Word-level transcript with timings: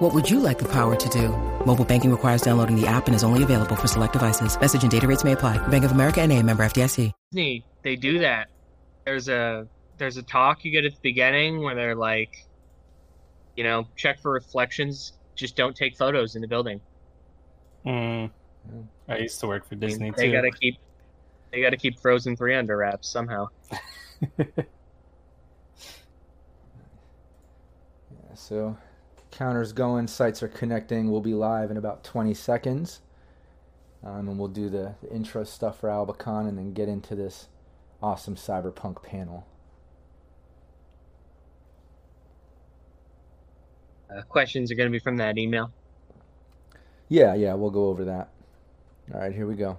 What 0.00 0.14
would 0.14 0.30
you 0.30 0.40
like 0.40 0.58
the 0.58 0.68
power 0.68 0.96
to 0.96 1.08
do? 1.10 1.28
Mobile 1.66 1.84
banking 1.84 2.10
requires 2.10 2.40
downloading 2.40 2.74
the 2.74 2.86
app 2.86 3.06
and 3.06 3.14
is 3.14 3.22
only 3.22 3.42
available 3.42 3.76
for 3.76 3.86
select 3.86 4.14
devices. 4.14 4.58
Message 4.58 4.80
and 4.80 4.90
data 4.90 5.06
rates 5.06 5.24
may 5.24 5.32
apply. 5.32 5.58
Bank 5.68 5.84
of 5.84 5.92
America 5.92 6.22
and 6.22 6.32
a 6.32 6.42
member 6.42 6.62
FDIC. 6.62 7.12
Disney, 7.30 7.66
they 7.82 7.96
do 7.96 8.20
that. 8.20 8.48
There's 9.04 9.28
a 9.28 9.68
there's 9.98 10.16
a 10.16 10.22
talk 10.22 10.64
you 10.64 10.70
get 10.70 10.86
at 10.86 10.94
the 10.94 11.00
beginning 11.02 11.60
where 11.60 11.74
they're 11.74 11.94
like, 11.94 12.46
you 13.56 13.62
know, 13.62 13.86
check 13.94 14.22
for 14.22 14.32
reflections. 14.32 15.12
Just 15.34 15.54
don't 15.54 15.76
take 15.76 15.98
photos 15.98 16.34
in 16.34 16.40
the 16.40 16.48
building. 16.48 16.80
Mm. 17.84 18.30
I 19.06 19.18
used 19.18 19.38
to 19.40 19.48
work 19.48 19.68
for 19.68 19.74
Disney 19.74 20.06
I 20.06 20.10
mean, 20.12 20.14
they 20.16 20.26
too. 20.28 20.32
gotta 20.32 20.50
keep 20.50 20.78
they 21.52 21.60
gotta 21.60 21.76
keep 21.76 22.00
Frozen 22.00 22.36
three 22.36 22.54
under 22.54 22.78
wraps 22.78 23.06
somehow. 23.06 23.48
Yeah, 28.12 28.34
so 28.34 28.76
counter's 29.40 29.72
going, 29.72 30.06
sites 30.06 30.42
are 30.42 30.48
connecting. 30.48 31.10
We'll 31.10 31.22
be 31.22 31.32
live 31.32 31.70
in 31.70 31.78
about 31.78 32.04
20 32.04 32.34
seconds. 32.34 33.00
Um, 34.04 34.28
and 34.28 34.38
we'll 34.38 34.48
do 34.48 34.68
the, 34.68 34.96
the 35.02 35.10
intro 35.10 35.44
stuff 35.44 35.80
for 35.80 35.88
Albacon 35.88 36.46
and 36.46 36.58
then 36.58 36.74
get 36.74 36.90
into 36.90 37.14
this 37.14 37.48
awesome 38.02 38.36
cyberpunk 38.36 39.02
panel. 39.02 39.46
Uh, 44.14 44.20
questions 44.22 44.70
are 44.70 44.74
gonna 44.74 44.90
be 44.90 44.98
from 44.98 45.16
that 45.16 45.38
email. 45.38 45.72
Yeah, 47.08 47.34
yeah, 47.34 47.54
we'll 47.54 47.70
go 47.70 47.86
over 47.88 48.04
that. 48.04 48.28
All 49.14 49.20
right, 49.20 49.32
here 49.32 49.46
we 49.46 49.54
go. 49.54 49.78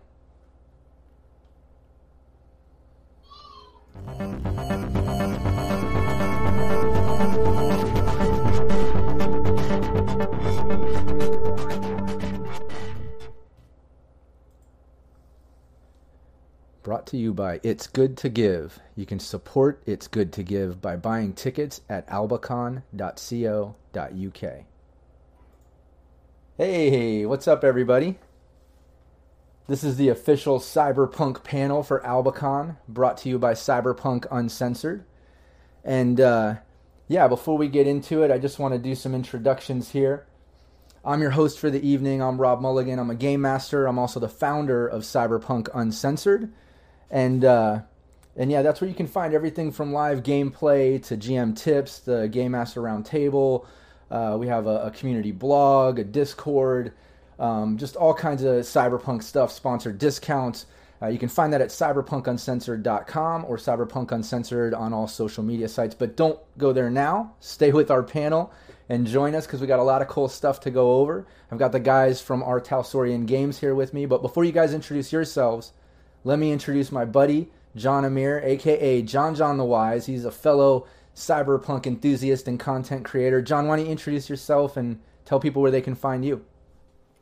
Brought 16.91 17.07
to 17.07 17.15
you 17.15 17.33
by 17.33 17.61
It's 17.63 17.87
Good 17.87 18.17
to 18.17 18.27
Give. 18.27 18.77
You 18.97 19.05
can 19.05 19.21
support 19.21 19.81
It's 19.85 20.09
Good 20.09 20.33
to 20.33 20.43
Give 20.43 20.81
by 20.81 20.97
buying 20.97 21.31
tickets 21.31 21.79
at 21.87 22.05
albacon.co.uk. 22.09 22.83
Hey, 26.57 27.25
what's 27.25 27.47
up, 27.47 27.63
everybody? 27.63 28.19
This 29.69 29.85
is 29.85 29.95
the 29.95 30.09
official 30.09 30.59
Cyberpunk 30.59 31.45
panel 31.45 31.81
for 31.81 32.01
Albacon, 32.01 32.75
brought 32.89 33.15
to 33.19 33.29
you 33.29 33.39
by 33.39 33.53
Cyberpunk 33.53 34.25
Uncensored. 34.29 35.05
And 35.85 36.19
uh, 36.19 36.55
yeah, 37.07 37.29
before 37.29 37.57
we 37.57 37.69
get 37.69 37.87
into 37.87 38.21
it, 38.21 38.31
I 38.31 38.37
just 38.37 38.59
want 38.59 38.73
to 38.73 38.77
do 38.77 38.95
some 38.95 39.15
introductions 39.15 39.91
here. 39.91 40.25
I'm 41.05 41.21
your 41.21 41.31
host 41.31 41.57
for 41.57 41.69
the 41.69 41.87
evening. 41.87 42.21
I'm 42.21 42.41
Rob 42.41 42.59
Mulligan. 42.59 42.99
I'm 42.99 43.09
a 43.09 43.15
game 43.15 43.39
master. 43.39 43.85
I'm 43.87 43.97
also 43.97 44.19
the 44.19 44.27
founder 44.27 44.85
of 44.85 45.03
Cyberpunk 45.03 45.69
Uncensored. 45.73 46.51
And 47.11 47.45
uh, 47.45 47.81
and 48.35 48.49
yeah, 48.49 48.61
that's 48.61 48.81
where 48.81 48.89
you 48.89 48.95
can 48.95 49.07
find 49.07 49.33
everything 49.33 49.71
from 49.71 49.93
live 49.93 50.23
gameplay 50.23 51.03
to 51.05 51.17
GM 51.17 51.55
tips, 51.55 51.99
the 51.99 52.27
Game 52.29 52.53
Master 52.53 52.81
Roundtable. 52.81 53.65
Uh, 54.09 54.37
we 54.39 54.47
have 54.47 54.65
a, 54.65 54.85
a 54.85 54.91
community 54.91 55.31
blog, 55.31 55.99
a 55.99 56.03
Discord, 56.03 56.93
um, 57.39 57.77
just 57.77 57.95
all 57.95 58.13
kinds 58.13 58.43
of 58.43 58.55
cyberpunk 58.63 59.23
stuff, 59.23 59.51
sponsored 59.51 59.97
discounts. 59.97 60.65
Uh, 61.01 61.07
you 61.07 61.17
can 61.17 61.29
find 61.29 61.51
that 61.51 61.61
at 61.61 61.69
cyberpunkuncensored.com 61.69 63.45
or 63.45 63.57
cyberpunkuncensored 63.57 64.77
on 64.77 64.93
all 64.93 65.07
social 65.07 65.43
media 65.43 65.67
sites. 65.67 65.95
But 65.95 66.15
don't 66.15 66.39
go 66.57 66.71
there 66.71 66.89
now. 66.89 67.33
Stay 67.39 67.71
with 67.71 67.89
our 67.89 68.03
panel 68.03 68.53
and 68.87 69.07
join 69.07 69.33
us 69.33 69.45
because 69.47 69.61
we 69.61 69.67
got 69.67 69.79
a 69.79 69.83
lot 69.83 70.01
of 70.01 70.07
cool 70.07 70.27
stuff 70.27 70.59
to 70.61 70.69
go 70.69 70.97
over. 70.97 71.25
I've 71.51 71.57
got 71.57 71.71
the 71.71 71.79
guys 71.79 72.21
from 72.21 72.43
R. 72.43 72.61
Talsorian 72.61 73.25
Games 73.25 73.59
here 73.59 73.73
with 73.73 73.93
me. 73.93 74.05
But 74.05 74.21
before 74.21 74.45
you 74.45 74.51
guys 74.51 74.73
introduce 74.73 75.11
yourselves, 75.11 75.71
let 76.23 76.39
me 76.39 76.51
introduce 76.51 76.91
my 76.91 77.05
buddy, 77.05 77.49
John 77.75 78.05
Amir, 78.05 78.41
aka 78.43 79.01
John 79.01 79.35
John 79.35 79.57
the 79.57 79.65
Wise. 79.65 80.05
He's 80.05 80.25
a 80.25 80.31
fellow 80.31 80.87
cyberpunk 81.15 81.87
enthusiast 81.87 82.47
and 82.47 82.59
content 82.59 83.05
creator. 83.05 83.41
John, 83.41 83.67
why 83.67 83.77
don't 83.77 83.85
you 83.85 83.91
introduce 83.91 84.29
yourself 84.29 84.77
and 84.77 84.99
tell 85.25 85.39
people 85.39 85.61
where 85.61 85.71
they 85.71 85.81
can 85.81 85.95
find 85.95 86.23
you? 86.23 86.45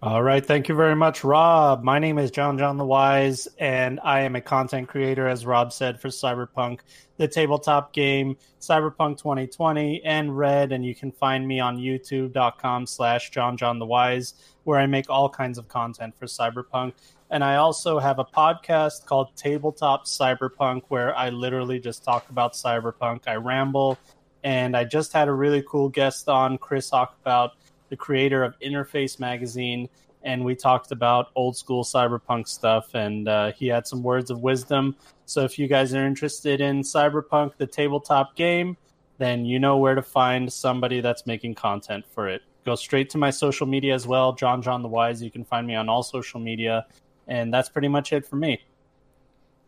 All 0.01 0.23
right, 0.23 0.45
thank 0.45 0.69
you 0.69 0.75
very 0.75 0.95
much, 0.95 1.25
Rob. 1.25 1.83
My 1.83 1.99
name 1.99 2.17
is 2.17 2.31
John 2.31 2.57
John 2.57 2.77
the 2.77 2.85
Wise, 2.85 3.49
and 3.57 3.99
I 4.01 4.21
am 4.21 4.37
a 4.37 4.39
content 4.39 4.87
creator, 4.87 5.27
as 5.27 5.45
Rob 5.45 5.73
said, 5.73 5.99
for 5.99 6.07
Cyberpunk, 6.07 6.79
the 7.17 7.27
tabletop 7.27 7.91
game, 7.91 8.37
Cyberpunk 8.61 9.17
2020, 9.17 10.01
and 10.05 10.37
Red. 10.37 10.71
And 10.71 10.85
you 10.85 10.95
can 10.95 11.11
find 11.11 11.45
me 11.45 11.59
on 11.59 11.77
YouTube.com 11.77 12.85
slash 12.85 13.31
John 13.31 13.57
John 13.57 13.77
the 13.77 13.85
Wise, 13.85 14.35
where 14.63 14.79
I 14.79 14.85
make 14.85 15.09
all 15.09 15.27
kinds 15.27 15.57
of 15.57 15.67
content 15.67 16.17
for 16.17 16.27
Cyberpunk. 16.27 16.93
And 17.31 17.43
I 17.43 17.57
also 17.57 17.99
have 17.99 18.17
a 18.19 18.25
podcast 18.25 19.05
called 19.05 19.35
Tabletop 19.35 20.05
Cyberpunk, 20.05 20.83
where 20.87 21.15
I 21.15 21.29
literally 21.29 21.79
just 21.79 22.03
talk 22.03 22.29
about 22.29 22.53
Cyberpunk. 22.53 23.27
I 23.27 23.35
ramble, 23.35 23.97
and 24.43 24.75
I 24.75 24.83
just 24.83 25.13
had 25.13 25.27
a 25.27 25.33
really 25.33 25.63
cool 25.67 25.89
guest 25.89 26.27
on, 26.27 26.57
Chris 26.57 26.89
Hockabout, 26.89 27.51
the 27.89 27.95
creator 27.95 28.43
of 28.43 28.57
Interface 28.59 29.19
Magazine, 29.19 29.89
and 30.23 30.43
we 30.43 30.55
talked 30.55 30.91
about 30.91 31.27
old 31.35 31.55
school 31.55 31.83
cyberpunk 31.83 32.47
stuff. 32.47 32.93
And 32.93 33.27
uh, 33.27 33.51
he 33.53 33.67
had 33.67 33.87
some 33.87 34.03
words 34.03 34.31
of 34.31 34.41
wisdom. 34.41 34.95
So 35.25 35.43
if 35.43 35.57
you 35.57 35.67
guys 35.67 35.93
are 35.93 36.05
interested 36.05 36.61
in 36.61 36.81
Cyberpunk, 36.81 37.57
the 37.57 37.67
tabletop 37.67 38.35
game, 38.35 38.75
then 39.17 39.45
you 39.45 39.59
know 39.59 39.77
where 39.77 39.95
to 39.95 40.01
find 40.01 40.51
somebody 40.51 41.01
that's 41.01 41.25
making 41.25 41.55
content 41.55 42.05
for 42.13 42.27
it. 42.27 42.41
Go 42.65 42.75
straight 42.75 43.09
to 43.11 43.17
my 43.17 43.29
social 43.29 43.67
media 43.67 43.93
as 43.93 44.07
well, 44.07 44.33
John 44.33 44.61
John 44.61 44.81
the 44.81 44.89
Wise. 44.89 45.21
You 45.21 45.31
can 45.31 45.45
find 45.45 45.65
me 45.65 45.75
on 45.75 45.89
all 45.89 46.03
social 46.03 46.39
media, 46.39 46.85
and 47.29 47.53
that's 47.53 47.69
pretty 47.69 47.87
much 47.87 48.11
it 48.11 48.25
for 48.25 48.35
me. 48.35 48.61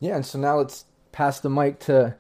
Yeah, 0.02 0.18
and 0.18 0.26
so 0.26 0.38
now 0.40 0.58
let's 0.58 0.86
pass 1.14 1.40
the 1.40 1.50
mic 1.50 1.80
to 1.82 2.16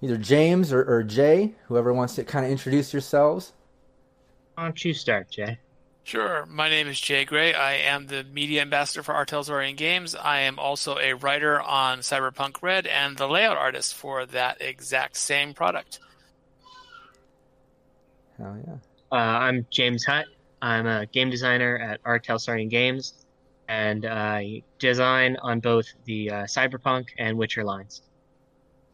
either 0.00 0.16
James 0.16 0.72
or, 0.72 0.82
or 0.82 1.02
Jay, 1.04 1.54
whoever 1.68 1.92
wants 1.92 2.16
to 2.16 2.24
kind 2.24 2.44
of 2.44 2.50
introduce 2.50 2.92
yourselves. 2.92 3.52
Why 4.54 4.64
don't 4.64 4.84
you 4.84 4.94
start, 4.94 5.30
Jay? 5.30 5.58
Sure. 6.02 6.46
My 6.46 6.68
name 6.68 6.86
is 6.86 6.98
Jay 7.00 7.24
Gray. 7.24 7.52
I 7.52 7.74
am 7.74 8.06
the 8.06 8.24
media 8.24 8.62
ambassador 8.62 9.02
for 9.02 9.12
Artels 9.12 9.50
R. 9.50 9.60
Talsorian 9.60 9.76
Games. 9.76 10.14
I 10.14 10.40
am 10.40 10.58
also 10.58 10.98
a 10.98 11.14
writer 11.14 11.60
on 11.60 11.98
Cyberpunk 11.98 12.62
Red 12.62 12.86
and 12.86 13.16
the 13.16 13.26
layout 13.26 13.56
artist 13.56 13.94
for 13.94 14.24
that 14.26 14.62
exact 14.62 15.16
same 15.16 15.52
product. 15.52 15.98
Hell 18.38 18.56
yeah. 18.66 18.74
Uh, 19.10 19.16
I'm 19.16 19.66
James 19.70 20.04
Hutt. 20.04 20.26
I'm 20.62 20.86
a 20.86 21.06
game 21.06 21.28
designer 21.28 21.76
at 21.76 22.00
R. 22.04 22.20
Talsorian 22.20 22.70
Games, 22.70 23.25
and 23.68 24.06
I 24.06 24.62
design 24.78 25.36
on 25.42 25.60
both 25.60 25.86
the 26.04 26.30
uh, 26.30 26.34
Cyberpunk 26.44 27.08
and 27.18 27.36
Witcher 27.36 27.64
lines. 27.64 28.02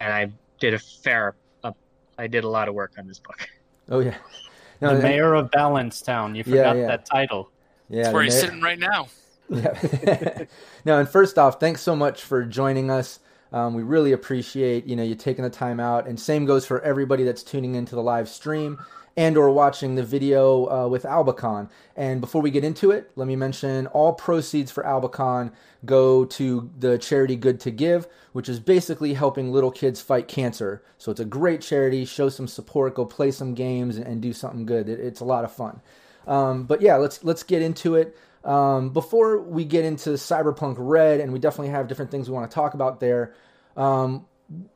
And 0.01 0.13
I 0.13 0.33
did 0.59 0.75
a 0.75 0.79
fair, 0.79 1.35
uh, 1.63 1.73
I 2.19 2.27
did 2.27 2.45
a 2.45 2.49
lot 2.49 2.69
of 2.69 2.75
work 2.75 2.93
on 2.99 3.07
this 3.07 3.19
book. 3.19 3.49
Oh 3.91 4.01
yeah. 4.01 4.17
the 4.81 4.91
and- 4.91 5.03
mayor 5.03 5.35
of 5.35 5.51
Balancetown. 5.51 6.35
You 6.35 6.45
forgot 6.45 6.77
yeah. 6.77 6.87
that 6.87 7.07
title. 7.07 7.51
Yeah, 7.89 8.05
That's 8.05 8.15
where 8.15 8.23
he's 8.23 8.35
mayor- 8.35 8.41
sitting 8.43 8.61
right 8.63 8.79
now. 8.79 9.09
Yeah. 9.51 10.45
no, 10.87 10.99
and 10.99 11.07
first 11.07 11.37
off, 11.37 11.61
thanks 11.61 11.83
so 11.83 11.95
much 11.95 12.23
for 12.23 12.43
joining 12.43 12.91
us. 12.91 13.19
Um, 13.53 13.75
we 13.75 13.83
really 13.83 14.13
appreciate 14.13 14.87
you 14.87 14.97
know 14.97 15.03
you 15.03 15.15
taking 15.15 15.45
the 15.45 15.51
time 15.51 15.79
out, 15.79 16.07
and 16.07 16.19
same 16.19 16.47
goes 16.47 16.65
for 16.65 16.81
everybody 16.81 17.23
that's 17.23 17.43
tuning 17.43 17.75
into 17.75 17.95
the 17.95 18.03
live 18.03 18.31
stream 18.31 18.79
and 19.17 19.37
or 19.37 19.51
watching 19.51 19.95
the 19.95 20.03
video 20.03 20.67
uh, 20.71 20.89
with 20.89 21.05
Albacon. 21.05 21.69
And 21.97 22.21
before 22.21 22.41
we 22.41 22.51
get 22.51 22.65
into 22.65 22.91
it, 22.91 23.11
let 23.17 23.29
me 23.29 23.37
mention 23.37 23.87
all 23.89 24.13
proceeds 24.15 24.71
for 24.71 24.83
Albacon 24.85 25.53
go 25.85 26.25
to 26.25 26.71
the 26.79 26.99
charity 26.99 27.37
Good 27.37 27.61
to 27.61 27.71
Give, 27.71 28.07
which 28.33 28.49
is 28.49 28.59
basically 28.61 29.15
helping 29.15 29.53
little 29.53 29.71
kids 29.71 30.01
fight 30.01 30.29
cancer. 30.29 30.83
So 30.99 31.11
it's 31.11 31.21
a 31.21 31.25
great 31.25 31.61
charity. 31.61 32.05
Show 32.05 32.29
some 32.29 32.49
support, 32.49 32.95
go 32.95 33.05
play 33.05 33.31
some 33.31 33.55
games, 33.55 33.99
and 33.99 34.23
do 34.23 34.33
something 34.33 34.65
good. 34.65 34.89
It, 34.89 35.01
it's 35.01 35.21
a 35.21 35.25
lot 35.25 35.45
of 35.45 35.53
fun. 35.53 35.81
Um, 36.27 36.65
but 36.65 36.81
yeah, 36.81 36.97
let's 36.97 37.23
let's 37.25 37.43
get 37.43 37.63
into 37.63 37.97
it. 37.97 38.17
Um, 38.45 38.91
before 38.91 39.41
we 39.41 39.65
get 39.65 39.85
into 39.85 40.11
Cyberpunk 40.11 40.77
Red, 40.79 41.21
and 41.21 41.33
we 41.33 41.39
definitely 41.39 41.71
have 41.71 41.89
different 41.89 42.11
things 42.11 42.29
we 42.29 42.35
want 42.35 42.51
to 42.51 42.55
talk 42.55 42.75
about 42.75 43.01
there. 43.01 43.35
Um, 43.77 44.27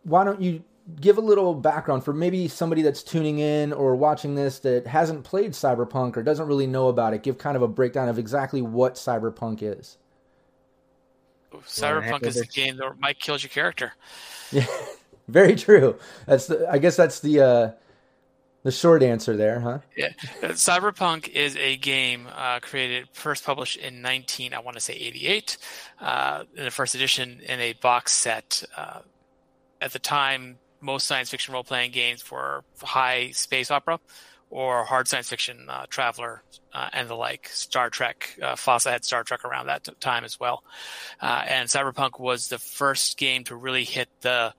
why 0.05 0.25
don't 0.25 0.41
you 0.41 0.65
give 1.00 1.19
a 1.19 1.21
little 1.21 1.55
background 1.55 2.05
for 2.05 2.12
maybe 2.12 2.49
somebody 2.49 2.83
that's 2.83 3.03
tuning 3.03 3.38
in 3.38 3.73
or 3.73 3.97
watching 3.97 4.35
this 4.35 4.61
that 4.61 4.87
hasn't 4.87 5.25
played 5.25 5.53
Cyberpunk 5.53 6.17
or 6.17 6.23
doesn't 6.23 6.47
really 6.47 6.67
know 6.67 6.88
about 6.88 7.15
it? 7.15 7.23
Give 7.23 7.37
kind 7.37 7.56
of 7.56 7.62
a 7.62 7.69
breakdown 7.69 8.09
of 8.09 8.19
exactly 8.19 8.62
what 8.62 8.94
Cyberpunk 8.94 9.62
is. 9.62 9.99
Cyberpunk 11.65 12.25
is 12.27 12.37
a 12.37 12.47
game 12.47 12.77
that 12.77 12.99
might 12.99 13.19
kill 13.19 13.37
your 13.38 13.49
character. 13.49 13.93
Yeah, 14.53 14.67
very 15.29 15.56
true. 15.56 15.97
That's 16.27 16.47
the. 16.47 16.69
I 16.71 16.79
guess 16.79 16.97
that's 16.97 17.21
the 17.21 17.41
uh, 17.41 17.71
the 18.62 18.73
short 18.73 19.03
answer 19.03 19.37
there, 19.37 19.61
huh? 19.61 19.79
Yeah, 19.97 20.09
uh, 20.43 20.49
Cyberpunk 20.49 21.29
is 21.29 21.56
a 21.56 21.77
game 21.77 22.29
uh, 22.37 22.61
created 22.61 23.09
first 23.12 23.44
published 23.44 23.77
in 23.77 24.03
19, 24.03 24.53
I 24.53 24.59
want 24.59 24.77
to 24.77 24.81
say 24.81 24.94
88, 24.94 25.56
uh, 26.00 26.44
in 26.56 26.65
the 26.65 26.71
first 26.71 26.94
edition 26.94 27.41
in 27.49 27.61
a 27.61 27.73
box 27.75 28.12
set. 28.12 28.65
Uh, 28.77 29.00
at 29.81 29.93
the 29.93 29.99
time, 29.99 30.59
most 30.81 31.06
science 31.06 31.31
fiction 31.31 31.55
role 31.55 31.64
playing 31.64 31.93
games 31.93 32.23
for 32.23 32.64
high 32.82 33.31
space 33.31 33.70
opera 33.70 33.99
or 34.50 34.84
hard 34.84 35.08
science 35.08 35.28
fiction, 35.28 35.67
uh, 35.69 35.87
Traveller 35.88 36.43
uh, 36.73 36.88
and 36.93 37.08
the 37.08 37.14
like. 37.14 37.49
Star 37.49 37.90
Trek, 37.90 38.38
uh, 38.43 38.55
FASA 38.55 38.90
had 38.90 39.05
Star 39.05 39.25
Trek 39.25 39.44
around 39.44 39.67
that 39.67 39.84
t- 39.84 39.93
time 40.00 40.25
as 40.25 40.38
well, 40.38 40.62
uh, 41.20 41.43
and 41.46 41.69
Cyberpunk 41.69 42.20
was 42.20 42.49
the 42.49 42.58
first 42.58 43.17
game 43.17 43.44
to 43.44 43.56
really 43.56 43.84
hit 43.84 44.08
the 44.20 44.55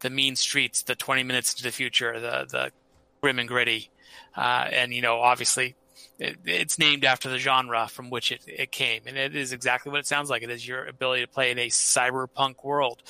the 0.00 0.10
mean 0.10 0.34
streets, 0.36 0.82
the 0.82 0.96
20 0.96 1.22
minutes 1.22 1.54
to 1.54 1.62
the 1.62 1.70
future, 1.70 2.18
the 2.20 2.46
the 2.48 2.72
grim 3.20 3.38
and 3.38 3.48
gritty, 3.48 3.90
uh, 4.36 4.68
and 4.70 4.92
you 4.92 5.02
know 5.02 5.20
obviously 5.20 5.74
it, 6.22 6.36
it's 6.44 6.78
named 6.78 7.04
after 7.04 7.28
the 7.28 7.38
genre 7.38 7.88
from 7.88 8.08
which 8.08 8.30
it, 8.30 8.42
it 8.46 8.70
came, 8.70 9.02
and 9.06 9.16
it 9.16 9.34
is 9.34 9.52
exactly 9.52 9.90
what 9.90 9.98
it 9.98 10.06
sounds 10.06 10.30
like. 10.30 10.42
It 10.42 10.50
is 10.50 10.66
your 10.66 10.86
ability 10.86 11.22
to 11.22 11.28
play 11.28 11.50
in 11.50 11.58
a 11.58 11.68
cyberpunk 11.68 12.64
world. 12.64 13.02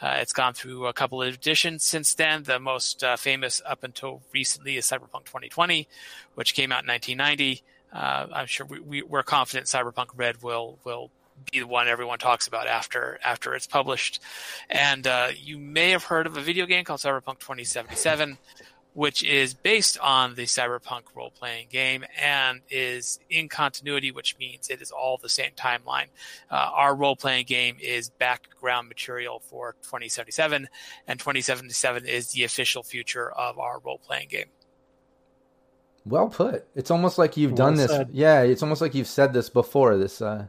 Uh, 0.00 0.18
it's 0.18 0.32
gone 0.32 0.52
through 0.52 0.86
a 0.86 0.92
couple 0.92 1.22
of 1.22 1.34
editions 1.34 1.82
since 1.84 2.14
then. 2.14 2.42
The 2.42 2.58
most 2.58 3.02
uh, 3.02 3.16
famous 3.16 3.62
up 3.64 3.84
until 3.84 4.22
recently 4.32 4.76
is 4.76 4.86
Cyberpunk 4.86 5.24
2020, 5.24 5.88
which 6.34 6.54
came 6.54 6.70
out 6.70 6.84
in 6.84 6.88
1990. 6.88 7.62
Uh, 7.90 8.26
I'm 8.34 8.46
sure 8.46 8.66
we, 8.66 9.02
we, 9.02 9.02
are 9.12 9.22
confident 9.22 9.66
Cyberpunk 9.66 10.08
Red 10.14 10.42
will 10.42 10.78
will 10.84 11.10
be 11.50 11.60
the 11.60 11.66
one 11.66 11.88
everyone 11.88 12.18
talks 12.18 12.46
about 12.46 12.66
after 12.66 13.18
after 13.24 13.54
it's 13.54 13.66
published. 13.66 14.20
And 14.68 15.06
uh, 15.06 15.28
you 15.34 15.58
may 15.58 15.90
have 15.90 16.04
heard 16.04 16.26
of 16.26 16.36
a 16.36 16.42
video 16.42 16.66
game 16.66 16.84
called 16.84 17.00
Cyberpunk 17.00 17.38
2077 17.38 18.36
which 18.98 19.22
is 19.22 19.54
based 19.54 19.96
on 20.00 20.34
the 20.34 20.42
cyberpunk 20.42 21.02
role 21.14 21.30
playing 21.30 21.68
game 21.70 22.04
and 22.20 22.60
is 22.68 23.20
in 23.30 23.48
continuity, 23.48 24.10
which 24.10 24.36
means 24.40 24.68
it 24.70 24.82
is 24.82 24.90
all 24.90 25.16
the 25.16 25.28
same 25.28 25.52
timeline. 25.56 26.06
Uh, 26.50 26.68
our 26.74 26.96
role 26.96 27.14
playing 27.14 27.46
game 27.46 27.76
is 27.80 28.10
background 28.10 28.88
material 28.88 29.38
for 29.38 29.76
2077, 29.84 30.66
and 31.06 31.20
2077 31.20 32.06
is 32.06 32.32
the 32.32 32.42
official 32.42 32.82
future 32.82 33.30
of 33.30 33.56
our 33.60 33.78
role 33.84 33.98
playing 33.98 34.26
game. 34.26 34.48
Well 36.04 36.28
put. 36.28 36.66
It's 36.74 36.90
almost 36.90 37.18
like 37.18 37.36
you've 37.36 37.52
well 37.52 37.68
done 37.68 37.76
this. 37.76 37.92
Yeah, 38.10 38.42
it's 38.42 38.64
almost 38.64 38.80
like 38.80 38.96
you've 38.96 39.06
said 39.06 39.32
this 39.32 39.48
before. 39.48 39.96
This 39.96 40.20
uh, 40.20 40.46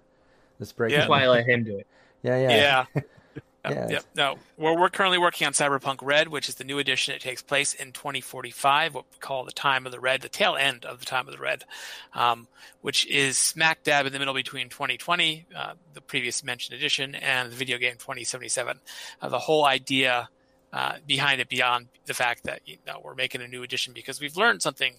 this 0.58 0.72
break. 0.72 0.92
Yeah. 0.92 1.02
That's 1.02 1.10
why 1.10 1.22
I 1.22 1.28
let 1.28 1.46
him 1.46 1.66
do 1.66 1.78
it. 1.78 1.86
Yeah, 2.24 2.50
yeah. 2.50 2.86
Yeah. 2.96 3.02
Yeah. 3.66 3.88
Yep. 3.90 4.06
No, 4.16 4.36
we're, 4.58 4.78
we're 4.80 4.90
currently 4.90 5.18
working 5.18 5.46
on 5.46 5.54
Cyberpunk 5.54 5.98
Red, 6.02 6.30
which 6.30 6.48
is 6.48 6.56
the 6.56 6.64
new 6.64 6.80
edition. 6.80 7.14
It 7.14 7.22
takes 7.22 7.42
place 7.42 7.74
in 7.74 7.92
2045, 7.92 8.96
what 8.96 9.06
we 9.12 9.20
call 9.20 9.44
the 9.44 9.52
time 9.52 9.86
of 9.86 9.92
the 9.92 10.00
red, 10.00 10.22
the 10.22 10.30
tail 10.30 10.56
end 10.56 10.86
of 10.86 11.00
the 11.00 11.06
time 11.06 11.28
of 11.28 11.34
the 11.34 11.42
red, 11.42 11.66
um, 12.14 12.48
which 12.82 13.06
is 13.08 13.38
smack 13.38 13.84
dab 13.84 14.06
in 14.06 14.14
the 14.14 14.20
middle 14.20 14.34
between 14.34 14.70
2020, 14.70 15.46
uh, 15.56 15.74
the 15.94 16.02
previous 16.02 16.44
mentioned 16.44 16.78
edition, 16.78 17.16
and 17.16 17.52
the 17.52 17.56
video 17.56 17.78
game 17.78 17.94
2077. 17.94 18.80
Uh, 19.22 19.30
the 19.30 19.40
whole 19.40 19.66
idea 19.66 20.30
uh, 20.72 20.94
behind 21.06 21.42
it, 21.42 21.50
beyond 21.50 21.88
the 22.06 22.14
fact 22.14 22.44
that 22.44 22.62
you 22.66 22.78
know, 22.88 23.02
we're 23.04 23.16
making 23.16 23.42
a 23.42 23.48
new 23.48 23.64
edition 23.64 23.94
because 23.94 24.22
we've 24.22 24.38
learned 24.38 24.62
something 24.62 24.94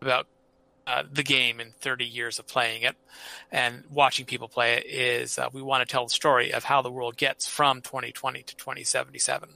about 0.00 0.26
uh, 0.88 1.02
the 1.12 1.22
game 1.22 1.60
in 1.60 1.72
30 1.80 2.06
years 2.06 2.38
of 2.38 2.46
playing 2.46 2.82
it 2.82 2.96
and 3.52 3.84
watching 3.90 4.24
people 4.24 4.48
play 4.48 4.74
it 4.74 4.86
is 4.86 5.38
uh, 5.38 5.48
we 5.52 5.60
want 5.60 5.86
to 5.86 5.92
tell 5.92 6.04
the 6.04 6.10
story 6.10 6.52
of 6.52 6.64
how 6.64 6.80
the 6.80 6.90
world 6.90 7.16
gets 7.16 7.46
from 7.46 7.82
2020 7.82 8.42
to 8.42 8.56
2077. 8.56 9.50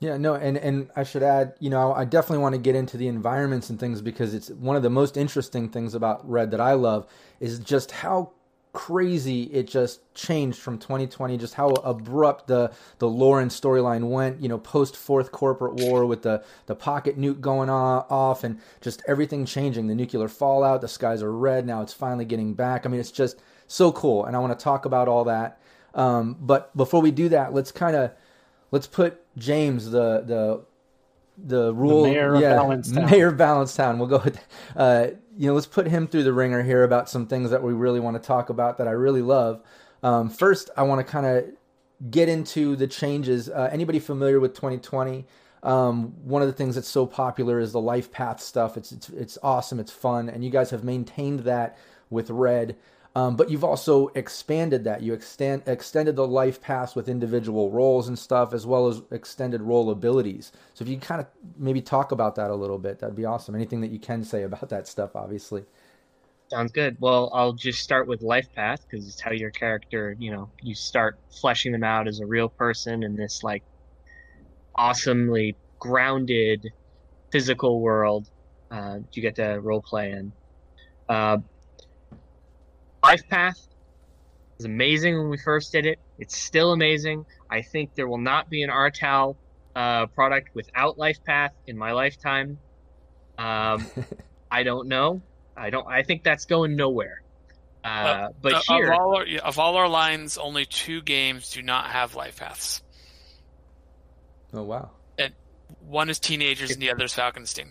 Yeah, 0.00 0.16
no, 0.16 0.34
and 0.34 0.56
and 0.56 0.90
I 0.94 1.02
should 1.02 1.24
add, 1.24 1.54
you 1.58 1.70
know, 1.70 1.92
I 1.92 2.04
definitely 2.04 2.38
want 2.38 2.54
to 2.54 2.60
get 2.60 2.76
into 2.76 2.96
the 2.96 3.08
environments 3.08 3.68
and 3.68 3.80
things 3.80 4.00
because 4.00 4.32
it's 4.32 4.48
one 4.50 4.76
of 4.76 4.84
the 4.84 4.90
most 4.90 5.16
interesting 5.16 5.70
things 5.70 5.94
about 5.94 6.28
Red 6.28 6.52
that 6.52 6.60
I 6.60 6.74
love 6.74 7.08
is 7.40 7.58
just 7.58 7.90
how 7.90 8.30
crazy 8.72 9.44
it 9.44 9.66
just 9.66 10.12
changed 10.14 10.58
from 10.58 10.78
2020 10.78 11.36
just 11.36 11.54
how 11.54 11.68
abrupt 11.68 12.46
the 12.46 12.70
the 12.98 13.08
Lauren 13.08 13.48
storyline 13.48 14.08
went 14.08 14.40
you 14.40 14.48
know 14.48 14.58
post 14.58 14.96
fourth 14.96 15.32
corporate 15.32 15.74
war 15.74 16.04
with 16.06 16.22
the 16.22 16.42
the 16.66 16.74
pocket 16.74 17.18
nuke 17.18 17.40
going 17.40 17.70
off 17.70 18.44
and 18.44 18.60
just 18.80 19.02
everything 19.08 19.44
changing. 19.44 19.86
The 19.86 19.94
nuclear 19.94 20.28
fallout 20.28 20.80
the 20.80 20.88
skies 20.88 21.22
are 21.22 21.32
red 21.32 21.66
now 21.66 21.82
it's 21.82 21.92
finally 21.92 22.24
getting 22.24 22.54
back. 22.54 22.84
I 22.84 22.88
mean 22.88 23.00
it's 23.00 23.10
just 23.10 23.40
so 23.66 23.92
cool 23.92 24.24
and 24.24 24.34
i 24.34 24.38
want 24.38 24.58
to 24.58 24.62
talk 24.62 24.84
about 24.84 25.08
all 25.08 25.24
that. 25.24 25.60
Um, 25.94 26.36
but 26.40 26.76
before 26.76 27.00
we 27.00 27.10
do 27.10 27.28
that 27.30 27.54
let's 27.54 27.72
kind 27.72 27.96
of 27.96 28.12
let's 28.70 28.86
put 28.86 29.22
james 29.36 29.90
the 29.90 30.22
the 30.26 30.64
the 31.46 31.72
rule 31.74 32.02
the 32.02 32.10
mayor 32.10 32.36
yeah, 32.36 32.52
of 32.52 32.56
mayor 33.10 33.30
of. 33.30 33.98
We'll 33.98 34.08
go 34.08 34.22
with 34.24 34.44
uh, 34.76 35.08
you 35.38 35.46
know, 35.46 35.54
let's 35.54 35.66
put 35.66 35.86
him 35.86 36.08
through 36.08 36.24
the 36.24 36.32
ringer 36.32 36.64
here 36.64 36.82
about 36.82 37.08
some 37.08 37.26
things 37.26 37.50
that 37.50 37.62
we 37.62 37.72
really 37.72 38.00
want 38.00 38.20
to 38.20 38.26
talk 38.26 38.50
about 38.50 38.78
that 38.78 38.88
I 38.88 38.90
really 38.90 39.22
love. 39.22 39.62
Um, 40.02 40.28
first, 40.28 40.68
I 40.76 40.82
want 40.82 41.04
to 41.04 41.10
kind 41.10 41.26
of 41.26 41.44
get 42.10 42.28
into 42.28 42.74
the 42.74 42.88
changes. 42.88 43.48
Uh, 43.48 43.68
anybody 43.72 44.00
familiar 44.00 44.40
with 44.40 44.54
2020? 44.54 45.26
Um, 45.62 46.14
one 46.24 46.42
of 46.42 46.48
the 46.48 46.54
things 46.54 46.74
that's 46.74 46.88
so 46.88 47.06
popular 47.06 47.60
is 47.60 47.72
the 47.72 47.80
life 47.80 48.10
path 48.10 48.40
stuff. 48.40 48.76
It's, 48.76 48.90
it's 48.90 49.08
it's 49.10 49.38
awesome. 49.42 49.78
It's 49.80 49.92
fun, 49.92 50.28
and 50.28 50.44
you 50.44 50.50
guys 50.50 50.70
have 50.70 50.84
maintained 50.84 51.40
that 51.40 51.78
with 52.10 52.30
Red. 52.30 52.76
Um, 53.18 53.34
but 53.34 53.50
you've 53.50 53.64
also 53.64 54.08
expanded 54.14 54.84
that. 54.84 55.02
You 55.02 55.12
extend 55.12 55.64
extended 55.66 56.14
the 56.14 56.24
life 56.24 56.60
paths 56.60 56.94
with 56.94 57.08
individual 57.08 57.68
roles 57.68 58.06
and 58.06 58.16
stuff, 58.16 58.52
as 58.52 58.64
well 58.64 58.86
as 58.86 59.02
extended 59.10 59.60
role 59.60 59.90
abilities. 59.90 60.52
So 60.74 60.84
if 60.84 60.88
you 60.88 60.98
kind 60.98 61.20
of 61.20 61.26
maybe 61.56 61.80
talk 61.80 62.12
about 62.12 62.36
that 62.36 62.52
a 62.52 62.54
little 62.54 62.78
bit, 62.78 63.00
that'd 63.00 63.16
be 63.16 63.24
awesome. 63.24 63.56
Anything 63.56 63.80
that 63.80 63.90
you 63.90 63.98
can 63.98 64.22
say 64.22 64.44
about 64.44 64.68
that 64.68 64.86
stuff, 64.86 65.16
obviously. 65.16 65.64
Sounds 66.48 66.70
good. 66.70 66.96
Well, 67.00 67.28
I'll 67.34 67.54
just 67.54 67.80
start 67.80 68.06
with 68.06 68.22
life 68.22 68.46
path 68.54 68.86
because 68.88 69.08
it's 69.08 69.20
how 69.20 69.32
your 69.32 69.50
character, 69.50 70.14
you 70.16 70.30
know, 70.30 70.48
you 70.62 70.76
start 70.76 71.18
fleshing 71.40 71.72
them 71.72 71.82
out 71.82 72.06
as 72.06 72.20
a 72.20 72.26
real 72.26 72.48
person 72.48 73.02
in 73.02 73.16
this 73.16 73.42
like 73.42 73.64
awesomely 74.76 75.56
grounded 75.80 76.68
physical 77.32 77.80
world 77.80 78.30
uh, 78.70 78.98
you 79.12 79.22
get 79.22 79.34
to 79.34 79.58
role 79.60 79.82
play 79.82 80.12
in. 80.12 80.32
Uh, 81.08 81.38
Life 83.02 83.28
Path 83.28 83.66
was 84.56 84.64
amazing 84.64 85.16
when 85.16 85.30
we 85.30 85.38
first 85.38 85.72
did 85.72 85.86
it. 85.86 85.98
It's 86.18 86.36
still 86.36 86.72
amazing. 86.72 87.26
I 87.50 87.62
think 87.62 87.94
there 87.94 88.08
will 88.08 88.18
not 88.18 88.50
be 88.50 88.62
an 88.62 88.70
RTAL 88.70 89.36
uh, 89.74 90.06
product 90.06 90.54
without 90.54 90.98
Life 90.98 91.24
Path 91.24 91.52
in 91.66 91.78
my 91.78 91.92
lifetime. 91.92 92.58
Um, 93.38 93.86
I 94.50 94.62
don't 94.62 94.88
know. 94.88 95.22
I 95.56 95.70
don't. 95.70 95.86
I 95.86 96.02
think 96.02 96.22
that's 96.24 96.44
going 96.44 96.76
nowhere. 96.76 97.22
Uh, 97.84 97.86
uh, 97.86 98.28
but 98.40 98.54
uh, 98.54 98.60
here, 98.68 98.92
of 98.92 98.98
all, 98.98 99.16
our, 99.16 99.26
of 99.44 99.58
all 99.58 99.76
our 99.76 99.88
lines, 99.88 100.38
only 100.38 100.64
two 100.64 101.02
games 101.02 101.52
do 101.52 101.62
not 101.62 101.90
have 101.90 102.14
life 102.14 102.38
paths. 102.38 102.82
Oh 104.52 104.62
wow! 104.62 104.90
And 105.18 105.34
one 105.86 106.08
is 106.10 106.18
teenagers, 106.18 106.70
and 106.70 106.82
the 106.82 106.90
other 106.90 107.04
is 107.04 107.14
Falkenstein. 107.14 107.68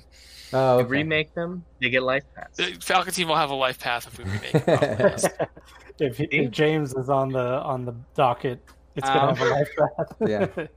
Oh, 0.53 0.79
okay. 0.79 0.87
remake 0.87 1.33
them, 1.33 1.65
they 1.81 1.89
get 1.89 2.03
life 2.03 2.23
paths. 2.35 2.59
Falkenstein 2.85 3.27
will 3.27 3.35
have 3.35 3.49
a 3.49 3.55
life 3.55 3.79
path 3.79 4.07
if 4.07 4.17
we 4.17 4.23
remake 4.23 4.65
them. 4.65 5.49
if, 5.99 6.19
if, 6.19 6.51
James 6.51 6.93
is 6.93 7.09
on 7.09 7.29
the 7.29 7.61
on 7.61 7.85
the 7.85 7.95
docket, 8.15 8.61
it's 8.95 9.07
gonna 9.07 9.31
um, 9.31 9.35
have 9.35 9.47
a 9.47 9.51
life 9.51 9.69
path. 9.77 10.15
yeah. 10.27 10.67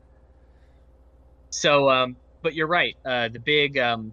So, 1.51 1.89
um, 1.89 2.17
but 2.43 2.55
you're 2.55 2.67
right. 2.67 2.97
Uh, 3.05 3.29
the 3.29 3.39
big 3.39 3.79
um, 3.79 4.13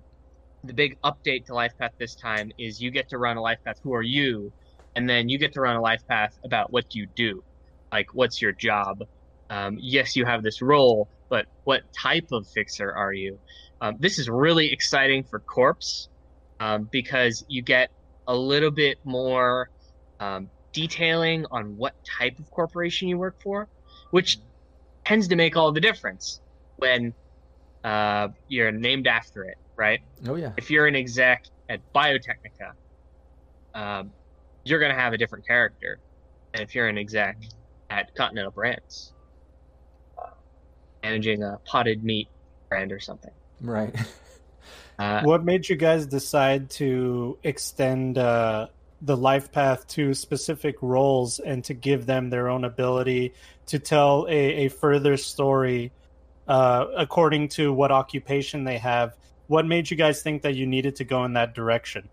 the 0.64 0.74
big 0.74 0.98
update 1.04 1.46
to 1.46 1.54
life 1.54 1.74
path 1.80 1.94
this 1.98 2.16
time 2.16 2.52
is 2.58 2.82
you 2.82 2.92
get 2.92 3.10
to 3.10 3.18
run 3.18 3.38
a 3.38 3.42
life 3.42 3.60
path. 3.66 3.78
Who 3.84 3.94
are 3.94 4.04
you? 4.04 4.52
And 4.96 5.10
then 5.10 5.30
you 5.30 5.38
get 5.38 5.54
to 5.54 5.62
run 5.62 5.76
a 5.76 5.82
life 5.82 6.02
path 6.08 6.38
about 6.44 6.72
what 6.72 6.96
you 6.96 7.08
do, 7.16 7.44
like 7.92 8.08
what's 8.14 8.42
your 8.42 8.52
job. 8.52 9.04
Um, 9.50 9.78
yes, 9.80 10.16
you 10.16 10.26
have 10.26 10.44
this 10.44 10.62
role, 10.62 11.08
but 11.30 11.46
what 11.64 11.82
type 11.94 12.32
of 12.32 12.48
fixer 12.48 12.92
are 12.92 13.14
you? 13.14 13.40
Um, 13.82 13.96
this 14.00 14.18
is 14.18 14.30
really 14.30 14.72
exciting 14.72 15.24
for 15.24 15.40
Corpse 15.40 16.10
um, 16.60 16.88
because 16.92 17.46
you 17.48 17.62
get 17.62 17.90
a 18.28 18.36
little 18.36 18.72
bit 18.72 18.98
more 19.04 19.70
um, 20.20 20.50
detailing 20.74 21.46
on 21.52 21.76
what 21.78 21.94
type 22.20 22.34
of 22.40 22.50
corporation 22.52 23.08
you 23.08 23.18
work 23.18 23.36
for, 23.42 23.68
which 24.12 24.38
tends 25.06 25.28
to 25.30 25.36
make 25.36 25.56
all 25.56 25.72
the 25.72 25.80
difference 25.80 26.42
when 26.78 27.14
uh, 27.84 28.28
you're 28.48 28.72
named 28.72 29.08
after 29.08 29.44
it, 29.44 29.58
right? 29.78 30.00
Oh, 30.28 30.36
yeah. 30.36 30.52
If 30.58 30.70
you're 30.70 30.88
an 30.88 30.96
exec 30.96 31.44
at 31.70 31.80
Biotechnica, 31.96 32.74
um, 33.74 34.12
you're 34.66 34.80
going 34.80 34.94
to 34.94 35.00
have 35.00 35.14
a 35.14 35.18
different 35.18 35.48
character. 35.48 36.00
And 36.54 36.64
if 36.64 36.76
you're 36.76 36.88
an 36.88 36.98
exec 36.98 37.38
at 37.90 38.08
Continental 38.18 38.52
Brands, 38.52 39.14
uh, 40.18 40.30
managing 41.04 41.44
a 41.44 41.58
potted 41.66 42.04
meat 42.04 42.28
brand 42.70 42.92
or 42.92 43.00
something, 43.00 43.32
Right. 43.62 43.96
Uh, 45.00 45.22
what 45.22 45.46
made 45.46 45.70
you 45.70 45.76
guys 45.76 46.08
decide 46.08 46.72
to 46.72 47.38
extend 47.44 48.18
uh, 48.18 48.68
the 49.02 49.16
life 49.16 49.52
path 49.52 49.88
to 49.88 50.14
specific 50.14 50.76
roles 50.82 51.40
and 51.40 51.64
to 51.64 51.74
give 51.74 52.06
them 52.06 52.30
their 52.30 52.48
own 52.48 52.64
ability 52.64 53.34
to 53.68 53.78
tell 53.78 54.26
a, 54.28 54.66
a 54.66 54.68
further 54.70 55.16
story 55.16 55.92
uh, 56.48 56.86
according 56.96 57.50
to 57.50 57.72
what 57.72 57.92
occupation 57.92 58.64
they 58.64 58.78
have. 58.78 59.16
What 59.48 59.66
made 59.66 59.90
you 59.92 59.98
guys 59.98 60.22
think 60.22 60.42
that 60.42 60.56
you 60.56 60.66
needed 60.66 60.96
to 60.98 61.04
go 61.04 61.26
in 61.26 61.34
that 61.34 61.54
direction? 61.54 62.10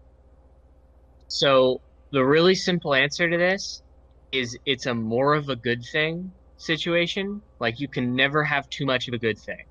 So 1.28 1.80
the 2.10 2.24
really 2.24 2.54
simple 2.54 2.94
answer 2.94 3.28
to 3.28 3.36
this 3.36 3.82
is 4.30 4.58
it's 4.66 4.86
a 4.86 4.94
more 4.94 5.34
of 5.34 5.48
a 5.48 5.56
good 5.56 5.84
thing 5.90 6.32
situation. 6.56 7.40
Like 7.60 7.80
you 7.80 7.88
can 7.88 8.14
never 8.14 8.44
have 8.44 8.68
too 8.68 8.84
much 8.84 9.08
of 9.08 9.14
a 9.14 9.18
good 9.18 9.38
thing. 9.38 9.64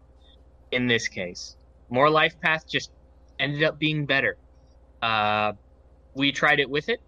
In 0.72 0.88
this 0.88 1.08
case, 1.08 1.56
more 1.94 2.10
life 2.10 2.34
path 2.42 2.68
just 2.68 2.92
ended 3.40 3.64
up 3.64 3.78
being 3.78 4.06
better. 4.06 4.36
Uh, 5.02 5.54
we 6.16 6.32
tried 6.32 6.60
it 6.60 6.70
with 6.70 6.90
it, 6.90 7.00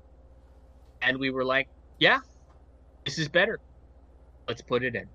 and 1.02 1.18
we 1.18 1.32
were 1.32 1.44
like, 1.44 1.68
"Yeah, 2.00 2.20
this 3.04 3.18
is 3.18 3.28
better. 3.28 3.60
Let's 4.48 4.62
put 4.62 4.84
it 4.84 4.96
in." 4.96 5.08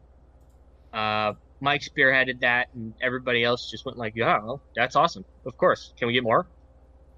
Uh, 0.93 1.35
Mike 1.61 1.83
spearheaded 1.83 2.41
that, 2.41 2.69
and 2.75 2.95
everybody 3.01 3.45
else 3.45 3.71
just 3.71 3.85
went 3.85 3.97
like, 3.97 4.15
"Yeah, 4.17 4.39
well, 4.43 4.61
that's 4.75 4.97
awesome. 4.97 5.25
Of 5.47 5.57
course. 5.57 5.93
Can 5.97 6.09
we 6.09 6.15
get 6.15 6.23
more?" 6.25 6.47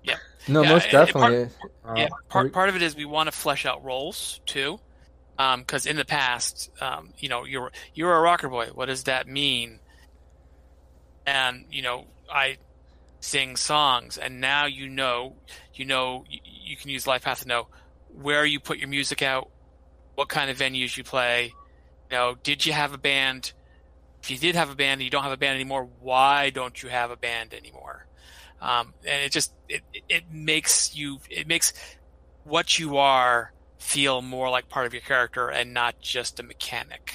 Yeah. 0.03 0.17
No, 0.49 0.63
Yeah, 0.63 0.69
most 0.71 0.87
and- 0.87 0.95
and 0.95 1.07
definitely. 1.07 1.49
Uh, 1.85 1.95
yeah, 1.97 2.09
part 2.29 2.53
part 2.53 2.69
of 2.69 2.77
it 2.77 2.83
is 2.83 2.95
we 2.97 3.05
want 3.07 3.29
to 3.29 3.33
flesh 3.33 3.65
out 3.65 3.83
roles 3.85 4.41
too, 4.47 4.79
because 5.39 5.87
in 5.87 5.97
the 5.97 6.05
past, 6.05 6.71
um, 6.83 7.15
you 7.19 7.29
know, 7.31 7.45
you're 7.45 7.71
you're 7.95 8.15
a 8.15 8.21
rocker 8.21 8.49
boy. 8.49 8.67
What 8.75 8.87
does 8.87 9.05
that 9.05 9.27
mean? 9.27 9.79
And 11.27 11.67
you 11.71 11.83
know, 11.83 12.07
I 12.31 12.59
sing 13.21 13.57
songs, 13.57 14.19
and 14.19 14.41
now 14.41 14.67
you 14.67 14.89
know, 14.89 15.37
you 15.75 15.85
know, 15.85 16.25
you, 16.29 16.41
you 16.45 16.77
can 16.77 16.91
use 16.91 17.05
LifePath 17.05 17.43
to 17.43 17.49
know 17.49 17.69
where 18.09 18.45
you 18.45 18.61
put 18.61 18.79
your 18.79 18.89
music 18.89 19.23
out, 19.23 19.51
what 20.15 20.29
kind 20.29 20.51
of 20.51 20.59
venues 20.59 20.97
you 20.97 21.05
play. 21.05 21.55
You 22.11 22.17
know, 22.17 22.37
did 22.43 22.67
you 22.67 22.73
have 22.73 22.93
a 22.93 22.99
band? 22.99 23.53
If 24.23 24.31
you 24.31 24.39
did 24.39 24.55
have 24.55 24.71
a 24.71 24.75
band 24.75 25.01
and 25.01 25.03
you 25.03 25.11
don't 25.11 25.23
have 25.23 25.33
a 25.33 25.37
band 25.37 25.55
anymore, 25.55 25.89
why 26.01 26.51
don't 26.51 26.81
you 26.83 26.89
have 26.89 27.11
a 27.11 27.17
band 27.17 27.55
anymore? 27.55 28.07
Um, 28.61 28.95
and 29.05 29.25
it 29.25 29.33
just 29.33 29.53
it, 29.69 29.83
it 30.09 30.25
makes 30.31 30.95
you 30.95 31.19
it 31.29 31.49
makes 31.49 31.73
what 32.45 32.79
you 32.79 32.99
are 32.99 33.53
feel 33.79 34.23
more 34.23 34.49
like 34.49 34.69
part 34.69 34.87
of 34.87 34.93
your 34.93 35.03
character 35.03 35.49
and 35.49 35.75
not 35.75 36.01
just 36.01 36.39
a 36.39 36.43
mechanic. 36.45 37.13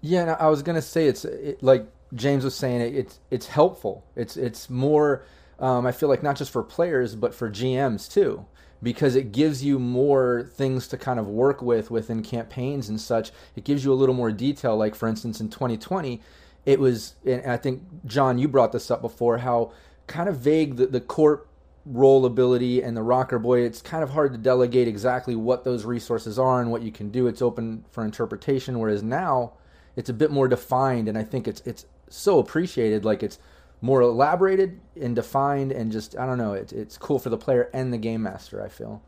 Yeah, 0.00 0.36
I 0.38 0.46
was 0.48 0.62
gonna 0.62 0.82
say 0.82 1.08
it's 1.08 1.24
it, 1.24 1.62
like 1.62 1.86
James 2.14 2.44
was 2.44 2.54
saying. 2.54 2.80
It, 2.80 2.94
it's 2.94 3.20
it's 3.30 3.46
helpful. 3.46 4.04
It's 4.16 4.36
it's 4.36 4.70
more. 4.70 5.24
Um, 5.58 5.86
I 5.86 5.92
feel 5.92 6.08
like 6.08 6.22
not 6.22 6.36
just 6.36 6.50
for 6.50 6.64
players 6.64 7.14
but 7.14 7.32
for 7.34 7.48
GMs 7.48 8.10
too, 8.10 8.44
because 8.82 9.14
it 9.14 9.32
gives 9.32 9.62
you 9.64 9.78
more 9.78 10.50
things 10.54 10.88
to 10.88 10.96
kind 10.96 11.20
of 11.20 11.28
work 11.28 11.62
with 11.62 11.90
within 11.90 12.22
campaigns 12.22 12.88
and 12.88 13.00
such. 13.00 13.30
It 13.54 13.64
gives 13.64 13.84
you 13.84 13.92
a 13.92 13.94
little 13.94 14.14
more 14.14 14.32
detail. 14.32 14.76
Like 14.76 14.94
for 14.94 15.08
instance, 15.08 15.40
in 15.40 15.48
2020, 15.48 16.20
it 16.66 16.80
was. 16.80 17.14
And 17.24 17.46
I 17.46 17.56
think 17.56 17.82
John, 18.06 18.38
you 18.38 18.48
brought 18.48 18.72
this 18.72 18.90
up 18.90 19.00
before. 19.00 19.38
How 19.38 19.72
kind 20.06 20.28
of 20.28 20.38
vague 20.38 20.76
the, 20.76 20.86
the 20.86 21.00
corp 21.00 21.48
role 21.86 22.24
ability 22.24 22.82
and 22.82 22.96
the 22.96 23.02
rocker 23.02 23.38
boy 23.38 23.60
it's 23.60 23.82
kind 23.82 24.02
of 24.02 24.08
hard 24.08 24.32
to 24.32 24.38
delegate 24.38 24.88
exactly 24.88 25.36
what 25.36 25.64
those 25.64 25.84
resources 25.84 26.38
are 26.38 26.62
and 26.62 26.70
what 26.70 26.80
you 26.80 26.90
can 26.90 27.10
do 27.10 27.26
it's 27.26 27.42
open 27.42 27.84
for 27.90 28.04
interpretation 28.04 28.78
whereas 28.78 29.02
now 29.02 29.52
it's 29.94 30.08
a 30.08 30.12
bit 30.14 30.30
more 30.30 30.48
defined 30.48 31.08
and 31.08 31.18
i 31.18 31.22
think 31.22 31.46
it's 31.46 31.60
it's 31.66 31.84
so 32.08 32.38
appreciated 32.38 33.04
like 33.04 33.22
it's 33.22 33.38
more 33.80 34.00
elaborated 34.00 34.80
and 35.00 35.14
defined 35.16 35.72
and 35.72 35.92
just 35.92 36.16
i 36.18 36.24
don't 36.26 36.38
know 36.38 36.52
it's 36.54 36.72
it's 36.72 36.96
cool 36.96 37.18
for 37.18 37.28
the 37.30 37.36
player 37.36 37.68
and 37.74 37.92
the 37.92 37.98
game 37.98 38.22
master 38.22 38.62
i 38.62 38.68
feel 38.68 39.02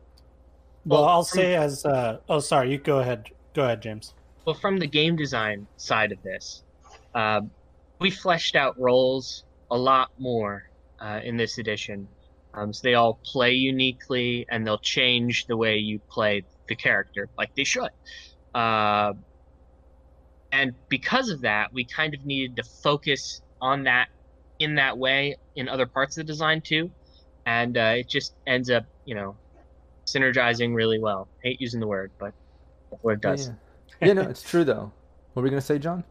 Well, 0.85 1.01
Well, 1.03 1.05
I'll 1.09 1.25
from- 1.25 1.39
say 1.39 1.55
as 1.55 1.85
uh, 1.85 2.19
oh, 2.29 2.41
sorry, 2.41 2.71
you 2.73 2.79
go 2.79 2.99
ahead. 3.01 3.29
Go 3.55 3.65
ahead, 3.65 3.81
James. 3.83 4.15
Well, 4.45 4.55
from 4.55 4.79
the 4.79 4.87
game 4.87 5.17
design 5.17 5.67
side 5.79 6.13
of 6.13 6.23
this, 6.23 6.63
uh, 7.15 7.41
we 7.99 8.11
fleshed 8.11 8.55
out 8.55 8.79
roles 8.79 9.45
a 9.71 9.77
lot 9.77 10.11
more 10.19 10.69
uh, 11.01 11.21
in 11.25 11.37
this 11.37 11.59
edition. 11.59 12.07
Um, 12.55 12.73
so 12.73 12.81
they 12.85 12.95
all 12.95 13.19
play 13.25 13.53
uniquely, 13.53 14.47
and 14.49 14.65
they'll 14.65 14.79
change 14.79 15.47
the 15.47 15.57
way 15.57 15.77
you 15.79 15.99
play 16.09 16.45
the 16.69 16.77
character, 16.77 17.29
like 17.37 17.53
they 17.57 17.65
should. 17.65 17.91
Uh, 18.55 19.15
and 20.53 20.75
because 20.89 21.31
of 21.31 21.43
that, 21.43 21.73
we 21.73 21.85
kind 21.85 22.15
of 22.15 22.25
needed 22.25 22.57
to 22.57 22.63
focus 22.63 23.41
on 23.61 23.85
that 23.85 24.09
in 24.59 24.77
that 24.77 24.97
way 24.97 25.37
in 25.55 25.69
other 25.69 25.87
parts 25.87 26.17
of 26.17 26.27
the 26.27 26.33
design 26.33 26.61
too, 26.61 26.91
and 27.45 27.77
uh, 27.77 27.95
it 27.97 28.09
just 28.09 28.35
ends 28.47 28.71
up, 28.71 28.85
you 29.05 29.15
know, 29.15 29.37
synergizing 30.07 30.75
really 30.75 30.99
well. 30.99 31.29
hate 31.43 31.61
using 31.61 31.81
the 31.81 31.87
word, 31.87 32.11
but 32.19 32.33
that's 32.91 33.03
what 33.03 33.15
it 33.15 33.21
does. 33.21 33.49
yeah, 34.01 34.09
yeah 34.09 34.13
no 34.15 34.23
it's 34.23 34.43
true 34.43 34.65
though. 34.65 34.93
What 35.33 35.43
were 35.43 35.43
we 35.43 35.51
going 35.51 35.61
to 35.61 35.67
say 35.67 35.79
john? 35.79 36.05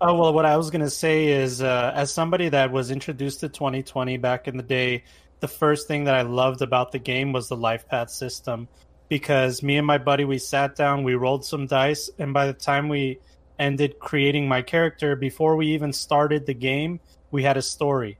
Oh 0.00 0.18
well, 0.18 0.32
what 0.32 0.44
I 0.44 0.56
was 0.56 0.70
gonna 0.70 0.90
say 0.90 1.28
is, 1.28 1.62
uh, 1.62 1.92
as 1.94 2.12
somebody 2.12 2.48
that 2.48 2.72
was 2.72 2.90
introduced 2.90 3.40
to 3.40 3.48
2020 3.48 4.16
back 4.18 4.48
in 4.48 4.56
the 4.56 4.62
day, 4.62 5.04
the 5.40 5.48
first 5.48 5.86
thing 5.86 6.04
that 6.04 6.14
I 6.14 6.22
loved 6.22 6.62
about 6.62 6.92
the 6.92 6.98
game 6.98 7.32
was 7.32 7.48
the 7.48 7.56
life 7.56 7.88
path 7.88 8.10
system, 8.10 8.68
because 9.08 9.62
me 9.62 9.76
and 9.76 9.86
my 9.86 9.98
buddy 9.98 10.24
we 10.24 10.38
sat 10.38 10.74
down, 10.74 11.04
we 11.04 11.14
rolled 11.14 11.44
some 11.44 11.66
dice, 11.66 12.10
and 12.18 12.34
by 12.34 12.46
the 12.46 12.52
time 12.52 12.88
we 12.88 13.20
ended 13.58 13.98
creating 13.98 14.48
my 14.48 14.62
character, 14.62 15.16
before 15.16 15.56
we 15.56 15.68
even 15.68 15.92
started 15.92 16.46
the 16.46 16.54
game, 16.54 17.00
we 17.30 17.42
had 17.42 17.56
a 17.56 17.62
story 17.62 18.18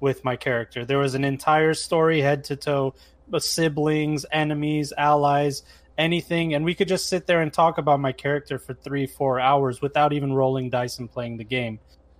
with 0.00 0.24
my 0.24 0.36
character. 0.36 0.84
There 0.84 0.98
was 0.98 1.14
an 1.14 1.24
entire 1.24 1.74
story, 1.74 2.20
head 2.20 2.44
to 2.44 2.56
toe, 2.56 2.94
siblings, 3.38 4.26
enemies, 4.32 4.92
allies, 4.96 5.62
anything. 5.96 6.54
And 6.54 6.64
we 6.64 6.74
could 6.74 6.88
just 6.88 7.08
sit 7.08 7.26
there 7.26 7.40
and 7.40 7.52
talk 7.52 7.78
about 7.78 8.00
my 8.00 8.12
character 8.12 8.58
for 8.58 8.74
three 8.74 9.06
four 9.06 9.38
hours 9.38 9.80
without 9.80 10.12
even 10.12 10.32
rolling 10.32 10.70
dice 10.70 10.98
and 10.98 11.10
playing 11.10 11.36
the 11.36 11.44
game. 11.44 11.78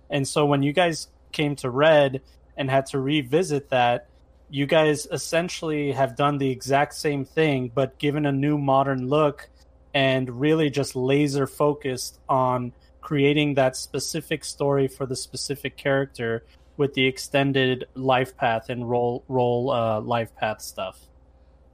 And 0.09 0.27
so 0.27 0.45
when 0.45 0.63
you 0.63 0.73
guys 0.73 1.07
came 1.31 1.55
to 1.57 1.69
red 1.69 2.21
and 2.55 2.69
had 2.69 2.85
to 2.87 2.99
revisit 2.99 3.69
that 3.69 4.07
you 4.49 4.67
guys 4.67 5.07
essentially 5.11 5.91
have 5.91 6.15
done 6.15 6.37
the 6.37 6.51
exact 6.51 6.93
same 6.93 7.25
thing 7.25 7.71
but 7.73 7.97
given 7.97 8.25
a 8.27 8.31
new 8.31 8.57
modern 8.57 9.07
look 9.09 9.49
and 9.93 10.39
really 10.39 10.69
just 10.69 10.95
laser 10.95 11.45
focused 11.47 12.19
on 12.29 12.71
creating 13.01 13.55
that 13.55 13.75
specific 13.75 14.43
story 14.45 14.87
for 14.87 15.05
the 15.05 15.15
specific 15.15 15.75
character 15.77 16.43
with 16.77 16.93
the 16.93 17.05
extended 17.05 17.85
life 17.95 18.35
path 18.37 18.69
and 18.69 18.89
roll 18.89 19.23
roll 19.27 19.69
uh, 19.71 19.99
life 20.01 20.33
path 20.35 20.61
stuff 20.61 20.99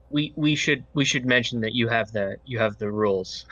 we 0.09 0.33
we 0.35 0.55
should 0.55 0.83
we 0.93 1.05
should 1.05 1.25
mention 1.25 1.61
that 1.61 1.73
you 1.73 1.87
have 1.87 2.11
the 2.11 2.35
you 2.45 2.57
have 2.59 2.77
the 2.79 2.89
rules. 2.91 3.45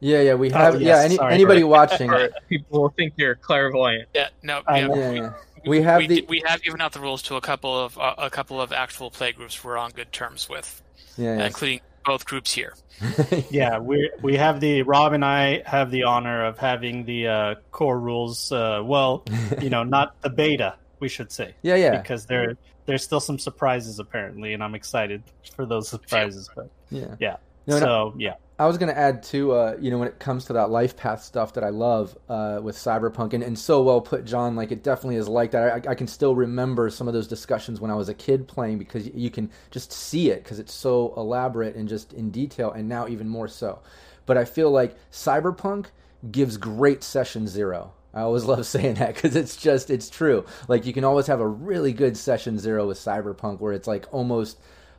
yeah 0.00 0.22
yeah 0.22 0.34
we 0.34 0.50
Oh, 0.52 0.56
have 0.56 0.80
yeah 0.80 1.00
any, 1.00 1.16
sorry. 1.16 1.34
anybody 1.34 1.62
watching 1.64 2.10
people 2.48 2.80
will 2.82 2.88
think 2.90 3.12
you're 3.16 3.34
clairvoyant. 3.34 4.08
Yeah, 4.14 4.28
no, 4.42 4.62
yeah, 4.70 4.86
know. 4.86 4.94
yeah, 4.96 5.10
we, 5.10 5.16
yeah. 5.18 5.32
We 5.66 5.82
have 5.82 5.98
we, 5.98 6.06
the- 6.06 6.26
we 6.28 6.42
have 6.46 6.62
given 6.62 6.80
out 6.80 6.92
the 6.92 7.00
rules 7.00 7.20
to 7.24 7.36
a 7.36 7.40
couple 7.42 7.78
of 7.78 7.98
uh, 7.98 8.14
a 8.16 8.30
couple 8.30 8.60
of 8.60 8.72
actual 8.72 9.10
play 9.10 9.32
groups 9.32 9.62
we're 9.62 9.76
on 9.76 9.90
good 9.90 10.10
terms 10.12 10.48
with, 10.48 10.82
yeah, 11.18 11.36
yeah. 11.36 11.46
including 11.46 11.80
both 12.08 12.24
groups 12.24 12.52
here. 12.52 12.74
yeah, 13.50 13.78
we 13.78 14.10
we 14.22 14.36
have 14.36 14.58
the 14.60 14.82
Rob 14.82 15.12
and 15.12 15.24
I 15.24 15.62
have 15.66 15.90
the 15.92 16.04
honor 16.04 16.46
of 16.46 16.58
having 16.58 17.04
the 17.04 17.28
uh, 17.28 17.54
core 17.70 18.00
rules. 18.00 18.50
Uh, 18.50 18.82
well, 18.82 19.24
you 19.60 19.70
know, 19.70 19.84
not 19.84 20.20
the 20.22 20.30
beta, 20.30 20.74
we 20.98 21.08
should 21.08 21.30
say, 21.30 21.54
yeah 21.62 21.76
yeah 21.76 22.00
because 22.00 22.26
there 22.26 22.56
there's 22.86 23.04
still 23.04 23.20
some 23.20 23.38
surprises 23.38 24.00
apparently, 24.00 24.54
and 24.54 24.64
I'm 24.64 24.74
excited 24.74 25.22
for 25.54 25.66
those 25.66 25.88
surprises. 25.88 26.50
But 26.56 26.70
yeah 26.90 27.14
yeah, 27.20 27.36
No, 27.68 27.78
no. 27.78 27.84
so 27.84 28.14
yeah, 28.16 28.34
I 28.58 28.66
was 28.66 28.76
going 28.76 28.92
to 28.92 28.98
add 28.98 29.22
too, 29.22 29.52
uh, 29.52 29.76
you 29.78 29.90
know, 29.90 29.98
when 29.98 30.08
it 30.08 30.18
comes 30.18 30.46
to 30.46 30.54
that 30.54 30.70
life 30.70 30.96
path 30.96 31.22
stuff 31.22 31.52
that 31.54 31.62
I 31.62 31.68
love 31.68 32.18
uh, 32.28 32.58
with 32.60 32.76
Cyberpunk, 32.76 33.32
and, 33.32 33.44
and 33.44 33.56
so 33.56 33.82
well 33.82 34.00
put, 34.00 34.24
John. 34.24 34.56
Like 34.56 34.72
it 34.72 34.82
definitely 34.82 35.16
is 35.16 35.28
like 35.28 35.52
that. 35.52 35.86
I, 35.86 35.90
I 35.92 35.94
can 35.94 36.08
still 36.08 36.34
remember 36.34 36.90
some 36.90 37.06
of 37.06 37.14
those 37.14 37.28
discussions 37.28 37.80
when 37.80 37.90
I 37.90 37.94
was 37.94 38.08
a 38.08 38.14
kid 38.14 38.48
playing 38.48 38.78
because 38.78 39.06
you 39.14 39.30
can 39.30 39.50
just 39.70 39.92
see 39.92 40.30
it 40.30 40.42
because 40.42 40.58
it's 40.58 40.74
so 40.74 41.14
elaborate 41.16 41.76
and 41.76 41.88
just 41.88 42.12
in 42.14 42.30
detail, 42.30 42.72
and 42.72 42.88
now 42.88 43.06
even 43.06 43.28
more 43.28 43.46
so. 43.46 43.80
But 44.26 44.36
I 44.36 44.44
feel 44.44 44.70
like 44.70 44.96
Cyberpunk 45.12 45.86
gives 46.32 46.56
great 46.56 47.04
session 47.04 47.46
zero. 47.46 47.92
I 48.12 48.22
always 48.22 48.44
love 48.46 48.66
saying 48.66 48.94
that 48.94 49.14
because 49.14 49.36
it's 49.36 49.56
just 49.56 49.88
it's 49.88 50.10
true. 50.10 50.44
Like 50.66 50.84
you 50.84 50.92
can 50.92 51.04
always 51.04 51.28
have 51.28 51.40
a 51.40 51.46
really 51.46 51.92
good 51.92 52.16
session 52.16 52.58
zero 52.58 52.88
with 52.88 52.98
Cyberpunk 52.98 53.60
where 53.60 53.72
it's 53.72 53.86
like 53.86 54.06
almost 54.10 54.58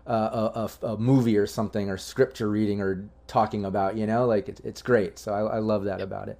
uh, 0.09 0.51
a, 0.81 0.85
a, 0.85 0.87
a 0.93 0.97
movie 0.97 1.37
or 1.37 1.45
something 1.47 1.89
or 1.89 1.97
scripture 1.97 2.49
reading 2.49 2.81
or 2.81 3.07
talking 3.27 3.65
about. 3.65 3.95
You 3.95 4.07
know, 4.07 4.25
like 4.25 4.49
it's 4.49 4.59
it's 4.61 4.81
great. 4.81 5.19
So 5.19 5.33
I, 5.33 5.57
I 5.57 5.59
love 5.59 5.85
that 5.85 6.01
about 6.01 6.29
it. 6.29 6.39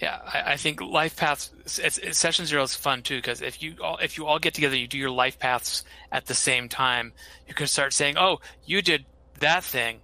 Yeah, 0.00 0.18
I, 0.24 0.52
I 0.52 0.56
think 0.56 0.80
life 0.80 1.16
paths. 1.16 1.50
It's, 1.64 1.98
it's, 1.98 2.18
session 2.18 2.46
zero 2.46 2.62
is 2.64 2.74
fun 2.74 3.02
too 3.02 3.16
because 3.16 3.40
if 3.42 3.62
you 3.62 3.76
all 3.82 3.96
if 3.98 4.18
you 4.18 4.26
all 4.26 4.38
get 4.38 4.54
together, 4.54 4.76
you 4.76 4.88
do 4.88 4.98
your 4.98 5.10
life 5.10 5.38
paths 5.38 5.84
at 6.10 6.26
the 6.26 6.34
same 6.34 6.68
time. 6.68 7.12
You 7.46 7.54
can 7.54 7.66
start 7.68 7.92
saying, 7.92 8.16
"Oh, 8.18 8.40
you 8.64 8.82
did 8.82 9.04
that 9.38 9.62
thing," 9.62 10.00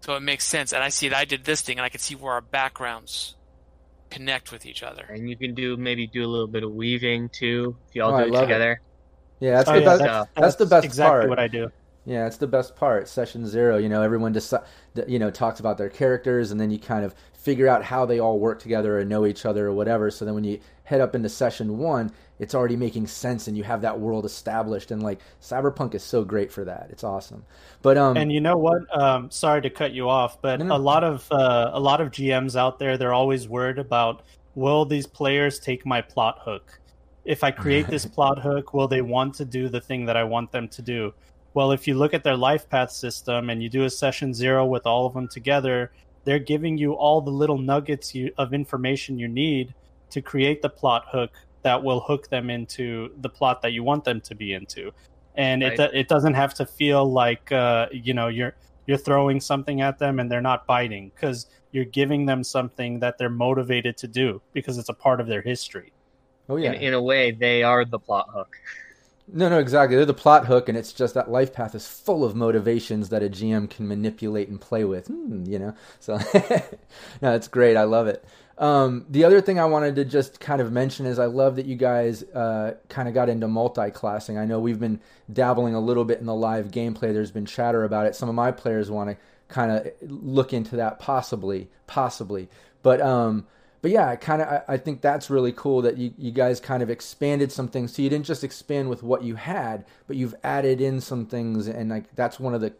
so 0.00 0.14
it 0.14 0.20
makes 0.20 0.44
sense. 0.44 0.72
And 0.72 0.82
I 0.82 0.88
see 0.88 1.10
that 1.10 1.18
I 1.18 1.26
did 1.26 1.44
this 1.44 1.60
thing, 1.62 1.78
and 1.78 1.84
I 1.84 1.90
can 1.90 2.00
see 2.00 2.14
where 2.14 2.32
our 2.32 2.40
backgrounds 2.40 3.36
connect 4.10 4.52
with 4.52 4.64
each 4.64 4.82
other. 4.82 5.04
And 5.10 5.28
you 5.28 5.36
can 5.36 5.54
do 5.54 5.76
maybe 5.76 6.06
do 6.06 6.24
a 6.24 6.30
little 6.30 6.46
bit 6.46 6.62
of 6.64 6.72
weaving 6.72 7.28
too 7.30 7.76
if 7.88 7.94
you 7.94 8.02
all 8.02 8.12
Oh, 8.12 8.16
I 8.16 8.22
do 8.22 8.28
it 8.28 8.32
love 8.32 8.42
it. 8.44 8.46
together. 8.46 8.80
Yeah, 9.40 9.50
that's 9.56 9.68
Oh, 9.68 9.72
the 9.74 9.80
yeah, 9.80 9.84
best. 9.86 9.98
that's- 10.00 10.26
that's 10.36 10.56
the 10.56 10.66
best 10.66 10.84
exactly 10.86 11.18
part. 11.20 11.28
what 11.28 11.38
I 11.38 11.48
do. 11.48 11.70
Yeah, 12.06 12.26
it's 12.26 12.36
the 12.36 12.46
best 12.46 12.76
part. 12.76 13.08
Session 13.08 13.46
zero, 13.46 13.78
you 13.78 13.88
know, 13.88 14.02
everyone 14.02 14.34
just 14.34 14.52
you 15.06 15.18
know 15.18 15.30
talks 15.30 15.60
about 15.60 15.78
their 15.78 15.88
characters, 15.88 16.50
and 16.50 16.60
then 16.60 16.70
you 16.70 16.78
kind 16.78 17.04
of 17.04 17.14
figure 17.32 17.68
out 17.68 17.82
how 17.82 18.06
they 18.06 18.18
all 18.18 18.38
work 18.38 18.58
together 18.58 18.98
and 18.98 19.08
know 19.08 19.26
each 19.26 19.44
other 19.44 19.66
or 19.66 19.72
whatever. 19.72 20.10
So 20.10 20.24
then 20.24 20.34
when 20.34 20.44
you 20.44 20.60
head 20.84 21.00
up 21.00 21.14
into 21.14 21.28
session 21.28 21.78
one, 21.78 22.10
it's 22.38 22.54
already 22.54 22.76
making 22.76 23.06
sense, 23.06 23.48
and 23.48 23.56
you 23.56 23.64
have 23.64 23.80
that 23.82 23.98
world 23.98 24.24
established. 24.24 24.90
And 24.90 25.02
like 25.02 25.20
Cyberpunk 25.40 25.94
is 25.94 26.02
so 26.02 26.24
great 26.24 26.52
for 26.52 26.64
that. 26.64 26.88
It's 26.90 27.04
awesome. 27.04 27.44
But 27.80 27.96
um, 27.96 28.16
and 28.16 28.30
you 28.30 28.40
know 28.40 28.58
what? 28.58 28.82
Um, 28.98 29.30
sorry 29.30 29.62
to 29.62 29.70
cut 29.70 29.92
you 29.92 30.08
off, 30.08 30.42
but 30.42 30.58
no, 30.58 30.66
no. 30.66 30.76
a 30.76 30.78
lot 30.78 31.04
of 31.04 31.26
uh, 31.30 31.70
a 31.72 31.80
lot 31.80 32.00
of 32.00 32.10
GMs 32.10 32.54
out 32.54 32.78
there, 32.78 32.98
they're 32.98 33.14
always 33.14 33.48
worried 33.48 33.78
about 33.78 34.22
will 34.54 34.84
these 34.84 35.06
players 35.06 35.58
take 35.58 35.84
my 35.86 36.00
plot 36.00 36.38
hook? 36.40 36.78
If 37.24 37.42
I 37.42 37.50
create 37.50 37.86
this 37.86 38.04
plot 38.14 38.38
hook, 38.38 38.74
will 38.74 38.88
they 38.88 39.02
want 39.02 39.34
to 39.36 39.44
do 39.44 39.68
the 39.68 39.80
thing 39.80 40.04
that 40.06 40.16
I 40.16 40.24
want 40.24 40.52
them 40.52 40.68
to 40.68 40.82
do? 40.82 41.14
Well, 41.54 41.70
if 41.70 41.86
you 41.86 41.94
look 41.94 42.14
at 42.14 42.24
their 42.24 42.36
life 42.36 42.68
path 42.68 42.90
system 42.90 43.48
and 43.48 43.62
you 43.62 43.68
do 43.68 43.84
a 43.84 43.90
session 43.90 44.34
zero 44.34 44.66
with 44.66 44.86
all 44.86 45.06
of 45.06 45.14
them 45.14 45.28
together, 45.28 45.92
they're 46.24 46.40
giving 46.40 46.76
you 46.76 46.94
all 46.94 47.20
the 47.20 47.30
little 47.30 47.58
nuggets 47.58 48.14
you, 48.14 48.32
of 48.36 48.52
information 48.52 49.18
you 49.18 49.28
need 49.28 49.72
to 50.10 50.20
create 50.20 50.62
the 50.62 50.68
plot 50.68 51.04
hook 51.10 51.30
that 51.62 51.82
will 51.82 52.00
hook 52.00 52.28
them 52.28 52.50
into 52.50 53.10
the 53.20 53.28
plot 53.28 53.62
that 53.62 53.72
you 53.72 53.82
want 53.82 54.04
them 54.04 54.20
to 54.22 54.34
be 54.34 54.52
into. 54.52 54.90
And 55.36 55.62
right. 55.62 55.78
it 55.78 55.90
it 55.94 56.08
doesn't 56.08 56.34
have 56.34 56.54
to 56.54 56.66
feel 56.66 57.10
like 57.10 57.50
uh, 57.50 57.86
you 57.90 58.14
know 58.14 58.28
you're 58.28 58.54
you're 58.86 58.98
throwing 58.98 59.40
something 59.40 59.80
at 59.80 59.98
them 59.98 60.20
and 60.20 60.30
they're 60.30 60.40
not 60.40 60.66
biting 60.66 61.10
because 61.14 61.46
you're 61.72 61.84
giving 61.84 62.26
them 62.26 62.44
something 62.44 63.00
that 63.00 63.18
they're 63.18 63.30
motivated 63.30 63.96
to 63.98 64.08
do 64.08 64.40
because 64.52 64.78
it's 64.78 64.90
a 64.90 64.94
part 64.94 65.20
of 65.20 65.26
their 65.26 65.42
history. 65.42 65.92
Oh 66.48 66.56
yeah. 66.56 66.72
In, 66.72 66.82
in 66.82 66.94
a 66.94 67.02
way, 67.02 67.30
they 67.32 67.62
are 67.62 67.84
the 67.84 67.98
plot 67.98 68.28
hook. 68.32 68.56
No, 69.26 69.48
no, 69.48 69.58
exactly. 69.58 69.96
They're 69.96 70.04
the 70.04 70.14
plot 70.14 70.46
hook, 70.46 70.68
and 70.68 70.76
it's 70.76 70.92
just 70.92 71.14
that 71.14 71.30
life 71.30 71.52
path 71.52 71.74
is 71.74 71.86
full 71.86 72.24
of 72.24 72.36
motivations 72.36 73.08
that 73.08 73.22
a 73.22 73.28
GM 73.30 73.70
can 73.70 73.88
manipulate 73.88 74.48
and 74.48 74.60
play 74.60 74.84
with. 74.84 75.08
Mm, 75.08 75.48
you 75.48 75.58
know, 75.58 75.74
so 75.98 76.16
no, 77.22 77.34
it's 77.34 77.48
great. 77.48 77.76
I 77.76 77.84
love 77.84 78.06
it. 78.06 78.24
Um, 78.58 79.06
the 79.08 79.24
other 79.24 79.40
thing 79.40 79.58
I 79.58 79.64
wanted 79.64 79.96
to 79.96 80.04
just 80.04 80.40
kind 80.40 80.60
of 80.60 80.70
mention 80.70 81.06
is 81.06 81.18
I 81.18 81.24
love 81.24 81.56
that 81.56 81.66
you 81.66 81.74
guys 81.74 82.22
uh, 82.22 82.74
kind 82.88 83.08
of 83.08 83.14
got 83.14 83.28
into 83.28 83.48
multi-classing. 83.48 84.38
I 84.38 84.44
know 84.44 84.60
we've 84.60 84.78
been 84.78 85.00
dabbling 85.32 85.74
a 85.74 85.80
little 85.80 86.04
bit 86.04 86.20
in 86.20 86.26
the 86.26 86.34
live 86.34 86.70
gameplay. 86.70 87.12
There's 87.12 87.32
been 87.32 87.46
chatter 87.46 87.82
about 87.82 88.06
it. 88.06 88.14
Some 88.14 88.28
of 88.28 88.34
my 88.34 88.52
players 88.52 88.90
want 88.90 89.10
to 89.10 89.16
kind 89.48 89.72
of 89.72 89.90
look 90.02 90.52
into 90.52 90.76
that 90.76 91.00
possibly, 91.00 91.68
possibly. 91.86 92.48
But 92.82 93.00
um, 93.00 93.46
but 93.84 93.90
yeah, 93.90 94.08
I 94.08 94.16
kind 94.16 94.40
of 94.40 94.48
I, 94.48 94.62
I, 94.66 94.76
think 94.78 95.02
that's 95.02 95.28
really 95.28 95.52
cool 95.52 95.82
that 95.82 95.98
you, 95.98 96.14
you 96.16 96.30
guys 96.30 96.58
kind 96.58 96.82
of 96.82 96.88
expanded 96.88 97.52
some 97.52 97.68
things. 97.68 97.94
So 97.94 98.00
you 98.00 98.08
didn't 98.08 98.24
just 98.24 98.42
expand 98.42 98.88
with 98.88 99.02
what 99.02 99.24
you 99.24 99.34
had, 99.34 99.84
but 100.06 100.16
you've 100.16 100.34
added 100.42 100.80
in 100.80 101.02
some 101.02 101.26
things, 101.26 101.68
and 101.68 101.90
like 101.90 102.04
that's 102.14 102.40
one 102.40 102.54
of 102.54 102.62
the 102.62 102.72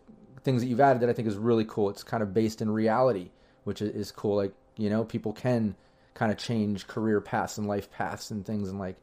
things 0.45 0.63
that 0.63 0.69
you've 0.69 0.81
added 0.81 1.03
that 1.03 1.11
I 1.11 1.13
think 1.13 1.29
is 1.29 1.37
really 1.37 1.67
cool. 1.67 1.91
It's 1.91 2.03
kind 2.03 2.23
of 2.23 2.33
based 2.33 2.63
in 2.63 2.71
reality, 2.71 3.29
which 3.65 3.83
is, 3.83 3.91
is 3.91 4.13
cool. 4.13 4.37
Like 4.37 4.55
you 4.79 4.89
know, 4.89 5.05
people 5.05 5.35
can 5.35 5.75
kind 6.15 6.33
of 6.33 6.39
change 6.39 6.87
career 6.87 7.21
paths 7.21 7.59
and 7.59 7.67
life 7.69 7.91
paths 7.91 8.31
and 8.31 8.47
things, 8.47 8.71
and 8.71 8.79
like, 8.79 8.97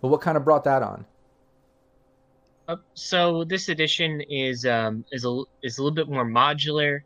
but 0.00 0.06
what 0.06 0.20
kind 0.20 0.36
of 0.36 0.44
brought 0.44 0.62
that 0.62 0.84
on? 0.84 1.04
Uh, 2.68 2.76
so 2.94 3.42
this 3.42 3.68
edition 3.68 4.20
is 4.20 4.64
um, 4.64 5.04
is 5.10 5.24
a 5.24 5.42
is 5.64 5.78
a 5.78 5.82
little 5.82 5.96
bit 5.96 6.08
more 6.08 6.24
modular 6.24 7.00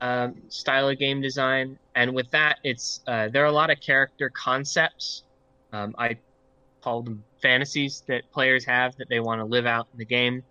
um, 0.00 0.36
style 0.48 0.88
of 0.88 0.98
game 0.98 1.20
design, 1.20 1.78
and 1.94 2.14
with 2.14 2.30
that, 2.30 2.58
it's 2.62 3.00
uh, 3.06 3.28
there 3.28 3.42
are 3.42 3.48
a 3.48 3.52
lot 3.52 3.70
of 3.70 3.80
character 3.80 4.30
concepts. 4.30 5.24
Um, 5.72 5.94
I 5.98 6.18
call 6.82 7.02
them 7.02 7.24
fantasies 7.42 8.04
that 8.06 8.30
players 8.32 8.64
have 8.64 8.96
that 8.96 9.08
they 9.08 9.20
want 9.20 9.40
to 9.40 9.44
live 9.44 9.66
out 9.66 9.88
in 9.92 9.98
the 9.98 10.04
game, 10.04 10.44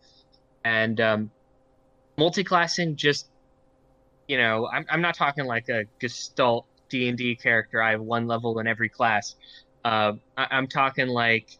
and 0.65 0.99
um, 0.99 1.31
multi-classing 2.17 2.95
just 2.95 3.27
you 4.27 4.37
know 4.37 4.67
I'm 4.67 4.85
I'm 4.89 5.01
not 5.01 5.15
talking 5.15 5.45
like 5.45 5.69
a 5.69 5.85
Gestalt 5.99 6.65
D 6.89 7.07
and 7.07 7.17
D 7.17 7.35
character. 7.35 7.81
I 7.81 7.91
have 7.91 8.01
one 8.01 8.27
level 8.27 8.59
in 8.59 8.67
every 8.67 8.89
class. 8.89 9.35
Uh, 9.85 10.13
I, 10.35 10.47
I'm 10.51 10.67
talking 10.67 11.07
like 11.07 11.57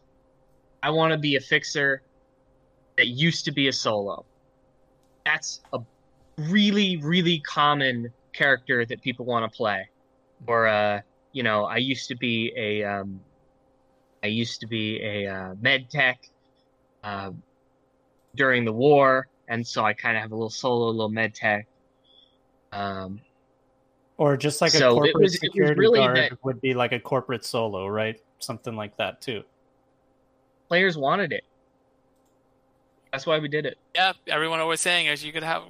I 0.82 0.90
want 0.90 1.12
to 1.12 1.18
be 1.18 1.36
a 1.36 1.40
fixer 1.40 2.02
that 2.98 3.06
used 3.06 3.46
to 3.46 3.52
be 3.52 3.68
a 3.68 3.72
solo. 3.72 4.24
That's 5.24 5.60
a 5.72 5.80
really 6.38 6.96
really 6.98 7.40
common 7.40 8.12
character 8.32 8.86
that 8.86 9.02
people 9.02 9.26
want 9.26 9.50
to 9.50 9.56
play. 9.56 9.88
Or 10.46 10.66
uh 10.68 11.00
you 11.32 11.42
know 11.42 11.64
i 11.64 11.76
used 11.76 12.08
to 12.08 12.16
be 12.16 12.52
a 12.56 12.84
um 12.84 13.20
i 14.22 14.28
used 14.28 14.60
to 14.60 14.66
be 14.66 15.02
a 15.02 15.26
uh, 15.26 15.54
med 15.60 15.90
tech 15.90 16.18
uh, 17.04 17.30
during 18.34 18.64
the 18.64 18.72
war. 18.72 19.28
And 19.48 19.66
so 19.66 19.84
i 19.84 19.92
kind 19.92 20.16
of 20.16 20.22
have 20.22 20.32
a 20.32 20.34
little 20.34 20.50
solo 20.50 20.90
little 20.90 21.08
med 21.08 21.34
tech. 21.34 21.66
Um 22.72 23.20
or 24.16 24.36
just 24.36 24.60
like 24.60 24.72
so 24.72 24.90
a 24.90 24.94
corporate 24.94 25.22
was, 25.22 25.38
security 25.38 25.78
really 25.78 26.00
guard 26.00 26.16
that, 26.16 26.44
would 26.44 26.60
be 26.60 26.74
like 26.74 26.92
a 26.92 27.00
corporate 27.00 27.44
solo 27.44 27.86
right? 27.88 28.20
Something 28.38 28.76
like 28.76 28.96
that 28.96 29.20
too. 29.20 29.42
Players 30.68 30.96
wanted 30.96 31.32
it. 31.32 31.44
That's 33.12 33.26
why 33.26 33.38
we 33.38 33.48
did 33.48 33.64
it. 33.64 33.78
Yeah, 33.94 34.12
everyone 34.26 34.60
always 34.60 34.80
saying 34.80 35.06
is 35.06 35.24
you 35.24 35.32
could 35.32 35.42
have, 35.42 35.62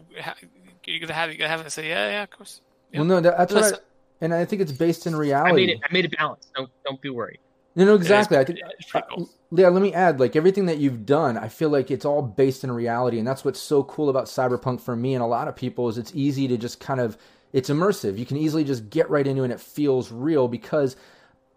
you 0.89 1.01
could 1.01 1.11
have 1.11 1.31
you 1.31 1.39
could 1.39 1.47
have 1.47 1.61
it 1.61 1.71
say 1.71 1.89
yeah 1.89 2.11
yeah 2.11 2.23
of 2.23 2.31
course. 2.31 2.61
Yeah. 2.93 3.01
Well, 3.01 3.09
no, 3.09 3.21
that's 3.21 3.53
what 3.53 3.75
I, 3.75 3.79
and 4.21 4.35
I 4.35 4.45
think 4.45 4.63
it's 4.63 4.73
based 4.73 5.07
in 5.07 5.15
reality. 5.15 5.51
I 5.51 5.55
made 5.55 5.69
it. 5.71 5.81
I 5.85 5.93
made 5.93 6.05
it 6.07 6.17
balanced. 6.17 6.49
Don't 6.55 6.71
don't 6.85 7.01
be 7.01 7.11
worried. 7.11 7.39
No, 7.75 7.85
no, 7.85 7.95
exactly. 7.95 8.37
I 8.37 8.45
think, 8.45 8.59
uh, 8.95 9.01
cool. 9.15 9.31
yeah. 9.53 9.69
Let 9.69 9.83
me 9.83 9.95
add, 9.95 10.19
like 10.19 10.35
everything 10.35 10.67
that 10.67 10.79
you've 10.79 11.07
done, 11.07 11.37
I 11.37 11.49
feel 11.49 11.69
like 11.69 11.91
it's 11.91 12.05
all 12.05 12.23
based 12.23 12.65
in 12.65 12.73
reality, 12.73 13.19
and 13.19 13.29
that's 13.29 13.45
what's 13.45 13.61
so 13.61 13.85
cool 13.85 14.09
about 14.09 14.25
cyberpunk 14.25 14.81
for 14.81 14.97
me 14.97 15.15
and 15.15 15.23
a 15.23 15.27
lot 15.27 15.47
of 15.47 15.55
people 15.55 15.89
is 15.89 15.99
it's 15.99 16.13
easy 16.15 16.49
to 16.49 16.57
just 16.57 16.81
kind 16.81 17.01
of 17.01 17.17
it's 17.53 17.71
immersive. 17.71 18.19
You 18.19 18.27
can 18.27 18.37
easily 18.37 18.65
just 18.65 18.91
get 18.91 19.09
right 19.11 19.27
into 19.27 19.43
it, 19.43 19.47
and 19.47 19.53
it 19.53 19.61
feels 19.61 20.11
real 20.11 20.49
because 20.49 20.97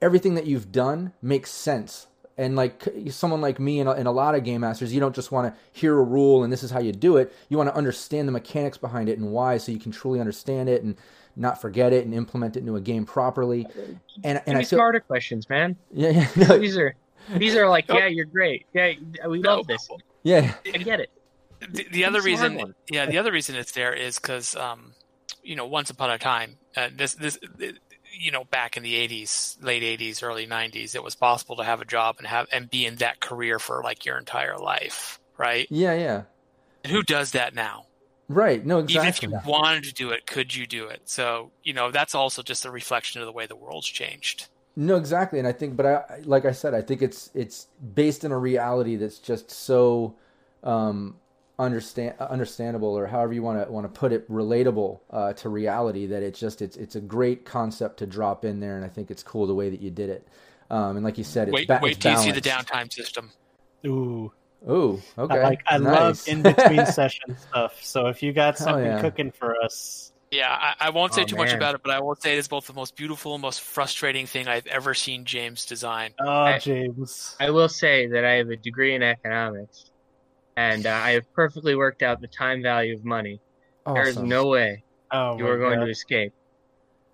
everything 0.01 0.35
that 0.35 0.45
you've 0.45 0.71
done 0.71 1.13
makes 1.21 1.51
sense 1.51 2.07
and 2.41 2.55
like 2.55 2.87
someone 3.09 3.39
like 3.39 3.59
me 3.59 3.79
and 3.79 3.87
a, 3.87 3.91
and 3.91 4.07
a 4.07 4.11
lot 4.11 4.33
of 4.33 4.43
game 4.43 4.61
masters 4.61 4.91
you 4.91 4.99
don't 4.99 5.13
just 5.13 5.31
want 5.31 5.53
to 5.53 5.61
hear 5.71 5.97
a 5.97 6.03
rule 6.03 6.43
and 6.43 6.51
this 6.51 6.63
is 6.63 6.71
how 6.71 6.79
you 6.79 6.91
do 6.91 7.17
it. 7.17 7.31
You 7.49 7.57
want 7.57 7.69
to 7.69 7.75
understand 7.75 8.27
the 8.27 8.31
mechanics 8.31 8.79
behind 8.79 9.09
it 9.09 9.19
and 9.19 9.31
why 9.31 9.57
so 9.57 9.71
you 9.71 9.79
can 9.79 9.91
truly 9.91 10.19
understand 10.19 10.67
it 10.67 10.81
and 10.81 10.97
not 11.35 11.61
forget 11.61 11.93
it 11.93 12.03
and 12.03 12.13
implement 12.15 12.57
it 12.57 12.61
into 12.61 12.75
a 12.75 12.81
game 12.81 13.05
properly. 13.05 13.67
And 14.23 14.41
and 14.47 14.57
I 14.57 14.61
feel, 14.61 14.79
smarter 14.79 14.99
questions 14.99 15.47
man. 15.49 15.75
Yeah, 15.91 16.09
yeah 16.09 16.27
no. 16.47 16.57
these 16.57 16.77
are 16.77 16.95
these 17.37 17.55
are 17.55 17.69
like 17.69 17.87
yeah 17.87 18.07
you're 18.07 18.25
great. 18.25 18.65
Yeah 18.73 18.93
we 19.27 19.39
love 19.39 19.67
this. 19.67 19.87
Yeah. 20.23 20.55
I 20.65 20.77
get 20.79 20.99
it. 20.99 21.11
The, 21.69 21.87
the 21.91 22.05
other 22.05 22.21
reason 22.21 22.73
yeah 22.89 23.05
the 23.05 23.19
other 23.19 23.31
reason 23.31 23.55
it's 23.55 23.71
there 23.71 23.93
is 23.93 24.17
because 24.17 24.55
um 24.55 24.93
you 25.43 25.55
know 25.55 25.67
once 25.67 25.91
upon 25.91 26.09
a 26.09 26.17
time 26.17 26.57
uh, 26.75 26.89
this 26.95 27.13
this 27.13 27.37
you 28.13 28.31
know 28.31 28.43
back 28.45 28.77
in 28.77 28.83
the 28.83 28.95
80s 29.07 29.63
late 29.63 29.83
80s 29.83 30.23
early 30.23 30.47
90s 30.47 30.95
it 30.95 31.03
was 31.03 31.15
possible 31.15 31.55
to 31.57 31.63
have 31.63 31.81
a 31.81 31.85
job 31.85 32.15
and 32.17 32.27
have 32.27 32.47
and 32.51 32.69
be 32.69 32.85
in 32.85 32.95
that 32.97 33.19
career 33.19 33.59
for 33.59 33.81
like 33.83 34.05
your 34.05 34.17
entire 34.17 34.57
life 34.57 35.19
right? 35.41 35.67
Yeah 35.69 35.93
yeah. 35.93 36.21
And 36.83 36.91
who 36.91 37.03
does 37.03 37.31
that 37.31 37.53
now? 37.53 37.85
Right. 38.27 38.65
No 38.65 38.79
exactly 38.79 39.27
even 39.27 39.37
if 39.37 39.45
you 39.45 39.51
wanted 39.51 39.83
to 39.85 39.93
do 39.93 40.11
it 40.11 40.25
could 40.25 40.55
you 40.55 40.65
do 40.65 40.87
it? 40.87 41.01
So 41.05 41.51
you 41.63 41.73
know 41.73 41.91
that's 41.91 42.15
also 42.15 42.41
just 42.41 42.65
a 42.65 42.71
reflection 42.71 43.21
of 43.21 43.27
the 43.27 43.33
way 43.33 43.45
the 43.45 43.55
world's 43.55 43.87
changed. 43.87 44.47
No 44.75 44.95
exactly. 44.95 45.39
And 45.39 45.47
i 45.47 45.51
think 45.51 45.75
but 45.75 45.85
i 45.85 46.21
like 46.23 46.45
i 46.45 46.51
said 46.51 46.73
i 46.73 46.81
think 46.81 47.01
it's 47.01 47.29
it's 47.33 47.67
based 47.93 48.23
in 48.23 48.31
a 48.31 48.37
reality 48.37 48.95
that's 48.95 49.19
just 49.19 49.51
so 49.51 50.15
um 50.63 51.15
understand 51.59 52.15
understandable 52.19 52.97
or 52.97 53.05
however 53.05 53.33
you 53.33 53.43
want 53.43 53.63
to 53.63 53.71
want 53.71 53.85
to 53.85 53.99
put 53.99 54.11
it 54.11 54.29
relatable 54.31 54.99
uh, 55.11 55.33
to 55.33 55.49
reality 55.49 56.07
that 56.07 56.23
it's 56.23 56.39
just 56.39 56.61
it's 56.61 56.75
it's 56.75 56.95
a 56.95 57.01
great 57.01 57.45
concept 57.45 57.97
to 57.99 58.07
drop 58.07 58.43
in 58.45 58.59
there 58.59 58.77
and 58.77 58.85
I 58.85 58.87
think 58.87 59.11
it's 59.11 59.21
cool 59.21 59.45
the 59.45 59.55
way 59.55 59.69
that 59.69 59.81
you 59.81 59.91
did 59.91 60.09
it. 60.09 60.27
Um, 60.69 60.95
and 60.95 61.05
like 61.05 61.17
you 61.17 61.23
said 61.23 61.49
it's 61.49 61.53
wait 61.53 61.67
ba- 61.67 61.79
wait 61.81 61.99
till 61.99 62.13
you 62.13 62.17
see 62.17 62.31
the 62.31 62.41
downtime 62.41 62.91
system. 62.91 63.31
Ooh. 63.85 64.31
Ooh 64.69 65.01
okay. 65.17 65.39
I 65.39 65.43
like 65.43 65.61
I 65.67 65.77
nice. 65.77 65.93
love 65.93 66.23
in 66.27 66.41
between 66.41 66.85
session 66.87 67.37
stuff. 67.37 67.83
So 67.83 68.07
if 68.07 68.23
you 68.23 68.33
got 68.33 68.57
something 68.57 68.85
yeah. 68.85 69.01
cooking 69.01 69.31
for 69.31 69.55
us. 69.61 70.13
Yeah 70.31 70.49
I, 70.49 70.87
I 70.87 70.89
won't 70.91 71.13
say 71.13 71.23
oh, 71.23 71.25
too 71.25 71.35
man. 71.35 71.45
much 71.45 71.53
about 71.53 71.75
it 71.75 71.81
but 71.83 71.91
I 71.91 71.99
will 71.99 72.15
say 72.15 72.33
it 72.33 72.39
is 72.39 72.47
both 72.47 72.65
the 72.65 72.73
most 72.73 72.95
beautiful 72.95 73.37
most 73.37 73.61
frustrating 73.61 74.25
thing 74.25 74.47
I've 74.47 74.67
ever 74.67 74.93
seen 74.93 75.25
James 75.25 75.65
design. 75.65 76.13
Oh 76.19 76.27
I, 76.27 76.57
James. 76.57 77.35
I 77.39 77.49
will 77.51 77.69
say 77.69 78.07
that 78.07 78.23
I 78.23 78.35
have 78.35 78.49
a 78.49 78.55
degree 78.55 78.95
in 78.95 79.03
economics 79.03 79.90
and 80.57 80.85
uh, 80.85 80.91
I 80.91 81.11
have 81.11 81.31
perfectly 81.33 81.75
worked 81.75 82.03
out 82.03 82.21
the 82.21 82.27
time 82.27 82.61
value 82.61 82.95
of 82.95 83.05
money. 83.05 83.39
Awesome. 83.85 83.95
There 83.95 84.07
is 84.07 84.17
no 84.17 84.47
way 84.47 84.83
oh 85.11 85.37
you 85.37 85.47
are 85.47 85.57
going 85.57 85.79
God. 85.79 85.85
to 85.85 85.91
escape. 85.91 86.33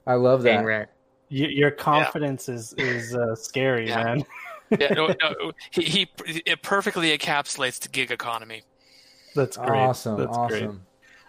I 0.05 0.13
love 0.13 0.43
that. 0.43 0.63
Rat. 0.63 0.91
your 1.29 1.71
confidence 1.71 2.47
yeah. 2.47 2.55
is 2.55 2.73
is 2.77 3.15
uh, 3.15 3.35
scary, 3.35 3.87
yeah. 3.87 4.03
man. 4.03 4.25
yeah, 4.79 4.93
no, 4.93 5.07
no, 5.21 5.51
he, 5.71 5.83
he 5.83 6.09
it 6.45 6.61
perfectly 6.61 7.17
encapsulates 7.17 7.79
the 7.79 7.89
gig 7.89 8.11
economy. 8.11 8.63
That's 9.35 9.57
great. 9.57 9.69
Awesome, 9.69 10.17
That's 10.17 10.35
awesome. 10.35 10.65
Great. 10.65 10.79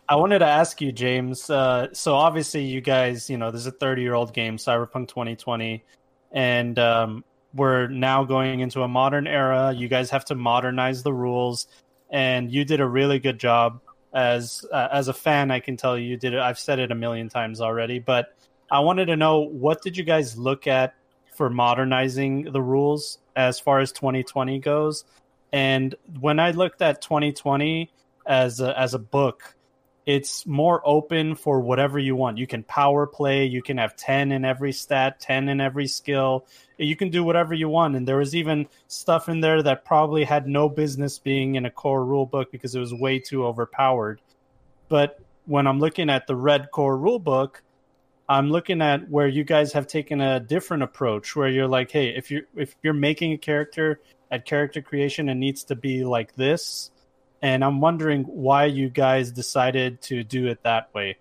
I 0.08 0.16
wanted 0.16 0.38
to 0.38 0.46
ask 0.46 0.80
you, 0.80 0.90
James. 0.90 1.50
Uh, 1.50 1.88
so 1.92 2.14
obviously, 2.14 2.64
you 2.64 2.80
guys, 2.80 3.28
you 3.28 3.36
know, 3.36 3.50
this 3.50 3.62
is 3.62 3.66
a 3.66 3.72
30 3.72 4.00
year 4.00 4.14
old 4.14 4.32
game, 4.32 4.56
Cyberpunk 4.56 5.08
2020, 5.08 5.84
and 6.32 6.78
um, 6.78 7.24
we're 7.52 7.88
now 7.88 8.24
going 8.24 8.60
into 8.60 8.82
a 8.82 8.88
modern 8.88 9.26
era. 9.26 9.72
You 9.76 9.88
guys 9.88 10.08
have 10.10 10.24
to 10.26 10.34
modernize 10.34 11.02
the 11.02 11.12
rules 11.12 11.66
and 12.10 12.50
you 12.50 12.64
did 12.64 12.80
a 12.80 12.86
really 12.86 13.18
good 13.18 13.38
job 13.38 13.80
as 14.12 14.64
uh, 14.72 14.88
as 14.90 15.08
a 15.08 15.12
fan, 15.12 15.50
I 15.50 15.60
can 15.60 15.76
tell 15.76 15.98
you, 15.98 16.06
you 16.06 16.16
did 16.16 16.34
it. 16.34 16.40
I've 16.40 16.58
said 16.58 16.78
it 16.78 16.90
a 16.90 16.94
million 16.94 17.28
times 17.28 17.60
already, 17.60 17.98
but 17.98 18.34
I 18.70 18.80
wanted 18.80 19.06
to 19.06 19.16
know 19.16 19.40
what 19.40 19.82
did 19.82 19.96
you 19.96 20.04
guys 20.04 20.36
look 20.36 20.66
at 20.66 20.94
for 21.34 21.50
modernizing 21.50 22.52
the 22.52 22.60
rules 22.60 23.18
as 23.36 23.60
far 23.60 23.80
as 23.80 23.92
2020 23.92 24.58
goes? 24.58 25.04
And 25.52 25.94
when 26.20 26.40
I 26.40 26.50
looked 26.50 26.82
at 26.82 27.00
2020 27.00 27.90
as 28.26 28.60
a, 28.60 28.78
as 28.78 28.94
a 28.94 28.98
book, 28.98 29.54
it's 30.08 30.46
more 30.46 30.80
open 30.86 31.34
for 31.34 31.60
whatever 31.60 31.98
you 31.98 32.16
want. 32.16 32.38
You 32.38 32.46
can 32.46 32.62
power 32.62 33.06
play, 33.06 33.44
you 33.44 33.60
can 33.60 33.76
have 33.76 33.94
10 33.94 34.32
in 34.32 34.42
every 34.42 34.72
stat, 34.72 35.20
10 35.20 35.50
in 35.50 35.60
every 35.60 35.86
skill. 35.86 36.46
You 36.78 36.96
can 36.96 37.10
do 37.10 37.22
whatever 37.22 37.52
you 37.52 37.68
want. 37.68 37.94
And 37.94 38.08
there 38.08 38.16
was 38.16 38.34
even 38.34 38.68
stuff 38.86 39.28
in 39.28 39.40
there 39.40 39.62
that 39.62 39.84
probably 39.84 40.24
had 40.24 40.48
no 40.48 40.70
business 40.70 41.18
being 41.18 41.56
in 41.56 41.66
a 41.66 41.70
core 41.70 42.02
rule 42.02 42.24
book 42.24 42.50
because 42.50 42.74
it 42.74 42.80
was 42.80 42.94
way 42.94 43.18
too 43.18 43.44
overpowered. 43.44 44.22
But 44.88 45.20
when 45.44 45.66
I'm 45.66 45.78
looking 45.78 46.08
at 46.08 46.26
the 46.26 46.36
red 46.36 46.70
core 46.70 46.96
rule 46.96 47.18
book, 47.18 47.62
I'm 48.30 48.50
looking 48.50 48.80
at 48.80 49.10
where 49.10 49.28
you 49.28 49.44
guys 49.44 49.74
have 49.74 49.86
taken 49.86 50.22
a 50.22 50.40
different 50.40 50.84
approach 50.84 51.36
where 51.36 51.50
you're 51.50 51.68
like, 51.68 51.90
hey, 51.90 52.16
if 52.16 52.30
you're 52.30 52.44
if 52.56 52.74
you're 52.82 52.94
making 52.94 53.34
a 53.34 53.38
character 53.38 54.00
at 54.30 54.46
character 54.46 54.80
creation, 54.80 55.28
it 55.28 55.34
needs 55.34 55.64
to 55.64 55.76
be 55.76 56.02
like 56.02 56.34
this 56.34 56.92
and 57.42 57.64
I'm 57.64 57.80
wondering 57.80 58.24
why 58.24 58.66
you 58.66 58.88
guys 58.88 59.30
decided 59.30 60.00
to 60.02 60.24
do 60.24 60.46
it 60.46 60.62
that 60.62 60.92
way. 60.94 61.16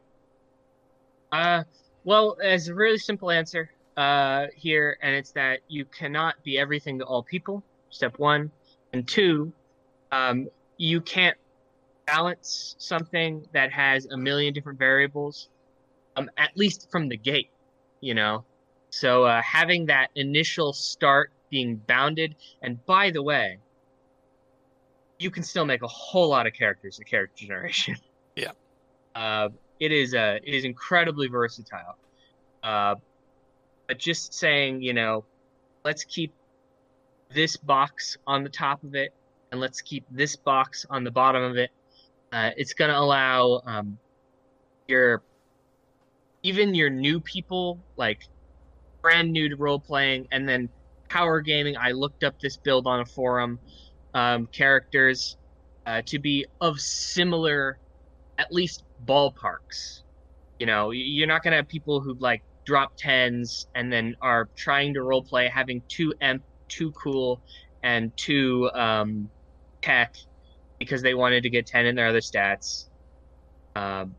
Uh, 1.32 1.63
well, 2.03 2.38
as 2.43 2.67
a 2.67 2.73
really 2.73 2.97
simple 2.97 3.32
answer 3.32 3.69
uh, 3.97 4.47
here, 4.56 4.97
and 5.01 5.15
it's 5.15 5.32
that 5.32 5.60
you 5.67 5.86
cannot 5.86 6.36
be 6.43 6.58
everything 6.58 6.99
to 6.99 7.06
all 7.06 7.23
people. 7.23 7.63
Step 7.89 8.17
one, 8.19 8.51
and 8.93 9.08
two, 9.08 9.51
um, 10.12 10.47
you 10.77 11.01
can't 11.01 11.38
balance 12.06 12.75
something 12.80 13.45
that 13.53 13.71
has 13.71 14.06
a 14.06 14.17
million 14.17 14.53
different 14.53 14.80
variables, 14.80 15.49
um, 16.15 16.30
at 16.38 16.56
least 16.56 16.89
from 16.91 17.10
the 17.10 17.17
gate, 17.17 17.49
you 18.01 18.13
know. 18.13 18.45
So 18.89 19.25
uh, 19.25 19.41
having 19.41 19.88
that 19.88 20.10
initial 20.15 20.73
start 20.73 21.32
being 21.49 21.75
bounded, 21.75 22.36
and 22.62 22.84
by 22.86 23.12
the 23.12 23.21
way, 23.21 23.60
you 25.19 25.32
can 25.32 25.43
still 25.43 25.65
make 25.65 25.82
a 25.82 25.88
whole 25.88 26.30
lot 26.30 26.47
of 26.47 26.53
characters 26.53 26.99
in 26.99 27.06
character 27.06 27.45
generation. 27.45 27.95
Yeah. 28.36 28.51
Uh, 29.15 29.49
it 29.80 29.91
is 29.91 30.13
uh, 30.13 30.38
it 30.43 30.53
is 30.53 30.63
incredibly 30.63 31.27
versatile. 31.27 31.97
Uh, 32.62 32.93
but 33.88 33.97
just 33.97 34.36
saying, 34.36 34.84
you 34.84 34.93
know, 34.93 35.25
let's 35.84 36.03
keep 36.03 36.32
this 37.34 37.58
box 37.58 38.15
on 38.27 38.43
the 38.43 38.49
top 38.49 38.84
of 38.84 38.93
it, 38.93 39.12
and 39.51 39.60
let's 39.60 39.82
keep 39.82 40.06
this 40.12 40.36
box 40.36 40.86
on 40.88 41.03
the 41.03 41.10
bottom 41.10 41.41
of 41.41 41.58
it. 41.58 41.71
Uh, 42.32 42.51
it's 42.58 42.73
going 42.73 42.91
to 42.91 42.99
allow 42.99 43.63
um, 43.65 43.97
your 44.88 45.23
even 46.43 46.75
your 46.75 46.91
new 46.91 47.19
people, 47.19 47.80
like 47.95 48.21
brand 49.01 49.32
new 49.32 49.49
to 49.49 49.56
role 49.56 49.80
playing, 49.80 50.27
and 50.32 50.47
then 50.47 50.69
power 51.10 51.41
gaming. 51.41 51.75
I 51.75 51.91
looked 51.91 52.23
up 52.23 52.39
this 52.39 52.56
build 52.56 52.86
on 52.86 52.99
a 52.99 53.06
forum 53.06 53.58
um, 54.17 54.47
characters 54.47 55.38
uh, 55.86 56.01
to 56.08 56.17
be 56.17 56.43
of 56.60 56.80
similar, 56.80 57.77
at 58.39 58.51
least 58.51 58.84
ballparks. 59.06 60.01
You 60.60 60.65
know, 60.65 60.89
you're 60.89 61.27
not 61.27 61.43
gonna 61.43 61.58
have 61.58 61.67
people 61.67 62.01
who 62.01 62.15
like 62.15 62.41
drop 62.65 62.93
tens 62.97 63.67
and 63.75 63.93
then 63.93 64.15
are 64.19 64.49
trying 64.56 64.95
to 64.95 65.03
role 65.03 65.21
play 65.21 65.47
having 65.47 65.84
two 65.88 66.15
emp, 66.19 66.41
two 66.67 66.91
cool, 66.93 67.39
and 67.84 68.12
two 68.17 68.71
um, 68.73 69.30
tech 69.84 70.15
because 70.80 71.03
they 71.03 71.13
wanted 71.13 71.43
to 71.43 71.51
get 71.51 71.67
ten 71.67 71.86
in 71.86 71.95
their 71.95 72.08
other 72.08 72.21
stats. 72.21 72.89
Um, 73.75 74.15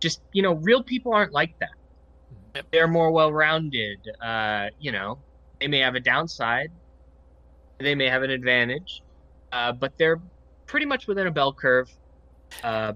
just 0.00 0.20
you 0.32 0.42
know, 0.42 0.52
real 0.52 0.82
people 0.82 1.14
aren't 1.14 1.32
like 1.32 1.58
that. 1.60 1.70
Yep. 2.56 2.66
They're 2.72 2.88
more 2.88 3.10
well-rounded. 3.10 4.00
Uh, 4.22 4.66
you 4.78 4.92
know, 4.92 5.18
they 5.60 5.66
may 5.66 5.78
have 5.78 5.94
a 5.94 6.00
downside, 6.00 6.70
they 7.78 7.94
may 7.94 8.08
have 8.08 8.22
an 8.22 8.30
advantage, 8.30 9.02
uh, 9.54 9.72
but 9.72 9.96
they're 9.96 10.20
pretty 10.66 10.84
much 10.84 11.06
within 11.06 11.28
a 11.28 11.30
bell 11.30 11.52
curve. 11.52 11.88
Uh, 12.62 12.92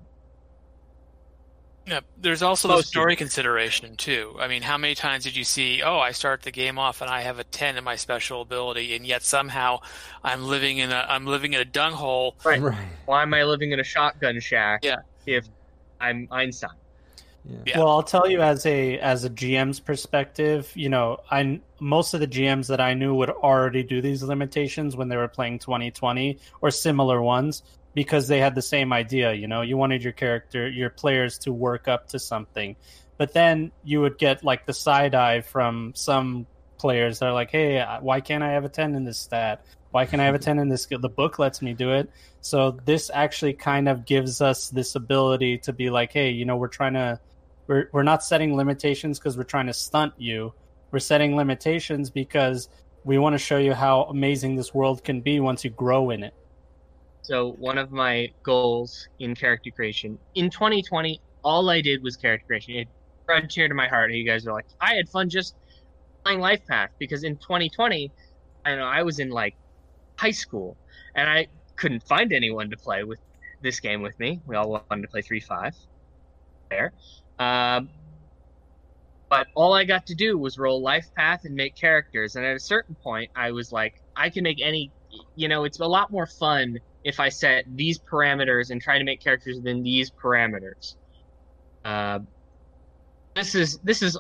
yeah, 1.86 2.00
there's 2.20 2.42
also 2.42 2.68
the 2.68 2.82
story 2.82 3.16
consideration 3.16 3.96
too. 3.96 4.36
I 4.38 4.48
mean, 4.48 4.60
how 4.60 4.76
many 4.76 4.94
times 4.94 5.24
did 5.24 5.36
you 5.36 5.44
see? 5.44 5.82
Oh, 5.82 5.98
I 5.98 6.10
start 6.10 6.42
the 6.42 6.50
game 6.50 6.78
off 6.78 7.00
and 7.00 7.08
I 7.08 7.22
have 7.22 7.38
a 7.38 7.44
ten 7.44 7.78
in 7.78 7.84
my 7.84 7.96
special 7.96 8.42
ability, 8.42 8.94
and 8.94 9.06
yet 9.06 9.22
somehow 9.22 9.78
I'm 10.22 10.42
living 10.44 10.78
in 10.78 10.90
a 10.90 11.06
I'm 11.08 11.26
living 11.26 11.54
in 11.54 11.60
a 11.60 11.64
dung 11.64 11.92
hole. 11.92 12.36
Right. 12.44 12.60
right. 12.60 12.76
Why 13.06 13.22
am 13.22 13.32
I 13.32 13.44
living 13.44 13.70
in 13.72 13.80
a 13.80 13.84
shotgun 13.84 14.38
shack? 14.40 14.80
Yeah. 14.82 14.96
If 15.24 15.46
I'm 16.00 16.28
Einstein. 16.30 16.70
Yeah. 17.64 17.78
Well, 17.78 17.88
I'll 17.88 18.02
tell 18.02 18.28
you 18.28 18.42
as 18.42 18.66
a 18.66 18.98
as 18.98 19.24
a 19.24 19.30
GM's 19.30 19.80
perspective, 19.80 20.70
you 20.74 20.88
know, 20.88 21.18
I 21.30 21.60
most 21.80 22.12
of 22.14 22.20
the 22.20 22.26
GMs 22.26 22.66
that 22.68 22.80
I 22.80 22.94
knew 22.94 23.14
would 23.14 23.30
already 23.30 23.82
do 23.82 24.02
these 24.02 24.22
limitations 24.22 24.96
when 24.96 25.08
they 25.08 25.16
were 25.16 25.28
playing 25.28 25.60
2020 25.60 26.38
or 26.60 26.70
similar 26.70 27.22
ones 27.22 27.62
because 27.94 28.28
they 28.28 28.38
had 28.38 28.54
the 28.54 28.62
same 28.62 28.92
idea, 28.92 29.32
you 29.32 29.48
know, 29.48 29.62
you 29.62 29.76
wanted 29.76 30.04
your 30.04 30.12
character, 30.12 30.68
your 30.68 30.90
players 30.90 31.38
to 31.38 31.52
work 31.52 31.88
up 31.88 32.08
to 32.08 32.18
something. 32.18 32.76
But 33.16 33.32
then 33.32 33.72
you 33.82 34.00
would 34.02 34.18
get 34.18 34.44
like 34.44 34.66
the 34.66 34.74
side 34.74 35.14
eye 35.14 35.40
from 35.40 35.92
some 35.94 36.46
players 36.78 37.18
that 37.18 37.26
are 37.26 37.32
like, 37.32 37.50
"Hey, 37.50 37.84
why 38.00 38.20
can't 38.20 38.44
I 38.44 38.52
have 38.52 38.64
a 38.64 38.68
10 38.68 38.94
in 38.94 39.04
this 39.04 39.18
stat? 39.18 39.64
Why 39.90 40.04
can't 40.04 40.20
I 40.20 40.26
have 40.26 40.34
a 40.34 40.38
10 40.38 40.58
in 40.58 40.68
this 40.68 40.82
skill? 40.82 41.00
The 41.00 41.08
book 41.08 41.38
lets 41.38 41.62
me 41.62 41.72
do 41.72 41.92
it." 41.92 42.10
So 42.40 42.78
this 42.84 43.10
actually 43.12 43.54
kind 43.54 43.88
of 43.88 44.04
gives 44.04 44.40
us 44.40 44.68
this 44.68 44.94
ability 44.94 45.58
to 45.58 45.72
be 45.72 45.90
like, 45.90 46.12
"Hey, 46.12 46.30
you 46.30 46.44
know, 46.44 46.56
we're 46.56 46.68
trying 46.68 46.94
to 46.94 47.18
we're 47.68 47.88
we're 47.92 48.02
not 48.02 48.24
setting 48.24 48.56
limitations 48.56 49.18
because 49.18 49.36
we're 49.36 49.44
trying 49.44 49.66
to 49.66 49.72
stunt 49.72 50.14
you. 50.16 50.52
We're 50.90 50.98
setting 50.98 51.36
limitations 51.36 52.10
because 52.10 52.68
we 53.04 53.18
want 53.18 53.34
to 53.34 53.38
show 53.38 53.58
you 53.58 53.74
how 53.74 54.04
amazing 54.04 54.56
this 54.56 54.74
world 54.74 55.04
can 55.04 55.20
be 55.20 55.38
once 55.38 55.64
you 55.64 55.70
grow 55.70 56.10
in 56.10 56.24
it. 56.24 56.34
So 57.22 57.52
one 57.52 57.78
of 57.78 57.92
my 57.92 58.32
goals 58.42 59.06
in 59.18 59.34
character 59.34 59.70
creation 59.70 60.18
in 60.34 60.50
2020, 60.50 61.20
all 61.44 61.68
I 61.68 61.80
did 61.82 62.02
was 62.02 62.16
character 62.16 62.46
creation. 62.46 62.74
It 62.74 62.88
brought 63.26 63.48
tear 63.50 63.68
to 63.68 63.74
my 63.74 63.86
heart. 63.86 64.12
You 64.12 64.26
guys 64.26 64.46
are 64.46 64.52
like, 64.52 64.66
I 64.80 64.94
had 64.94 65.08
fun 65.08 65.28
just 65.28 65.54
playing 66.24 66.40
Life 66.40 66.66
Path 66.66 66.90
because 66.98 67.24
in 67.24 67.36
2020, 67.36 68.10
I 68.64 68.74
know 68.74 68.84
I 68.84 69.02
was 69.02 69.18
in 69.18 69.28
like 69.28 69.54
high 70.16 70.30
school 70.30 70.76
and 71.14 71.28
I 71.28 71.48
couldn't 71.76 72.02
find 72.08 72.32
anyone 72.32 72.70
to 72.70 72.76
play 72.76 73.04
with 73.04 73.20
this 73.62 73.78
game 73.78 74.00
with 74.00 74.18
me. 74.18 74.40
We 74.46 74.56
all 74.56 74.70
wanted 74.70 75.02
to 75.02 75.08
play 75.08 75.22
three 75.22 75.40
five 75.40 75.74
there. 76.70 76.92
Um, 77.38 77.88
but 79.28 79.46
all 79.54 79.74
I 79.74 79.84
got 79.84 80.06
to 80.06 80.14
do 80.14 80.38
was 80.38 80.58
roll 80.58 80.82
life 80.82 81.06
path 81.16 81.44
and 81.44 81.54
make 81.54 81.76
characters. 81.76 82.36
And 82.36 82.44
at 82.44 82.56
a 82.56 82.60
certain 82.60 82.96
point, 83.02 83.30
I 83.36 83.52
was 83.52 83.72
like, 83.72 83.94
I 84.16 84.30
can 84.30 84.42
make 84.42 84.60
any. 84.62 84.90
You 85.36 85.48
know, 85.48 85.64
it's 85.64 85.80
a 85.80 85.86
lot 85.86 86.10
more 86.10 86.26
fun 86.26 86.78
if 87.04 87.18
I 87.20 87.28
set 87.30 87.64
these 87.74 87.98
parameters 87.98 88.70
and 88.70 88.80
try 88.80 88.98
to 88.98 89.04
make 89.04 89.22
characters 89.22 89.56
within 89.56 89.82
these 89.82 90.10
parameters. 90.10 90.96
Uh, 91.84 92.20
this 93.34 93.54
is 93.54 93.78
this 93.82 94.02
is 94.02 94.18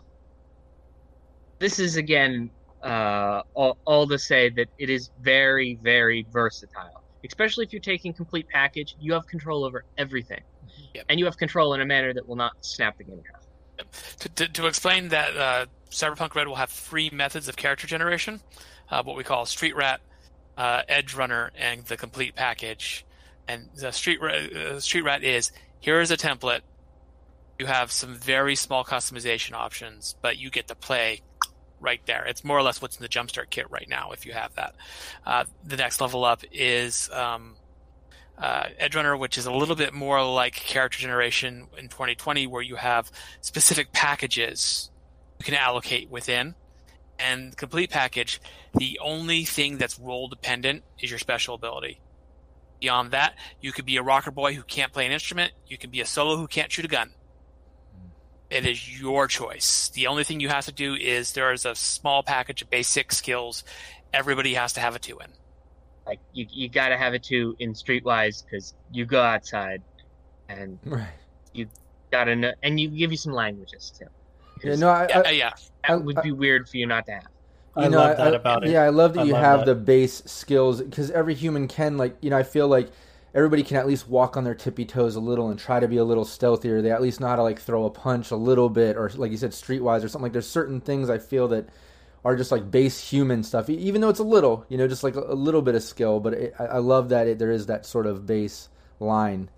this 1.58 1.78
is 1.78 1.96
again 1.96 2.50
uh, 2.82 3.42
all, 3.54 3.76
all 3.84 4.06
to 4.06 4.18
say 4.18 4.50
that 4.50 4.68
it 4.78 4.90
is 4.90 5.10
very 5.20 5.78
very 5.82 6.26
versatile. 6.30 7.04
Especially 7.24 7.64
if 7.64 7.72
you're 7.72 7.80
taking 7.80 8.14
complete 8.14 8.46
package, 8.48 8.94
you 8.98 9.12
have 9.12 9.26
control 9.26 9.64
over 9.64 9.84
everything. 9.98 10.40
Yep. 10.94 11.04
And 11.08 11.18
you 11.18 11.24
have 11.26 11.36
control 11.36 11.74
in 11.74 11.80
a 11.80 11.86
manner 11.86 12.12
that 12.12 12.26
will 12.26 12.36
not 12.36 12.52
snap 12.60 12.98
the 12.98 13.04
game 13.04 13.18
in 13.18 13.24
half. 13.24 13.42
Yep. 13.78 13.94
To, 14.20 14.28
to, 14.28 14.48
to, 14.48 14.66
explain 14.66 15.08
that, 15.08 15.36
uh, 15.36 15.66
Cyberpunk 15.90 16.34
Red 16.34 16.48
will 16.48 16.56
have 16.56 16.70
three 16.70 17.10
methods 17.10 17.48
of 17.48 17.56
character 17.56 17.86
generation 17.86 18.40
uh, 18.90 19.02
what 19.02 19.16
we 19.16 19.24
call 19.24 19.46
Street 19.46 19.76
Rat, 19.76 20.00
uh, 20.56 20.82
Edge 20.88 21.14
Runner, 21.14 21.50
and 21.56 21.84
the 21.86 21.96
complete 21.96 22.34
package. 22.34 23.04
And 23.46 23.68
the 23.76 23.92
Street, 23.92 24.20
uh, 24.20 24.80
Street 24.80 25.02
Rat 25.02 25.22
is 25.22 25.52
here 25.80 26.00
is 26.00 26.10
a 26.10 26.16
template. 26.16 26.60
You 27.58 27.66
have 27.66 27.90
some 27.90 28.14
very 28.14 28.54
small 28.54 28.84
customization 28.84 29.52
options, 29.52 30.14
but 30.20 30.38
you 30.38 30.50
get 30.50 30.68
to 30.68 30.74
play 30.74 31.22
right 31.80 32.00
there. 32.06 32.24
It's 32.24 32.44
more 32.44 32.58
or 32.58 32.62
less 32.62 32.82
what's 32.82 32.96
in 32.96 33.02
the 33.02 33.08
Jumpstart 33.08 33.50
kit 33.50 33.70
right 33.70 33.88
now, 33.88 34.10
if 34.12 34.26
you 34.26 34.32
have 34.32 34.54
that. 34.54 34.74
Uh, 35.24 35.44
the 35.64 35.76
next 35.76 36.00
level 36.00 36.24
up 36.24 36.42
is 36.52 37.08
um, 37.10 37.56
uh, 38.40 38.66
Edgerunner, 38.80 39.18
which 39.18 39.36
is 39.36 39.46
a 39.46 39.52
little 39.52 39.76
bit 39.76 39.92
more 39.92 40.24
like 40.24 40.54
character 40.54 40.98
generation 40.98 41.66
in 41.76 41.88
2020, 41.88 42.46
where 42.46 42.62
you 42.62 42.76
have 42.76 43.10
specific 43.40 43.92
packages 43.92 44.90
you 45.38 45.44
can 45.44 45.54
allocate 45.54 46.10
within. 46.10 46.54
And 47.18 47.56
complete 47.56 47.90
package, 47.90 48.40
the 48.74 49.00
only 49.02 49.44
thing 49.44 49.78
that's 49.78 49.98
role 49.98 50.28
dependent 50.28 50.84
is 51.00 51.10
your 51.10 51.18
special 51.18 51.54
ability. 51.56 52.00
Beyond 52.80 53.10
that, 53.10 53.34
you 53.60 53.72
could 53.72 53.84
be 53.84 53.96
a 53.96 54.02
rocker 54.02 54.30
boy 54.30 54.54
who 54.54 54.62
can't 54.62 54.92
play 54.92 55.04
an 55.04 55.10
instrument. 55.10 55.52
You 55.66 55.78
can 55.78 55.90
be 55.90 56.00
a 56.00 56.06
solo 56.06 56.36
who 56.36 56.46
can't 56.46 56.70
shoot 56.70 56.84
a 56.84 56.88
gun. 56.88 57.10
It 58.50 58.66
is 58.66 59.00
your 59.00 59.26
choice. 59.26 59.88
The 59.88 60.06
only 60.06 60.24
thing 60.24 60.40
you 60.40 60.48
have 60.48 60.66
to 60.66 60.72
do 60.72 60.94
is 60.94 61.32
there 61.32 61.52
is 61.52 61.66
a 61.66 61.74
small 61.74 62.22
package 62.22 62.62
of 62.62 62.70
basic 62.70 63.12
skills. 63.12 63.64
Everybody 64.12 64.54
has 64.54 64.72
to 64.74 64.80
have 64.80 64.94
a 64.94 64.98
two 64.98 65.18
in. 65.18 65.32
Like 66.08 66.20
you, 66.32 66.46
you 66.50 66.68
got 66.68 66.88
to 66.88 66.96
have 66.96 67.14
it 67.14 67.22
too 67.22 67.54
in 67.58 67.74
Streetwise 67.74 68.42
because 68.44 68.74
you 68.90 69.04
go 69.04 69.22
outside 69.22 69.82
and 70.48 70.78
Right. 70.84 71.06
You 71.52 71.66
gotta 72.10 72.34
know, 72.36 72.52
and 72.62 72.80
you 72.80 72.88
give 72.88 73.10
you 73.10 73.16
some 73.18 73.32
languages 73.32 73.92
too. 73.98 74.06
Yeah, 74.64 74.70
'Cause 74.70 74.80
no, 74.80 74.88
I, 74.88 75.06
Yeah, 75.08 75.22
I, 75.26 75.30
yeah. 75.30 75.50
that 75.86 75.92
I- 75.92 75.96
would 75.96 76.20
be 76.22 76.32
weird 76.32 76.68
for 76.68 76.76
you 76.78 76.86
not 76.86 77.04
to 77.06 77.12
have. 77.12 77.26
I 77.76 77.84
you 77.84 77.90
know, 77.90 77.98
love 77.98 78.16
that 78.16 78.32
I- 78.32 78.36
about 78.36 78.64
it. 78.66 78.70
Yeah, 78.70 78.82
I 78.82 78.88
love 78.88 79.14
that 79.14 79.20
I 79.20 79.24
you 79.24 79.32
love 79.34 79.42
have 79.42 79.58
that. 79.60 79.66
the 79.66 79.74
base 79.74 80.22
skills 80.26 80.80
because 80.82 81.10
every 81.10 81.34
human 81.34 81.68
can 81.68 81.96
like 81.98 82.16
you 82.22 82.30
know 82.30 82.38
I 82.38 82.42
feel 82.42 82.66
like 82.68 82.90
everybody 83.34 83.62
can 83.62 83.76
at 83.76 83.86
least 83.86 84.08
walk 84.08 84.36
on 84.36 84.44
their 84.44 84.54
tippy 84.54 84.84
toes 84.86 85.14
a 85.16 85.20
little 85.20 85.48
and 85.50 85.58
try 85.58 85.78
to 85.80 85.86
be 85.86 85.98
a 85.98 86.04
little 86.04 86.24
stealthier. 86.24 86.80
They 86.82 86.90
at 86.90 87.02
least 87.02 87.20
know 87.20 87.28
how 87.28 87.36
to 87.36 87.42
like 87.42 87.60
throw 87.60 87.84
a 87.84 87.90
punch 87.90 88.30
a 88.30 88.36
little 88.36 88.68
bit 88.70 88.96
or 88.96 89.10
like 89.16 89.30
you 89.30 89.36
said 89.36 89.50
streetwise 89.50 90.02
or 90.02 90.08
something 90.08 90.22
like. 90.24 90.32
There's 90.32 90.48
certain 90.48 90.80
things 90.80 91.10
I 91.10 91.18
feel 91.18 91.46
that 91.48 91.68
are 92.28 92.36
just 92.36 92.52
like 92.52 92.70
base 92.70 93.00
human 93.10 93.42
stuff, 93.42 93.70
e- 93.70 93.74
even 93.78 94.02
though 94.02 94.10
it's 94.10 94.18
a 94.18 94.24
little, 94.24 94.66
you 94.68 94.76
know, 94.76 94.86
just 94.86 95.02
like 95.02 95.16
a, 95.16 95.20
a 95.20 95.34
little 95.34 95.62
bit 95.62 95.74
of 95.74 95.82
skill. 95.82 96.20
But 96.20 96.34
it, 96.34 96.54
I, 96.58 96.64
I 96.64 96.78
love 96.78 97.08
that 97.08 97.26
it, 97.26 97.38
there 97.38 97.50
is 97.50 97.64
that 97.66 97.86
sort 97.86 98.06
of 98.06 98.26
base 98.26 98.68
line 99.00 99.48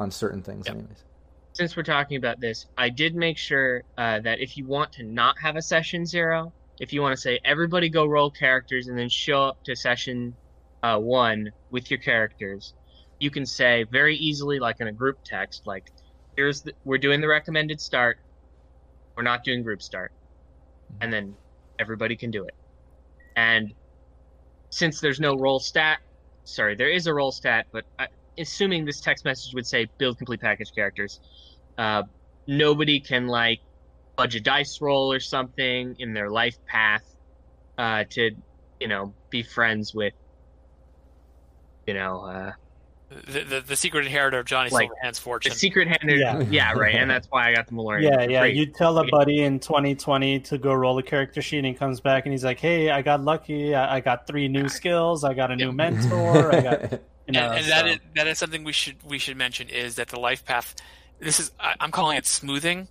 on 0.00 0.10
certain 0.10 0.42
things, 0.42 0.66
Yep. 0.66 0.74
anyways. 0.74 1.04
Since 1.52 1.76
we're 1.76 1.84
talking 1.84 2.16
about 2.16 2.40
this, 2.40 2.66
I 2.76 2.88
did 2.88 3.14
make 3.14 3.38
sure 3.38 3.84
uh, 3.96 4.18
that 4.20 4.40
if 4.40 4.56
you 4.56 4.66
want 4.66 4.90
to 4.94 5.04
not 5.04 5.36
have 5.40 5.54
a 5.54 5.62
session 5.62 6.04
zero, 6.04 6.52
if 6.80 6.92
you 6.92 7.02
want 7.02 7.14
to 7.14 7.20
say 7.20 7.38
everybody 7.44 7.88
go 7.88 8.04
roll 8.04 8.32
characters 8.32 8.88
and 8.88 8.98
then 8.98 9.08
show 9.08 9.44
up 9.44 9.62
to 9.64 9.76
session 9.76 10.34
uh, 10.82 10.98
one 10.98 11.52
with 11.70 11.88
your 11.88 12.00
characters, 12.00 12.74
you 13.20 13.30
can 13.30 13.46
say 13.46 13.84
very 13.92 14.16
easily, 14.16 14.58
like 14.58 14.80
in 14.80 14.88
a 14.88 14.92
group 14.92 15.18
text, 15.24 15.68
like, 15.68 15.84
"Here's 16.36 16.62
the, 16.62 16.72
we're 16.84 16.98
doing 16.98 17.20
the 17.20 17.28
recommended 17.28 17.80
start. 17.80 18.18
We're 19.16 19.22
not 19.22 19.44
doing 19.44 19.62
group 19.62 19.82
start," 19.82 20.10
and 21.00 21.12
then 21.12 21.36
everybody 21.78 22.16
can 22.16 22.30
do 22.30 22.44
it. 22.44 22.54
And 23.36 23.72
since 24.70 25.00
there's 25.00 25.20
no 25.20 25.36
roll 25.36 25.60
stat, 25.60 25.98
sorry, 26.44 26.74
there 26.76 26.90
is 26.90 27.06
a 27.06 27.14
roll 27.14 27.32
stat, 27.32 27.66
but 27.72 27.84
I, 27.98 28.06
assuming 28.38 28.84
this 28.84 29.00
text 29.00 29.24
message 29.24 29.52
would 29.54 29.66
say 29.66 29.86
build 29.98 30.18
complete 30.18 30.40
package 30.40 30.70
characters, 30.74 31.20
uh, 31.76 32.02
nobody 32.46 33.00
can 33.00 33.26
like 33.26 33.60
fudge 34.16 34.34
a 34.34 34.40
dice 34.40 34.78
roll 34.80 35.12
or 35.12 35.20
something 35.20 35.94
in 35.98 36.12
their 36.12 36.30
life 36.30 36.56
path 36.66 37.02
uh, 37.78 38.04
to, 38.10 38.30
you 38.80 38.88
know, 38.88 39.14
be 39.30 39.42
friends 39.42 39.92
with, 39.94 40.12
you 41.86 41.94
know, 41.94 42.20
uh, 42.24 42.52
The, 43.10 43.40
the, 43.42 43.60
the 43.62 43.76
secret 43.76 44.04
inheritor 44.04 44.38
of 44.38 44.44
Johnny 44.46 44.68
Like, 44.68 44.90
Silverhand's 44.90 45.18
the 45.18 45.22
fortune. 45.22 45.52
secret 45.52 45.88
handed. 45.88 46.20
Yeah. 46.20 46.40
Yeah. 46.50 46.72
right. 46.74 46.94
And 46.94 47.10
that's 47.14 47.26
why 47.28 47.48
I 47.48 47.54
got 47.54 47.66
the 47.66 47.72
Malorian. 47.72 48.02
Yeah, 48.02 48.22
yeah. 48.28 48.40
free. 48.42 48.52
You 48.52 48.66
tell 48.66 48.98
a 48.98 49.06
buddy 49.06 49.42
in 49.42 49.60
2020 49.60 50.40
to 50.40 50.58
go 50.58 50.74
roll 50.74 50.98
a 50.98 51.02
character 51.02 51.40
sheet, 51.40 51.58
and 51.58 51.66
he 51.66 51.72
comes 51.74 52.00
back 52.00 52.26
and 52.26 52.32
he's 52.34 52.44
like, 52.44 52.60
"Hey, 52.60 52.90
I 52.90 53.00
got 53.00 53.22
lucky. 53.22 53.74
I, 53.74 53.96
I 53.96 54.00
got 54.00 54.26
three 54.26 54.46
new 54.48 54.68
skills. 54.68 55.24
I 55.24 55.32
got 55.32 55.50
a 55.50 55.56
new 55.56 55.72
mentor. 55.72 56.54
I 56.54 56.60
got, 56.60 56.82
you 57.26 57.32
know." 57.32 57.50
and, 57.50 57.56
and 57.58 57.64
so- 57.66 57.86
is 57.86 57.98
that 58.14 58.26
is 58.26 58.38
something 58.38 58.62
we 58.62 58.72
should 58.72 58.96
we 59.04 59.18
should 59.18 59.36
mention 59.38 59.68
is 59.70 59.94
that 59.96 60.08
the 60.08 60.20
life 60.20 60.44
path. 60.44 60.74
This 61.18 61.40
is 61.40 61.50
I, 61.58 61.74
I'm 61.80 61.90
calling 61.90 62.18
it 62.18 62.26
smoothing, 62.26 62.88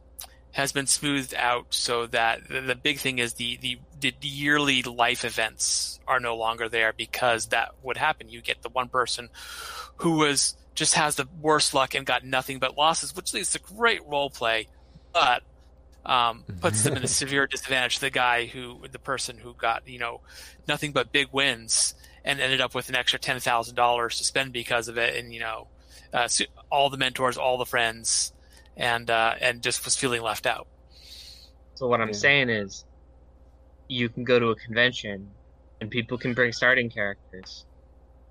has 0.52 0.72
been 0.72 0.88
smoothed 0.88 1.36
out 1.36 1.68
so 1.70 2.08
that 2.08 2.48
the, 2.48 2.62
the 2.62 2.76
big 2.76 3.00
thing 3.00 3.20
is 3.20 3.34
the, 3.34 3.58
the 3.58 3.80
the 4.00 4.14
yearly 4.22 4.84
life 4.84 5.26
events 5.26 6.00
are 6.08 6.20
no 6.20 6.36
longer 6.36 6.70
there 6.70 6.94
because 6.94 7.48
that 7.48 7.74
would 7.84 7.98
happen. 7.98 8.30
You 8.30 8.42
get 8.42 8.62
the 8.62 8.70
one 8.70 8.90
person 8.90 9.30
who 9.98 10.18
was 10.18 10.56
just 10.76 10.94
has 10.94 11.16
the 11.16 11.28
worst 11.42 11.74
luck 11.74 11.96
and 11.96 12.06
got 12.06 12.24
nothing 12.24 12.60
but 12.60 12.78
losses, 12.78 13.16
which 13.16 13.34
leads 13.34 13.52
to 13.54 13.60
great 13.60 14.06
role 14.06 14.30
play, 14.30 14.68
but 15.14 15.42
um, 16.06 16.44
puts 16.62 16.84
them 16.84 16.96
in 16.96 17.04
a 17.04 17.08
severe 17.22 17.48
disadvantage. 17.48 18.00
The 18.00 18.10
guy 18.10 18.46
who 18.46 18.82
the 18.92 19.00
person 19.00 19.38
who 19.38 19.54
got 19.54 19.88
you 19.88 20.00
know 20.00 20.22
nothing 20.68 20.92
but 20.92 21.12
big 21.12 21.28
wins 21.32 21.96
and 22.24 22.40
ended 22.40 22.62
up 22.62 22.76
with 22.76 22.90
an 22.90 22.96
extra 22.96 23.20
ten 23.20 23.40
thousand 23.40 23.76
dollars 23.76 24.18
to 24.20 24.24
spend 24.24 24.54
because 24.54 24.88
of 24.88 24.98
it, 24.98 25.16
and 25.16 25.34
you 25.34 25.40
know, 25.40 25.68
uh, 26.14 26.28
all 26.72 26.90
the 26.90 26.98
mentors, 26.98 27.38
all 27.38 27.58
the 27.58 27.66
friends, 27.66 28.32
and 28.78 29.10
uh, 29.10 29.36
and 29.42 29.62
just 29.62 29.84
was 29.84 29.96
feeling 29.96 30.22
left 30.22 30.46
out. 30.46 30.68
So 31.76 31.88
what 31.88 32.00
I'm 32.02 32.10
Yeah. 32.10 32.14
saying 32.14 32.50
is, 32.50 32.86
you 33.90 34.10
can 34.10 34.24
go 34.24 34.40
to 34.40 34.48
a 34.50 34.56
convention, 34.56 35.32
and 35.82 35.90
people 35.90 36.18
can 36.18 36.34
bring 36.34 36.52
starting 36.54 36.90
characters, 36.90 37.66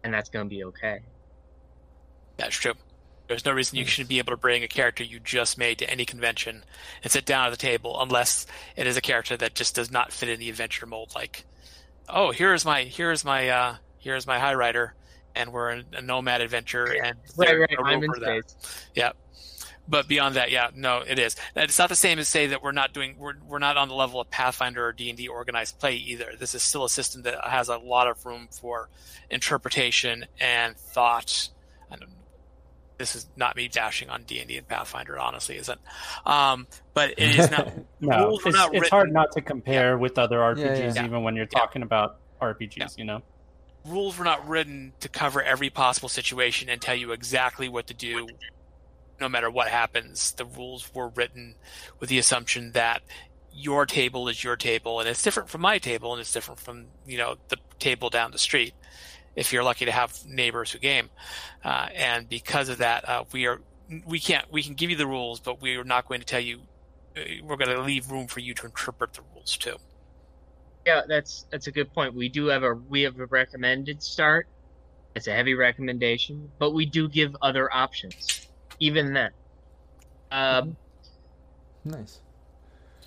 and 0.03 0.15
that's 0.15 0.31
gonna 0.31 0.47
be 0.49 0.65
okay. 0.65 1.01
That's 2.39 2.57
true. 2.57 2.75
There's 3.29 3.45
no 3.45 3.53
reason 3.53 3.79
you 3.79 3.85
shouldn't 3.87 4.09
be 4.09 4.19
able 4.19 4.33
to 4.35 4.37
bring 4.37 4.63
a 4.63 4.69
character 4.69 5.03
you 5.03 5.19
just 5.19 5.59
made 5.59 5.79
to 5.81 5.91
any 5.91 6.05
convention 6.05 6.65
and 7.03 7.11
sit 7.11 7.25
down 7.27 7.47
at 7.47 7.51
the 7.51 7.57
table, 7.57 8.01
unless 8.01 8.47
it 8.77 8.87
is 8.87 8.97
a 8.97 9.01
character 9.01 9.37
that 9.37 9.55
just 9.55 9.75
does 9.75 9.91
not 9.91 10.13
fit 10.13 10.29
in 10.29 10.39
the 10.39 10.49
adventure 10.49 10.87
mold. 10.87 11.13
Like, 11.15 11.45
oh, 12.09 12.31
here's 12.31 12.65
my 12.65 12.85
here's 12.85 13.25
my 13.25 13.49
uh, 13.49 13.77
here's 13.99 14.27
my 14.29 14.39
high 14.39 14.55
rider, 14.55 14.95
and 15.35 15.53
we're 15.53 15.71
in 15.71 15.87
a 15.95 16.03
nomad 16.03 16.41
adventure, 16.41 16.85
and 16.85 17.19
Right, 17.37 17.59
right. 17.59 17.71
a 17.77 17.83
I'm 17.83 17.95
in 18.03 18.11
rover 18.11 18.21
there. 18.21 18.43
space. 18.43 18.91
Yeah. 18.95 19.11
But 19.89 20.09
beyond 20.09 20.35
that, 20.35 20.51
yeah, 20.51 20.71
no, 20.75 21.03
it 21.07 21.19
is. 21.19 21.37
And 21.55 21.65
It's 21.65 21.79
not 21.79 21.89
the 21.89 21.95
same 21.97 22.19
as 22.19 22.29
say 22.29 22.49
that 22.49 22.63
we're 22.63 22.73
not 22.73 22.93
doing 22.93 23.17
we're 23.19 23.35
we're 23.47 23.61
not 23.61 23.77
on 23.77 23.89
the 23.89 23.95
level 23.95 24.21
of 24.21 24.29
Pathfinder 24.31 24.85
or 24.85 24.93
D 24.93 25.09
and 25.11 25.17
D 25.17 25.29
organized 25.29 25.79
play 25.79 25.95
either. 25.95 26.33
This 26.39 26.55
is 26.55 26.63
still 26.63 26.85
a 26.85 26.89
system 26.91 27.23
that 27.23 27.45
has 27.47 27.69
a 27.69 27.77
lot 27.79 28.09
of 28.09 28.25
room 28.27 28.49
for 28.51 28.89
interpretation 29.31 30.27
and 30.41 30.77
thought. 30.77 31.49
And 31.91 32.05
this 32.99 33.15
is 33.15 33.29
not 33.37 33.55
me 33.57 33.69
dashing 33.69 34.09
on 34.11 34.25
D 34.25 34.41
and 34.41 34.49
D 34.49 34.57
and 34.57 34.67
Pathfinder, 34.67 35.19
honestly, 35.19 35.57
isn't. 35.57 35.81
Um, 36.25 36.67
but 36.95 37.11
it 37.11 37.39
is 37.39 37.51
not. 37.51 37.73
no, 38.01 38.39
it's, 38.45 38.57
not 38.57 38.75
it's 38.75 38.89
hard 38.89 39.13
not 39.13 39.31
to 39.33 39.41
compare 39.41 39.99
with 39.99 40.19
other 40.19 40.39
RPGs, 40.39 40.97
yeah. 40.97 41.05
even 41.05 41.23
when 41.23 41.37
you're 41.37 41.47
Yeah. 41.53 41.61
talking 41.61 41.83
about 41.83 42.17
RPGs. 42.43 42.99
You 42.99 43.05
know. 43.05 43.23
rules 43.85 44.19
were 44.19 44.25
not 44.25 44.49
written 44.49 44.93
to 45.01 45.09
cover 45.09 45.41
every 45.43 45.71
possible 45.71 46.09
situation 46.09 46.69
and 46.69 46.81
tell 46.83 46.97
you 46.97 47.13
exactly 47.13 47.69
what 47.69 47.87
to 47.87 47.95
do 47.95 48.27
no 49.21 49.29
matter 49.29 49.51
what 49.51 49.69
happens. 49.69 50.33
The 50.33 50.45
rules 50.45 50.93
were 50.95 51.09
written 51.09 51.55
with 52.01 52.09
the 52.09 52.19
assumption 52.19 52.73
that 52.73 53.03
your 53.53 53.87
table 53.87 54.29
is 54.29 54.45
your 54.45 54.57
table 54.57 55.01
and 55.01 55.09
it's 55.09 55.23
different 55.23 55.49
from 55.49 55.63
my 55.63 55.79
table 55.79 56.13
and 56.13 56.21
it's 56.21 56.33
different 56.33 56.61
from, 56.61 56.87
you 57.07 57.17
know, 57.17 57.37
the 57.49 57.57
table 57.79 58.11
down 58.11 58.31
the 58.31 58.39
street 58.39 58.75
if 59.35 59.53
you're 59.53 59.63
lucky 59.63 59.87
to 59.87 59.93
have 59.93 60.15
neighbors 60.27 60.73
who 60.73 60.79
game. 60.79 61.09
Uh, 61.65 61.89
and 61.95 62.29
because 62.29 62.69
of 62.69 62.79
that, 62.79 63.09
uh, 63.09 63.25
we 63.33 63.47
are, 63.47 63.61
we 64.07 64.19
can't, 64.19 64.51
we 64.53 64.63
can 64.63 64.75
give 64.75 64.91
you 64.91 64.97
the 64.97 65.07
rules, 65.07 65.41
but 65.41 65.61
we 65.61 65.77
are 65.77 65.85
not 65.85 66.07
going 66.07 66.21
to 66.21 66.27
tell 66.27 66.41
you, 66.41 66.61
uh, 67.17 67.21
we're 67.45 67.57
going 67.57 67.75
to 67.75 67.83
leave 67.83 68.11
room 68.11 68.27
for 68.27 68.41
you 68.41 68.53
to 68.55 68.67
interpret 68.67 69.15
the 69.15 69.23
rules 69.35 69.57
too. 69.57 69.77
Yeah, 70.87 71.03
that's 71.09 71.47
that's 71.51 71.67
a 71.67 71.73
good 71.73 71.93
point. 71.93 72.15
We 72.15 72.29
do 72.29 72.47
have 72.47 72.63
a 72.63 72.75
we 72.75 73.03
have 73.03 73.19
a 73.19 73.27
recommended 73.27 74.05
start. 74.05 74.47
It's 75.17 75.27
a 75.27 75.33
heavy 75.33 75.55
recommendation, 75.55 76.49
but 76.61 76.75
we 76.75 76.87
do 76.87 77.09
give 77.09 77.37
other 77.43 77.73
options. 77.75 78.47
Even 78.79 79.13
then, 79.13 79.31
um, 80.31 80.77
nice. 81.85 82.21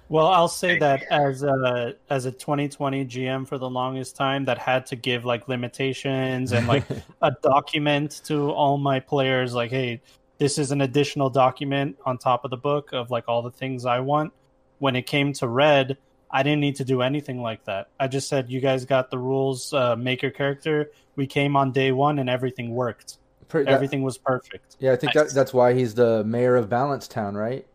Well, 0.09 0.27
I'll 0.27 0.47
say 0.47 0.79
that 0.79 1.03
as 1.11 1.43
a 1.43 1.93
as 2.09 2.25
a 2.25 2.31
2020 2.31 3.05
GM 3.05 3.47
for 3.47 3.59
the 3.59 3.69
longest 3.69 4.15
time, 4.15 4.45
that 4.45 4.57
had 4.57 4.87
to 4.87 4.95
give 4.95 5.23
like 5.23 5.47
limitations 5.47 6.51
and 6.51 6.67
like 6.67 6.83
a 7.21 7.31
document 7.43 8.21
to 8.25 8.49
all 8.49 8.79
my 8.79 8.99
players, 8.99 9.53
like, 9.53 9.69
hey, 9.69 10.01
this 10.39 10.57
is 10.57 10.71
an 10.71 10.81
additional 10.81 11.29
document 11.29 11.97
on 12.05 12.17
top 12.17 12.43
of 12.43 12.49
the 12.49 12.57
book 12.57 12.91
of 12.91 13.11
like 13.11 13.25
all 13.27 13.43
the 13.43 13.51
things 13.51 13.85
I 13.85 13.99
want. 13.99 14.33
When 14.79 14.95
it 14.95 15.03
came 15.03 15.33
to 15.33 15.47
red, 15.47 15.97
I 16.31 16.41
didn't 16.41 16.61
need 16.61 16.77
to 16.77 16.85
do 16.85 17.03
anything 17.03 17.41
like 17.41 17.65
that. 17.65 17.89
I 17.99 18.07
just 18.07 18.29
said, 18.29 18.49
you 18.49 18.61
guys 18.61 18.85
got 18.85 19.11
the 19.11 19.17
rules, 19.19 19.73
uh, 19.73 19.95
make 19.95 20.23
your 20.23 20.31
character. 20.31 20.91
We 21.15 21.27
came 21.27 21.55
on 21.55 21.71
day 21.71 21.91
one 21.91 22.17
and 22.17 22.29
everything 22.29 22.73
worked. 22.73 23.17
Pre- 23.49 23.63
that- 23.63 23.73
Everything 23.73 24.03
was 24.03 24.17
perfect. 24.17 24.77
yeah, 24.79 24.93
I 24.93 24.95
think 24.95 25.13
Nice. 25.15 25.29
that, 25.29 25.35
that's 25.35 25.53
why 25.53 25.73
he's 25.73 25.95
the 25.95 26.23
mayor 26.23 26.55
of 26.55 26.69
Balancetown, 26.69 27.35
right? 27.35 27.65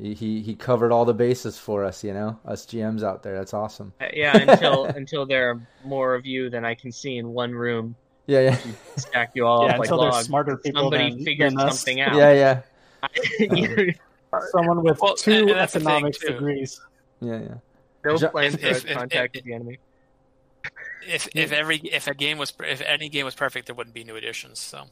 He, 0.00 0.12
he 0.14 0.40
he 0.42 0.54
covered 0.56 0.90
all 0.90 1.04
the 1.04 1.14
bases 1.14 1.56
for 1.58 1.84
us, 1.84 2.02
you 2.02 2.12
know, 2.14 2.38
us 2.44 2.66
GMs 2.66 3.02
out 3.04 3.22
there. 3.22 3.36
That's 3.36 3.54
awesome. 3.54 3.92
uh, 4.00 4.06
yeah, 4.12 4.36
until 4.36 4.84
until 4.96 5.24
there 5.26 5.50
are 5.50 5.60
more 5.84 6.14
of 6.16 6.24
you 6.26 6.50
than 6.50 6.64
I 6.64 6.74
can 6.74 6.90
see 6.90 7.16
in 7.18 7.28
one 7.28 7.52
room, 7.52 7.94
Yeah, 8.26 8.40
yeah, 8.40 8.58
stack 8.96 9.30
you 9.34 9.46
all 9.46 9.66
yeah, 9.66 9.72
up 9.74 9.78
like 9.78 9.86
until 9.86 10.00
there's 10.02 10.14
logs. 10.14 10.26
smarter 10.26 10.56
people 10.56 10.82
Somebody 10.82 11.10
than, 11.10 11.24
figures 11.24 11.52
than 11.52 11.60
us. 11.68 11.78
something 11.78 12.00
out. 12.00 12.16
yeah, 12.16 12.32
yeah, 12.32 12.60
You- 13.54 13.92
Someone 14.50 14.82
with 14.82 14.98
Well, 15.00 15.14
two 15.14 15.32
and 15.32 15.48
that's 15.50 15.74
the 15.74 15.78
thing, 15.78 15.88
economics 15.88 16.18
degrees. 16.18 16.80
yeah, 17.20 17.38
yeah. 17.40 17.54
no 18.04 18.16
Jo- 18.16 18.28
plan 18.30 18.46
If- 18.54 18.60
for 18.60 18.66
if- 18.66 18.84
if- 18.86 18.96
contact 18.96 19.36
if- 19.36 19.42
with 19.42 19.44
the 19.44 19.54
enemy. 19.54 19.78
If, 21.06 21.28
if 21.34 21.52
every, 21.52 21.76
if 21.78 22.06
a 22.06 22.14
game 22.14 22.38
was, 22.38 22.52
if 22.60 22.80
any 22.82 23.08
game 23.08 23.24
was 23.24 23.34
perfect, 23.34 23.66
there 23.66 23.74
wouldn't 23.74 23.94
be 23.94 24.04
new 24.04 24.16
additions. 24.16 24.58
So. 24.58 24.84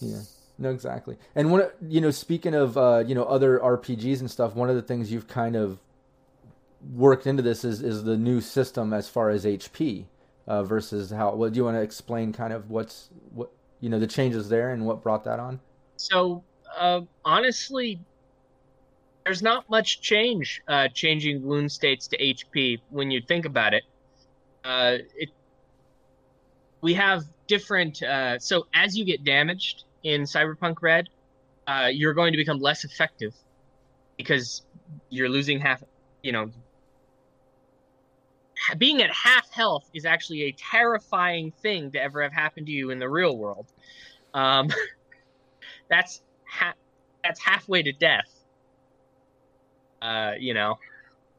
Yeah. 0.00 0.20
No, 0.58 0.70
exactly. 0.70 1.16
And 1.34 1.50
one, 1.50 1.64
you 1.88 2.00
know, 2.00 2.10
speaking 2.10 2.54
of, 2.54 2.76
uh, 2.76 3.02
you 3.06 3.14
know, 3.14 3.24
other 3.24 3.58
RPGs 3.58 4.20
and 4.20 4.30
stuff, 4.30 4.54
one 4.54 4.68
of 4.68 4.76
the 4.76 4.82
things 4.82 5.10
you've 5.10 5.28
kind 5.28 5.56
of 5.56 5.78
worked 6.94 7.26
into 7.26 7.42
this 7.42 7.64
is 7.64 7.82
is 7.82 8.04
the 8.04 8.16
new 8.16 8.40
system 8.40 8.92
as 8.92 9.08
far 9.08 9.30
as 9.30 9.44
HP 9.44 10.04
uh, 10.46 10.62
versus 10.62 11.10
how. 11.10 11.34
What 11.34 11.52
do 11.52 11.56
you 11.58 11.64
want 11.64 11.76
to 11.76 11.82
explain? 11.82 12.32
Kind 12.32 12.52
of 12.52 12.70
what's 12.70 13.08
what 13.32 13.50
you 13.80 13.88
know 13.88 13.98
the 13.98 14.06
changes 14.06 14.48
there 14.48 14.70
and 14.70 14.86
what 14.86 15.02
brought 15.02 15.24
that 15.24 15.38
on. 15.38 15.60
So 15.96 16.42
uh, 16.78 17.02
honestly, 17.24 18.00
there's 19.24 19.42
not 19.42 19.68
much 19.70 20.00
change 20.00 20.62
uh, 20.68 20.88
changing 20.88 21.42
wound 21.42 21.70
states 21.72 22.08
to 22.08 22.18
HP 22.18 22.80
when 22.90 23.10
you 23.10 23.20
think 23.20 23.44
about 23.44 23.74
it. 23.74 23.84
Uh, 24.64 24.98
it 25.16 25.30
we 26.82 26.94
have 26.94 27.24
different. 27.46 28.02
Uh, 28.02 28.38
so 28.38 28.66
as 28.74 28.96
you 28.96 29.04
get 29.04 29.24
damaged 29.24 29.84
in 30.02 30.22
Cyberpunk 30.22 30.76
Red, 30.82 31.08
uh, 31.66 31.88
you're 31.90 32.12
going 32.12 32.32
to 32.32 32.36
become 32.36 32.58
less 32.58 32.84
effective 32.84 33.34
because 34.18 34.62
you're 35.08 35.28
losing 35.28 35.60
half. 35.60 35.82
You 36.22 36.32
know, 36.32 36.50
being 38.78 39.02
at 39.02 39.10
half 39.10 39.50
health 39.50 39.88
is 39.94 40.04
actually 40.04 40.42
a 40.42 40.52
terrifying 40.52 41.52
thing 41.62 41.92
to 41.92 42.02
ever 42.02 42.22
have 42.22 42.32
happened 42.32 42.66
to 42.66 42.72
you 42.72 42.90
in 42.90 42.98
the 42.98 43.08
real 43.08 43.36
world. 43.36 43.66
Um, 44.34 44.68
that's 45.88 46.20
ha- 46.44 46.74
that's 47.24 47.40
halfway 47.40 47.82
to 47.82 47.92
death. 47.92 48.28
Uh, 50.00 50.32
you 50.38 50.52
know, 50.52 50.78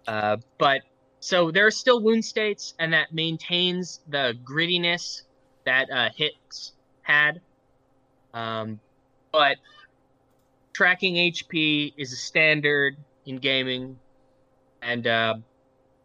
uh, 0.07 0.37
but 0.57 0.81
so 1.23 1.51
there 1.51 1.65
are 1.65 1.71
still 1.71 2.01
wound 2.01 2.25
states, 2.25 2.73
and 2.79 2.91
that 2.91 3.13
maintains 3.13 4.01
the 4.09 4.37
grittiness 4.43 5.21
that 5.63 5.89
uh, 5.89 6.09
hits 6.13 6.73
had. 7.01 7.39
Um, 8.33 8.81
but 9.31 9.55
tracking 10.73 11.15
HP 11.15 11.93
is 11.95 12.11
a 12.11 12.17
standard 12.17 12.97
in 13.25 13.37
gaming, 13.37 13.97
and 14.81 15.07
uh, 15.07 15.35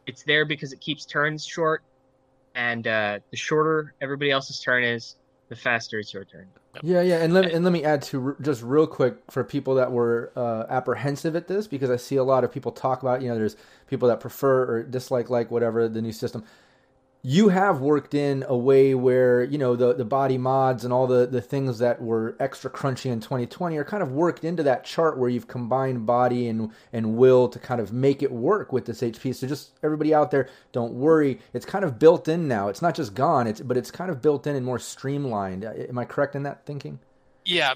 it's 0.06 0.22
there 0.22 0.44
because 0.44 0.72
it 0.72 0.80
keeps 0.80 1.04
turns 1.04 1.44
short. 1.44 1.82
And 2.54 2.86
uh, 2.86 3.18
the 3.32 3.36
shorter 3.36 3.94
everybody 4.00 4.30
else's 4.30 4.60
turn 4.60 4.84
is, 4.84 5.16
the 5.48 5.56
faster 5.56 5.98
it's 5.98 6.12
your 6.12 6.24
turn. 6.24 6.46
Yeah, 6.82 7.00
yeah, 7.00 7.22
and 7.22 7.32
let 7.32 7.46
me, 7.46 7.52
and 7.52 7.64
let 7.64 7.72
me 7.72 7.84
add 7.84 8.02
to 8.02 8.36
just 8.40 8.62
real 8.62 8.86
quick 8.86 9.16
for 9.30 9.42
people 9.42 9.74
that 9.76 9.90
were 9.90 10.32
uh, 10.36 10.64
apprehensive 10.68 11.34
at 11.34 11.48
this 11.48 11.66
because 11.66 11.90
I 11.90 11.96
see 11.96 12.16
a 12.16 12.22
lot 12.22 12.44
of 12.44 12.52
people 12.52 12.70
talk 12.70 13.02
about 13.02 13.22
you 13.22 13.28
know 13.28 13.34
there's 13.34 13.56
people 13.86 14.08
that 14.08 14.20
prefer 14.20 14.70
or 14.70 14.82
dislike 14.82 15.30
like 15.30 15.50
whatever 15.50 15.88
the 15.88 16.02
new 16.02 16.12
system. 16.12 16.44
You 17.22 17.48
have 17.48 17.80
worked 17.80 18.14
in 18.14 18.44
a 18.46 18.56
way 18.56 18.94
where 18.94 19.42
you 19.42 19.58
know 19.58 19.74
the 19.74 19.92
the 19.92 20.04
body 20.04 20.38
mods 20.38 20.84
and 20.84 20.92
all 20.92 21.08
the 21.08 21.26
the 21.26 21.40
things 21.40 21.80
that 21.80 22.00
were 22.00 22.36
extra 22.38 22.70
crunchy 22.70 23.10
in 23.10 23.18
2020 23.18 23.76
are 23.76 23.84
kind 23.84 24.04
of 24.04 24.12
worked 24.12 24.44
into 24.44 24.62
that 24.62 24.84
chart 24.84 25.18
where 25.18 25.28
you've 25.28 25.48
combined 25.48 26.06
body 26.06 26.48
and 26.48 26.70
and 26.92 27.16
will 27.16 27.48
to 27.48 27.58
kind 27.58 27.80
of 27.80 27.92
make 27.92 28.22
it 28.22 28.30
work 28.30 28.72
with 28.72 28.86
this 28.86 29.00
HP. 29.00 29.34
So 29.34 29.48
just 29.48 29.72
everybody 29.82 30.14
out 30.14 30.30
there, 30.30 30.48
don't 30.70 30.94
worry, 30.94 31.40
it's 31.52 31.66
kind 31.66 31.84
of 31.84 31.98
built 31.98 32.28
in 32.28 32.46
now. 32.46 32.68
It's 32.68 32.82
not 32.82 32.94
just 32.94 33.14
gone, 33.14 33.48
it's 33.48 33.60
but 33.60 33.76
it's 33.76 33.90
kind 33.90 34.10
of 34.12 34.22
built 34.22 34.46
in 34.46 34.54
and 34.54 34.64
more 34.64 34.78
streamlined. 34.78 35.64
Uh, 35.64 35.72
am 35.88 35.98
I 35.98 36.04
correct 36.04 36.36
in 36.36 36.44
that 36.44 36.64
thinking? 36.66 37.00
Yeah, 37.48 37.72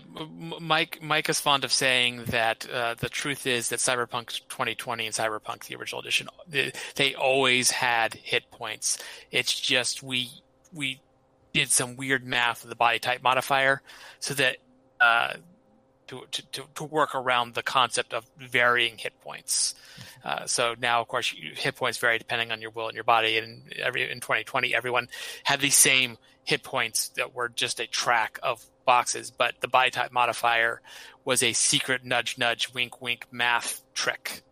Mike. 0.61 0.99
Mike 1.01 1.31
is 1.31 1.41
fond 1.41 1.65
of 1.65 1.73
saying 1.73 2.25
that 2.27 2.69
uh, 2.69 2.95
the 2.99 3.09
truth 3.09 3.47
is 3.47 3.71
that 3.71 3.79
Cyberpunk 3.79 4.43
2020 4.51 5.07
and 5.07 5.15
Cyberpunk 5.15 5.65
the 5.65 5.77
original 5.77 6.03
edition 6.03 6.29
they, 6.47 6.73
they 6.97 7.15
always 7.15 7.71
had 7.71 8.13
hit 8.13 8.51
points. 8.51 8.99
It's 9.31 9.59
just 9.59 10.03
we 10.03 10.29
we 10.75 11.01
did 11.55 11.71
some 11.71 11.97
weird 11.97 12.23
math 12.23 12.63
with 12.63 12.69
the 12.69 12.77
body 12.77 12.99
type 12.99 13.23
modifier 13.23 13.81
so 14.19 14.35
that 14.35 14.59
uh, 15.01 15.37
to, 16.09 16.23
to 16.31 16.63
to 16.75 16.85
work 16.85 17.15
around 17.15 17.55
the 17.55 17.63
concept 17.63 18.13
of 18.13 18.25
varying 18.39 18.99
hit 18.99 19.19
points. 19.21 19.75
Uh, 20.25 20.47
so 20.47 20.75
now, 20.79 21.01
of 21.01 21.09
course, 21.09 21.33
you, 21.33 21.53
hit 21.55 21.75
points 21.77 21.99
vary 21.99 22.19
depending 22.19 22.53
on 22.53 22.61
your 22.61 22.71
will 22.71 22.87
and 22.87 22.95
your 22.95 23.05
body. 23.05 23.39
And 23.39 23.73
every 23.77 24.11
in 24.11 24.21
2020, 24.21 24.75
everyone 24.75 25.09
had 25.45 25.61
the 25.61 25.71
same 25.71 26.19
hit 26.45 26.63
points 26.63 27.09
that 27.11 27.35
were 27.35 27.49
just 27.49 27.81
a 27.81 27.87
track 27.87 28.39
of 28.43 28.65
boxes, 28.85 29.31
but 29.31 29.55
the 29.61 29.69
body 29.69 29.91
type 29.91 30.13
modifier 30.13 30.81
was 31.25 31.43
a 31.43 31.53
secret 31.53 32.05
nudge 32.05 32.37
nudge 32.39 32.73
wink 32.75 33.01
wink 33.01 33.27
math 33.31 33.81
trick 33.95 34.43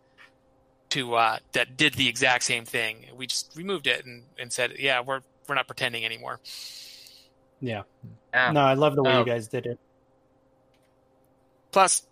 to 0.89 1.15
uh, 1.15 1.37
that 1.53 1.77
did 1.77 1.93
the 1.95 2.07
exact 2.07 2.43
same 2.43 2.65
thing. 2.65 3.05
We 3.15 3.27
just 3.27 3.55
removed 3.55 3.87
it 3.87 4.05
and, 4.05 4.23
and 4.39 4.51
said, 4.51 4.73
yeah, 4.79 5.01
we're 5.01 5.21
we're 5.47 5.55
not 5.55 5.67
pretending 5.67 6.05
anymore. 6.05 6.39
Yeah. 7.59 7.83
Yeah. 8.33 8.51
No, 8.51 8.61
I 8.61 8.73
love 8.73 8.95
the 8.95 9.03
way 9.03 9.13
Oh. 9.13 9.19
you 9.19 9.25
guys 9.25 9.47
did 9.47 9.65
it. 9.65 9.79
Plus, 11.71 12.03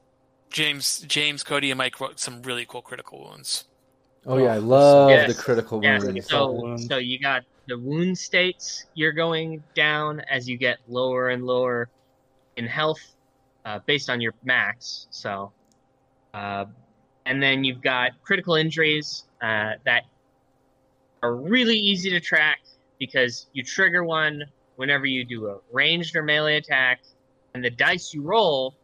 James 0.52 1.00
James 1.02 1.44
Cody 1.44 1.72
and 1.72 1.78
Mike 1.78 2.00
wrote 2.00 2.20
some 2.20 2.42
really 2.42 2.66
cool 2.66 2.82
critical 2.82 3.24
wounds. 3.24 3.66
Oh 4.26 4.38
yeah, 4.38 4.54
I 4.54 4.58
love 4.58 5.10
Yes. 5.10 5.28
the 5.28 5.34
critical 5.34 5.82
Yeah, 5.82 6.00
wounds. 6.00 6.28
so 6.28 6.86
so 6.88 6.98
you 6.98 7.20
got 7.20 7.44
the 7.68 7.78
wound 7.78 8.18
states 8.18 8.86
you're 8.96 9.14
going 9.14 9.64
down 9.76 10.22
as 10.30 10.48
you 10.50 10.58
get 10.58 10.78
lower 10.88 11.30
and 11.30 11.44
lower 11.44 11.90
in 12.58 12.66
health, 12.66 13.00
uh, 13.66 13.80
based 13.86 14.10
on 14.10 14.22
your 14.22 14.34
max. 14.44 15.08
So, 15.12 15.54
uh, 16.34 16.66
and 17.26 17.42
then 17.42 17.64
you've 17.64 17.82
got 17.82 18.12
critical 18.26 18.56
injuries 18.56 19.24
uh, 19.42 19.74
that 19.86 20.04
are 21.22 21.36
really 21.36 21.78
easy 21.78 22.10
to 22.10 22.20
track 22.20 22.58
because 22.98 23.48
you 23.54 23.64
trigger 23.64 24.04
one 24.04 24.44
whenever 24.76 25.06
you 25.06 25.26
do 25.26 25.48
a 25.48 25.60
ranged 25.72 26.16
or 26.16 26.24
melee 26.24 26.58
attack, 26.58 27.00
and 27.54 27.64
the 27.64 27.70
dice 27.70 28.14
you 28.14 28.24
roll, 28.24 28.76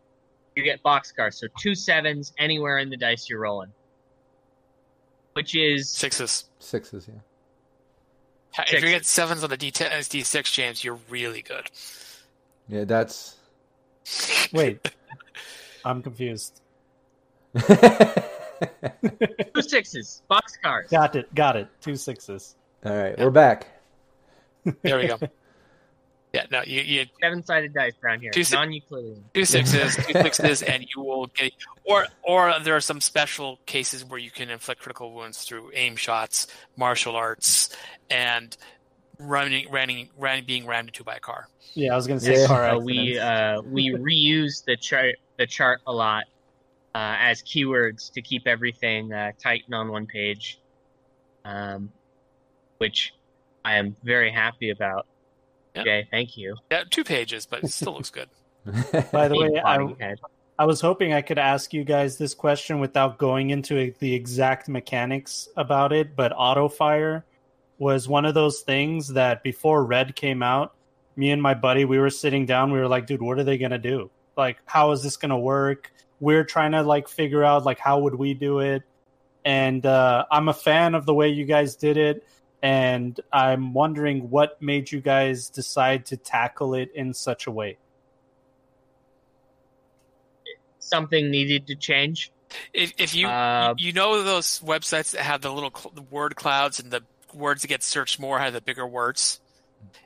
you 0.55 0.63
get 0.63 0.83
boxcars. 0.83 1.35
So 1.35 1.47
two 1.59 1.75
sevens 1.75 2.33
anywhere 2.37 2.79
in 2.79 2.89
the 2.89 2.97
dice 2.97 3.29
you're 3.29 3.39
rolling, 3.39 3.71
which 5.33 5.55
is 5.55 5.89
Sixes. 5.89 6.45
Sixes, 6.59 7.07
yeah. 7.07 7.15
If 8.57 8.69
Six. 8.69 8.83
you 8.83 8.89
get 8.89 9.05
sevens 9.05 9.43
on 9.43 9.49
the 9.49 9.57
D10 9.57 9.89
as 9.89 10.07
uh, 10.07 10.11
D6, 10.11 10.53
James, 10.53 10.83
you're 10.83 10.99
really 11.09 11.41
good. 11.41 11.69
Yeah, 12.69 12.85
that's. 12.85 13.35
Wait, 14.53 14.91
I'm 15.83 16.01
confused. 16.01 16.61
two 17.55 17.63
sixes, 19.61 20.21
boxcars. 20.29 20.89
Got 20.89 21.15
it. 21.15 21.33
Got 21.35 21.57
it. 21.57 21.67
Two 21.81 21.95
sixes. 21.95 22.55
All 22.85 22.95
right, 22.95 23.17
we're 23.17 23.29
back. 23.29 23.67
There 24.81 24.97
we 24.97 25.07
go. 25.07 25.19
yeah, 26.35 26.45
no, 26.51 26.61
you, 26.65 26.81
you 26.81 27.05
seven-sided 27.21 27.73
dice 27.73 27.93
down 28.03 28.19
here, 28.21 28.31
Two 28.31 28.43
si- 28.43 28.55
non-Euclidean. 28.55 29.23
two 29.33 29.45
sixes, 29.45 29.95
two 29.95 30.13
sixes, 30.21 30.61
and 30.61 30.85
you 30.95 31.01
will 31.01 31.27
get. 31.27 31.51
Or, 31.83 32.05
or 32.23 32.53
there 32.63 32.75
are 32.75 32.81
some 32.81 33.01
special 33.01 33.59
cases 33.65 34.03
where 34.05 34.19
you 34.19 34.31
can 34.31 34.49
inflict 34.49 34.81
critical 34.81 35.13
wounds 35.13 35.43
through 35.43 35.71
aim 35.73 35.95
shots, 35.95 36.47
martial 36.77 37.15
arts, 37.15 37.75
and 38.09 38.55
running, 39.19 39.69
running, 39.71 40.09
running 40.17 40.45
being 40.45 40.65
rammed 40.67 40.89
into 40.89 41.03
by 41.03 41.15
a 41.15 41.19
car. 41.19 41.47
Yeah, 41.73 41.93
I 41.93 41.95
was 41.95 42.07
gonna 42.07 42.19
say 42.19 42.41
Yeah. 42.41 42.47
car 42.47 42.65
Uh, 42.69 42.77
we 42.79 43.17
uh, 43.19 43.61
we 43.65 43.91
reuse 43.91 44.63
the 44.65 44.77
chart 44.77 45.15
the 45.37 45.45
chart 45.45 45.81
a 45.85 45.91
lot 45.91 46.23
uh, 46.93 47.17
as 47.19 47.41
keywords 47.41 48.11
to 48.13 48.21
keep 48.21 48.47
everything 48.47 49.11
uh, 49.11 49.31
tight 49.41 49.63
and 49.65 49.75
on 49.75 49.89
one 49.91 50.05
page, 50.07 50.59
um, 51.43 51.91
which 52.77 53.13
I 53.65 53.75
am 53.75 53.95
very 54.03 54.31
happy 54.31 54.69
about. 54.69 55.05
Yeah. 55.75 55.83
Jay, 55.83 56.07
thank 56.09 56.37
you. 56.37 56.55
Yeah, 56.71 56.83
two 56.89 57.03
pages, 57.03 57.45
but 57.45 57.63
it 57.63 57.71
still 57.71 57.93
looks 57.93 58.09
good. 58.09 58.29
By 59.11 59.27
the 59.27 59.37
way, 59.37 59.61
I. 59.63 60.15
I 60.57 60.65
was 60.65 60.79
hoping 60.79 61.11
I 61.11 61.21
could 61.21 61.37
ask 61.37 61.73
you 61.73 61.83
guys 61.83 62.17
this 62.17 62.33
question 62.33 62.79
without 62.79 63.17
going 63.17 63.49
into 63.49 63.93
the 63.99 64.13
exact 64.13 64.69
mechanics 64.69 65.49
about 65.57 65.91
it, 65.91 66.15
but 66.15 66.31
auto 66.33 66.69
fire 66.69 67.25
was 67.77 68.07
one 68.07 68.23
of 68.23 68.35
those 68.35 68.61
things 68.61 69.09
that 69.09 69.43
before 69.43 69.83
Red 69.83 70.15
came 70.15 70.41
out, 70.41 70.73
me 71.17 71.31
and 71.31 71.41
my 71.41 71.55
buddy, 71.55 71.83
we 71.83 71.99
were 71.99 72.09
sitting 72.09 72.45
down, 72.45 72.71
we 72.71 72.79
were 72.79 72.87
like, 72.87 73.05
dude, 73.05 73.21
what 73.21 73.37
are 73.37 73.43
they 73.43 73.57
gonna 73.57 73.77
do? 73.77 74.09
Like, 74.37 74.57
how 74.65 74.91
is 74.91 75.03
this 75.03 75.17
gonna 75.17 75.37
work? 75.37 75.91
We're 76.21 76.45
trying 76.45 76.71
to 76.71 76.83
like 76.83 77.09
figure 77.09 77.43
out 77.43 77.65
like 77.65 77.79
how 77.79 77.99
would 77.99 78.15
we 78.15 78.33
do 78.33 78.59
it. 78.59 78.83
And 79.43 79.85
uh, 79.85 80.25
I'm 80.31 80.47
a 80.47 80.53
fan 80.53 80.95
of 80.95 81.05
the 81.05 81.13
way 81.13 81.29
you 81.29 81.45
guys 81.45 81.75
did 81.75 81.97
it, 81.97 82.25
and 82.65 83.21
I'm 83.31 83.73
wondering 83.75 84.31
what 84.31 84.59
made 84.59 84.91
you 84.91 84.99
guys 84.99 85.49
decide 85.49 86.07
to 86.07 86.17
tackle 86.17 86.73
it 86.73 86.89
in 86.95 87.13
such 87.13 87.45
a 87.45 87.51
way. 87.51 87.77
Something 90.79 91.29
needed 91.29 91.67
to 91.67 91.75
change. 91.75 92.31
If, 92.73 92.93
if 92.97 93.13
you 93.13 93.27
Uh, 93.27 93.75
you 93.77 93.93
know 93.93 94.23
those 94.23 94.61
websites 94.61 95.11
that 95.11 95.21
have 95.21 95.41
the 95.41 95.51
little 95.51 95.71
cl- 95.75 95.91
the 95.93 96.01
word 96.01 96.35
clouds 96.35 96.79
and 96.79 96.89
the 96.89 97.01
words 97.35 97.61
that 97.61 97.67
get 97.67 97.83
searched 97.83 98.19
more 98.19 98.39
have 98.39 98.53
the 98.53 98.61
bigger 98.61 98.87
words. 98.87 99.39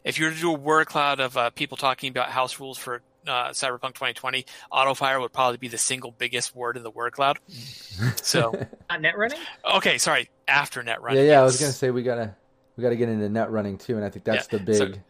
If 0.03 0.19
you 0.19 0.25
were 0.25 0.31
to 0.31 0.37
do 0.39 0.49
a 0.53 0.57
word 0.57 0.87
cloud 0.87 1.21
of 1.21 1.37
uh, 1.37 1.51
people 1.51 1.77
talking 1.77 2.09
about 2.09 2.29
house 2.29 2.59
rules 2.59 2.77
for 2.77 3.01
uh, 3.25 3.49
Cyberpunk 3.49 3.93
2020, 3.93 4.45
autofire 4.71 5.21
would 5.21 5.31
probably 5.31 5.57
be 5.57 5.67
the 5.69 5.77
single 5.77 6.11
biggest 6.11 6.53
word 6.53 6.75
in 6.75 6.83
the 6.83 6.91
word 6.91 7.13
cloud. 7.13 7.39
So 8.21 8.53
Not 8.89 9.01
net 9.01 9.17
running. 9.17 9.39
okay, 9.75 9.97
sorry, 9.97 10.29
after 10.47 10.81
net 10.83 10.97
yeah, 10.99 11.05
running. 11.05 11.25
yeah. 11.25 11.39
I 11.41 11.43
was 11.43 11.59
gonna 11.59 11.71
say 11.71 11.89
we 11.91 12.03
gotta 12.03 12.35
we 12.79 12.83
gotta 12.83 12.95
get 12.95 13.09
into 13.09 13.27
net 13.27 13.51
running 13.51 13.77
too, 13.77 13.97
and 13.97 14.05
I 14.05 14.09
think 14.09 14.23
that's 14.23 14.47
Yeah, 14.51 14.57
the 14.59 14.63
big. 14.63 14.95
so- 14.95 15.01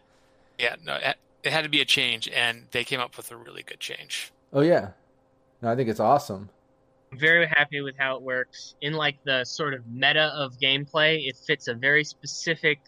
Yeah, 0.57 0.76
no, 0.84 0.95
it 0.95 1.17
it 1.43 1.53
had 1.53 1.63
to 1.63 1.70
be 1.70 1.80
a 1.82 1.86
change, 1.86 2.28
and 2.30 2.67
they 2.72 2.84
came 2.84 2.99
up 2.99 3.15
with 3.15 3.32
a 3.32 3.38
really 3.38 3.61
good 3.63 3.80
change. 3.80 4.32
oh 4.51 4.61
yeah, 4.61 4.91
no, 5.61 5.70
I 5.72 5.76
think 5.76 5.88
it's 5.88 5.99
awesome. 5.99 6.49
I'm 7.11 7.20
very 7.20 7.45
happy 7.45 7.82
with 7.82 7.95
how 7.97 8.15
it 8.17 8.22
works. 8.24 8.76
In 8.82 8.93
like 8.93 9.17
the 9.24 9.43
sort 9.45 9.74
of 9.76 9.86
meta 9.88 10.32
of 10.36 10.57
gameplay, 10.59 11.28
it 11.28 11.38
fits 11.38 11.67
a 11.67 11.76
very 11.76 12.03
specific 12.03 12.80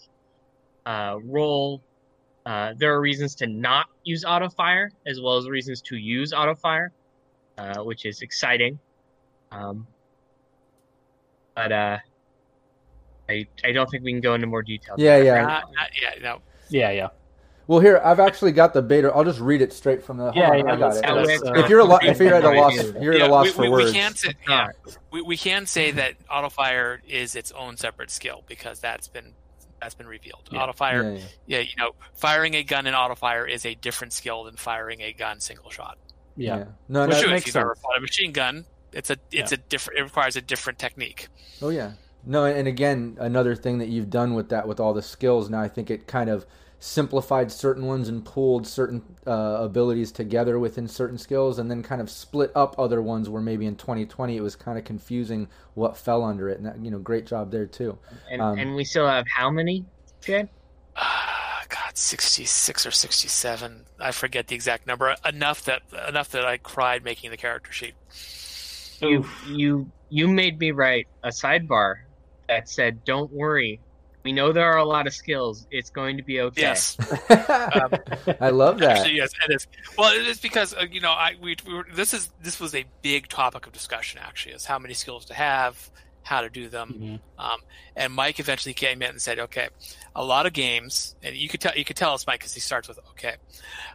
uh, 0.87 1.17
role. 1.23 1.81
Uh, 2.45 2.73
there 2.77 2.91
are 2.93 2.99
reasons 2.99 3.35
to 3.35 3.45
not 3.47 3.85
use 4.03 4.25
auto 4.25 4.49
fire, 4.49 4.89
as 5.05 5.21
well 5.21 5.37
as 5.37 5.47
reasons 5.47 5.79
to 5.83 5.95
use 5.95 6.33
auto 6.33 6.55
fire, 6.55 6.91
uh, 7.59 7.83
which 7.83 8.05
is 8.05 8.21
exciting. 8.23 8.79
Um, 9.51 9.85
but 11.55 11.71
uh, 11.71 11.97
I 13.31 13.47
I 13.67 13.71
don't 13.71 13.89
think 13.89 14.03
we 14.03 14.11
can 14.11 14.21
go 14.21 14.33
into 14.35 14.47
more 14.47 14.61
detail. 14.63 14.95
Yeah, 14.97 15.17
yeah. 15.17 15.41
Not- 15.41 15.63
not- 15.73 15.89
yeah, 16.01 16.21
no, 16.21 16.41
Yeah, 16.69 16.91
yeah. 16.91 17.07
Well, 17.67 17.79
here 17.79 18.01
I've 18.03 18.19
actually 18.19 18.51
got 18.51 18.73
the 18.73 18.81
beta. 18.81 19.11
I'll 19.13 19.23
just 19.23 19.39
read 19.39 19.61
it 19.61 19.71
straight 19.71 20.03
from 20.03 20.17
the. 20.17 20.31
Yeah, 20.35 20.49
on, 20.49 20.57
yeah, 20.59 20.73
I 20.73 20.75
got 20.75 20.95
it. 20.97 21.05
go. 21.05 21.13
Let's, 21.13 21.43
uh, 21.43 21.53
if 21.53 21.69
you're 21.69 21.79
a 21.79 21.85
lo- 21.85 21.99
if 22.01 22.19
you're 22.19 22.33
at 22.33 22.43
a 22.43 22.49
loss, 22.51 22.93
you're 22.99 23.13
at 23.13 23.21
a 23.21 23.27
loss 23.27 23.45
we, 23.45 23.51
for 23.53 23.61
we, 23.61 23.69
words. 23.69 23.85
We 23.85 23.93
can 23.93 24.15
say, 24.15 24.33
yeah, 24.49 24.67
we, 25.11 25.21
we 25.21 25.37
can 25.37 25.65
say 25.65 25.91
that 25.91 26.15
autofire 26.27 26.99
is 27.07 27.35
its 27.35 27.51
own 27.53 27.77
separate 27.77 28.09
skill 28.11 28.43
because 28.47 28.79
that's 28.81 29.07
been 29.07 29.33
that's 29.79 29.95
been 29.95 30.07
revealed. 30.07 30.49
Yeah. 30.51 30.59
Autofire, 30.67 31.03
Yeah, 31.03 31.11
yeah. 31.19 31.25
yeah, 31.47 31.59
you 31.59 31.75
know, 31.77 31.91
firing 32.15 32.55
a 32.55 32.63
gun 32.63 32.87
in 32.87 32.93
autofire 32.93 33.49
is 33.49 33.65
a 33.65 33.73
different 33.75 34.11
skill 34.13 34.43
than 34.43 34.55
firing 34.57 35.01
a 35.01 35.13
gun 35.13 35.39
single 35.39 35.69
shot. 35.71 35.97
Yeah. 36.35 36.65
No, 36.89 37.01
Well, 37.01 37.07
no. 37.07 37.07
Which 37.07 37.17
sure, 37.17 37.29
makes 37.29 37.41
if 37.41 37.47
you've 37.47 37.55
ever 37.57 37.75
sense. 37.75 37.81
fought 37.83 37.97
a 37.97 38.01
machine 38.01 38.31
gun, 38.31 38.65
it's 38.91 39.09
a 39.11 39.17
it's 39.31 39.53
a 39.53 39.57
different. 39.57 39.99
It 39.99 40.03
requires 40.03 40.35
a 40.35 40.41
different 40.41 40.77
technique. 40.77 41.29
Oh 41.61 41.69
yeah. 41.69 41.91
No, 42.25 42.45
and 42.45 42.67
again, 42.67 43.17
another 43.19 43.55
thing 43.55 43.79
that 43.79 43.87
you've 43.89 44.09
done 44.09 44.33
with 44.33 44.49
that, 44.49 44.67
with 44.67 44.79
all 44.79 44.93
the 44.93 45.01
skills, 45.01 45.49
now 45.49 45.59
I 45.61 45.67
think 45.67 45.89
it 45.89 46.07
kind 46.07 46.29
of 46.29 46.45
simplified 46.79 47.51
certain 47.51 47.85
ones 47.85 48.09
and 48.09 48.25
pulled 48.25 48.65
certain 48.65 49.03
uh, 49.27 49.57
abilities 49.59 50.11
together 50.11 50.57
within 50.59 50.87
certain 50.87 51.17
skills, 51.17 51.59
and 51.59 51.69
then 51.69 51.83
kind 51.83 52.01
of 52.01 52.09
split 52.09 52.51
up 52.55 52.75
other 52.77 53.01
ones 53.01 53.29
where 53.29 53.41
maybe 53.41 53.65
in 53.65 53.75
2020 53.75 54.37
it 54.37 54.41
was 54.41 54.55
kind 54.55 54.77
of 54.77 54.83
confusing 54.83 55.47
what 55.73 55.97
fell 55.97 56.23
under 56.23 56.49
it. 56.49 56.57
And 56.57 56.65
that, 56.65 56.79
you 56.79 56.91
know, 56.91 56.99
great 56.99 57.25
job 57.25 57.51
there 57.51 57.65
too. 57.67 57.97
And, 58.29 58.41
Um, 58.41 58.57
and 58.57 58.75
we 58.75 58.83
still 58.83 59.07
have 59.07 59.25
how 59.27 59.49
many, 59.49 59.85
Jed? 60.21 60.49
Ah, 60.95 61.63
God, 61.69 61.97
sixty 61.97 62.45
six 62.45 62.85
or 62.85 62.91
sixty 62.91 63.27
seven. 63.27 63.85
I 63.99 64.11
forget 64.11 64.47
the 64.47 64.55
exact 64.55 64.87
number. 64.87 65.15
Enough 65.25 65.63
that 65.63 65.81
enough 66.07 66.29
that 66.29 66.45
I 66.45 66.57
cried 66.57 67.03
making 67.03 67.31
the 67.31 67.37
character 67.37 67.71
sheet. 67.71 67.95
You 69.01 69.25
you 69.47 69.91
you 70.09 70.27
made 70.27 70.59
me 70.59 70.71
write 70.71 71.07
a 71.23 71.29
sidebar 71.29 72.03
that 72.51 72.67
said, 72.67 73.03
"Don't 73.05 73.31
worry, 73.31 73.79
we 74.23 74.31
know 74.33 74.51
there 74.51 74.69
are 74.71 74.77
a 74.77 74.85
lot 74.85 75.07
of 75.07 75.13
skills. 75.13 75.65
It's 75.71 75.89
going 75.89 76.17
to 76.17 76.23
be 76.23 76.41
okay." 76.41 76.61
Yes, 76.61 76.97
I 77.29 78.49
love 78.49 78.79
that. 78.79 78.97
Actually, 78.97 79.15
yes, 79.15 79.31
it 79.47 79.55
is. 79.55 79.67
Well, 79.97 80.13
it 80.13 80.27
is 80.27 80.39
because 80.39 80.73
uh, 80.73 80.85
you 80.91 80.99
know, 81.01 81.11
I 81.11 81.35
we, 81.41 81.55
we 81.65 81.73
were, 81.73 81.87
this 81.95 82.13
is 82.13 82.29
this 82.41 82.59
was 82.59 82.75
a 82.75 82.85
big 83.01 83.29
topic 83.29 83.65
of 83.65 83.73
discussion. 83.73 84.19
Actually, 84.21 84.55
is 84.55 84.65
how 84.65 84.77
many 84.79 84.93
skills 84.93 85.25
to 85.25 85.33
have, 85.33 85.89
how 86.23 86.41
to 86.41 86.49
do 86.49 86.67
them, 86.67 87.19
Mhm. 87.39 87.43
um, 87.43 87.59
and 87.95 88.13
Mike 88.13 88.39
eventually 88.39 88.73
came 88.73 89.01
in 89.01 89.11
and 89.11 89.21
said, 89.21 89.39
"Okay, 89.39 89.69
a 90.13 90.23
lot 90.23 90.45
of 90.45 90.51
games, 90.53 91.15
and 91.23 91.35
you 91.35 91.47
could 91.47 91.61
tell 91.61 91.73
you 91.75 91.85
could 91.85 91.95
tell 91.95 92.13
us 92.13 92.27
Mike 92.27 92.39
because 92.41 92.53
he 92.53 92.59
starts 92.59 92.87
with 92.89 92.99
okay, 93.11 93.35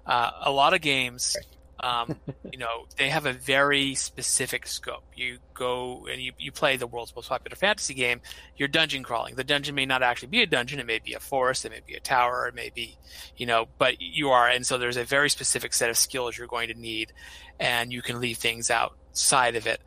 uh, 0.07 0.31
a 0.43 0.51
lot 0.51 0.73
of 0.73 0.81
games." 0.81 1.37
Um, 1.81 2.17
you 2.53 2.59
know, 2.59 2.87
they 2.97 3.09
have 3.11 3.27
a 3.27 3.33
very 3.33 3.95
specific 3.95 4.67
scope. 4.67 5.05
You 5.15 5.39
go 5.55 6.07
and 6.11 6.21
you, 6.21 6.33
you 6.39 6.53
play 6.53 6.77
the 6.77 6.87
world's 6.87 7.15
most 7.15 7.29
popular 7.29 7.57
fantasy 7.57 7.95
game. 7.95 8.21
You're 8.57 8.69
dungeon 8.69 9.03
crawling. 9.03 9.35
The 9.35 9.45
dungeon 9.45 9.75
may 9.75 9.87
not 9.87 10.03
actually 10.03 10.29
be 10.29 10.43
a 10.43 10.47
dungeon. 10.47 10.81
It 10.81 10.87
may 10.87 10.99
be 10.99 11.15
a 11.15 11.21
forest. 11.21 11.65
It 11.65 11.71
may 11.71 11.81
be 11.87 11.95
a 11.95 12.01
tower. 12.01 12.47
It 12.49 12.55
may 12.55 12.71
be, 12.71 12.97
you 13.37 13.47
know, 13.47 13.67
but 13.79 14.01
you 14.01 14.31
are. 14.31 14.49
And 14.49 14.67
so 14.67 14.79
there's 14.79 14.97
a 14.97 15.05
very 15.05 15.31
specific 15.31 15.75
set 15.75 15.91
of 15.91 15.97
skills 15.97 16.37
you're 16.37 16.47
going 16.47 16.69
to 16.69 16.75
need, 16.75 17.13
and 17.61 17.93
you 17.93 18.03
can 18.03 18.21
leave 18.21 18.39
things 18.39 18.71
outside 18.71 19.57
of 19.57 19.67
it. 19.67 19.81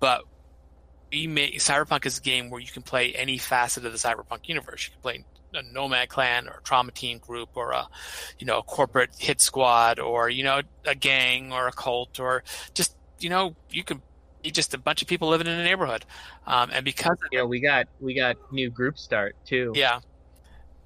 But 0.00 0.22
we 1.12 1.26
may, 1.26 1.52
Cyberpunk 1.52 2.06
is 2.06 2.18
a 2.18 2.22
game 2.22 2.50
where 2.50 2.60
you 2.60 2.68
can 2.68 2.82
play 2.82 3.12
any 3.14 3.38
facet 3.38 3.84
of 3.84 3.92
the 3.92 3.98
Cyberpunk 3.98 4.48
universe. 4.48 4.86
You 4.86 4.92
can 4.92 5.02
play 5.02 5.24
a 5.54 5.62
nomad 5.72 6.08
clan 6.08 6.48
or 6.48 6.58
a 6.58 6.62
trauma 6.62 6.92
team 6.92 7.18
group 7.18 7.50
or 7.54 7.72
a, 7.72 7.88
you 8.38 8.46
know, 8.46 8.58
a 8.58 8.62
corporate 8.62 9.10
hit 9.18 9.40
squad 9.40 9.98
or, 9.98 10.28
you 10.28 10.42
know, 10.44 10.62
a 10.84 10.94
gang 10.94 11.52
or 11.52 11.68
a 11.68 11.72
cult 11.72 12.18
or 12.20 12.42
just, 12.74 12.96
you 13.18 13.30
know, 13.30 13.56
you 13.70 13.84
can 13.84 14.02
be 14.42 14.50
just 14.50 14.74
a 14.74 14.78
bunch 14.78 15.02
of 15.02 15.08
people 15.08 15.28
living 15.28 15.46
in 15.46 15.54
a 15.54 15.64
neighborhood. 15.64 16.04
Um, 16.46 16.70
and 16.72 16.84
because 16.84 17.16
of 17.24 17.32
You 17.32 17.38
know, 17.38 17.46
we 17.46 17.60
got 17.60 17.86
we 18.00 18.14
got 18.14 18.36
new 18.50 18.70
group 18.70 18.98
start 18.98 19.36
too. 19.44 19.76
yeah, 19.76 20.00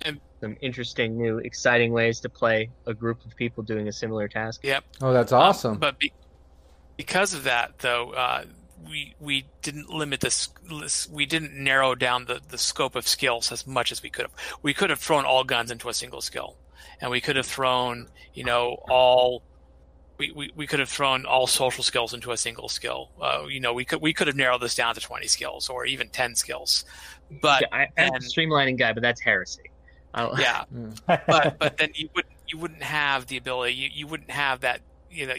And 0.03 0.21
Some 0.43 0.57
interesting, 0.63 1.17
new, 1.19 1.39
exciting 1.39 1.93
ways 1.93 2.21
to 2.21 2.29
play 2.31 2.71
a 2.87 2.95
group 2.95 3.25
of 3.25 3.35
people 3.37 3.63
doing 3.63 3.89
a 3.89 3.93
similar 3.93 4.29
task. 4.29 4.61
yep. 4.65 4.85
Oh, 5.01 5.13
that's 5.13 5.33
Um, 5.33 5.41
awesome. 5.43 5.79
but 5.79 5.99
be, 5.99 6.13
because 6.97 7.35
of 7.35 7.45
that, 7.45 7.79
though, 7.79 8.13
uh, 8.13 8.45
we 8.89 9.15
we 9.21 9.47
didn't 9.63 9.91
limit 9.91 10.21
this. 10.21 10.49
We 11.11 11.27
didn't 11.27 11.53
narrow 11.55 11.95
down 11.95 12.25
the, 12.27 12.41
the 12.49 12.59
scope 12.59 12.97
of 12.97 13.07
skills 13.07 13.53
as 13.53 13.67
much 13.67 13.93
as 13.93 14.03
we 14.03 14.11
could 14.11 14.25
have. 14.27 14.33
We 14.63 14.75
could 14.75 14.91
have 14.91 14.99
thrown 15.01 15.25
all 15.25 15.45
guns 15.45 15.71
into 15.71 15.89
a 15.89 15.95
single 15.95 16.21
skill, 16.21 16.57
and 17.01 17.11
we 17.11 17.21
could 17.21 17.37
have 17.37 17.47
thrown, 17.47 18.09
you 18.35 18.45
know, 18.45 18.79
all. 18.89 19.43
We, 20.19 20.33
we, 20.33 20.51
we 20.55 20.67
could 20.67 20.81
have 20.81 20.91
thrown 20.91 21.25
all 21.25 21.47
social 21.47 21.83
skills 21.83 22.13
into 22.13 22.31
a 22.31 22.37
single 22.37 22.69
skill. 22.69 23.11
Uh, 23.19 23.47
you 23.49 23.59
know, 23.59 23.73
we 23.73 23.87
could 23.87 24.03
we 24.03 24.13
could 24.13 24.27
have 24.27 24.37
narrowed 24.37 24.61
this 24.61 24.75
down 24.75 24.95
to 24.95 25.01
twenty 25.01 25.27
skills 25.29 25.69
or 25.71 25.87
even 25.87 26.11
ten 26.11 26.35
skills. 26.35 26.85
But 27.41 27.65
I, 27.73 27.89
I'm 27.97 28.15
a 28.15 28.19
streamlining 28.19 28.79
guy, 28.79 28.93
but 28.93 29.03
that's 29.03 29.21
heresy. 29.21 29.71
I'll- 30.13 30.39
yeah, 30.39 30.65
Mm. 30.75 30.99
but 31.07 31.59
but 31.59 31.77
then 31.79 31.91
you 31.95 32.09
wouldn't 32.15 32.35
you 32.49 32.59
wouldn't 32.59 32.83
have 32.83 33.29
the 33.29 33.37
ability 33.39 33.75
you, 33.75 33.89
you 33.93 34.07
wouldn't 34.09 34.31
have 34.31 34.61
that 34.61 34.81
you 35.11 35.27
know 35.27 35.35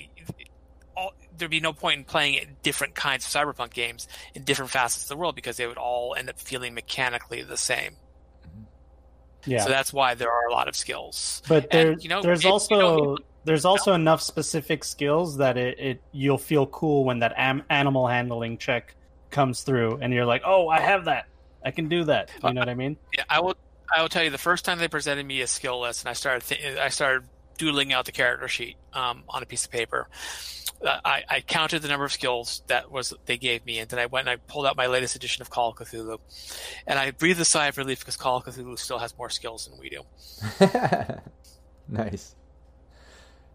there'd 1.41 1.51
be 1.51 1.59
no 1.59 1.73
point 1.73 1.97
in 1.97 2.03
playing 2.05 2.55
different 2.63 2.95
kinds 2.95 3.25
of 3.25 3.31
cyberpunk 3.31 3.73
games 3.73 4.07
in 4.33 4.43
different 4.43 4.71
facets 4.71 5.03
of 5.03 5.09
the 5.09 5.17
world 5.17 5.35
because 5.35 5.57
they 5.57 5.67
would 5.67 5.77
all 5.77 6.15
end 6.17 6.29
up 6.29 6.39
feeling 6.39 6.73
mechanically 6.73 7.41
the 7.41 7.57
same 7.57 7.97
Yeah. 9.45 9.63
so 9.63 9.69
that's 9.69 9.91
why 9.91 10.13
there 10.13 10.31
are 10.31 10.47
a 10.47 10.51
lot 10.51 10.67
of 10.67 10.75
skills 10.75 11.41
But 11.47 11.69
there, 11.71 11.91
And, 11.93 12.03
you 12.03 12.09
know, 12.09 12.21
there's 12.21 12.39
it- 12.39 12.45
you 12.45 12.51
also 12.51 12.75
know, 12.79 13.17
there's 13.43 13.65
also 13.65 13.93
enough 13.93 14.21
specific 14.21 14.83
skills 14.83 15.37
that 15.37 15.57
it, 15.57 15.79
it 15.79 16.01
you'll 16.11 16.37
feel 16.37 16.67
cool 16.67 17.03
when 17.03 17.19
that 17.19 17.33
am, 17.35 17.63
animal 17.69 18.07
handling 18.07 18.57
check 18.59 18.95
comes 19.31 19.63
through, 19.63 19.97
and 20.01 20.13
you're 20.13 20.25
like, 20.27 20.43
oh, 20.45 20.67
I 20.69 20.79
have 20.79 21.05
that, 21.05 21.25
I 21.65 21.71
can 21.71 21.89
do 21.89 22.03
that. 22.03 22.29
You 22.43 22.53
know 22.53 22.61
what 22.61 22.69
I 22.69 22.75
mean? 22.75 22.97
Yeah, 23.17 23.23
I 23.29 23.39
will. 23.39 23.55
I 23.93 24.01
will 24.01 24.09
tell 24.09 24.23
you 24.23 24.29
the 24.29 24.37
first 24.37 24.63
time 24.63 24.77
they 24.77 24.87
presented 24.87 25.25
me 25.25 25.41
a 25.41 25.47
skill 25.47 25.81
list, 25.81 26.03
and 26.03 26.09
I 26.09 26.13
started. 26.13 26.43
Th- 26.47 26.77
I 26.77 26.89
started 26.89 27.27
doodling 27.57 27.91
out 27.93 28.05
the 28.05 28.11
character 28.11 28.47
sheet 28.47 28.77
um, 28.93 29.23
on 29.27 29.41
a 29.43 29.45
piece 29.45 29.65
of 29.65 29.71
paper. 29.71 30.07
Uh, 30.85 30.99
I, 31.05 31.23
I 31.29 31.41
counted 31.41 31.81
the 31.81 31.87
number 31.87 32.05
of 32.05 32.11
skills 32.11 32.63
that 32.67 32.91
was 32.91 33.13
they 33.25 33.37
gave 33.37 33.65
me, 33.65 33.79
and 33.79 33.89
then 33.89 33.99
I 33.99 34.07
went 34.07 34.27
and 34.27 34.39
I 34.39 34.41
pulled 34.51 34.65
out 34.65 34.75
my 34.75 34.87
latest 34.87 35.15
edition 35.15 35.41
of 35.41 35.49
Call 35.49 35.69
of 35.69 35.75
Cthulhu, 35.75 36.19
and 36.87 36.97
I 36.97 37.11
breathed 37.11 37.39
a 37.39 37.45
sigh 37.45 37.67
of 37.67 37.77
relief 37.77 37.99
because 37.99 38.15
Call 38.15 38.37
of 38.37 38.45
Cthulhu 38.45 38.77
still 38.79 38.99
has 38.99 39.15
more 39.17 39.29
skills 39.29 39.67
than 39.67 39.79
we 39.79 39.89
do. 39.89 40.01
nice. 41.87 42.35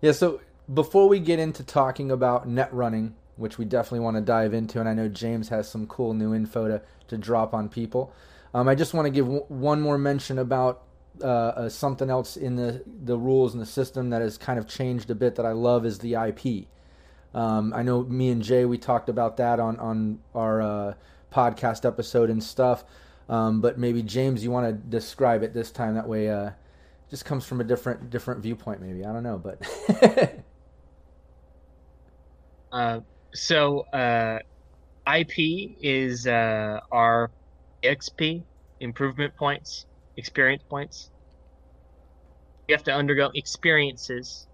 Yeah, 0.00 0.12
so 0.12 0.40
before 0.72 1.08
we 1.08 1.18
get 1.18 1.38
into 1.38 1.62
talking 1.64 2.10
about 2.10 2.48
net 2.48 2.72
running, 2.72 3.14
which 3.36 3.58
we 3.58 3.64
definitely 3.64 4.00
want 4.00 4.16
to 4.16 4.20
dive 4.20 4.54
into, 4.54 4.80
and 4.80 4.88
I 4.88 4.94
know 4.94 5.08
James 5.08 5.48
has 5.48 5.68
some 5.68 5.86
cool 5.86 6.14
new 6.14 6.34
info 6.34 6.68
to, 6.68 6.82
to 7.08 7.16
drop 7.16 7.54
on 7.54 7.68
people, 7.68 8.12
um, 8.54 8.68
I 8.68 8.74
just 8.74 8.94
want 8.94 9.06
to 9.06 9.10
give 9.10 9.26
w- 9.26 9.44
one 9.48 9.80
more 9.80 9.98
mention 9.98 10.38
about 10.38 10.82
uh, 11.22 11.26
uh, 11.26 11.68
something 11.68 12.10
else 12.10 12.36
in 12.36 12.56
the, 12.56 12.82
the 13.04 13.16
rules 13.16 13.52
and 13.52 13.62
the 13.62 13.66
system 13.66 14.10
that 14.10 14.22
has 14.22 14.38
kind 14.38 14.58
of 14.58 14.66
changed 14.66 15.10
a 15.10 15.14
bit 15.14 15.34
that 15.36 15.46
I 15.46 15.52
love 15.52 15.86
is 15.86 15.98
the 15.98 16.14
IP. 16.14 16.66
Um, 17.36 17.72
I 17.74 17.82
know 17.82 18.02
me 18.04 18.30
and 18.30 18.42
Jay, 18.42 18.64
we 18.66 18.78
talked 18.78 19.10
about 19.10 19.36
that 19.38 19.60
on, 19.60 19.78
on 19.78 20.20
our 20.34 20.62
uh, 20.62 20.94
podcast 21.32 21.86
episode 21.86 22.30
and 22.30 22.42
stuff. 22.42 22.84
Um, 23.28 23.60
but 23.60 23.78
maybe 23.78 24.02
James, 24.02 24.44
you 24.44 24.50
want 24.50 24.66
to 24.68 24.72
describe 24.72 25.42
it 25.42 25.54
this 25.54 25.70
time. 25.72 25.94
That 25.94 26.08
way, 26.08 26.30
uh, 26.30 26.52
just 27.10 27.24
comes 27.24 27.46
from 27.46 27.60
a 27.60 27.64
different 27.64 28.10
different 28.10 28.42
viewpoint. 28.42 28.80
Maybe 28.82 29.04
I 29.04 29.12
don't 29.12 29.24
know, 29.24 29.38
but 29.38 29.62
Uh, 32.72 33.00
so 33.34 33.80
uh, 33.92 34.38
IP 35.06 35.76
is 35.80 36.26
uh, 36.26 36.80
our 36.92 37.32
XP 37.82 38.46
improvement 38.80 39.34
points, 39.36 39.86
experience 40.16 40.62
points. 40.68 41.10
You 42.68 42.74
have 42.76 42.84
to 42.84 42.92
undergo 42.92 43.30
experiences 43.34 44.46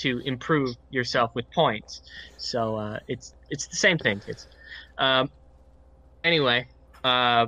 to 0.00 0.20
improve 0.24 0.76
yourself 0.90 1.30
with 1.34 1.46
points. 1.54 2.02
So 2.38 2.76
uh, 2.76 2.98
it's 3.08 3.34
it's 3.50 3.68
the 3.68 3.76
same 3.76 3.98
thing, 3.98 4.20
kids. 4.20 4.46
Um, 4.98 5.28
anyway, 6.24 6.66
uh, 7.04 7.46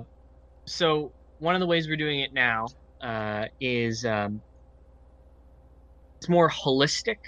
so 0.66 1.12
one 1.38 1.54
of 1.54 1.60
the 1.60 1.66
ways 1.66 1.88
we're 1.88 1.96
doing 1.96 2.20
it 2.20 2.32
now 2.32 2.66
uh, 3.00 3.46
is 3.60 4.04
um, 4.04 4.42
it's 6.20 6.28
more 6.28 6.48
holistic 6.50 7.18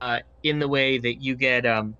uh, 0.00 0.20
in 0.42 0.58
the 0.58 0.68
way 0.68 0.98
that 0.98 1.22
you 1.22 1.36
get 1.36 1.66
um, 1.66 1.96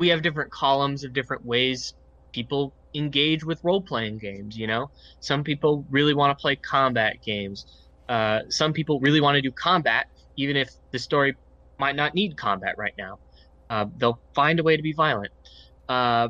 we 0.00 0.08
have 0.08 0.22
different 0.22 0.50
columns 0.52 1.04
of 1.04 1.12
different 1.12 1.44
ways 1.44 1.94
people 2.32 2.74
engage 2.94 3.44
with 3.44 3.60
role-playing 3.64 4.18
games 4.18 4.56
you 4.56 4.66
know 4.66 4.88
some 5.20 5.42
people 5.44 5.84
really 5.90 6.14
want 6.14 6.36
to 6.36 6.40
play 6.40 6.56
combat 6.56 7.16
games 7.24 7.66
uh, 8.08 8.40
some 8.48 8.72
people 8.72 9.00
really 9.00 9.20
want 9.20 9.34
to 9.36 9.42
do 9.42 9.50
combat 9.50 10.06
even 10.36 10.56
if 10.56 10.70
the 10.90 10.98
story 10.98 11.34
might 11.78 11.96
not 11.96 12.14
need 12.14 12.36
combat 12.36 12.74
right 12.76 12.94
now 12.98 13.18
uh, 13.70 13.84
they'll 13.98 14.20
find 14.34 14.60
a 14.60 14.62
way 14.62 14.76
to 14.76 14.82
be 14.82 14.92
violent 14.92 15.32
uh, 15.88 16.28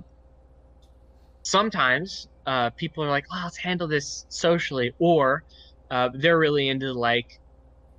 sometimes 1.43 2.29
uh, 2.47 2.71
people 2.71 3.05
are 3.05 3.09
like 3.11 3.25
oh, 3.33 3.41
let's 3.45 3.57
handle 3.57 3.89
this 3.89 4.27
socially 4.29 4.93
or 4.99 5.43
uh, 5.91 6.09
they're 6.15 6.39
really 6.39 6.69
into 6.69 6.93
like 6.93 7.39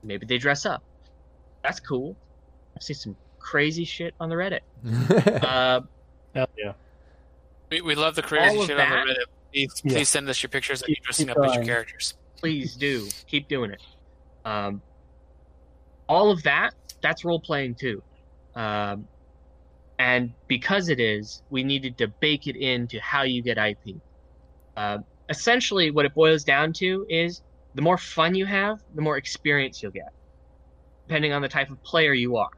maybe 0.04 0.26
they 0.26 0.38
dress 0.38 0.66
up 0.66 0.84
that's 1.64 1.80
cool. 1.80 2.16
I 2.78 2.80
see 2.80 2.94
some 2.94 3.16
crazy 3.40 3.86
shit 3.86 4.14
on 4.20 4.30
the 4.30 4.36
Reddit. 4.36 4.60
Uh, 5.44 5.82
Hell 6.36 6.48
yeah. 6.56 6.74
We, 7.72 7.82
we 7.82 7.96
love 7.96 8.14
the 8.14 8.22
crazy 8.22 8.56
All 8.56 8.62
of 8.62 8.68
shit 8.68 8.80
on 8.80 8.88
the 8.88 8.96
Reddit. 8.96 9.16
Please, 9.52 9.82
Yeah. 9.84 9.94
please 9.94 10.10
send 10.10 10.30
us 10.30 10.44
your 10.44 10.52
pictures 10.52 10.84
of 10.84 10.90
you 10.90 10.96
dressing 11.02 11.32
up 11.32 11.38
as 11.44 11.56
your 11.56 11.64
characters. 11.64 12.14
Please 12.46 12.76
do 12.76 13.10
keep 13.26 13.48
doing 13.48 13.72
it. 13.72 13.82
Um, 14.46 14.80
all 16.08 16.30
of 16.30 16.44
that, 16.44 16.76
that's 17.02 17.26
role 17.26 17.40
playing 17.40 17.74
too. 17.74 18.04
Um, 18.56 19.08
and 19.98 20.32
because 20.48 20.90
it 20.90 21.00
is, 21.00 21.42
we 21.50 21.64
needed 21.64 21.98
to 21.98 22.08
bake 22.20 22.46
it 22.46 22.56
into 22.56 23.00
how 23.02 23.24
you 23.24 23.42
get 23.42 23.58
IP. 23.58 23.96
Uh, 24.78 25.00
essentially, 25.28 25.90
what 25.90 26.06
it 26.06 26.14
boils 26.14 26.44
down 26.44 26.72
to 26.74 27.08
is 27.10 27.42
the 27.74 27.82
more 27.82 27.98
fun 27.98 28.36
you 28.36 28.46
have, 28.46 28.78
the 28.94 29.02
more 29.02 29.18
experience 29.18 29.82
you'll 29.82 29.92
get, 29.92 30.14
depending 31.08 31.34
on 31.34 31.42
the 31.42 31.50
type 31.50 31.72
of 31.72 31.84
player 31.84 32.14
you 32.14 32.38
are. 32.38 32.50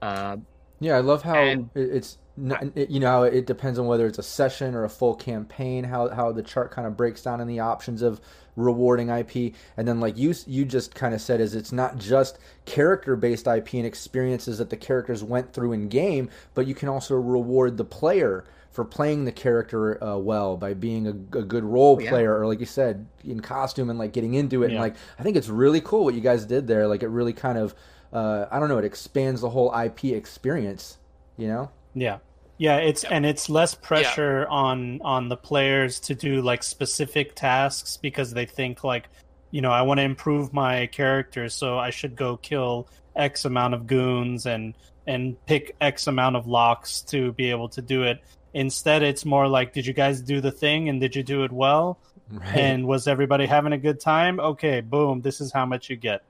Uh, 0.00 0.36
yeah, 0.80 0.96
I 0.96 1.00
love 1.00 1.22
how 1.22 1.34
and- 1.34 1.68
it's 1.74 2.16
not, 2.40 2.76
you 2.76 3.00
know 3.00 3.22
it 3.22 3.46
depends 3.46 3.78
on 3.78 3.86
whether 3.86 4.06
it's 4.06 4.18
a 4.18 4.22
session 4.22 4.74
or 4.74 4.84
a 4.84 4.88
full 4.88 5.14
campaign. 5.14 5.84
How 5.84 6.08
how 6.08 6.32
the 6.32 6.42
chart 6.42 6.70
kind 6.70 6.86
of 6.86 6.96
breaks 6.96 7.22
down 7.22 7.40
in 7.40 7.46
the 7.46 7.60
options 7.60 8.02
of 8.02 8.20
rewarding 8.56 9.08
IP, 9.08 9.54
and 9.76 9.86
then 9.86 10.00
like 10.00 10.16
you 10.16 10.34
you 10.46 10.64
just 10.64 10.94
kind 10.94 11.14
of 11.14 11.20
said 11.20 11.40
is 11.40 11.54
it's 11.54 11.72
not 11.72 11.98
just 11.98 12.38
character 12.64 13.16
based 13.16 13.46
IP 13.46 13.74
and 13.74 13.86
experiences 13.86 14.58
that 14.58 14.70
the 14.70 14.76
characters 14.76 15.22
went 15.22 15.52
through 15.52 15.72
in 15.72 15.88
game, 15.88 16.30
but 16.54 16.66
you 16.66 16.74
can 16.74 16.88
also 16.88 17.14
reward 17.14 17.76
the 17.76 17.84
player 17.84 18.44
for 18.70 18.84
playing 18.84 19.24
the 19.24 19.32
character 19.32 20.02
uh, 20.02 20.16
well 20.16 20.56
by 20.56 20.72
being 20.74 21.06
a, 21.06 21.10
a 21.10 21.42
good 21.42 21.64
role 21.64 21.96
Oh, 21.98 22.02
yeah. 22.02 22.08
player 22.10 22.38
or 22.38 22.46
like 22.46 22.60
you 22.60 22.66
said 22.66 23.04
in 23.24 23.40
costume 23.40 23.90
and 23.90 23.98
like 23.98 24.12
getting 24.12 24.34
into 24.34 24.62
it 24.62 24.70
and 24.70 24.76
like 24.80 24.94
I 25.18 25.24
think 25.24 25.36
it's 25.36 25.48
really 25.48 25.80
cool 25.80 26.04
what 26.04 26.14
you 26.14 26.20
guys 26.20 26.44
did 26.44 26.66
there. 26.68 26.86
Like 26.86 27.02
it 27.02 27.08
really 27.08 27.32
kind 27.32 27.58
of 27.58 27.74
uh, 28.12 28.46
I 28.50 28.58
don't 28.60 28.68
know 28.68 28.78
it 28.78 28.84
expands 28.84 29.40
the 29.40 29.50
whole 29.50 29.74
IP 29.76 30.04
experience. 30.04 30.98
You 31.36 31.48
know. 31.48 31.70
Yeah. 31.94 32.18
Yeah, 32.60 32.76
it's 32.76 33.04
and 33.04 33.24
it's 33.24 33.48
less 33.48 33.74
pressure 33.74 34.46
on 34.50 35.00
on 35.02 35.30
the 35.30 35.36
players 35.38 35.98
to 36.00 36.14
do 36.14 36.42
like 36.42 36.62
specific 36.62 37.34
tasks 37.34 37.96
because 37.96 38.34
they 38.34 38.44
think 38.44 38.84
like, 38.84 39.08
you 39.50 39.62
know, 39.62 39.70
I 39.72 39.80
want 39.80 39.96
to 39.96 40.04
improve 40.04 40.52
my 40.52 40.84
character, 40.88 41.48
so 41.48 41.78
I 41.78 41.88
should 41.88 42.16
go 42.16 42.36
kill 42.36 42.86
X 43.16 43.46
amount 43.46 43.72
of 43.72 43.86
goons 43.86 44.44
and 44.44 44.74
and 45.06 45.42
pick 45.46 45.74
X 45.80 46.06
amount 46.06 46.36
of 46.36 46.46
locks 46.46 47.00
to 47.12 47.32
be 47.32 47.48
able 47.50 47.70
to 47.70 47.80
do 47.80 48.02
it. 48.02 48.20
Instead, 48.52 49.02
it's 49.02 49.24
more 49.24 49.48
like, 49.48 49.72
did 49.72 49.86
you 49.86 49.94
guys 49.94 50.20
do 50.20 50.42
the 50.42 50.52
thing 50.52 50.90
and 50.90 51.00
did 51.00 51.16
you 51.16 51.22
do 51.22 51.44
it 51.44 51.52
well? 51.52 51.98
Right. 52.30 52.56
And 52.56 52.86
was 52.86 53.08
everybody 53.08 53.46
having 53.46 53.72
a 53.72 53.78
good 53.78 54.00
time? 54.00 54.38
Okay, 54.38 54.82
boom, 54.82 55.22
this 55.22 55.40
is 55.40 55.50
how 55.50 55.64
much 55.64 55.88
you 55.88 55.96
get. 55.96 56.20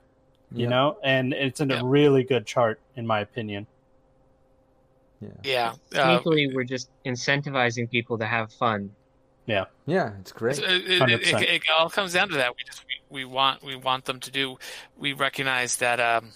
You 0.52 0.62
Yeah. 0.62 0.68
know, 0.68 0.96
and 1.02 1.32
it's 1.32 1.60
in 1.60 1.70
Yeah. 1.70 1.80
a 1.80 1.84
really 1.84 2.22
good 2.22 2.46
chart 2.46 2.78
in 2.94 3.04
my 3.04 3.18
opinion. 3.18 3.66
Yeah. 5.20 5.74
Yeah. 5.92 6.16
Uh, 6.16 6.20
we're 6.24 6.64
just 6.64 6.90
incentivizing 7.04 7.90
people 7.90 8.18
to 8.18 8.26
have 8.26 8.52
fun. 8.52 8.90
Yeah, 9.46 9.64
Yeah, 9.86 10.12
it's 10.20 10.30
great. 10.32 10.58
it, 10.58 10.64
it, 10.64 11.10
it, 11.10 11.42
it 11.42 11.62
all 11.76 11.90
comes 11.90 12.12
down 12.12 12.28
to 12.28 12.36
that. 12.36 12.54
We 12.56 12.62
just 12.64 12.84
we, 13.10 13.22
we 13.22 13.24
want 13.24 13.64
we 13.64 13.74
want 13.74 14.04
them 14.04 14.20
to 14.20 14.30
do. 14.30 14.58
We 14.96 15.12
recognize 15.12 15.76
that 15.78 15.98
um, 15.98 16.30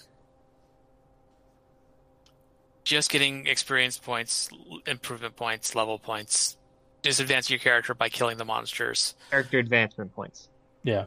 just 2.83 3.09
getting 3.09 3.47
experience 3.47 3.97
points, 3.97 4.49
improvement 4.85 5.37
points, 5.37 5.75
level 5.75 5.97
points, 5.97 6.57
just 7.03 7.21
advance 7.21 7.49
your 7.49 7.59
character 7.59 7.93
by 7.93 8.09
killing 8.09 8.37
the 8.37 8.45
monsters 8.45 9.15
Character 9.29 9.59
advancement 9.59 10.13
points. 10.13 10.49
Yeah. 10.83 11.05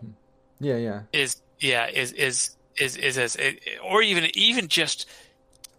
Yeah, 0.61 0.77
yeah. 0.77 1.03
is 1.13 1.43
yeah 1.61 1.89
is 1.89 2.13
is 2.13 2.57
is 2.77 2.97
is 2.97 3.19
as 3.19 3.37
it, 3.37 3.61
or 3.85 4.03
even 4.03 4.31
even 4.35 4.69
just 4.69 5.09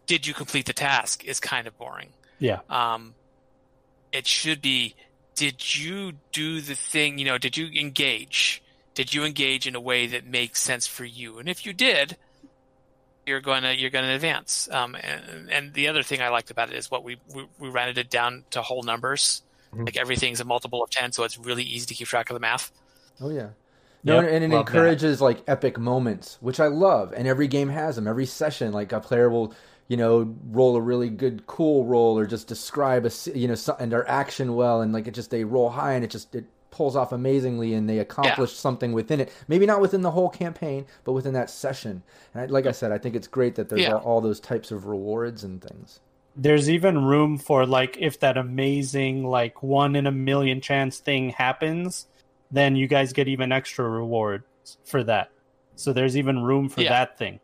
did 0.09 0.25
you 0.25 0.33
complete 0.33 0.65
the 0.65 0.73
task 0.73 1.23
is 1.23 1.39
kind 1.39 1.67
of 1.67 1.77
boring. 1.77 2.09
Yeah. 2.39 2.61
Um, 2.67 3.13
it 4.11 4.25
should 4.25 4.59
be 4.59 4.95
did 5.35 5.77
you 5.77 6.13
do 6.31 6.61
the 6.61 6.73
thing? 6.73 7.19
You 7.19 7.25
know, 7.25 7.37
did 7.37 7.55
you 7.55 7.67
engage? 7.79 8.63
Did 8.95 9.13
you 9.13 9.23
engage 9.23 9.67
in 9.67 9.75
a 9.75 9.79
way 9.79 10.07
that 10.07 10.25
makes 10.25 10.59
sense 10.61 10.87
for 10.87 11.05
you? 11.05 11.37
And 11.37 11.47
if 11.47 11.63
you 11.63 11.73
did, 11.73 12.17
you're 13.27 13.39
gonna 13.39 13.73
you're 13.73 13.91
gonna 13.91 14.15
advance. 14.15 14.67
Um, 14.71 14.95
and, 14.95 15.49
and 15.51 15.73
the 15.75 15.87
other 15.89 16.01
thing 16.01 16.21
I 16.23 16.29
liked 16.29 16.49
about 16.49 16.69
it 16.69 16.75
is 16.75 16.89
what 16.89 17.03
we 17.03 17.17
we, 17.35 17.45
we 17.59 17.69
rounded 17.69 17.99
it 17.99 18.09
down 18.09 18.45
to 18.49 18.63
whole 18.63 18.81
numbers. 18.81 19.43
Mhm. 19.75 19.85
Like 19.85 19.97
everything's 19.97 20.39
a 20.39 20.45
multiple 20.45 20.83
of 20.83 20.89
ten, 20.89 21.11
so 21.11 21.23
it's 21.23 21.37
really 21.37 21.63
easy 21.63 21.85
to 21.85 21.93
keep 21.93 22.07
track 22.07 22.31
of 22.31 22.33
the 22.33 22.39
math. 22.39 22.71
Oh 23.21 23.29
yeah. 23.29 23.49
No, 24.03 24.21
Yep, 24.21 24.31
and, 24.31 24.43
and 24.45 24.53
it 24.53 24.55
love 24.55 24.65
that. 24.65 24.71
encourages 24.73 25.21
like 25.21 25.43
epic 25.47 25.77
moments, 25.77 26.37
which 26.41 26.59
I 26.59 26.67
love. 26.67 27.13
And 27.15 27.27
every 27.27 27.47
game 27.47 27.69
has 27.69 27.95
them. 27.97 28.07
Every 28.07 28.25
session, 28.25 28.71
like 28.71 28.91
a 28.93 28.99
player 29.01 29.29
will, 29.29 29.53
you 29.89 29.97
know, 29.97 30.33
roll 30.51 30.77
a 30.77 30.81
really 30.81 31.09
good, 31.09 31.45
cool 31.47 31.83
roll, 31.83 32.17
or 32.17 32.25
just 32.25 32.47
describe 32.47 33.05
a, 33.05 33.11
you 33.35 33.49
know, 33.49 33.55
and 33.79 33.91
their 33.91 34.07
action 34.09 34.55
well, 34.55 34.81
and 34.81 34.93
like 34.93 35.07
it 35.07 35.13
just 35.13 35.31
they 35.31 35.43
roll 35.43 35.69
high, 35.71 35.93
and 35.93 36.05
it 36.05 36.09
just 36.11 36.33
it 36.33 36.45
pulls 36.71 36.95
off 36.95 37.11
amazingly, 37.11 37.73
and 37.73 37.89
they 37.89 37.99
accomplish 37.99 38.53
something 38.53 38.93
within 38.93 39.19
it. 39.19 39.33
Maybe 39.49 39.65
not 39.65 39.81
within 39.81 40.01
the 40.03 40.11
whole 40.11 40.29
campaign, 40.29 40.85
but 41.03 41.11
within 41.13 41.33
that 41.33 41.49
session. 41.49 42.03
And 42.33 42.43
I, 42.43 42.45
like 42.45 42.65
I 42.67 42.71
said, 42.71 42.91
I 42.93 42.97
think 42.99 43.15
it's 43.15 43.27
great 43.27 43.55
that 43.55 43.67
there's 43.67 43.81
Yeah. 43.81 43.95
all, 43.95 44.01
all 44.01 44.21
those 44.21 44.39
types 44.39 44.71
of 44.71 44.85
rewards 44.85 45.43
and 45.43 45.61
things. 45.61 45.99
there's 46.35 46.69
even 46.69 47.03
room 47.05 47.37
for 47.39 47.65
like 47.65 47.97
if 47.99 48.19
that 48.19 48.37
amazing 48.37 49.25
like 49.25 49.61
one 49.63 49.95
in 49.95 50.05
a 50.07 50.11
million 50.11 50.61
chance 50.61 50.99
thing 50.99 51.31
happens 51.31 52.07
then 52.51 52.75
you 52.75 52.87
guys 52.87 53.11
get 53.13 53.27
even 53.27 53.51
extra 53.51 53.83
rewards 53.89 54.45
for 54.85 55.03
that 55.03 55.31
so 55.75 55.91
there's 55.91 56.15
even 56.15 56.39
room 56.43 56.69
for 56.69 56.81
Yeah. 56.81 56.89
that 56.89 57.17
thing 57.17 57.39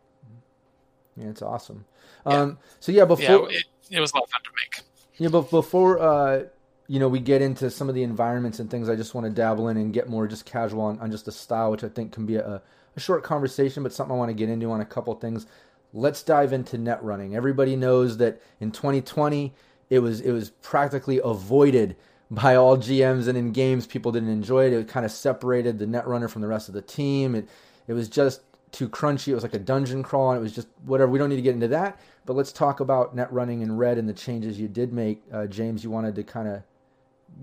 Yeah, 1.17 1.29
it's 1.29 1.41
awesome. 1.41 1.85
Um, 2.26 2.57
so 2.80 2.91
yeah, 2.91 3.05
before 3.05 3.51
yeah, 3.51 3.57
it, 3.57 3.65
it 3.91 3.99
was 3.99 4.11
a 4.11 4.15
lot 4.15 4.23
of 4.23 4.30
fun 4.30 4.41
to 4.43 4.49
make. 4.55 4.86
Yeah, 5.17 5.30
but 5.30 5.49
before 5.49 5.99
uh, 5.99 6.43
you 6.88 6.99
know 6.99 7.07
we 7.07 7.19
get 7.19 7.41
into 7.41 7.69
some 7.69 7.89
of 7.89 7.95
the 7.95 8.03
environments 8.03 8.59
and 8.59 8.69
things, 8.69 8.89
I 8.89 8.95
just 8.95 9.13
want 9.13 9.26
to 9.26 9.32
dabble 9.32 9.69
in 9.69 9.78
and 9.78 9.93
get 9.93 10.09
more 10.09 10.28
just 10.28 10.45
casual 10.45 10.82
on, 10.82 10.99
on 10.99 11.11
just 11.11 11.26
the 11.26 11.32
style, 11.32 11.71
which 11.71 11.84
I 11.84 11.89
think 11.89 12.11
can 12.11 12.26
be 12.26 12.36
a, 12.36 12.61
a 12.95 12.99
short 12.99 13.23
conversation, 13.23 13.84
but 13.84 13.93
something 13.93 14.15
I 14.15 14.17
want 14.17 14.30
to 14.30 14.36
get 14.36 14.49
into 14.49 14.71
on 14.71 14.82
a 14.82 14.86
couple 14.86 15.13
things. 15.15 15.45
Let's 15.93 16.23
dive 16.23 16.51
into 16.51 16.78
net 16.78 17.01
running. 17.03 17.36
Everybody 17.36 17.76
knows 17.76 18.17
that 18.17 18.41
in 18.59 18.71
2020 18.71 19.53
it 19.89 19.99
was 19.99 20.21
it 20.21 20.32
was 20.32 20.49
practically 20.49 21.21
avoided 21.23 21.95
by 22.32 22.55
all 22.55 22.76
GMs 22.76 23.28
and 23.28 23.38
in 23.38 23.51
games 23.51 23.86
people 23.86 24.11
didn't 24.11 24.30
enjoy 24.30 24.65
it. 24.65 24.73
It 24.73 24.88
kind 24.88 25.05
of 25.05 25.11
separated 25.11 25.80
the 25.80 25.88
net 25.88 26.07
runner 26.07 26.28
from 26.28 26.41
the 26.41 26.47
rest 26.47 26.67
of 26.67 26.73
the 26.73 26.82
team. 26.82 27.36
It 27.36 27.47
it 27.88 27.93
was 27.93 28.09
just 28.09 28.41
too 28.71 28.89
crunchy. 28.89 29.30
It 29.30 29.36
was 29.36 29.43
like 29.43 29.53
a 29.53 29.59
dungeon 29.59 30.03
crawl, 30.03 30.32
and 30.32 30.39
it 30.39 30.43
was 30.43 30.53
just 30.53 30.67
whatever. 30.86 31.11
We 31.11 31.19
don't 31.19 31.30
need 31.30 31.38
to 31.38 31.41
get 31.41 31.53
into 31.53 31.69
that, 31.69 31.99
but 32.26 32.36
let's 32.36 32.51
talk 32.51 32.80
about 32.80 33.15
net 33.15 33.32
running 33.32 33.61
in 33.61 33.78
red 33.78 33.97
and 33.97 34.09
the 34.09 34.13
changes 34.13 34.59
you 34.59 34.67
did 34.67 34.91
make. 34.93 35.21
Uh, 35.32 35.45
James, 35.45 35.84
you 35.84 35.89
wanted 35.89 36.15
to 36.15 36.23
kind 36.23 36.47
of 36.47 36.63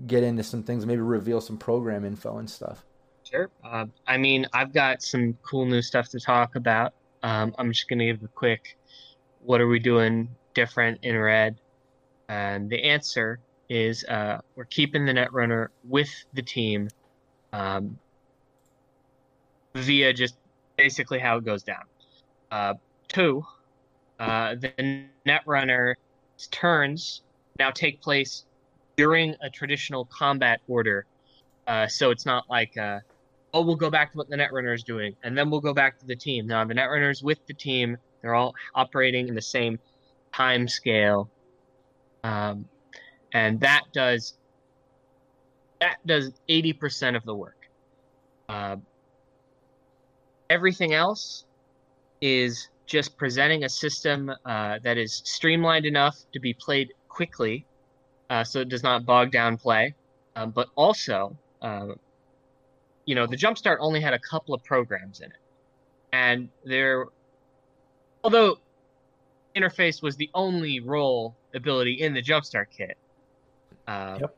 get 0.07 0.23
into 0.23 0.43
some 0.43 0.63
things, 0.63 0.85
maybe 0.85 1.01
reveal 1.01 1.41
some 1.41 1.57
program 1.57 2.03
info 2.05 2.37
and 2.37 2.49
stuff. 2.49 2.85
Sure. 3.23 3.49
Uh, 3.63 3.85
I 4.05 4.17
mean, 4.17 4.47
I've 4.53 4.73
got 4.73 5.01
some 5.01 5.37
cool 5.43 5.65
new 5.65 5.81
stuff 5.81 6.09
to 6.09 6.19
talk 6.19 6.55
about. 6.55 6.93
Um, 7.21 7.55
I'm 7.57 7.71
just 7.71 7.87
going 7.87 7.99
to 7.99 8.05
give 8.05 8.23
a 8.23 8.27
quick 8.27 8.77
what 9.45 9.61
are 9.61 9.67
we 9.67 9.79
doing 9.79 10.29
different 10.53 10.99
in 11.03 11.17
red? 11.17 11.59
And 12.29 12.69
the 12.69 12.83
answer 12.83 13.39
is 13.69 14.03
uh, 14.05 14.39
we're 14.55 14.65
keeping 14.65 15.05
the 15.05 15.13
Netrunner 15.13 15.67
with 15.83 16.09
the 16.33 16.41
team 16.41 16.89
um, 17.51 17.97
via 19.75 20.13
just 20.13 20.35
basically 20.77 21.19
how 21.19 21.37
it 21.37 21.45
goes 21.45 21.63
down. 21.63 21.83
Uh, 22.51 22.73
two, 23.07 23.45
uh, 24.19 24.55
the 24.55 25.05
Netrunner's 25.25 25.97
turns 26.51 27.21
now 27.59 27.71
take 27.71 28.01
place 28.01 28.45
during 28.95 29.35
a 29.41 29.49
traditional 29.49 30.05
combat 30.05 30.61
order. 30.67 31.05
Uh, 31.67 31.87
so 31.87 32.11
it's 32.11 32.25
not 32.25 32.43
like 32.49 32.77
uh, 32.77 32.99
oh, 33.53 33.61
we'll 33.61 33.75
go 33.75 33.89
back 33.89 34.11
to 34.11 34.17
what 34.17 34.29
the 34.29 34.35
Netrunner 34.35 34.73
is 34.73 34.83
doing, 34.83 35.15
and 35.23 35.37
then 35.37 35.49
we'll 35.49 35.61
go 35.61 35.73
back 35.73 35.99
to 35.99 36.05
the 36.05 36.15
team. 36.15 36.47
Now, 36.47 36.65
the 36.65 36.73
Netrunner's 36.73 37.23
with 37.23 37.45
the 37.47 37.53
team. 37.53 37.97
They're 38.21 38.35
all 38.35 38.55
operating 38.73 39.27
in 39.27 39.35
the 39.35 39.41
same 39.41 39.79
time 40.33 40.67
scale. 40.67 41.29
Um, 42.23 42.65
and 43.33 43.59
that 43.59 43.83
does 43.93 44.37
that 45.81 45.97
does 46.05 46.31
80% 46.47 47.17
of 47.17 47.25
the 47.25 47.35
work. 47.35 47.67
Uh, 48.47 48.77
everything 50.49 50.93
else 50.93 51.43
is 52.21 52.69
just 52.85 53.17
presenting 53.17 53.63
a 53.63 53.69
system 53.69 54.29
uh, 54.45 54.79
that 54.83 54.97
is 54.97 55.21
streamlined 55.25 55.85
enough 55.85 56.17
to 56.33 56.39
be 56.39 56.53
played 56.53 56.93
quickly 57.07 57.65
uh, 58.29 58.43
so 58.43 58.59
it 58.61 58.69
does 58.69 58.81
not 58.83 59.05
bog 59.05 59.31
down 59.31 59.57
play, 59.57 59.93
um, 60.35 60.49
but 60.51 60.67
also 60.75 61.37
um, 61.61 61.95
you 63.05 63.15
know, 63.15 63.27
the 63.27 63.35
Jumpstart 63.37 63.77
only 63.79 63.99
had 63.99 64.13
a 64.13 64.19
couple 64.19 64.53
of 64.55 64.63
programs 64.63 65.19
in 65.19 65.27
it. 65.27 65.37
And 66.13 66.49
there, 66.63 67.05
although 68.23 68.57
interface 69.55 70.01
was 70.01 70.15
the 70.15 70.29
only 70.33 70.79
role 70.79 71.35
ability 71.53 72.01
in 72.01 72.13
the 72.13 72.21
Jumpstart 72.21 72.67
kit, 72.75 72.97
uh, 73.87 74.17
Yep. 74.21 74.35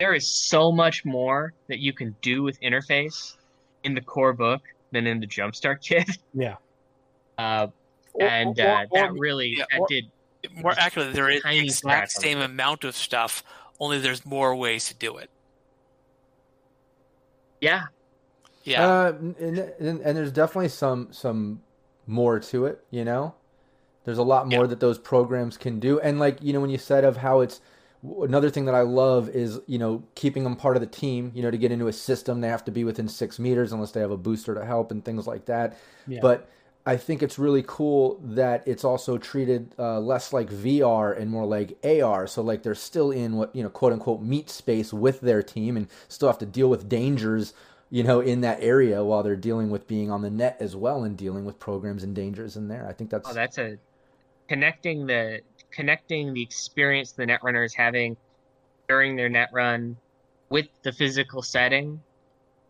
there 0.00 0.14
is 0.14 0.28
so 0.28 0.72
much 0.72 1.04
more 1.04 1.52
that 1.68 1.78
you 1.78 1.92
can 1.92 2.16
do 2.22 2.42
with 2.42 2.60
interface 2.60 3.36
in 3.84 3.94
the 3.94 4.00
core 4.00 4.32
book 4.32 4.62
than 4.90 5.06
in 5.06 5.20
the 5.20 5.26
Jumpstart 5.26 5.80
kit. 5.86 6.08
yeah 6.34 6.56
Uh, 7.38 7.68
Or- 8.14 8.22
and 8.26 8.58
or- 8.60 8.66
uh, 8.68 8.82
or- 8.84 8.86
that 9.00 9.12
really 9.14 9.54
yeah, 9.58 9.64
that 9.70 9.80
or- 9.80 9.86
did 9.88 10.10
more 10.54 10.74
accurately, 10.76 11.12
there 11.14 11.30
is 11.30 11.42
the 11.42 11.56
exact 11.58 12.10
scratch 12.10 12.16
on 12.16 12.22
same 12.22 12.38
amount 12.40 12.84
of 12.84 12.96
stuff, 12.96 13.42
only 13.80 13.98
there's 14.00 14.26
more 14.26 14.54
ways 14.56 14.88
to 14.88 14.94
do 14.94 15.16
it. 15.16 15.30
yeah 17.60 17.84
Yeah. 18.64 18.84
Uh, 18.86 19.12
and, 19.18 19.58
and, 19.58 20.00
and 20.00 20.16
there's 20.16 20.32
definitely 20.32 20.68
some 20.68 21.08
some 21.12 21.62
more 22.06 22.38
to 22.40 22.66
it. 22.66 22.84
You 22.90 23.04
know, 23.04 23.34
there's 24.04 24.18
a 24.18 24.22
lot 24.22 24.48
more 24.48 24.62
Yeah. 24.62 24.66
that 24.68 24.80
those 24.80 24.98
programs 24.98 25.56
can 25.56 25.78
do. 25.80 26.00
And 26.00 26.18
like 26.18 26.42
you 26.42 26.52
know, 26.52 26.60
when 26.60 26.70
you 26.70 26.78
said 26.78 27.04
of 27.04 27.16
how 27.18 27.40
it's 27.40 27.60
another 28.22 28.50
thing 28.50 28.64
that 28.64 28.74
I 28.74 28.80
love 28.82 29.28
is 29.28 29.60
you 29.66 29.78
know 29.78 30.02
keeping 30.16 30.42
them 30.44 30.56
part 30.56 30.76
of 30.76 30.80
the 30.80 30.88
team. 30.88 31.30
You 31.34 31.42
know, 31.42 31.50
to 31.52 31.58
get 31.58 31.70
into 31.72 31.86
a 31.88 31.92
system, 31.92 32.40
they 32.40 32.48
have 32.48 32.64
to 32.64 32.72
be 32.72 32.82
within 32.84 33.08
six 33.08 33.38
meters 33.38 33.72
unless 33.72 33.92
they 33.92 34.00
have 34.00 34.10
a 34.10 34.16
booster 34.16 34.54
to 34.54 34.64
help 34.64 34.90
and 34.90 35.04
things 35.04 35.26
like 35.26 35.44
that. 35.46 35.78
Yeah. 36.08 36.18
But 36.20 36.48
I 36.84 36.96
think 36.96 37.22
it's 37.22 37.38
really 37.38 37.62
cool 37.64 38.18
that 38.24 38.66
it's 38.66 38.82
also 38.82 39.16
treated 39.16 39.72
uh, 39.78 40.00
less 40.00 40.32
like 40.32 40.50
VR 40.50 41.16
and 41.16 41.30
more 41.30 41.46
like 41.46 41.78
AR. 41.84 42.26
So 42.26 42.42
like 42.42 42.64
they're 42.64 42.74
still 42.74 43.12
in 43.12 43.36
what 43.36 43.54
you 43.54 43.62
know 43.62 43.68
quote 43.68 43.92
unquote 43.92 44.20
meat 44.20 44.50
space 44.50 44.92
with 44.92 45.20
their 45.20 45.42
team 45.42 45.76
and 45.76 45.86
still 46.08 46.28
have 46.28 46.38
to 46.38 46.46
deal 46.46 46.68
with 46.68 46.88
dangers 46.88 47.54
you 47.90 48.02
know 48.02 48.20
in 48.20 48.40
that 48.40 48.58
area 48.60 49.04
while 49.04 49.22
they're 49.22 49.36
dealing 49.36 49.70
with 49.70 49.86
being 49.86 50.10
on 50.10 50.22
the 50.22 50.30
net 50.30 50.56
as 50.58 50.74
well 50.74 51.04
and 51.04 51.16
dealing 51.16 51.44
with 51.44 51.60
programs 51.60 52.02
and 52.02 52.16
dangers 52.16 52.56
in 52.56 52.66
there. 52.66 52.86
I 52.88 52.92
think 52.92 53.10
that's 53.10 53.30
Oh, 53.30 53.32
that's 53.32 53.58
a 53.58 53.78
connecting 54.48 55.06
the 55.06 55.40
connecting 55.70 56.34
the 56.34 56.42
experience 56.42 57.12
the 57.12 57.24
netrunner 57.24 57.64
is 57.64 57.74
having 57.74 58.16
during 58.88 59.14
their 59.14 59.28
net 59.28 59.50
run 59.52 59.96
with 60.48 60.66
the 60.82 60.90
physical 60.90 61.42
setting 61.42 62.02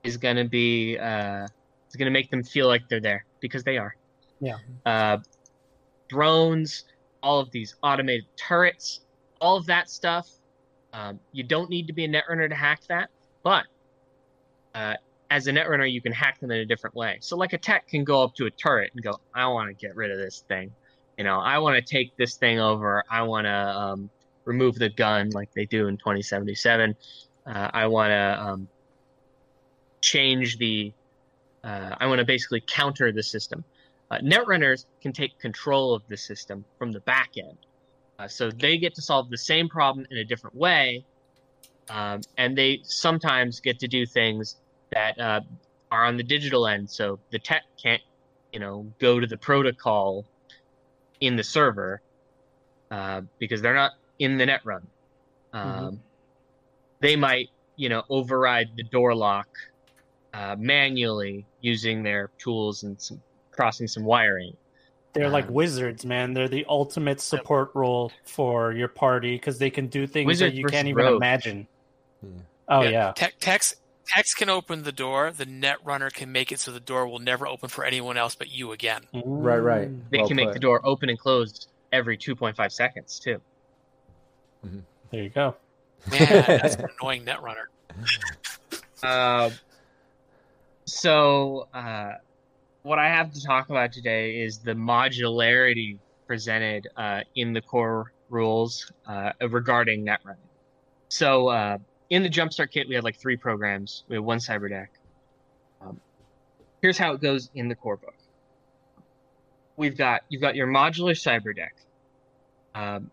is 0.05 0.19
going 0.19 0.37
to 0.37 0.45
be 0.45 0.99
uh, 0.99 1.47
it's 1.87 1.97
going 1.97 2.07
to 2.07 2.13
make 2.13 2.31
them 2.31 2.43
feel 2.43 2.69
like 2.69 2.89
they're 2.89 3.01
there 3.01 3.25
because 3.41 3.65
they 3.65 3.79
are. 3.79 3.97
Yeah. 4.43 4.59
Uh, 4.85 5.19
drones, 6.09 6.85
all 7.23 7.39
of 7.39 7.51
these 7.53 7.77
automated 7.83 8.27
turrets, 8.37 9.01
all 9.41 9.57
of 9.57 9.67
that 9.67 9.89
stuff. 9.89 10.29
Um, 10.93 11.21
you 11.31 11.45
don't 11.45 11.71
need 11.71 11.87
to 11.87 11.93
be 11.93 12.05
a 12.05 12.09
netrunner 12.09 12.49
to 12.49 12.55
hack 12.55 12.81
that, 12.89 13.09
but 13.43 13.65
uh, 14.75 14.95
as 15.31 15.47
a 15.47 15.53
netrunner, 15.53 15.91
you 15.91 16.03
can 16.03 16.13
hack 16.13 16.41
them 16.41 16.51
in 16.51 16.59
a 16.59 16.67
different 16.67 16.95
way. 16.97 17.19
So, 17.21 17.37
like 17.37 17.53
a 17.55 17.59
tech 17.59 17.89
can 17.89 18.05
go 18.05 18.23
up 18.23 18.35
to 18.35 18.47
a 18.47 18.51
turret 18.51 18.91
and 18.95 19.03
go, 19.03 19.19
"I 19.33 19.47
want 19.47 19.69
to 19.69 19.75
get 19.75 19.97
rid 19.97 20.11
of 20.11 20.19
this 20.19 20.45
thing." 20.49 20.73
You 21.17 21.25
know, 21.25 21.39
I 21.39 21.59
want 21.59 21.77
to 21.77 21.83
take 21.83 22.15
this 22.17 22.37
thing 22.37 22.59
over. 22.59 23.05
I 23.09 23.23
want 23.23 23.47
to 23.47 23.51
um, 23.51 24.11
remove 24.45 24.75
the 24.75 24.91
gun 24.91 25.31
like 25.31 25.53
they 25.55 25.67
do 25.67 25.87
in 25.87 25.97
2077. 25.97 26.97
Uh, 27.47 27.71
I 27.73 27.87
want 27.87 28.11
to 28.11 28.43
um, 28.43 28.69
change 30.01 30.59
the. 30.59 30.93
Uh, 31.63 31.95
I 31.99 32.07
want 32.07 32.19
to 32.19 32.25
basically 32.25 32.63
counter 32.67 33.13
the 33.13 33.23
system. 33.23 33.65
Uh, 34.13 34.19
netrunners 34.19 34.85
can 35.01 35.11
take 35.11 35.33
control 35.39 35.95
of 35.95 36.03
the 36.09 36.17
system 36.17 36.63
from 36.79 36.93
the 36.93 37.01
back 37.01 37.31
end, 37.39 37.57
uh, 38.19 38.29
so 38.29 38.51
they 38.51 38.77
get 38.77 38.95
to 38.95 39.01
solve 39.01 39.31
the 39.31 39.39
same 39.39 39.71
problem 39.71 40.07
in 40.11 40.19
a 40.19 40.25
different 40.25 40.55
way, 40.55 41.03
um, 41.89 42.21
and 42.37 42.57
they 42.57 42.79
sometimes 42.83 43.59
get 43.59 43.79
to 43.79 43.89
do 43.89 44.05
things 44.05 44.57
that 44.91 45.19
uh, 45.19 45.41
are 45.91 46.05
on 46.05 46.19
the 46.19 46.23
digital 46.23 46.67
end. 46.67 46.91
So 46.91 47.19
the 47.31 47.39
tech 47.39 47.63
can't, 47.83 48.03
you 48.53 48.61
know, 48.61 48.87
go 48.99 49.19
to 49.19 49.27
the 49.27 49.39
protocol 49.39 50.27
in 51.21 51.35
the 51.35 51.45
server 51.45 52.03
uh, 52.91 53.23
because 53.39 53.63
they're 53.63 53.75
not 53.75 53.93
in 54.19 54.37
the 54.37 54.45
net 54.45 54.61
run. 54.65 54.87
Um, 55.55 56.01
They 57.01 57.17
might, 57.17 57.49
you 57.77 57.89
know, 57.89 58.03
override 58.11 58.69
the 58.77 58.85
door 58.85 59.15
lock 59.15 59.49
uh, 60.35 60.55
manually 60.59 61.47
using 61.63 62.03
their 62.03 62.31
tools 62.39 62.83
and 62.85 63.01
some, 63.01 63.21
crossing 63.53 63.87
some 63.89 64.05
wiring. 64.05 64.57
They're 65.13 65.29
like 65.29 65.47
Um, 65.49 65.55
wizards, 65.55 66.05
man. 66.07 66.33
They're 66.35 66.49
the 66.49 66.65
ultimate 66.69 67.21
support 67.21 67.71
role 67.75 68.11
for 68.25 68.73
your 68.73 68.89
party 68.89 69.37
because 69.37 69.59
they 69.59 69.69
can 69.71 69.87
do 69.89 70.07
things 70.07 70.27
Wizards 70.27 70.53
that 70.53 70.57
you 70.57 70.63
versus 70.65 70.75
can't 70.75 70.89
even 70.89 71.05
rogues. 71.05 71.17
imagine. 71.17 71.67
Yeah. 72.23 72.29
Oh 72.69 72.83
yeah. 72.83 73.13
Tech, 73.15 73.35
techs, 73.39 73.75
techs 74.07 74.33
can 74.33 74.49
open 74.49 74.85
the 74.85 74.93
door. 74.93 75.31
The 75.31 75.45
net 75.45 75.77
runner 75.85 76.09
can 76.09 76.33
make 76.33 76.51
it 76.51 76.61
so 76.61 76.71
the 76.73 76.81
door 76.81 77.07
will 77.07 77.19
never 77.19 77.47
open 77.47 77.69
for 77.69 77.85
anyone 77.85 78.17
else 78.17 78.35
but 78.35 78.51
you 78.51 78.73
again. 78.73 79.03
Right, 79.13 79.59
right. 79.59 80.11
They 80.11 80.19
Well 80.19 80.29
can 80.29 80.37
make 80.37 80.47
put. 80.49 80.55
the 80.55 80.61
door 80.61 80.81
open 80.83 81.11
and 81.11 81.19
close 81.19 81.67
every 81.93 82.17
2.5 82.17 82.73
seconds 82.73 83.19
too. 83.21 83.39
There 85.11 85.23
you 85.23 85.29
go. 85.29 85.57
Man, 86.11 86.27
that's 86.47 86.77
an 86.77 86.87
annoying 87.01 87.25
net 87.27 87.43
runner. 87.43 87.69
Uh, 89.03 89.51
so, 90.85 91.69
uh, 91.75 92.13
what 92.83 92.99
I 92.99 93.09
have 93.09 93.33
to 93.33 93.43
talk 93.43 93.71
about 93.71 93.93
today 93.93 94.41
is 94.41 94.59
the 94.59 94.73
modularity 94.73 95.99
presented 96.27 96.89
uh, 96.97 97.21
in 97.37 97.53
the 97.53 97.61
core 97.61 98.13
rules 98.29 98.91
uh, 99.07 99.33
regarding 99.51 100.05
net 100.05 100.21
running. 100.25 100.43
So, 101.09 101.49
uh, 101.49 101.79
in 102.11 102.23
the 102.23 102.29
Jumpstart 102.29 102.71
kit, 102.71 102.89
we 102.89 102.95
had 102.95 103.05
like 103.05 103.19
three 103.19 103.37
programs. 103.37 104.05
We 104.09 104.17
had 104.17 104.25
one 104.25 104.39
cyber 104.39 104.69
deck. 104.69 104.93
Um, 105.81 106.01
here's 106.83 106.99
how 106.99 107.13
it 107.13 107.21
goes 107.21 107.51
in 107.55 107.69
the 107.69 107.75
core 107.75 107.97
book. 107.97 108.15
We've 109.77 109.97
got 109.97 110.23
you've 110.29 110.43
got 110.43 110.55
your 110.55 110.67
modular 110.67 111.13
cyber 111.13 111.55
deck. 111.57 111.75
Um, 112.75 113.11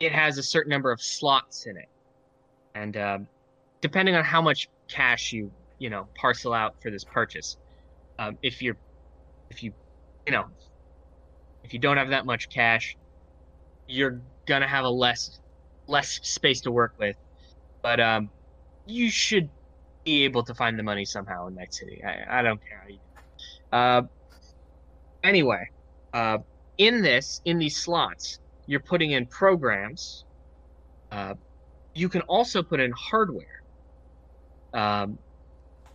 it 0.00 0.12
has 0.12 0.38
a 0.38 0.42
certain 0.42 0.70
number 0.70 0.92
of 0.92 1.00
slots 1.00 1.66
in 1.66 1.76
it, 1.76 1.88
and 2.74 2.96
um, 2.96 3.28
depending 3.80 4.14
on 4.14 4.24
how 4.24 4.42
much 4.42 4.68
cash 4.88 5.32
you 5.32 5.50
you 5.78 5.88
know 5.88 6.06
parcel 6.14 6.52
out 6.52 6.74
for 6.82 6.90
this 6.90 7.04
purchase 7.04 7.56
um, 8.18 8.36
if 8.42 8.60
you're 8.60 8.76
if 9.50 9.62
you 9.62 9.72
you 10.26 10.32
know 10.32 10.44
if 11.64 11.72
you 11.72 11.78
don't 11.78 11.96
have 11.96 12.10
that 12.10 12.26
much 12.26 12.48
cash 12.50 12.96
you're 13.86 14.22
gonna 14.46 14.68
have 14.68 14.84
a 14.84 14.90
less 14.90 15.40
less 15.86 16.20
space 16.22 16.60
to 16.62 16.70
work 16.72 16.92
with. 16.98 17.16
But 17.82 18.00
um 18.00 18.30
you 18.86 19.10
should 19.10 19.50
be 20.04 20.24
able 20.24 20.44
to 20.44 20.54
find 20.54 20.78
the 20.78 20.82
money 20.82 21.04
somehow 21.04 21.46
in 21.48 21.54
that 21.56 21.72
city. 21.74 22.02
I, 22.04 22.40
I 22.40 22.42
don't 22.42 22.60
care 22.68 22.80
how 22.82 22.88
you 22.88 23.00
uh 23.72 24.02
anyway 25.22 25.64
uh 26.12 26.38
in 26.78 27.02
this 27.02 27.40
in 27.44 27.58
these 27.58 27.78
slots 27.82 28.38
you're 28.66 28.80
putting 28.80 29.12
in 29.12 29.26
programs. 29.26 30.24
Uh 31.10 31.34
you 31.94 32.08
can 32.08 32.22
also 32.22 32.62
put 32.62 32.80
in 32.80 32.92
hardware. 33.10 33.46
Um, 34.72 35.18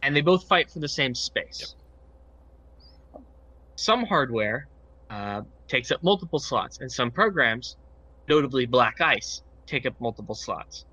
and 0.01 0.15
they 0.15 0.21
both 0.21 0.45
fight 0.47 0.69
for 0.71 0.79
the 0.79 0.89
same 0.89 1.15
space. 1.15 1.75
Some 3.75 4.05
hardware 4.05 4.67
uh, 5.09 5.41
takes 5.67 5.91
up 5.91 6.03
multiple 6.03 6.39
slots, 6.39 6.79
and 6.79 6.91
some 6.91 7.11
programs, 7.11 7.77
notably 8.29 8.65
Black 8.65 9.01
Ice, 9.01 9.41
take 9.67 9.85
up 9.85 9.93
multiple 9.99 10.35
slots. 10.35 10.85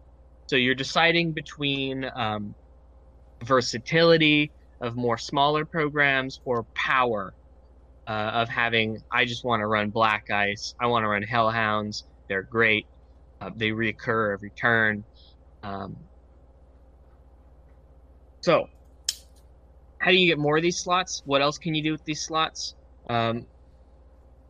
So 0.46 0.56
you're 0.56 0.74
deciding 0.74 1.32
between 1.32 2.10
um, 2.14 2.54
versatility 3.44 4.50
of 4.80 4.96
more 4.96 5.18
smaller 5.18 5.64
programs 5.64 6.40
or 6.44 6.64
power 6.74 7.34
uh, 8.06 8.30
of 8.34 8.48
having. 8.48 8.98
I 9.12 9.24
just 9.24 9.44
want 9.44 9.60
to 9.60 9.66
run 9.66 9.90
Black 9.90 10.30
Ice. 10.30 10.74
I 10.80 10.86
want 10.86 11.04
to 11.04 11.08
run 11.08 11.22
Hellhounds. 11.22 12.04
They're 12.28 12.42
great. 12.42 12.86
Uh, 13.40 13.50
they 13.54 13.70
reoccur 13.70 14.32
every 14.32 14.50
turn. 14.50 15.04
Um, 15.62 15.96
so, 18.40 18.66
how 20.00 20.10
do 20.10 20.16
you 20.16 20.26
get 20.26 20.38
more 20.38 20.56
of 20.56 20.62
these 20.62 20.78
slots? 20.78 21.22
What 21.26 21.42
else 21.42 21.58
can 21.58 21.74
you 21.74 21.82
do 21.82 21.92
with 21.92 22.04
these 22.04 22.22
slots? 22.22 22.74
Um, 23.08 23.46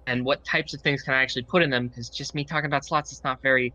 and 0.07 0.25
what 0.25 0.45
types 0.45 0.75
of 0.75 0.81
things 0.81 1.03
can 1.03 1.13
I 1.13 1.23
actually 1.23 1.43
put 1.43 1.63
in 1.63 1.71
them? 1.71 1.89
Because 1.89 2.09
just 2.09 2.35
me 2.35 2.45
talking 2.45 2.67
about 2.67 2.85
slots, 2.85 3.13
it's 3.13 3.25
not 3.25 3.43
very, 3.43 3.75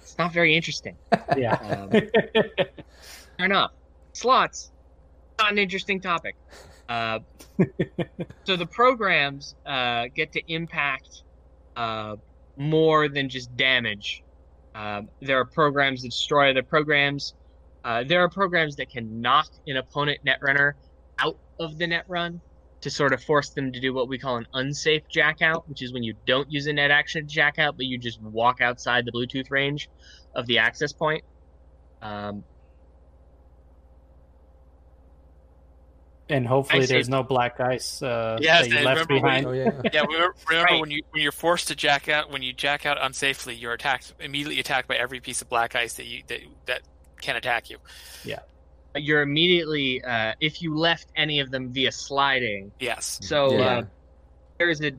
it's 0.00 0.16
not 0.18 0.32
very 0.32 0.56
interesting. 0.56 0.96
Yeah. 1.36 1.54
Um, 1.54 1.90
fair 1.90 3.46
enough. 3.46 3.72
Slots, 4.12 4.72
not 5.38 5.52
an 5.52 5.58
interesting 5.58 6.00
topic. 6.00 6.34
Uh, 6.88 7.20
so 8.44 8.56
the 8.56 8.66
programs 8.66 9.54
uh, 9.64 10.06
get 10.14 10.32
to 10.32 10.42
impact 10.52 11.22
uh, 11.76 12.16
more 12.56 13.08
than 13.08 13.28
just 13.28 13.54
damage. 13.56 14.22
Um, 14.74 15.08
there 15.20 15.38
are 15.38 15.44
programs 15.44 16.02
that 16.02 16.08
destroy 16.08 16.50
other 16.50 16.62
programs. 16.62 17.34
Uh, 17.84 18.04
there 18.04 18.22
are 18.22 18.28
programs 18.28 18.76
that 18.76 18.90
can 18.90 19.20
knock 19.20 19.48
an 19.66 19.76
opponent 19.76 20.18
netrunner 20.26 20.72
out 21.22 21.36
of 21.60 21.78
the 21.78 21.86
net 21.86 22.04
run 22.08 22.40
to 22.82 22.90
sort 22.90 23.12
of 23.12 23.22
force 23.22 23.50
them 23.50 23.72
to 23.72 23.80
do 23.80 23.94
what 23.94 24.08
we 24.08 24.18
call 24.18 24.36
an 24.36 24.46
unsafe 24.54 25.02
jack 25.08 25.40
out, 25.40 25.68
which 25.68 25.82
is 25.82 25.92
when 25.92 26.02
you 26.02 26.14
don't 26.26 26.50
use 26.50 26.66
a 26.66 26.72
net 26.72 26.90
action 26.90 27.26
to 27.26 27.32
jack 27.32 27.58
out, 27.58 27.76
but 27.76 27.86
you 27.86 27.96
just 27.98 28.20
walk 28.22 28.60
outside 28.60 29.04
the 29.04 29.12
Bluetooth 29.12 29.50
range 29.50 29.88
of 30.34 30.46
the 30.46 30.58
access 30.58 30.92
point. 30.92 31.22
Um, 32.00 32.42
and 36.28 36.46
hopefully 36.46 36.86
there's 36.86 37.08
no 37.08 37.22
black 37.22 37.60
ice 37.60 38.00
uh, 38.02 38.38
Yes, 38.40 38.62
that 38.62 38.70
you 38.70 38.84
left 38.84 39.08
remember 39.08 39.14
when 39.14 39.42
behind. 39.42 39.46
Oh 39.46 39.52
yeah. 39.52 39.82
Yeah, 39.92 40.02
we 40.08 40.16
were- 40.18 40.34
remember 40.48 40.72
Right. 40.72 40.80
when 40.80 40.90
you 40.90 41.02
when 41.10 41.22
you're 41.22 41.30
forced 41.32 41.68
to 41.68 41.74
jack 41.76 42.08
out 42.08 42.30
when 42.30 42.42
you 42.42 42.52
jack 42.52 42.86
out 42.86 42.98
unsafely, 42.98 43.60
you're 43.60 43.72
attacked 43.74 44.14
immediately 44.18 44.58
attacked 44.58 44.88
by 44.88 44.96
every 44.96 45.20
piece 45.20 45.42
of 45.42 45.48
black 45.48 45.74
ice 45.76 45.94
that 45.94 46.06
you 46.06 46.22
that 46.28 46.40
that 46.66 46.82
can 47.20 47.36
attack 47.36 47.70
you. 47.70 47.78
You're 48.96 49.22
immediately, 49.22 50.02
uh, 50.04 50.32
if 50.40 50.60
you 50.60 50.76
left 50.76 51.06
any 51.16 51.40
of 51.40 51.50
them 51.50 51.72
via 51.72 51.92
sliding, 51.92 52.72
Yes. 52.80 53.18
So 53.22 53.58
Yeah. 53.58 53.78
uh, 53.78 53.82
there's 54.58 54.82
a 54.82 54.92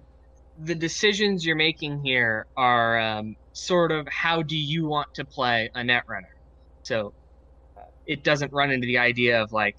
the 0.56 0.76
decisions 0.76 1.46
you're 1.46 1.56
making 1.56 2.04
here 2.04 2.46
are 2.56 3.00
um, 3.00 3.36
sort 3.54 3.92
of 3.92 4.08
how 4.08 4.44
do 4.44 4.56
you 4.56 4.86
want 4.88 5.08
to 5.16 5.26
play 5.26 5.70
a 5.74 5.82
netrunner. 5.82 6.22
So 6.84 7.14
uh, 7.78 7.82
it 8.06 8.24
doesn't 8.24 8.52
run 8.54 8.72
into 8.72 8.86
the 8.86 9.00
idea 9.00 9.42
of 9.42 9.52
like 9.52 9.76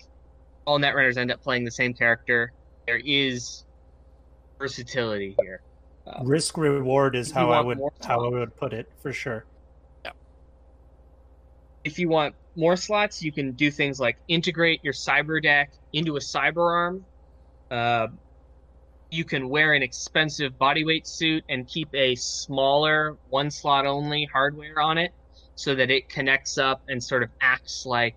all 0.67 0.79
netrunners 0.79 1.17
end 1.17 1.31
up 1.31 1.41
playing 1.43 1.65
the 1.65 1.71
same 1.71 1.95
character. 1.95 2.51
There 2.87 3.01
is 3.05 3.65
versatility 4.59 5.37
here. 5.41 5.61
Uh, 6.07 6.25
Risk 6.25 6.57
reward 6.57 7.17
is 7.17 7.31
how 7.31 7.51
I 7.51 7.61
would 7.61 7.79
how 8.03 8.25
I 8.25 8.29
would 8.29 8.57
put 8.57 8.73
it 8.73 8.87
for 9.01 9.13
sure. 9.13 9.47
If 11.85 11.99
you 11.99 12.09
want 12.09 12.35
more 12.57 12.77
slots, 12.77 13.23
you 13.23 13.33
can 13.33 13.53
do 13.55 13.71
things 13.71 14.01
like 14.01 14.17
integrate 14.29 14.83
your 14.83 14.93
cyber 14.93 15.43
deck 15.43 15.71
into 15.93 16.17
a 16.17 16.21
cyber 16.21 16.73
arm. 16.73 17.07
Uh, 17.71 18.09
you 19.11 19.25
can 19.25 19.49
wear 19.49 19.73
an 19.75 19.83
expensive 19.83 20.53
bodyweight 20.53 21.07
suit 21.07 21.45
and 21.49 21.69
keep 21.69 21.89
a 21.95 22.15
smaller 22.17 23.17
one 23.29 23.51
slot 23.51 23.87
only 23.87 24.29
hardware 24.33 24.81
on 24.81 24.99
it 24.99 25.13
so 25.55 25.75
that 25.75 25.91
it 25.91 26.09
connects 26.09 26.59
up 26.59 26.83
and 26.89 27.03
sort 27.03 27.23
of 27.23 27.31
acts 27.41 27.85
like 27.87 28.17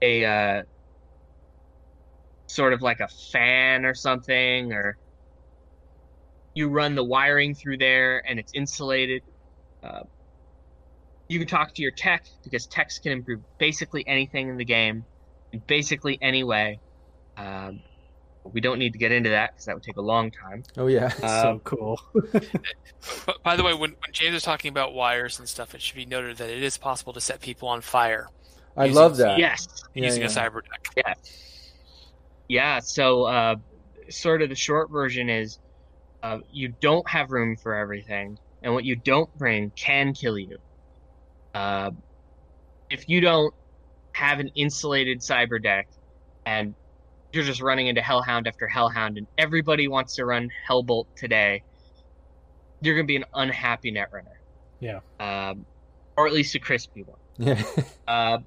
a 0.00 0.24
uh, 0.24 0.62
sort 2.46 2.72
of 2.72 2.82
like 2.82 3.00
a 3.00 3.08
fan 3.32 3.84
or 3.84 3.94
something 3.94 4.72
or 4.72 4.96
you 6.54 6.68
run 6.68 6.94
the 6.94 7.04
wiring 7.04 7.54
through 7.54 7.78
there 7.78 8.22
and 8.28 8.38
it's 8.38 8.52
insulated 8.54 9.22
uh, 9.82 10.00
you 11.28 11.38
can 11.38 11.48
talk 11.48 11.74
to 11.74 11.82
your 11.82 11.90
tech 11.92 12.24
because 12.42 12.66
techs 12.66 12.98
can 12.98 13.12
improve 13.12 13.40
basically 13.58 14.06
anything 14.06 14.48
in 14.48 14.56
the 14.56 14.64
game 14.64 15.04
in 15.52 15.60
basically 15.66 16.18
any 16.20 16.42
way 16.42 16.80
um, 17.36 17.80
we 18.52 18.60
don't 18.60 18.78
need 18.78 18.92
to 18.92 18.98
get 18.98 19.12
into 19.12 19.30
that 19.30 19.52
because 19.52 19.66
that 19.66 19.74
would 19.74 19.82
take 19.82 19.96
a 19.96 20.02
long 20.02 20.30
time. 20.30 20.62
Oh 20.76 20.86
yeah, 20.86 21.06
um, 21.22 21.22
so 21.22 21.60
cool. 21.64 22.00
but 23.26 23.42
by 23.42 23.56
the 23.56 23.62
way, 23.62 23.72
when, 23.72 23.90
when 23.90 24.12
James 24.12 24.36
is 24.36 24.42
talking 24.42 24.70
about 24.70 24.94
wires 24.94 25.38
and 25.38 25.48
stuff, 25.48 25.74
it 25.74 25.82
should 25.82 25.96
be 25.96 26.06
noted 26.06 26.38
that 26.38 26.50
it 26.50 26.62
is 26.62 26.76
possible 26.76 27.12
to 27.12 27.20
set 27.20 27.40
people 27.40 27.68
on 27.68 27.80
fire. 27.80 28.28
I 28.76 28.86
using, 28.86 28.96
love 28.96 29.16
that. 29.18 29.38
Yes, 29.38 29.66
using 29.94 30.22
yeah, 30.22 30.28
yeah. 30.28 30.46
a 30.46 30.50
cyber 30.50 30.62
deck. 30.62 30.92
Yeah, 30.96 31.14
yeah. 32.48 32.80
So, 32.80 33.24
uh, 33.24 33.56
sort 34.08 34.42
of 34.42 34.48
the 34.48 34.56
short 34.56 34.90
version 34.90 35.28
is, 35.28 35.58
uh, 36.22 36.38
you 36.52 36.68
don't 36.80 37.08
have 37.08 37.30
room 37.30 37.56
for 37.56 37.74
everything, 37.74 38.38
and 38.62 38.72
what 38.72 38.84
you 38.84 38.96
don't 38.96 39.36
bring 39.38 39.70
can 39.70 40.12
kill 40.12 40.38
you. 40.38 40.58
Uh, 41.54 41.90
if 42.90 43.08
you 43.08 43.20
don't 43.20 43.54
have 44.12 44.40
an 44.40 44.48
insulated 44.54 45.20
cyber 45.20 45.62
deck 45.62 45.88
and 46.46 46.74
you're 47.32 47.44
just 47.44 47.60
running 47.60 47.86
into 47.86 48.00
Hellhound 48.00 48.46
after 48.46 48.66
Hellhound, 48.66 49.18
and 49.18 49.26
everybody 49.36 49.86
wants 49.86 50.14
to 50.16 50.24
run 50.24 50.48
Hellbolt 50.68 51.06
today, 51.14 51.62
you're 52.80 52.94
going 52.94 53.06
to 53.06 53.08
be 53.08 53.16
an 53.16 53.24
unhappy 53.34 53.92
netrunner. 53.92 54.36
Yeah. 54.80 55.00
Um, 55.20 55.66
or 56.16 56.26
at 56.26 56.32
least 56.32 56.54
a 56.54 56.58
crispy 56.58 57.02
one. 57.02 57.18
Yeah. 57.40 57.62
uh, 58.08 58.38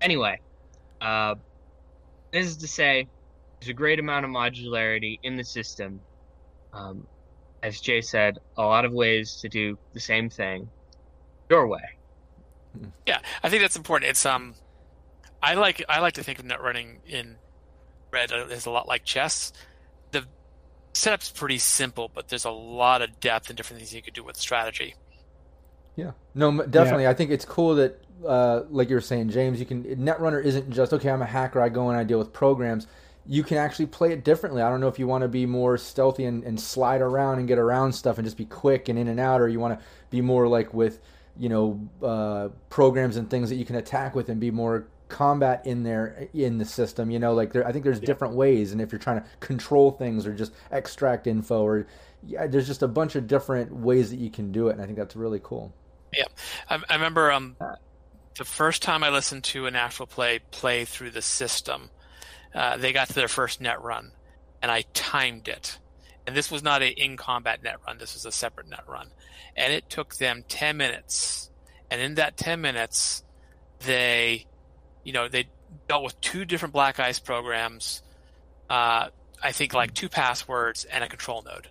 anyway, 0.00 0.38
uh, 1.00 1.34
this 2.32 2.46
is 2.46 2.58
to 2.58 2.68
say, 2.68 3.08
there's 3.58 3.70
a 3.70 3.74
great 3.74 3.98
amount 3.98 4.24
of 4.24 4.30
modularity 4.30 5.18
in 5.24 5.36
the 5.36 5.42
system. 5.42 6.00
Um, 6.72 7.08
as 7.62 7.80
Jay 7.80 8.00
said, 8.00 8.38
a 8.56 8.62
lot 8.62 8.84
of 8.84 8.92
ways 8.92 9.38
to 9.40 9.48
do 9.48 9.78
the 9.94 10.00
same 10.00 10.30
thing 10.30 10.68
your 11.48 11.66
way. 11.66 11.80
Yeah, 13.06 13.18
I 13.42 13.50
think 13.50 13.62
that's 13.62 13.76
important. 13.76 14.10
It's 14.10 14.24
um, 14.24 14.54
I 15.42 15.54
like 15.54 15.84
I 15.88 16.00
like 16.00 16.14
to 16.14 16.22
think 16.22 16.38
of 16.38 16.44
net 16.44 16.62
running 16.62 17.00
in 17.06 17.36
red 18.10 18.32
as 18.32 18.66
a 18.66 18.70
lot 18.70 18.88
like 18.88 19.04
chess. 19.04 19.52
The 20.12 20.24
setup's 20.94 21.30
pretty 21.30 21.58
simple, 21.58 22.10
but 22.12 22.28
there's 22.28 22.44
a 22.44 22.50
lot 22.50 23.02
of 23.02 23.20
depth 23.20 23.48
and 23.50 23.56
different 23.56 23.80
things 23.80 23.94
you 23.94 24.02
could 24.02 24.14
do 24.14 24.24
with 24.24 24.36
strategy. 24.36 24.94
Yeah, 25.96 26.12
no, 26.34 26.62
definitely. 26.62 27.04
Yeah. 27.04 27.10
I 27.10 27.14
think 27.14 27.30
it's 27.30 27.44
cool 27.44 27.74
that, 27.74 28.02
uh, 28.26 28.62
like 28.70 28.88
you 28.88 28.94
were 28.94 29.02
saying, 29.02 29.28
James, 29.28 29.60
you 29.60 29.66
can 29.66 29.84
Netrunner 29.84 30.42
isn't 30.42 30.70
just 30.70 30.92
okay. 30.94 31.10
I'm 31.10 31.20
a 31.20 31.26
hacker. 31.26 31.60
I 31.60 31.68
go 31.68 31.90
and 31.90 31.98
I 31.98 32.04
deal 32.04 32.18
with 32.18 32.32
programs. 32.32 32.86
You 33.26 33.42
can 33.42 33.58
actually 33.58 33.86
play 33.86 34.12
it 34.12 34.24
differently. 34.24 34.62
I 34.62 34.70
don't 34.70 34.80
know 34.80 34.88
if 34.88 34.98
you 34.98 35.06
want 35.06 35.22
to 35.22 35.28
be 35.28 35.46
more 35.46 35.76
stealthy 35.76 36.24
and, 36.24 36.42
and 36.44 36.58
slide 36.58 37.02
around 37.02 37.38
and 37.38 37.46
get 37.46 37.58
around 37.58 37.92
stuff 37.92 38.18
and 38.18 38.26
just 38.26 38.36
be 38.38 38.46
quick 38.46 38.88
and 38.88 38.98
in 38.98 39.08
and 39.08 39.20
out, 39.20 39.40
or 39.40 39.48
you 39.48 39.60
want 39.60 39.78
to 39.78 39.84
be 40.10 40.20
more 40.20 40.48
like 40.48 40.72
with 40.72 41.00
you 41.36 41.48
know 41.48 41.88
uh, 42.02 42.48
programs 42.68 43.16
and 43.16 43.30
things 43.30 43.48
that 43.48 43.56
you 43.56 43.64
can 43.64 43.76
attack 43.76 44.14
with 44.14 44.28
and 44.28 44.40
be 44.40 44.50
more 44.50 44.86
combat 45.08 45.66
in 45.66 45.82
there 45.82 46.28
in 46.32 46.58
the 46.58 46.64
system. 46.64 47.10
You 47.10 47.18
know, 47.18 47.34
like 47.34 47.52
there, 47.52 47.66
I 47.66 47.72
think 47.72 47.84
there's 47.84 48.00
yeah. 48.00 48.06
different 48.06 48.34
ways, 48.34 48.72
and 48.72 48.80
if 48.80 48.90
you're 48.90 48.98
trying 48.98 49.20
to 49.20 49.26
control 49.40 49.92
things 49.92 50.26
or 50.26 50.34
just 50.34 50.52
extract 50.70 51.26
info, 51.26 51.62
or 51.62 51.86
yeah, 52.26 52.46
there's 52.46 52.66
just 52.66 52.82
a 52.82 52.88
bunch 52.88 53.14
of 53.14 53.26
different 53.26 53.72
ways 53.72 54.10
that 54.10 54.18
you 54.18 54.30
can 54.30 54.52
do 54.52 54.68
it, 54.68 54.72
and 54.72 54.82
I 54.82 54.86
think 54.86 54.98
that's 54.98 55.14
really 55.14 55.40
cool. 55.42 55.72
Yeah, 56.12 56.24
I, 56.68 56.82
I 56.88 56.94
remember 56.94 57.30
um, 57.30 57.56
the 58.36 58.44
first 58.44 58.82
time 58.82 59.04
I 59.04 59.10
listened 59.10 59.44
to 59.44 59.66
an 59.66 59.76
actual 59.76 60.06
play 60.06 60.40
play 60.50 60.84
through 60.84 61.10
the 61.10 61.22
system. 61.22 61.90
Uh, 62.54 62.76
they 62.76 62.92
got 62.92 63.08
to 63.08 63.14
their 63.14 63.28
first 63.28 63.60
net 63.60 63.82
run, 63.82 64.12
and 64.60 64.70
I 64.70 64.84
timed 64.94 65.48
it. 65.48 65.78
And 66.26 66.36
this 66.36 66.50
was 66.50 66.62
not 66.62 66.82
a 66.82 66.88
in 66.88 67.16
combat 67.16 67.62
net 67.62 67.78
run. 67.86 67.98
This 67.98 68.14
was 68.14 68.24
a 68.24 68.32
separate 68.32 68.68
net 68.68 68.84
run, 68.86 69.08
and 69.56 69.72
it 69.72 69.88
took 69.88 70.16
them 70.16 70.44
ten 70.48 70.76
minutes. 70.76 71.50
And 71.90 72.00
in 72.00 72.14
that 72.14 72.36
ten 72.36 72.60
minutes, 72.60 73.22
they 73.80 74.46
you 75.04 75.12
know, 75.12 75.28
they 75.28 75.48
dealt 75.88 76.04
with 76.04 76.20
two 76.20 76.44
different 76.44 76.72
Black 76.72 77.00
Ice 77.00 77.18
programs. 77.18 78.02
Uh, 78.70 79.08
I 79.42 79.52
think 79.52 79.74
like 79.74 79.94
two 79.94 80.08
passwords 80.08 80.84
and 80.84 81.02
a 81.02 81.08
control 81.08 81.42
node. 81.42 81.68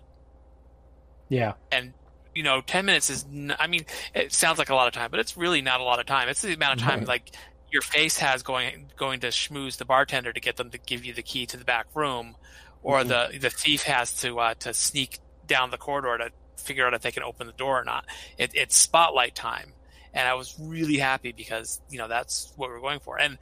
Yeah. 1.28 1.54
And 1.70 1.94
you 2.34 2.42
know, 2.42 2.60
ten 2.60 2.84
minutes 2.84 3.10
is. 3.10 3.24
N- 3.32 3.54
I 3.58 3.66
mean, 3.66 3.84
it 4.14 4.32
sounds 4.32 4.58
like 4.58 4.70
a 4.70 4.74
lot 4.74 4.88
of 4.88 4.94
time, 4.94 5.10
but 5.10 5.20
it's 5.20 5.36
really 5.36 5.62
not 5.62 5.80
a 5.80 5.84
lot 5.84 5.98
of 5.98 6.06
time. 6.06 6.28
It's 6.28 6.42
the 6.42 6.54
amount 6.54 6.80
of 6.80 6.86
time 6.86 7.00
right. 7.00 7.08
like 7.08 7.30
your 7.70 7.82
face 7.82 8.18
has 8.18 8.42
going 8.42 8.90
going 8.96 9.20
to 9.20 9.28
schmooze 9.28 9.78
the 9.78 9.84
bartender 9.84 10.32
to 10.32 10.40
get 10.40 10.56
them 10.56 10.70
to 10.70 10.78
give 10.78 11.04
you 11.04 11.14
the 11.14 11.22
key 11.22 11.46
to 11.46 11.56
the 11.56 11.64
back 11.64 11.86
room, 11.94 12.36
or 12.82 13.00
mm-hmm. 13.00 13.08
the 13.08 13.38
the 13.38 13.50
thief 13.50 13.82
has 13.84 14.20
to 14.20 14.38
uh, 14.38 14.54
to 14.60 14.72
sneak 14.74 15.18
down 15.46 15.70
the 15.70 15.78
corridor 15.78 16.18
to 16.18 16.32
figure 16.56 16.86
out 16.86 16.94
if 16.94 17.02
they 17.02 17.12
can 17.12 17.22
open 17.22 17.46
the 17.46 17.52
door 17.52 17.80
or 17.80 17.84
not. 17.84 18.04
It, 18.38 18.52
it's 18.54 18.76
spotlight 18.76 19.34
time 19.34 19.72
and 20.14 20.28
I 20.28 20.34
was 20.34 20.56
really 20.60 20.98
happy 20.98 21.32
because 21.32 21.80
you 21.90 21.98
know 21.98 22.08
that's 22.08 22.52
what 22.56 22.68
we're 22.70 22.80
going 22.80 23.00
for. 23.00 23.18
And 23.18 23.38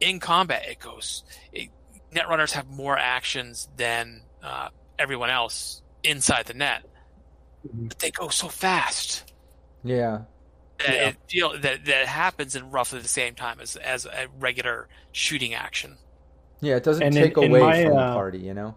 in 0.00 0.20
combat, 0.20 0.64
it 0.68 0.78
goes. 0.78 1.24
It, 1.52 1.70
Netrunners 2.12 2.52
have 2.52 2.68
more 2.68 2.98
actions 2.98 3.68
than 3.76 4.22
uh, 4.42 4.68
everyone 4.98 5.30
else 5.30 5.80
inside 6.02 6.46
the 6.46 6.54
net, 6.54 6.84
mm-hmm. 7.66 7.86
but 7.88 7.98
they 7.98 8.10
go 8.10 8.28
so 8.28 8.48
fast. 8.48 9.32
Yeah. 9.82 10.22
That 10.78 10.94
yeah. 10.94 11.08
it 11.08 11.16
feel 11.28 11.58
that 11.60 11.84
that 11.86 12.06
happens 12.06 12.54
in 12.56 12.70
roughly 12.70 13.00
the 13.00 13.08
same 13.08 13.34
time 13.34 13.60
as 13.60 13.76
as 13.76 14.04
a 14.04 14.26
regular 14.38 14.88
shooting 15.12 15.54
action. 15.54 15.96
Yeah, 16.60 16.76
it 16.76 16.84
doesn't 16.84 17.02
and 17.02 17.14
take 17.14 17.36
in, 17.38 17.50
away 17.50 17.60
in 17.60 17.66
my, 17.66 17.84
from 17.84 17.96
uh, 17.96 18.08
the 18.08 18.14
party, 18.14 18.38
you 18.38 18.54
know. 18.54 18.76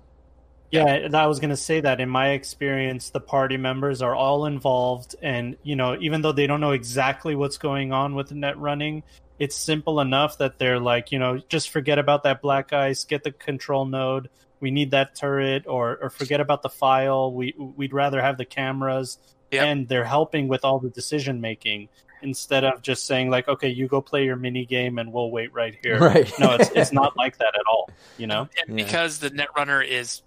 Yeah, 0.76 1.10
I 1.14 1.28
was 1.28 1.40
going 1.40 1.50
to 1.50 1.58
say 1.58 1.82
that 1.82 2.00
in 2.00 2.10
my 2.10 2.30
experience, 2.30 3.10
the 3.10 3.20
party 3.20 3.58
members 3.58 4.02
are 4.02 4.16
all 4.16 4.46
involved. 4.46 5.16
And, 5.22 5.58
you 5.64 5.76
know, 5.76 5.98
even 6.00 6.22
though 6.22 6.32
they 6.32 6.48
don't 6.48 6.62
know 6.62 6.72
exactly 6.72 7.36
what's 7.36 7.58
going 7.58 7.92
on 7.92 8.16
with 8.16 8.30
the 8.30 8.36
net 8.36 8.58
running, 8.58 9.04
it's 9.40 9.56
simple 9.56 10.00
enough 10.00 10.38
that 10.38 10.58
they're 10.58 10.80
like, 10.80 11.12
you 11.12 11.20
know, 11.20 11.42
just 11.50 11.70
forget 11.70 12.00
about 12.00 12.24
that 12.24 12.42
black 12.42 12.74
ice, 12.74 13.04
get 13.04 13.24
the 13.24 13.32
control 13.32 13.86
node. 13.86 14.30
We 14.60 14.72
need 14.72 14.92
that 14.92 15.16
turret, 15.16 15.66
or, 15.68 15.98
or 16.02 16.10
forget 16.10 16.40
about 16.40 16.62
the 16.62 16.70
file. 16.70 17.32
We, 17.32 17.54
we'd 17.58 17.94
rather 17.94 18.22
have 18.22 18.38
the 18.38 18.46
cameras. 18.46 19.18
Yep. 19.52 19.64
And 19.64 19.88
they're 19.88 20.06
helping 20.06 20.48
with 20.48 20.66
all 20.66 20.80
the 20.80 20.90
decision 20.90 21.42
making 21.42 21.90
instead 22.22 22.64
of 22.64 22.82
just 22.82 23.06
saying 23.06 23.30
like 23.30 23.48
okay 23.48 23.70
you 23.70 23.88
go 23.88 24.02
play 24.02 24.26
your 24.26 24.36
mini 24.36 24.66
game 24.66 24.98
and 24.98 25.12
we'll 25.14 25.30
wait 25.30 25.54
right 25.54 25.78
here 25.84 26.00
right 26.00 26.32
no 26.40 26.56
it's, 26.56 26.70
it's 26.72 26.92
not 26.94 27.16
like 27.16 27.38
that 27.38 27.54
at 27.54 27.62
all 27.68 27.90
you 28.18 28.26
know 28.26 28.50
and 28.68 28.76
because 28.76 29.20
the 29.20 29.30
netrunner 29.30 29.86
is 29.86 30.22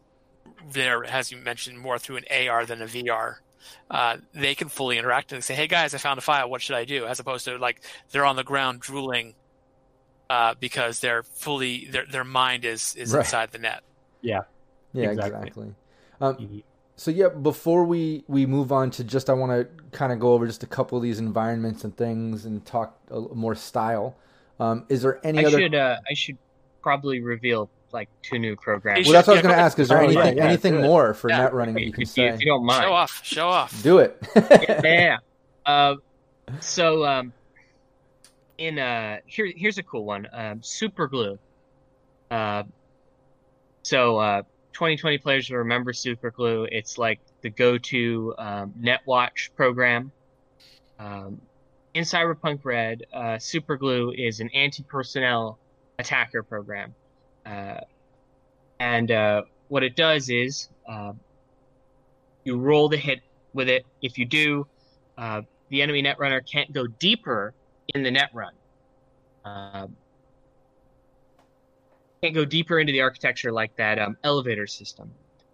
there, 0.73 1.05
as 1.05 1.31
you 1.31 1.39
mentioned, 1.39 1.79
more 1.79 1.99
through 1.99 2.19
an 2.19 2.25
AR 2.31 2.67
than 2.67 2.83
a 2.83 2.87
VR. 2.87 3.37
Uh, 3.91 4.19
they 4.35 4.55
can 4.55 4.69
fully 4.69 4.99
interact 4.99 5.33
and 5.33 5.43
say, 5.43 5.55
"Hey 5.55 5.67
guys, 5.67 5.95
I 5.95 5.99
found 5.99 6.19
a 6.19 6.23
file. 6.23 6.49
What 6.49 6.63
should 6.63 6.77
I 6.77 6.85
do?" 6.85 7.07
As 7.07 7.21
opposed 7.21 7.45
to 7.47 7.59
like 7.59 7.83
they're 8.11 8.25
on 8.25 8.37
the 8.37 8.45
ground 8.45 8.81
drooling 8.81 9.35
uh, 10.31 10.55
because 10.59 11.01
they're 11.01 11.23
fully 11.23 11.87
their 11.87 12.07
their 12.07 12.25
mind 12.25 12.65
is 12.65 12.95
is 12.97 13.13
right. 13.13 13.21
inside 13.21 13.51
the 13.53 13.59
net. 13.59 13.83
Yeah, 14.23 14.43
yeah, 14.93 15.11
exactly. 15.11 15.39
exactly. 15.39 15.75
Um, 16.21 16.35
mm-hmm. 16.37 16.59
So 16.97 17.11
yeah, 17.11 17.29
before 17.29 17.85
we 17.85 18.25
we 18.27 18.47
move 18.47 18.73
on 18.73 18.91
to 18.93 19.05
just, 19.05 19.31
I 19.31 19.33
want 19.33 19.53
to 19.53 19.69
kind 19.97 20.13
of 20.13 20.19
go 20.19 20.33
over 20.33 20.47
just 20.47 20.63
a 20.63 20.67
couple 20.67 20.99
of 20.99 21.03
these 21.03 21.19
environments 21.19 21.85
and 21.85 21.97
things 21.97 22.45
and 22.45 22.65
talk 22.65 22.99
a, 23.11 23.21
more 23.21 23.55
style. 23.55 24.17
Um, 24.59 24.85
is 24.89 25.03
there 25.03 25.25
any 25.25 25.45
I 25.45 25.49
other? 25.49 25.61
Should, 25.61 25.75
uh, 25.75 25.99
I 26.11 26.15
should 26.15 26.39
probably 26.83 27.21
reveal 27.21 27.71
like 27.93 28.09
two 28.23 28.39
new 28.39 28.57
programs. 28.57 29.07
Well, 29.07 29.15
that's 29.15 29.29
what 29.29 29.35
I 29.35 29.37
was 29.37 29.43
going 29.43 29.55
to 29.55 29.61
ask. 29.61 29.79
Is 29.79 29.89
there 29.89 29.99
oh, 29.99 30.05
anything 30.05 30.37
yeah, 30.37 30.45
yeah, 30.45 30.49
anything 30.49 30.81
more 30.81 31.15
for 31.15 31.29
net 31.29 31.53
running 31.53 31.75
that 31.75 31.85
you 31.85 31.93
can 31.93 32.03
if 32.03 32.09
say? 32.09 32.29
if 32.29 32.41
you 32.41 32.47
don't 32.47 32.65
mind, 32.65 32.83
show 32.83 32.93
off, 32.93 33.21
show 33.25 33.49
off. 33.49 33.83
Do 33.83 33.99
it. 33.99 34.17
yeah. 34.85 35.19
Uh, 35.65 35.97
so 36.61 37.05
um, 37.05 37.33
in 38.59 38.79
uh, 38.79 39.19
here 39.27 39.51
here's 39.55 39.79
a 39.79 39.83
cool 39.83 40.05
one. 40.05 40.27
Um, 40.33 40.63
Super 40.63 41.07
Glue. 41.07 41.39
Uh, 42.31 42.65
so 43.83 44.19
uh, 44.19 44.43
2020 44.73 45.19
players 45.19 45.51
will 45.51 45.59
remember 45.59 45.93
Super 45.93 46.31
Glue. 46.31 46.69
It's 46.71 46.99
like 46.99 47.21
the 47.41 47.51
go-to 47.51 48.35
um, 48.39 48.75
NetWatch 48.81 49.51
program. 49.57 50.13
Um, 50.99 51.41
in 51.95 52.05
Cyberpunk 52.05 52.65
Red, 52.65 53.05
uh, 53.13 53.39
Super 53.39 53.77
Glue 53.77 54.13
is 54.13 54.41
an 54.41 54.51
anti-personnel 54.51 55.59
attacker 55.99 56.43
program. 56.43 56.95
Uh, 57.49 57.81
and 58.79 59.11
uh, 59.11 59.43
what 59.69 59.83
it 59.83 59.97
does 59.97 60.29
is 60.29 60.69
uh, 60.89 61.13
you 62.45 62.59
roll 62.59 62.89
the 62.89 62.97
hit 62.97 63.21
with 63.55 63.69
it. 63.69 63.85
If 64.03 64.19
you 64.19 64.27
do, 64.27 64.67
the 65.17 65.83
enemy 65.83 66.03
netrunner 66.03 66.41
can't 66.51 66.73
go 66.73 66.87
deeper 66.87 67.55
in 67.95 68.03
the 68.03 68.11
net 68.11 68.31
run. 68.33 68.53
Can't 72.23 72.35
go 72.35 72.45
deeper 72.45 72.79
into 72.79 72.93
the 72.93 73.01
architecture 73.01 73.53
like 73.53 73.75
that 73.77 73.99
um, 73.99 74.17
elevator 74.25 74.67
system, 74.67 75.13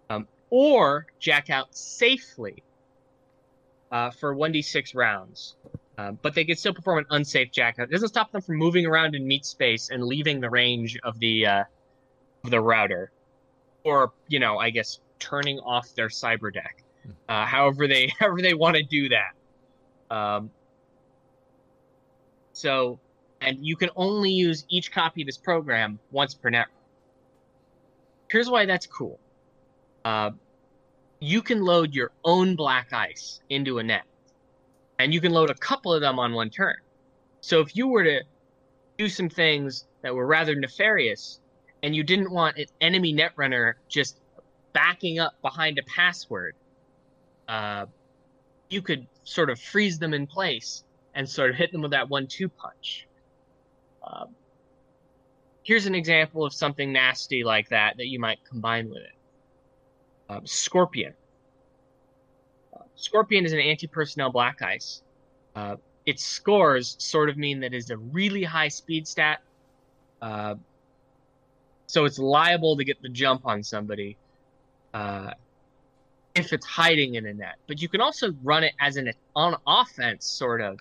um, 0.09 0.27
or 0.49 1.05
jack 1.19 1.49
out 1.49 1.75
safely 1.75 2.63
uh, 3.91 4.09
for 4.09 4.35
1d6 4.35 4.95
rounds. 4.95 5.55
But 5.95 6.33
they 6.33 6.43
can 6.43 6.57
still 6.57 6.73
perform 6.73 6.99
an 6.99 7.05
unsafe 7.11 7.51
jack 7.51 7.79
out. 7.79 7.87
It 7.87 7.91
doesn't 7.91 8.09
stop 8.09 8.31
them 8.31 8.41
from 8.41 8.57
moving 8.57 8.85
around 8.85 9.15
in 9.15 9.25
meat 9.25 9.45
space 9.45 9.89
and 9.89 10.03
leaving 10.03 10.41
the 10.41 10.49
range 10.49 10.97
of 11.03 11.19
the 11.19 11.45
uh, 11.45 11.63
the 12.49 12.59
router, 12.59 13.11
or 13.83 14.11
you 14.27 14.39
know, 14.39 14.57
I 14.57 14.69
guess 14.69 14.99
turning 15.19 15.59
off 15.59 15.93
their 15.95 16.09
cyber 16.09 16.53
deck. 16.53 16.83
Uh, 17.29 17.45
however 17.45 17.87
they 17.87 18.11
however 18.19 18.41
they 18.41 18.53
want 18.53 18.75
to 18.75 18.83
do 18.83 19.09
that. 19.09 20.15
Um, 20.15 20.49
so, 22.53 22.99
and 23.41 23.65
you 23.65 23.75
can 23.75 23.89
only 23.95 24.31
use 24.31 24.65
each 24.69 24.91
copy 24.91 25.21
of 25.21 25.25
this 25.25 25.37
program 25.37 25.99
once 26.11 26.33
per 26.33 26.49
net. 26.49 26.67
Here's 28.29 28.49
why 28.49 28.65
that's 28.65 28.87
cool. 28.87 29.19
Uh, 30.03 30.31
you 31.19 31.41
can 31.41 31.63
load 31.63 31.93
your 31.93 32.11
own 32.23 32.55
black 32.55 32.93
ice 32.93 33.41
into 33.49 33.79
a 33.79 33.83
net, 33.83 34.03
and 34.99 35.13
you 35.13 35.19
can 35.19 35.31
load 35.31 35.49
a 35.49 35.55
couple 35.55 35.93
of 35.93 36.01
them 36.01 36.19
on 36.19 36.33
one 36.33 36.49
turn. 36.49 36.75
So 37.41 37.59
if 37.59 37.75
you 37.75 37.87
were 37.87 38.03
to 38.03 38.21
do 38.97 39.09
some 39.09 39.29
things 39.29 39.85
that 40.01 40.13
were 40.13 40.25
rather 40.25 40.55
nefarious, 40.55 41.39
and 41.85 41.95
you 41.95 42.03
didn't 42.03 42.31
want 42.31 42.57
an 42.57 42.65
enemy 42.81 43.13
netrunner 43.13 43.75
just 43.87 44.19
backing 44.73 45.19
up 45.19 45.39
behind 45.43 45.77
a 45.77 45.83
password, 45.83 46.55
uh, 47.47 47.85
you 48.71 48.81
could 48.81 49.05
sort 49.23 49.51
of 49.51 49.59
freeze 49.61 49.99
them 49.99 50.11
in 50.11 50.25
place 50.25 50.83
and 51.13 51.29
sort 51.29 51.51
of 51.51 51.55
hit 51.55 51.71
them 51.71 51.83
with 51.83 51.91
that 51.91 52.09
one-two 52.09 52.49
punch. 52.49 53.07
Uh, 54.03 54.25
here's 55.61 55.85
an 55.85 55.93
example 55.93 56.43
of 56.43 56.53
something 56.53 56.91
nasty 56.91 57.43
like 57.43 57.69
that 57.69 57.97
that 57.97 58.07
you 58.07 58.19
might 58.19 58.39
combine 58.49 58.89
with 58.89 59.03
it. 59.03 59.15
Uh, 60.27 60.39
Scorpion. 60.43 61.13
Uh, 62.75 62.81
Scorpion 62.95 63.45
is 63.45 63.53
an 63.53 63.59
anti-personnel 63.59 64.31
black 64.31 64.63
ice. 64.63 65.03
Uh, 65.55 65.75
its 66.07 66.23
scores 66.23 66.95
sort 66.97 67.29
of 67.29 67.37
mean 67.37 67.59
that 67.59 67.75
it's 67.75 67.91
a 67.91 67.97
really 67.97 68.43
high 68.43 68.69
speed 68.69 69.07
stat, 69.07 69.41
uh, 70.23 70.55
so 71.87 72.05
it's 72.05 72.19
liable 72.19 72.77
to 72.77 72.83
get 72.83 73.01
the 73.01 73.09
jump 73.09 73.45
on 73.45 73.63
somebody 73.63 74.17
uh, 74.93 75.31
if 76.33 76.51
it's 76.53 76.65
hiding 76.65 77.15
in 77.15 77.25
a 77.25 77.33
net. 77.33 77.55
But 77.67 77.81
you 77.81 77.89
can 77.89 78.01
also 78.01 78.33
run 78.43 78.63
it 78.63 78.73
as 78.79 78.97
an 78.97 79.11
on 79.35 79.55
offense, 79.65 80.25
sort 80.25 80.61
of, 80.61 80.79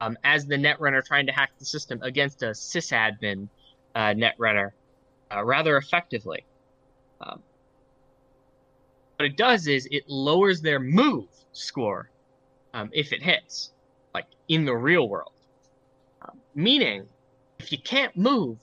um, 0.00 0.16
as 0.24 0.46
the 0.46 0.56
net 0.56 0.80
runner 0.80 1.02
trying 1.02 1.26
to 1.26 1.32
hack 1.32 1.50
the 1.58 1.64
system 1.64 2.00
against 2.02 2.42
a 2.42 2.46
sysadmin 2.46 3.48
uh, 3.94 4.14
netrunner 4.14 4.70
uh, 5.34 5.44
rather 5.44 5.76
effectively. 5.76 6.44
Um, 7.20 7.42
what 9.16 9.26
it 9.26 9.36
does 9.36 9.66
is 9.66 9.88
it 9.90 10.04
lowers 10.08 10.60
their 10.60 10.78
move 10.78 11.28
score 11.52 12.10
um, 12.74 12.90
if 12.92 13.12
it 13.12 13.22
hits, 13.22 13.72
like 14.14 14.26
in 14.48 14.64
the 14.64 14.76
real 14.76 15.08
world. 15.08 15.32
Um, 16.22 16.38
meaning, 16.54 17.06
if 17.58 17.72
you 17.72 17.78
can't 17.78 18.14
move, 18.16 18.58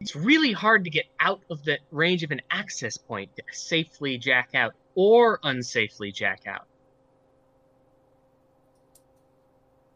it's 0.00 0.14
really 0.14 0.52
hard 0.52 0.84
to 0.84 0.90
get 0.90 1.06
out 1.20 1.40
of 1.50 1.62
the 1.64 1.78
range 1.90 2.22
of 2.22 2.30
an 2.30 2.40
access 2.50 2.96
point 2.96 3.34
to 3.36 3.42
safely 3.52 4.18
jack 4.18 4.50
out 4.54 4.72
or 4.94 5.38
unsafely 5.38 6.12
jack 6.12 6.42
out. 6.46 6.66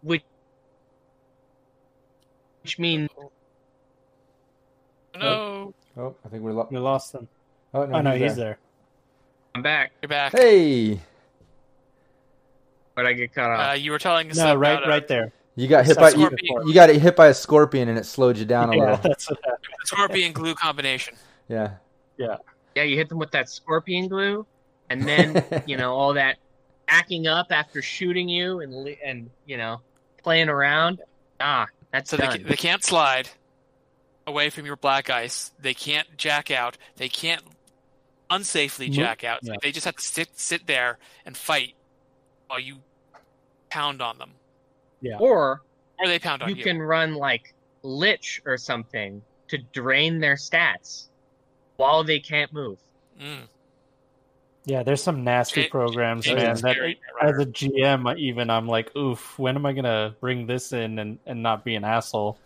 Which, 0.03 0.23
which 2.63 2.79
means 2.79 3.11
No, 5.19 5.75
Oh, 5.97 6.15
I 6.25 6.29
think 6.29 6.43
we're 6.43 6.53
lo- 6.53 6.69
We 6.71 6.79
lost 6.79 7.15
him. 7.15 7.29
oh 7.75 7.85
no, 7.85 7.99
Oh 7.99 8.01
no, 8.01 8.17
he's 8.17 8.37
there. 8.37 8.59
I'm 9.55 9.63
back, 9.63 9.93
you're 10.01 10.09
back. 10.09 10.33
Hey, 10.33 11.01
but 12.95 13.05
I 13.05 13.13
get 13.13 13.35
cut 13.35 13.51
Uh, 13.51 13.55
off. 13.73 13.81
you 13.81 13.91
were 13.91 13.99
telling 13.99 14.31
us 14.31 14.37
No, 14.39 14.53
about 14.53 14.59
right, 14.61 14.83
uh, 14.85 14.89
right 14.89 15.09
there. 15.09 15.33
You 15.61 15.69
got 15.69 15.85
hit 15.87 15.97
by 15.97 16.11
you, 16.11 16.31
you 16.67 16.75
got 16.75 16.89
hit 16.91 17.17
by 17.17 17.27
a 17.29 17.35
scorpion 17.35 17.89
and 17.89 17.99
it 17.99 18.05
slowed 18.07 18.37
you 18.39 18.45
down 18.45 18.71
a 18.73 18.77
Yeah, 18.77 18.81
little. 18.83 18.97
that's 19.03 19.29
what 19.31 19.39
scorpion 19.85 20.33
glue 20.33 20.55
combination. 20.55 21.15
Yeah. 21.49 21.73
yeah, 22.17 22.37
Yeah, 22.75 22.85
you 22.85 22.97
hit 22.97 23.09
them 23.09 23.19
with 23.19 23.31
that 23.33 23.49
scorpion 23.49 24.09
glue, 24.09 24.47
and 24.89 25.03
then 25.07 25.45
you 25.67 25.77
know 25.77 25.93
all 25.95 26.15
that 26.15 26.37
acting 26.89 27.27
up 27.27 27.49
after 27.51 27.83
shooting 27.83 28.29
you 28.29 28.61
and 28.61 28.97
and 29.05 29.31
you 29.47 29.57
know 29.57 29.81
playing 30.23 30.49
around. 30.49 31.01
Ah, 31.41 31.67
that's 31.93 32.11
So 32.11 32.17
they, 32.17 32.27
done. 32.27 32.39
ca- 32.43 32.49
they 32.49 32.57
can't 32.57 32.85
slide 32.85 33.29
away 34.27 34.51
from 34.51 34.67
your 34.67 34.77
black 34.77 35.09
ice. 35.11 35.51
They 35.59 35.75
can't 35.75 36.07
jack 36.17 36.51
out. 36.51 36.77
They 36.97 37.09
can't 37.09 37.43
unsafely 38.31 38.91
jack 38.91 39.25
out. 39.25 39.41
yeah. 39.43 39.55
They 39.63 39.73
just 39.73 39.87
have 39.87 39.97
to 39.97 40.03
sit 40.05 40.29
sit 40.39 40.67
there 40.67 40.99
and 41.27 41.37
fight 41.37 41.75
while 42.47 42.61
you 42.61 42.77
pound 43.71 44.03
on 44.03 44.19
them, 44.19 44.33
or 45.19 45.63
or 45.99 46.07
they 46.07 46.19
pound 46.19 46.43
on 46.43 46.49
you 46.51 46.57
you. 46.57 46.65
can 46.65 46.81
run 46.81 47.15
like 47.15 47.55
Liche 47.83 48.41
or 48.45 48.57
something 48.57 49.23
to 49.49 49.59
drain 49.73 50.21
their 50.21 50.35
stats 50.37 51.09
while 51.77 52.05
they 52.05 52.21
can't 52.21 52.53
move. 52.53 52.79
Mm. 53.21 53.49
Yeah, 54.67 54.83
there's 54.83 55.03
some 55.03 55.25
nasty 55.25 55.63
It- 55.63 55.71
programs, 55.71 56.27
it 56.27 56.37
man. 56.37 56.55
That 56.57 56.77
as 57.23 57.39
a 57.39 57.47
GM, 57.47 58.17
even 58.19 58.51
I'm 58.51 58.69
like, 58.69 58.95
oof, 58.97 59.39
when 59.39 59.57
am 59.57 59.65
I 59.67 59.73
gonna 59.73 60.15
bring 60.21 60.47
this 60.47 60.73
in 60.73 60.99
and, 60.99 61.19
and 61.27 61.43
not 61.43 61.65
be 61.65 61.75
an 61.75 61.85
asshole? 61.85 62.39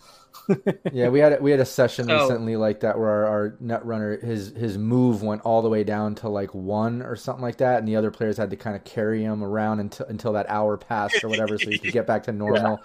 Yeah, 0.93 1.09
we 1.09 1.19
had 1.21 1.35
a, 1.35 1.43
we 1.43 1.51
had 1.51 1.61
a 1.61 1.65
session 1.65 2.07
So- 2.07 2.21
recently 2.21 2.57
like 2.57 2.81
that 2.81 2.99
where 2.99 3.09
our, 3.09 3.27
our 3.27 3.57
net 3.61 3.85
runner 3.85 4.19
his 4.19 4.51
his 4.51 4.77
move 4.79 5.23
went 5.23 5.43
all 5.43 5.63
the 5.63 5.69
way 5.69 5.85
down 5.85 6.15
to 6.17 6.29
like 6.29 6.55
one 6.55 7.03
or 7.03 7.17
something 7.17 7.43
like 7.43 7.57
that, 7.59 7.79
and 7.79 7.89
the 7.89 7.97
other 7.97 8.11
players 8.11 8.37
had 8.37 8.51
to 8.51 8.57
kind 8.57 8.77
of 8.77 8.85
carry 8.85 9.23
him 9.23 9.43
around 9.43 9.81
until 9.81 10.07
until 10.07 10.33
that 10.35 10.47
hour 10.49 10.77
passed 10.77 11.23
or 11.25 11.29
whatever, 11.29 11.59
so 11.59 11.71
he 11.71 11.79
could 11.79 11.93
get 11.93 12.07
back 12.07 12.23
to 12.25 12.33
normal. 12.45 12.81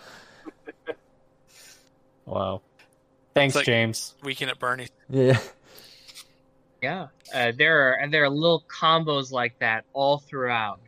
Wow. 2.25 2.61
Thanks, 3.33 3.55
like- 3.55 3.65
James. 3.65 4.15
Weekend 4.23 4.51
at 4.51 4.59
Bernie. 4.59 4.87
Yeah, 5.09 5.39
Yeah, 6.81 7.07
uh, 7.33 7.51
there 7.57 7.89
are 7.89 7.93
and 7.93 8.13
there 8.13 8.23
are 8.23 8.29
little 8.29 8.63
combos 8.67 9.31
like 9.31 9.57
that 9.59 9.85
all 9.93 10.19
throughout 10.19 10.79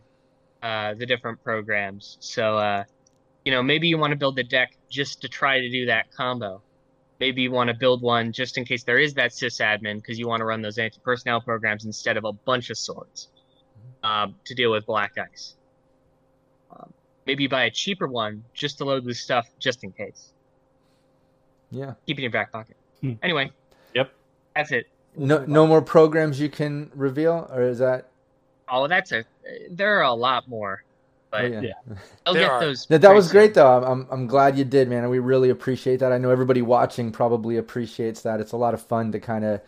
uh, 0.63 0.93
the 0.93 1.05
different 1.05 1.43
programs. 1.43 2.17
So, 2.19 2.57
uh, 2.57 2.83
you 3.45 3.51
know, 3.51 3.63
maybe 3.63 3.87
you 3.87 3.97
want 3.97 4.11
to 4.11 4.17
build 4.17 4.35
the 4.35 4.43
deck 4.43 4.75
just 4.89 5.21
to 5.21 5.29
try 5.29 5.59
to 5.59 5.69
do 5.69 5.85
that 5.87 6.11
combo. 6.11 6.61
Maybe 7.19 7.43
you 7.43 7.51
want 7.51 7.69
to 7.69 7.75
build 7.75 8.01
one 8.01 8.31
just 8.31 8.57
in 8.57 8.65
case 8.65 8.83
there 8.83 8.97
is 8.97 9.13
that 9.15 9.31
sysadmin 9.31 9.97
because 9.97 10.17
you 10.17 10.27
want 10.27 10.41
to 10.41 10.45
run 10.45 10.61
those 10.61 10.77
anti-personnel 10.77 11.41
programs 11.41 11.85
instead 11.85 12.17
of 12.17 12.25
a 12.25 12.31
bunch 12.31 12.69
of 12.69 12.77
swords 12.77 13.27
um, 14.03 14.35
to 14.45 14.55
deal 14.55 14.71
with 14.71 14.85
black 14.85 15.17
ice. 15.17 15.55
Um, 16.71 16.91
maybe 17.27 17.43
you 17.43 17.49
buy 17.49 17.65
a 17.65 17.71
cheaper 17.71 18.07
one 18.07 18.43
just 18.53 18.79
to 18.79 18.85
load 18.85 19.05
with 19.05 19.17
stuff 19.17 19.47
just 19.59 19.83
in 19.83 19.91
case. 19.91 20.31
yeah. 21.69 21.93
Keep 22.07 22.17
it 22.17 22.21
in 22.21 22.23
your 22.23 22.31
back 22.31 22.51
pocket. 22.51 22.75
Hmm. 23.01 23.13
Anyway. 23.21 23.51
Yep. 23.93 24.11
That's 24.55 24.71
it. 24.71 24.87
No 25.15 25.43
no 25.45 25.67
more 25.67 25.81
programs 25.81 26.39
you 26.39 26.49
can 26.49 26.89
reveal, 26.95 27.49
or 27.51 27.63
is 27.63 27.79
that? 27.79 28.07
Oh, 28.69 28.87
that's 28.87 29.11
a. 29.11 29.25
There 29.69 29.99
are 29.99 30.03
a 30.03 30.13
lot 30.13 30.47
more, 30.47 30.83
but 31.31 31.41
oh, 31.41 31.45
yeah. 31.45 31.61
yeah. 31.61 31.73
they'll 32.25 32.35
There 32.35 32.43
get 32.43 32.51
are. 32.51 32.61
those. 32.61 32.87
That, 32.87 33.01
that 33.01 33.09
pretty 33.09 33.15
was 33.15 33.29
soon. 33.29 33.31
great 33.31 33.53
though. 33.55 33.77
I'm, 33.77 33.83
I'm 33.83 34.07
I'm 34.11 34.27
glad 34.27 34.57
you 34.57 34.65
did, 34.65 34.89
man. 34.89 35.03
And 35.03 35.11
we 35.11 35.19
really 35.19 35.49
appreciate 35.49 35.97
that. 36.01 36.11
I 36.13 36.17
know 36.19 36.31
everybody 36.31 36.61
watching 36.61 37.11
probably 37.11 37.57
appreciates 37.57 38.21
that. 38.23 38.39
It's 38.41 38.53
a 38.53 38.57
lot 38.57 38.73
of 38.73 38.81
fun 38.81 39.11
to 39.13 39.19
kind 39.19 39.45
of 39.45 39.61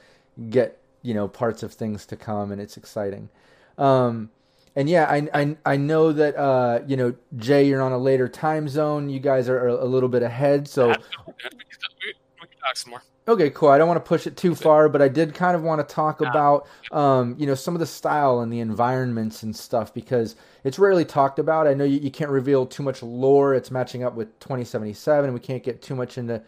get 0.49 0.79
you 1.03 1.13
know 1.13 1.27
parts 1.27 1.63
of 1.63 1.73
things 1.73 2.05
to 2.07 2.15
come, 2.17 2.51
and 2.51 2.61
it's 2.61 2.77
exciting. 2.77 3.29
Um, 3.77 4.31
and 4.75 4.89
yeah, 4.89 5.05
I, 5.09 5.27
I 5.33 5.57
I 5.65 5.77
know 5.77 6.11
that 6.13 6.35
uh, 6.37 6.81
you 6.87 6.97
know 6.97 7.13
Jay, 7.37 7.65
you're 7.67 7.81
on 7.81 7.91
a 7.91 7.97
later 7.97 8.27
time 8.27 8.67
zone. 8.67 9.09
You 9.09 9.19
guys 9.19 9.49
are 9.49 9.67
a 9.67 9.85
little 9.85 10.09
bit 10.09 10.23
ahead, 10.23 10.67
so 10.67 10.97
talk 12.63 12.77
some 12.77 12.91
more. 12.91 13.01
Okay, 13.25 13.49
cool. 13.51 13.69
I 13.69 13.77
don't 13.77 13.87
want 13.87 14.03
to 14.03 14.07
push 14.07 14.27
it 14.27 14.35
too 14.35 14.53
far, 14.53 14.89
but 14.89 15.01
I 15.01 15.07
did 15.07 15.33
kind 15.33 15.55
of 15.55 15.63
want 15.63 15.87
to 15.87 15.95
talk 15.95 16.19
about, 16.19 16.67
um, 16.91 17.35
you 17.39 17.47
know, 17.47 17.55
some 17.55 17.73
of 17.73 17.79
the 17.79 17.85
style 17.85 18.41
and 18.41 18.51
the 18.51 18.59
environments 18.59 19.43
and 19.43 19.55
stuff 19.55 19.93
because 19.93 20.35
it's 20.65 20.77
rarely 20.77 21.05
talked 21.05 21.39
about. 21.39 21.65
I 21.65 21.73
know 21.73 21.85
you, 21.85 21.99
you 21.99 22.11
can't 22.11 22.31
reveal 22.31 22.65
too 22.65 22.83
much 22.83 23.01
lore. 23.01 23.53
It's 23.53 23.71
matching 23.71 24.03
up 24.03 24.15
with 24.15 24.37
2077, 24.39 25.25
and 25.25 25.33
we 25.33 25.39
can't 25.39 25.63
get 25.63 25.81
too 25.81 25.95
much 25.95 26.17
into 26.17 26.41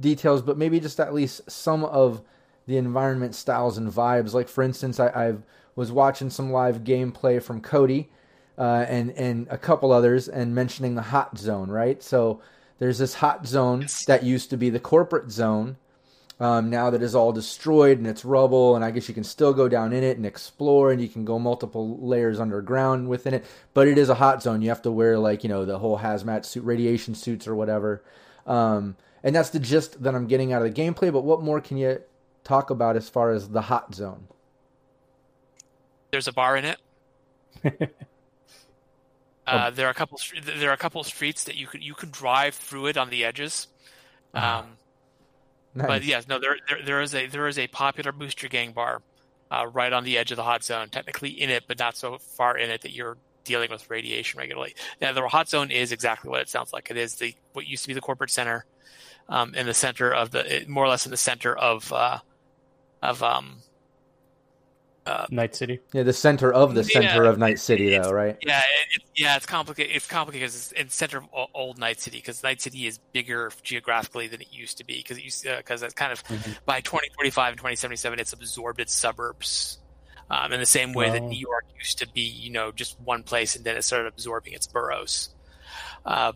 details, 0.00 0.42
but 0.42 0.58
maybe 0.58 0.80
just 0.80 0.98
at 0.98 1.14
least 1.14 1.48
some 1.48 1.84
of 1.84 2.22
the 2.66 2.78
environment 2.78 3.36
styles 3.36 3.78
and 3.78 3.90
vibes. 3.90 4.34
Like, 4.34 4.48
for 4.48 4.62
instance, 4.62 4.98
I 4.98 5.12
I've, 5.14 5.42
was 5.76 5.92
watching 5.92 6.30
some 6.30 6.50
live 6.50 6.82
gameplay 6.82 7.40
from 7.40 7.60
Cody 7.60 8.10
uh, 8.58 8.84
and 8.88 9.12
and 9.12 9.46
a 9.50 9.56
couple 9.56 9.92
others, 9.92 10.28
and 10.28 10.52
mentioning 10.52 10.96
the 10.96 11.02
hot 11.02 11.38
zone. 11.38 11.70
Right, 11.70 12.02
so 12.02 12.42
there's 12.78 12.98
this 12.98 13.14
hot 13.14 13.46
zone 13.46 13.86
that 14.06 14.22
used 14.22 14.50
to 14.50 14.56
be 14.56 14.70
the 14.70 14.80
corporate 14.80 15.30
zone 15.30 15.76
um, 16.40 16.70
now 16.70 16.90
that 16.90 17.02
is 17.02 17.14
all 17.14 17.32
destroyed 17.32 17.98
and 17.98 18.06
it's 18.06 18.24
rubble. 18.24 18.76
And 18.76 18.84
I 18.84 18.90
guess 18.90 19.08
you 19.08 19.14
can 19.14 19.24
still 19.24 19.52
go 19.52 19.68
down 19.68 19.92
in 19.92 20.04
it 20.04 20.16
and 20.16 20.26
explore, 20.26 20.92
and 20.92 21.00
you 21.00 21.08
can 21.08 21.24
go 21.24 21.38
multiple 21.38 21.98
layers 22.00 22.38
underground 22.38 23.08
within 23.08 23.34
it. 23.34 23.44
But 23.74 23.88
it 23.88 23.98
is 23.98 24.08
a 24.08 24.14
hot 24.14 24.42
zone. 24.42 24.62
You 24.62 24.68
have 24.68 24.82
to 24.82 24.90
wear 24.90 25.18
like 25.18 25.42
you 25.42 25.48
know 25.48 25.64
the 25.64 25.78
whole 25.78 25.98
hazmat 25.98 26.44
suit, 26.44 26.64
radiation 26.64 27.14
suits, 27.14 27.48
or 27.48 27.54
whatever. 27.54 28.02
Um, 28.46 28.96
and 29.22 29.34
that's 29.34 29.50
the 29.50 29.58
gist 29.58 30.02
that 30.02 30.14
I'm 30.14 30.26
getting 30.26 30.52
out 30.52 30.62
of 30.64 30.72
the 30.72 30.80
gameplay. 30.80 31.12
But 31.12 31.24
what 31.24 31.42
more 31.42 31.60
can 31.60 31.76
you 31.76 32.00
talk 32.44 32.70
about 32.70 32.96
as 32.96 33.08
far 33.08 33.32
as 33.32 33.48
the 33.48 33.62
hot 33.62 33.94
zone? 33.94 34.28
There's 36.10 36.28
a 36.28 36.32
bar 36.32 36.56
in 36.56 36.64
it. 36.64 36.78
uh, 39.48 39.70
there 39.70 39.86
are 39.86 39.90
a 39.90 39.94
couple. 39.94 40.18
There 40.42 40.70
are 40.70 40.74
a 40.74 40.78
couple 40.78 41.02
streets 41.04 41.44
that 41.44 41.56
you 41.56 41.66
can 41.66 41.82
you 41.82 41.94
can 41.94 42.10
drive 42.10 42.54
through 42.54 42.86
it 42.86 42.96
on 42.96 43.10
the 43.10 43.24
edges. 43.24 43.68
Ah. 44.34 44.60
Um, 44.60 44.78
Nice. 45.74 45.86
But 45.86 46.04
yes, 46.04 46.26
no, 46.26 46.40
there, 46.40 46.56
there 46.68 46.78
there 46.84 47.00
is 47.02 47.14
a 47.14 47.26
there 47.26 47.46
is 47.46 47.58
a 47.58 47.68
popular 47.68 48.10
booster 48.10 48.48
gang 48.48 48.72
bar 48.72 49.00
uh, 49.50 49.66
right 49.72 49.92
on 49.92 50.02
the 50.02 50.18
edge 50.18 50.32
of 50.32 50.36
the 50.36 50.42
hot 50.42 50.64
zone, 50.64 50.88
technically 50.88 51.30
in 51.30 51.50
it, 51.50 51.64
but 51.68 51.78
not 51.78 51.96
so 51.96 52.18
far 52.18 52.56
in 52.58 52.70
it 52.70 52.82
that 52.82 52.92
you're 52.92 53.16
dealing 53.44 53.70
with 53.70 53.88
radiation 53.88 54.38
regularly. 54.38 54.74
Now, 55.00 55.12
the 55.12 55.26
hot 55.28 55.48
zone 55.48 55.70
is 55.70 55.92
exactly 55.92 56.30
what 56.30 56.40
it 56.40 56.48
sounds 56.48 56.72
like. 56.72 56.90
It 56.90 56.96
is 56.96 57.16
the 57.16 57.34
what 57.52 57.66
used 57.66 57.84
to 57.84 57.88
be 57.88 57.94
the 57.94 58.00
corporate 58.00 58.30
center, 58.30 58.64
um, 59.28 59.54
in 59.54 59.66
the 59.66 59.74
center 59.74 60.12
of 60.12 60.30
the 60.30 60.64
more 60.66 60.84
or 60.84 60.88
less 60.88 61.06
in 61.06 61.10
the 61.10 61.16
center 61.16 61.56
of 61.56 61.92
uh, 61.92 62.18
of 63.02 63.22
um, 63.22 63.58
uh, 65.08 65.26
Night 65.30 65.54
City. 65.56 65.80
yeah, 65.92 66.02
the 66.02 66.12
center 66.12 66.52
of 66.52 66.74
the 66.74 66.82
Yeah, 66.82 67.00
center 67.00 67.24
of 67.24 67.38
Night 67.38 67.58
City, 67.58 67.88
it's- 67.88 68.06
though, 68.06 68.12
right? 68.12 68.36
Yeah, 68.46 68.58
it, 68.58 68.96
it, 68.96 69.02
yeah, 69.16 69.36
it's 69.36 69.46
complicated. 69.46 69.96
It's 69.96 70.06
complicated 70.06 70.42
because 70.46 70.56
it's 70.56 70.72
in 70.72 70.88
center 70.90 71.18
of 71.32 71.48
old 71.54 71.78
Night 71.78 72.00
City 72.00 72.18
because 72.18 72.42
Night 72.42 72.60
City 72.60 72.86
is 72.86 72.98
bigger 73.12 73.50
geographically 73.62 74.28
than 74.28 74.40
it 74.40 74.48
used 74.52 74.78
to 74.78 74.84
be 74.84 74.98
because 74.98 75.18
it 75.18 75.24
used 75.24 75.44
because 75.44 75.82
it's 75.82 75.94
kind 75.94 76.12
of 76.12 76.22
by 76.66 76.80
2045 76.80 77.52
and 77.52 77.58
2077 77.58 78.18
it's 78.20 78.32
absorbed 78.32 78.80
its 78.80 78.94
suburbs. 78.94 79.78
Um, 80.30 80.52
in 80.52 80.60
the 80.60 80.66
same 80.66 80.92
way 80.92 81.08
that 81.10 81.22
Oh. 81.22 81.28
New 81.28 81.38
York 81.38 81.64
used 81.78 82.00
to 82.00 82.08
be, 82.12 82.20
you 82.20 82.50
know, 82.50 82.70
just 82.70 83.00
one 83.00 83.22
place, 83.22 83.56
and 83.56 83.64
then 83.64 83.78
it 83.78 83.82
started 83.82 84.08
absorbing 84.08 84.52
its 84.52 84.66
boroughs. 84.66 85.30
Uh, 86.04 86.32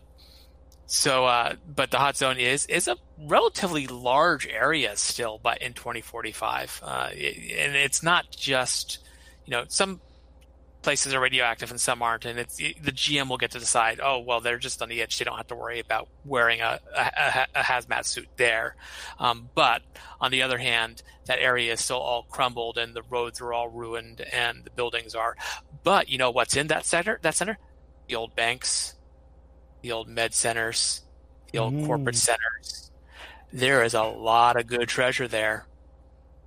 so, 0.85 1.25
uh, 1.25 1.55
but 1.67 1.91
the 1.91 1.97
hot 1.97 2.17
zone 2.17 2.37
is 2.37 2.65
is 2.67 2.87
a 2.87 2.97
relatively 3.17 3.87
large 3.87 4.47
area 4.47 4.95
still, 4.95 5.39
but 5.41 5.61
in 5.61 5.73
2045, 5.73 6.81
uh, 6.83 7.09
it- 7.13 7.57
and 7.59 7.75
it's 7.75 8.03
not 8.03 8.29
just, 8.31 8.99
you 9.45 9.51
know, 9.51 9.65
some 9.67 10.01
places 10.81 11.13
are 11.13 11.21
radioactive 11.21 11.71
and 11.71 11.79
some 11.79 12.01
aren't, 12.01 12.25
and 12.25 12.37
it's 12.37 12.57
the 12.57 12.91
GM 12.91 13.29
will 13.29 13.37
get 13.37 13.51
to 13.51 13.59
decide. 13.59 14.01
Oh, 14.03 14.19
well, 14.19 14.41
they're 14.41 14.57
just 14.57 14.81
on 14.81 14.89
the 14.89 15.01
edge; 15.01 15.17
they 15.17 15.23
don't 15.25 15.37
have 15.37 15.47
to 15.47 15.55
worry 15.55 15.79
about 15.79 16.09
wearing 16.25 16.59
a, 16.61 16.79
a, 16.95 17.47
a 17.55 17.63
hazmat 17.63 18.03
suit 18.05 18.27
there. 18.35 18.75
Um, 19.17 19.49
but 19.55 19.81
on 20.19 20.31
the 20.31 20.41
other 20.41 20.57
hand, 20.57 21.01
that 21.25 21.39
area 21.39 21.71
is 21.71 21.79
still 21.79 21.99
all 21.99 22.23
crumbled, 22.23 22.77
and 22.77 22.93
the 22.93 23.03
roads 23.03 23.39
are 23.39 23.53
all 23.53 23.69
ruined, 23.69 24.19
and 24.21 24.65
the 24.65 24.71
buildings 24.71 25.15
are. 25.15 25.37
But 25.83 26.09
you 26.09 26.17
know 26.17 26.31
what's 26.31 26.57
in 26.57 26.67
that 26.67 26.85
center? 26.85 27.17
That 27.21 27.35
center, 27.35 27.57
the 28.09 28.15
old 28.15 28.35
banks, 28.35 28.95
the 29.83 29.91
old 29.91 30.07
med 30.09 30.33
centers, 30.33 31.03
the 31.51 31.59
old 31.59 31.75
Mm. 31.75 31.85
corporate 31.85 32.15
centers. 32.15 32.91
There 33.53 33.83
is 33.83 33.93
a 33.93 34.03
lot 34.03 34.55
of 34.59 34.65
good 34.67 34.89
treasure 34.89 35.27
there, 35.27 35.67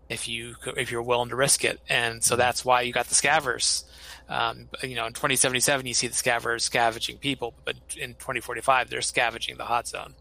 if 0.08 0.28
you 0.28 0.56
if 0.76 0.90
you're 0.90 1.02
willing 1.02 1.28
to 1.30 1.36
risk 1.36 1.64
it, 1.64 1.80
and 1.88 2.24
so 2.24 2.36
that's 2.36 2.64
why 2.64 2.80
you 2.82 2.92
got 2.92 3.06
the 3.08 3.14
scavers. 3.14 3.84
Um, 4.28 4.68
you 4.82 4.96
know, 4.96 5.06
in 5.06 5.12
2077, 5.12 5.86
you 5.86 5.94
see 5.94 6.08
the 6.08 6.14
scavers 6.14 6.62
scavenging 6.62 7.18
people, 7.18 7.54
but 7.64 7.76
in 7.96 8.14
2045, 8.14 8.90
they're 8.90 9.00
scavenging 9.02 9.56
the 9.56 9.66
hot 9.66 9.86
zone. 9.86 10.14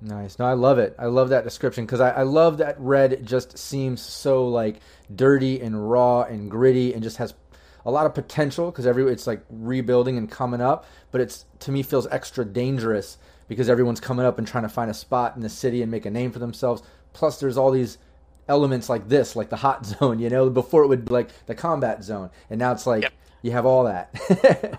Nice. 0.00 0.38
No, 0.38 0.44
I 0.46 0.52
love 0.52 0.78
it. 0.78 0.94
I 0.98 1.06
love 1.06 1.30
that 1.30 1.42
description 1.44 1.84
because 1.84 2.00
I, 2.00 2.10
I 2.10 2.22
love 2.22 2.58
that 2.58 2.76
red 2.78 3.26
just 3.26 3.58
seems 3.58 4.00
so 4.00 4.46
like 4.48 4.80
dirty 5.14 5.60
and 5.60 5.90
raw 5.90 6.22
and 6.22 6.48
gritty 6.50 6.94
and 6.94 7.02
just 7.02 7.16
has 7.16 7.34
a 7.86 7.90
lot 7.90 8.06
of 8.06 8.14
potential 8.14 8.70
because 8.70 8.86
every 8.86 9.10
it's 9.10 9.26
like 9.26 9.42
rebuilding 9.50 10.18
and 10.18 10.30
coming 10.30 10.60
up, 10.60 10.86
but 11.10 11.20
it's 11.20 11.44
to 11.60 11.72
me 11.72 11.82
feels 11.82 12.06
extra 12.08 12.44
dangerous 12.44 13.18
because 13.48 13.68
everyone's 13.68 14.00
coming 14.00 14.26
up 14.26 14.38
and 14.38 14.46
trying 14.46 14.64
to 14.64 14.68
find 14.68 14.90
a 14.90 14.94
spot 14.94 15.34
in 15.36 15.42
the 15.42 15.48
city 15.48 15.82
and 15.82 15.90
make 15.90 16.04
a 16.06 16.10
name 16.10 16.30
for 16.30 16.38
themselves. 16.38 16.82
Plus, 17.12 17.40
there's 17.40 17.56
all 17.56 17.70
these 17.70 17.98
elements 18.48 18.88
like 18.88 19.08
this, 19.08 19.34
like 19.36 19.48
the 19.50 19.56
hot 19.56 19.86
zone. 19.86 20.18
You 20.18 20.30
know, 20.30 20.50
before 20.50 20.82
it 20.82 20.88
would 20.88 21.06
be 21.06 21.12
like 21.12 21.30
the 21.46 21.54
combat 21.54 22.04
zone, 22.04 22.30
and 22.50 22.58
now 22.58 22.72
it's 22.72 22.86
like 22.86 23.02
Yep. 23.02 23.12
you 23.42 23.50
have 23.52 23.66
all 23.66 23.84
that. 23.84 24.10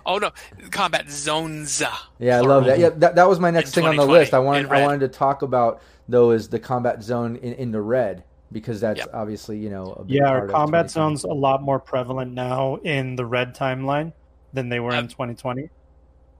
Oh 0.06 0.18
no, 0.18 0.30
combat 0.70 1.08
zones. 1.10 1.82
Yeah, 2.18 2.36
I 2.38 2.40
love 2.40 2.64
that. 2.64 2.78
Yeah, 2.78 2.88
that, 2.90 3.14
that 3.14 3.28
was 3.28 3.38
my 3.38 3.50
next 3.50 3.74
thing 3.74 3.86
on 3.86 3.96
the 3.96 4.04
list. 4.06 4.34
I 4.34 4.38
wanted 4.38 4.70
I 4.70 4.82
wanted 4.82 5.00
to 5.00 5.08
talk 5.08 5.42
about 5.42 5.82
though 6.08 6.30
is 6.32 6.48
the 6.48 6.58
combat 6.58 7.02
zone 7.02 7.36
in, 7.36 7.52
in 7.54 7.70
the 7.72 7.80
red 7.80 8.24
because 8.52 8.80
that's 8.80 8.98
Yep. 8.98 9.10
obviously 9.12 9.58
you 9.58 9.70
know 9.70 9.92
a 9.92 10.04
big 10.04 10.16
Yeah, 10.16 10.28
our 10.28 10.44
of 10.46 10.50
combat 10.50 10.90
zones 10.90 11.24
a 11.24 11.28
lot 11.28 11.62
more 11.62 11.78
prevalent 11.78 12.32
now 12.32 12.76
in 12.76 13.16
the 13.16 13.24
red 13.24 13.54
timeline 13.54 14.12
than 14.52 14.68
they 14.68 14.80
were 14.80 14.92
in 14.92 14.98
Um, 14.98 15.08
2020. 15.08 15.70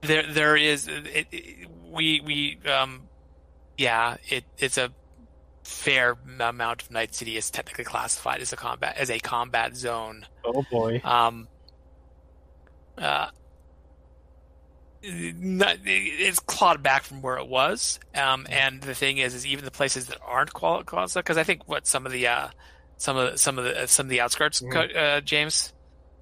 There, 0.01 0.23
there 0.23 0.55
is. 0.57 0.87
It, 0.87 1.27
it, 1.31 1.69
we, 1.91 2.21
we, 2.21 2.57
um, 2.69 3.03
yeah. 3.77 4.17
It, 4.29 4.43
it's 4.57 4.77
a 4.77 4.91
fair 5.63 6.17
amount 6.39 6.81
of 6.81 6.91
Night 6.91 7.13
City 7.13 7.37
is 7.37 7.51
technically 7.51 7.83
classified 7.83 8.41
as 8.41 8.51
a 8.51 8.55
combat 8.55 8.97
as 8.97 9.11
a 9.11 9.19
combat 9.19 9.75
zone. 9.75 10.25
Oh 10.43 10.65
boy. 10.71 11.01
Um, 11.03 11.47
uh, 12.97 13.27
not, 15.03 15.77
it's 15.83 16.39
clawed 16.39 16.83
back 16.83 17.03
from 17.03 17.21
where 17.21 17.37
it 17.37 17.47
was. 17.47 17.99
Um, 18.15 18.45
and 18.49 18.81
the 18.81 18.95
thing 18.95 19.17
is, 19.17 19.33
is 19.33 19.45
even 19.45 19.65
the 19.65 19.71
places 19.71 20.07
that 20.07 20.17
aren't 20.25 20.53
qual- 20.53 20.83
qualified, 20.83 21.23
because 21.23 21.37
I 21.37 21.43
think 21.43 21.67
what 21.67 21.87
some 21.87 22.05
of 22.05 22.11
the, 22.11 22.27
uh, 22.27 22.49
some 22.97 23.17
of 23.17 23.31
the, 23.31 23.37
some 23.37 23.57
of 23.57 23.65
the, 23.65 23.87
some 23.87 24.05
of 24.05 24.09
the 24.09 24.21
outskirts, 24.21 24.59
co- 24.59 24.81
uh, 24.81 25.21
James, 25.21 25.73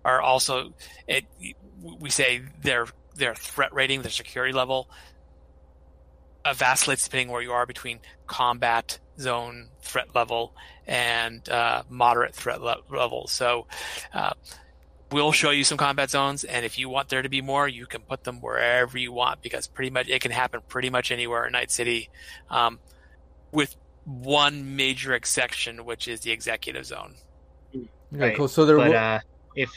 are 0.05 0.21
also, 0.21 0.73
it, 1.07 1.25
we 1.99 2.09
say 2.09 2.41
their, 2.61 2.87
their 3.15 3.35
threat 3.35 3.73
rating, 3.73 4.01
their 4.01 4.11
security 4.11 4.53
level, 4.53 4.89
uh, 6.45 6.53
vacillates 6.53 7.03
depending 7.03 7.29
where 7.29 7.41
you 7.41 7.51
are 7.51 7.65
between 7.65 7.99
combat 8.27 8.99
zone 9.19 9.67
threat 9.81 10.15
level 10.15 10.55
and 10.87 11.49
uh, 11.49 11.83
moderate 11.89 12.33
threat 12.33 12.61
le- 12.61 12.81
level. 12.89 13.27
So, 13.27 13.67
we'll 15.11 15.31
show 15.31 15.49
you 15.51 15.63
some 15.63 15.77
combat 15.77 16.09
zones, 16.09 16.43
and 16.43 16.65
if 16.65 16.77
you 16.77 16.89
want 16.89 17.09
there 17.09 17.21
to 17.21 17.29
be 17.29 17.41
more, 17.41 17.67
you 17.67 17.85
can 17.85 18.01
put 18.01 18.23
them 18.23 18.41
wherever 18.41 18.97
you 18.97 19.11
want 19.11 19.41
because 19.41 19.67
pretty 19.67 19.89
much 19.89 20.07
it 20.07 20.21
can 20.21 20.31
happen 20.31 20.61
pretty 20.67 20.89
much 20.89 21.11
anywhere 21.11 21.45
in 21.45 21.53
Night 21.53 21.71
City, 21.71 22.09
um, 22.49 22.79
with 23.51 23.75
one 24.05 24.75
major 24.75 25.13
exception, 25.13 25.85
which 25.85 26.07
is 26.07 26.21
the 26.21 26.31
executive 26.31 26.85
zone. 26.85 27.15
Okay, 27.75 27.87
Right. 28.11 28.37
cool. 28.37 28.47
So 28.47 28.65
there, 28.65 28.77
but 28.77 28.89
will- 28.89 28.97
uh, 28.97 29.19
if 29.55 29.71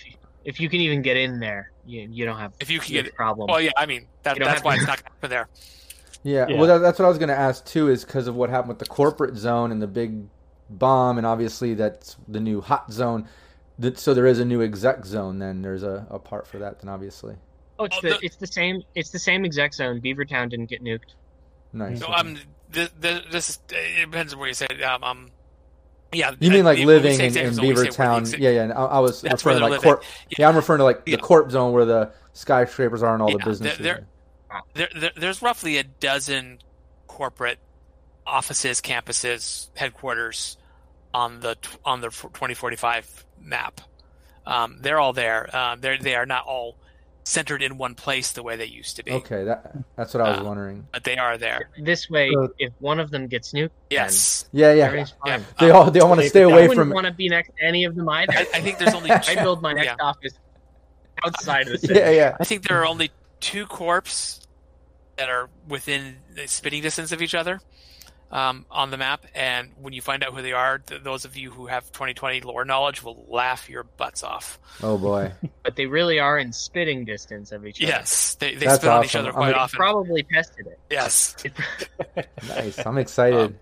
if 0.44 0.58
you 0.58 0.68
can 0.68 0.80
even 0.80 1.02
get 1.02 1.16
in 1.16 1.38
there, 1.38 1.70
you 1.86 2.08
you 2.10 2.24
don't 2.24 2.38
have 2.38 2.52
If 2.60 2.70
you 2.70 2.80
can 2.80 2.92
get 2.92 3.06
it, 3.06 3.14
problem. 3.14 3.46
well, 3.48 3.60
yeah, 3.60 3.70
I 3.76 3.86
mean 3.86 4.06
that, 4.24 4.38
that's 4.38 4.62
why 4.62 4.76
to- 4.76 4.80
it's 4.82 4.86
not 4.88 4.96
going 4.98 5.04
to 5.04 5.10
happen 5.12 5.30
there. 5.30 5.48
yeah, 6.22 6.46
Yeah. 6.48 6.56
Well, 6.58 6.66
that, 6.66 6.78
that's 6.78 6.98
what 6.98 7.04
I 7.04 7.08
was 7.08 7.18
going 7.18 7.28
to 7.28 7.38
ask 7.38 7.64
too. 7.64 7.88
Is 7.88 8.04
because 8.04 8.26
of 8.26 8.34
what 8.34 8.50
happened 8.50 8.70
with 8.70 8.78
the 8.78 8.86
corporate 8.86 9.36
zone 9.36 9.70
and 9.72 9.80
the 9.82 9.86
big 9.86 10.24
bomb, 10.70 11.18
and 11.18 11.26
obviously 11.26 11.74
that's 11.74 12.16
the 12.28 12.40
new 12.40 12.60
hot 12.60 12.90
zone. 12.92 13.28
That, 13.78 13.98
so 13.98 14.14
there 14.14 14.26
is 14.26 14.38
a 14.38 14.44
new 14.44 14.62
exec 14.62 15.04
zone. 15.04 15.38
Then 15.38 15.62
there's 15.62 15.82
a, 15.82 16.06
a 16.10 16.18
part 16.18 16.46
for 16.46 16.58
that. 16.58 16.80
Then 16.80 16.88
obviously, 16.88 17.36
oh, 17.78 17.84
it's 17.84 17.96
Oh, 17.96 18.00
the, 18.02 18.08
the- 18.10 18.18
it's 18.22 18.36
the 18.36 18.46
same 18.46 18.82
it's 18.94 19.10
the 19.10 19.18
same 19.18 19.44
exec 19.44 19.74
zone. 19.74 20.00
Beavertown 20.00 20.50
didn't 20.50 20.66
get 20.66 20.82
nuked. 20.82 21.14
nice. 21.72 22.00
So 22.00 22.06
okay. 22.06 22.14
um, 22.14 22.38
this, 22.70 22.90
this 23.00 23.50
is, 23.50 23.58
it 23.70 24.10
depends 24.10 24.32
on 24.32 24.38
where 24.38 24.48
you 24.48 24.54
say 24.54 24.66
it. 24.70 24.82
Um, 24.82 25.02
um 25.04 25.30
yeah, 26.14 26.32
You 26.40 26.50
mean 26.50 26.64
like 26.64 26.76
we- 26.78 26.84
we 26.84 26.92
living 26.92 27.14
in, 27.14 27.20
in 27.20 27.26
executive 27.26 27.54
zone, 27.54 27.66
we 27.66 27.74
say 27.74 27.74
where 27.74 27.84
the 27.84 27.90
Beavertown? 28.30 28.38
Yeah, 28.38 28.50
yeah. 28.50 28.62
and 28.64 28.72
I, 28.74 28.84
I, 28.84 28.98
was 28.98 29.22
That's 29.22 29.44
referring 29.44 29.62
to 29.62 29.68
like 29.68 29.82
corp. 29.82 30.02
Yeah. 30.28 30.34
yeah. 30.40 30.48
I'm 30.48 30.56
referring 30.56 30.78
to 30.78 30.84
like 30.84 31.04
the 31.06 31.16
corp 31.16 31.50
zone 31.50 31.72
where 31.72 31.86
the 31.86 32.12
skyscrapers 32.34 33.02
are 33.02 33.14
and 33.14 33.22
all 33.22 33.30
Yeah, 33.30 33.36
the 33.36 33.38
they're- 33.38 33.50
businesses. 33.50 33.78
they're- 33.78 34.06
there, 34.74 34.88
there, 34.94 35.10
there's 35.16 35.40
roughly 35.40 35.78
a 35.78 35.82
dozen 35.84 36.58
corporate 37.06 37.58
offices, 38.26 38.82
campuses, 38.82 39.68
headquarters 39.74 40.58
on 41.14 41.40
the 41.40 41.56
on 41.84 42.00
the 42.00 42.08
2045 42.08 43.24
map. 43.40 43.80
Um, 44.46 44.78
they're 44.80 44.98
all 44.98 45.12
there. 45.12 45.54
Um, 45.56 45.80
they 45.80 45.96
they 45.98 46.14
are 46.16 46.26
not 46.26 46.44
all 46.46 46.76
centered 47.24 47.62
in 47.62 47.78
one 47.78 47.94
place 47.94 48.32
the 48.32 48.42
way 48.42 48.56
they 48.56 48.64
used 48.66 48.96
to 48.96 49.04
be, 49.04 49.12
okay, 49.12 49.44
that 49.44 49.72
that's 49.94 50.12
what 50.12 50.20
I 50.26 50.30
was 50.30 50.40
Uh, 50.40 50.44
wondering. 50.44 50.88
but 50.92 51.04
they 51.04 51.16
are 51.16 51.38
there. 51.38 51.68
This 51.78 52.10
way, 52.10 52.32
So- 52.32 52.52
if 52.58 52.72
one 52.80 52.98
of 52.98 53.12
them 53.12 53.28
gets 53.28 53.52
nuked, 53.52 53.70
Yes, 53.90 54.48
Yeah, 54.50 54.74
then 54.74 54.78
yeah. 54.78 54.92
yeah. 54.92 55.04
fine. 55.24 55.46
They 55.60 55.70
all 55.70 55.88
they 55.90 56.00
all 56.00 56.08
want 56.08 56.18
to 56.18 56.24
they- 56.24 56.28
stay 56.30 56.42
I 56.42 56.48
I 56.48 56.50
away 56.50 56.62
wouldn't 56.68 56.88
from. 56.88 56.90
want 56.90 57.06
to 57.06 57.12
be 57.12 57.28
next 57.28 57.50
to 57.56 57.64
any 57.64 57.84
of 57.84 57.94
them 57.94 58.08
either. 58.08 58.32
I, 58.32 58.40
I 58.54 58.60
think 58.60 58.78
there's 58.78 58.94
only 58.94 59.10
I 59.12 59.34
build 59.36 59.62
my 59.62 59.72
next 59.72 59.86
yeah. 59.86 60.04
office 60.04 60.32
outside 61.24 61.66
of 61.68 61.74
the 61.74 61.78
city. 61.78 61.94
Yeah, 62.00 62.10
yeah. 62.10 62.36
I 62.40 62.44
think 62.44 62.66
there 62.66 62.80
are 62.80 62.86
only 62.86 63.12
two 63.38 63.66
corps 63.66 64.40
that 65.16 65.28
are 65.28 65.48
within 65.68 66.16
spitting 66.46 66.82
distance 66.82 67.12
of 67.12 67.22
each 67.22 67.36
other 67.36 67.60
um, 68.32 68.64
on 68.70 68.90
the 68.90 68.96
map, 68.96 69.26
and 69.34 69.70
when 69.80 69.92
you 69.92 70.00
find 70.00 70.24
out 70.24 70.32
who 70.34 70.40
they 70.42 70.52
are, 70.52 70.78
th- 70.78 71.02
those 71.02 71.24
of 71.26 71.36
you 71.36 71.50
who 71.50 71.66
have 71.66 71.92
2020 71.92 72.40
lore 72.40 72.64
knowledge 72.64 73.02
will 73.02 73.26
laugh 73.28 73.68
your 73.68 73.84
butts 73.84 74.22
off. 74.24 74.58
Oh 74.82 74.96
boy. 74.98 75.32
But 75.62 75.76
they 75.76 75.86
really 75.86 76.18
are 76.18 76.38
in 76.38 76.52
spitting 76.52 77.04
distance 77.04 77.52
of 77.52 77.64
each 77.66 77.80
other. 77.80 77.92
Yes, 77.92 78.34
they, 78.36 78.54
they 78.56 78.66
That's 78.66 78.78
spit 78.80 78.90
on 78.90 79.04
each 79.04 79.10
awesome. 79.14 79.20
other 79.20 79.28
I'm 79.30 79.34
quite 79.34 79.54
often. 79.54 79.76
Probably 79.76 80.22
tested 80.24 80.66
it. 80.66 80.80
Yes, 80.90 81.36
Nice. 82.48 82.78
I'm 82.84 82.98
excited. 82.98 83.38
Um, 83.40 83.58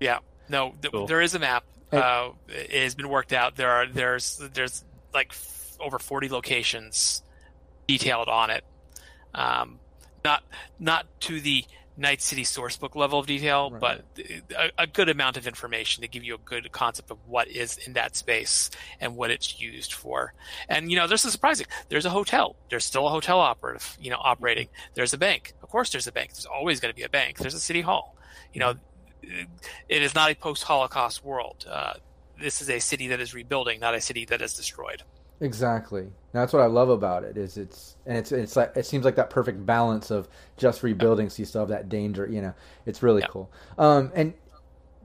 Yeah, 0.00 0.18
no, 0.48 0.72
th- 0.80 0.92
Cool. 0.92 1.06
there 1.06 1.20
is 1.20 1.34
a 1.34 1.38
map. 1.38 1.64
Uh, 1.92 2.30
it 2.48 2.82
has 2.82 2.94
been 2.94 3.08
worked 3.08 3.32
out. 3.32 3.56
There 3.56 3.70
are 3.70 3.86
there's 3.86 4.40
there's 4.54 4.84
like 5.12 5.28
f- 5.30 5.76
over 5.80 5.98
forty 5.98 6.28
locations 6.28 7.22
detailed 7.86 8.28
on 8.28 8.50
it. 8.50 8.64
Um, 9.34 9.78
not 10.24 10.42
not 10.78 11.06
to 11.22 11.40
the 11.40 11.64
Night 11.98 12.22
City 12.22 12.44
sourcebook 12.44 12.94
level 12.94 13.18
of 13.18 13.26
detail, 13.26 13.70
Right. 13.72 13.80
but 13.80 14.04
a, 14.56 14.82
a 14.84 14.86
good 14.86 15.08
amount 15.08 15.36
of 15.36 15.46
information 15.46 16.02
to 16.02 16.08
give 16.08 16.22
you 16.24 16.36
a 16.36 16.38
good 16.38 16.70
concept 16.72 17.10
of 17.10 17.18
what 17.26 17.48
is 17.48 17.76
in 17.78 17.94
that 17.94 18.14
space 18.16 18.70
and 19.00 19.16
what 19.16 19.30
it's 19.30 19.60
used 19.60 19.92
for. 19.92 20.32
And 20.68 20.90
you 20.90 20.96
know, 20.96 21.06
there's 21.08 21.24
a 21.24 21.30
surprising. 21.30 21.66
There's 21.88 22.06
a 22.06 22.10
hotel. 22.10 22.56
There's 22.70 22.84
still 22.84 23.06
a 23.06 23.10
hotel 23.10 23.40
operative. 23.40 23.96
You 24.00 24.10
know, 24.10 24.18
operating. 24.20 24.68
There's 24.94 25.12
a 25.12 25.18
bank. 25.18 25.54
Of 25.62 25.68
course, 25.68 25.90
there's 25.90 26.06
a 26.06 26.12
bank. 26.12 26.30
There's 26.32 26.46
always 26.46 26.78
going 26.80 26.92
to 26.92 26.96
be 26.96 27.02
a 27.02 27.08
bank. 27.08 27.38
There's 27.38 27.54
a 27.54 27.60
city 27.60 27.80
hall. 27.80 28.16
You 28.52 28.60
know, 28.60 28.74
it 29.88 30.02
is 30.02 30.14
not 30.14 30.30
a 30.30 30.34
post-Holocaust 30.36 31.24
world. 31.24 31.66
Uh, 31.68 31.94
this 32.40 32.62
is 32.62 32.70
a 32.70 32.78
city 32.78 33.08
that 33.08 33.20
is 33.20 33.34
rebuilding, 33.34 33.80
not 33.80 33.94
a 33.94 34.00
city 34.00 34.24
that 34.26 34.40
is 34.40 34.54
destroyed. 34.54 35.02
Exactly. 35.40 36.08
That's 36.32 36.52
what 36.52 36.62
I 36.62 36.66
love 36.66 36.88
about 36.90 37.24
it. 37.24 37.36
Is 37.36 37.56
it's 37.56 37.96
and 38.06 38.18
it's 38.18 38.32
it's 38.32 38.56
like 38.56 38.72
it 38.76 38.86
seems 38.86 39.04
like 39.04 39.16
that 39.16 39.30
perfect 39.30 39.64
balance 39.64 40.10
of 40.10 40.28
just 40.56 40.82
rebuilding, 40.82 41.30
so 41.30 41.40
you 41.40 41.46
still 41.46 41.62
have 41.62 41.68
that 41.68 41.88
danger. 41.88 42.26
You 42.26 42.42
know, 42.42 42.54
it's 42.86 43.02
really 43.02 43.22
Yeah. 43.22 43.28
cool. 43.28 43.50
Um, 43.78 44.10
and 44.14 44.34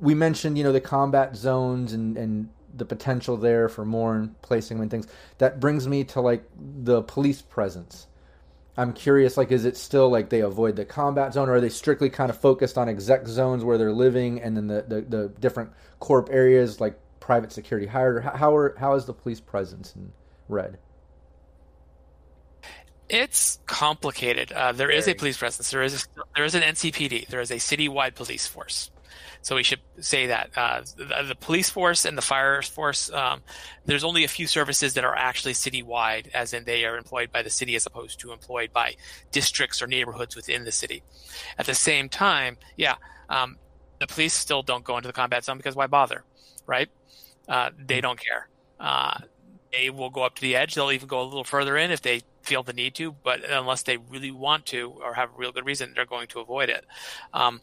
we 0.01 0.15
mentioned 0.15 0.57
you 0.57 0.63
know 0.63 0.71
the 0.71 0.81
combat 0.81 1.35
zones 1.35 1.93
and 1.93 2.17
and 2.17 2.49
the 2.75 2.85
potential 2.85 3.37
there 3.37 3.69
for 3.69 3.85
more 3.85 4.15
and 4.15 4.41
placing 4.41 4.77
them 4.77 4.83
and 4.83 4.91
things. 4.91 5.07
That 5.37 5.59
brings 5.59 5.87
me 5.87 6.03
to 6.05 6.21
like 6.21 6.43
the 6.57 7.03
police 7.03 7.41
presence. 7.41 8.07
I'm 8.75 8.91
curious, 8.93 9.37
like, 9.37 9.51
is 9.51 9.65
it 9.65 9.77
still 9.77 10.09
like 10.09 10.29
they 10.29 10.39
avoid 10.41 10.75
the 10.75 10.85
combat 10.85 11.33
zone, 11.33 11.47
or 11.47 11.53
are 11.53 11.61
they 11.61 11.69
strictly 11.69 12.09
kind 12.09 12.31
of 12.31 12.37
focused 12.39 12.75
on 12.77 12.89
exec 12.89 13.27
zones 13.27 13.63
where 13.63 13.77
they're 13.77 13.93
living, 13.93 14.41
and 14.41 14.57
then 14.57 14.65
the, 14.67 14.81
the, 14.87 15.01
the 15.01 15.27
different 15.39 15.69
corp 15.99 16.29
areas 16.31 16.81
like 16.81 16.99
private 17.19 17.51
security 17.51 17.85
hired? 17.85 18.17
Or 18.17 18.21
how 18.21 18.55
are, 18.55 18.75
how 18.79 18.95
is 18.95 19.05
the 19.05 19.13
police 19.13 19.39
presence 19.39 19.95
in 19.95 20.11
Red? 20.49 20.77
It's 23.09 23.59
complicated. 23.65 24.51
Uh, 24.51 24.71
there 24.71 24.89
is 24.89 25.07
a 25.07 25.13
police 25.13 25.37
presence. 25.37 25.69
There 25.69 25.83
is 25.83 26.03
a, 26.03 26.19
there 26.35 26.45
is 26.45 26.55
an 26.55 26.63
NCPD. 26.63 27.27
There 27.27 27.41
is 27.41 27.51
a 27.51 27.55
citywide 27.55 28.15
police 28.15 28.47
force. 28.47 28.89
So 29.43 29.57
we 29.57 29.63
should 29.63 29.81
say 29.99 30.27
that 30.27 30.51
uh, 30.55 30.81
the, 30.95 31.27
the 31.27 31.35
police 31.35 31.69
force 31.69 32.05
and 32.05 32.17
the 32.17 32.21
fire 32.21 32.61
force. 32.61 33.11
Um, 33.11 33.41
there's 33.85 34.05
only 34.05 34.23
a 34.23 34.27
few 34.29 34.47
services 34.47 34.93
that 34.93 35.03
are 35.03 35.15
actually 35.15 35.53
citywide, 35.53 36.29
as 36.33 36.53
in 36.53 36.63
they 36.63 36.85
are 36.85 36.97
employed 36.97 37.31
by 37.31 37.41
the 37.41 37.49
city 37.49 37.75
as 37.75 37.85
opposed 37.85 38.21
to 38.21 38.31
employed 38.31 38.71
by 38.71 38.95
districts 39.31 39.81
or 39.81 39.87
neighborhoods 39.87 40.35
within 40.35 40.63
the 40.63 40.71
city. 40.71 41.03
At 41.57 41.65
the 41.65 41.75
same 41.75 42.07
time, 42.07 42.57
yeah, 42.77 42.95
um, 43.29 43.57
the 43.99 44.07
police 44.07 44.33
still 44.33 44.63
don't 44.63 44.83
go 44.83 44.97
into 44.97 45.07
the 45.07 45.13
combat 45.13 45.43
zone 45.43 45.57
because 45.57 45.75
why 45.75 45.87
bother, 45.87 46.23
right? 46.65 46.89
Uh, 47.47 47.71
they 47.77 47.99
don't 47.99 48.19
care. 48.19 48.47
Uh, 48.79 49.19
they 49.73 49.89
will 49.89 50.09
go 50.09 50.23
up 50.23 50.35
to 50.35 50.41
the 50.41 50.55
edge. 50.55 50.75
They'll 50.75 50.91
even 50.91 51.07
go 51.07 51.21
a 51.21 51.23
little 51.23 51.43
further 51.43 51.75
in 51.77 51.91
if 51.91 52.01
they 52.01 52.21
feel 52.43 52.63
the 52.63 52.73
need 52.73 52.95
to, 52.95 53.15
but 53.23 53.49
unless 53.49 53.83
they 53.83 53.97
really 53.97 54.31
want 54.31 54.65
to 54.67 54.93
or 55.03 55.13
have 55.13 55.29
a 55.29 55.37
real 55.37 55.51
good 55.51 55.65
reason, 55.65 55.93
they're 55.95 56.05
going 56.05 56.27
to 56.27 56.39
avoid 56.39 56.69
it. 56.69 56.85
Um, 57.33 57.61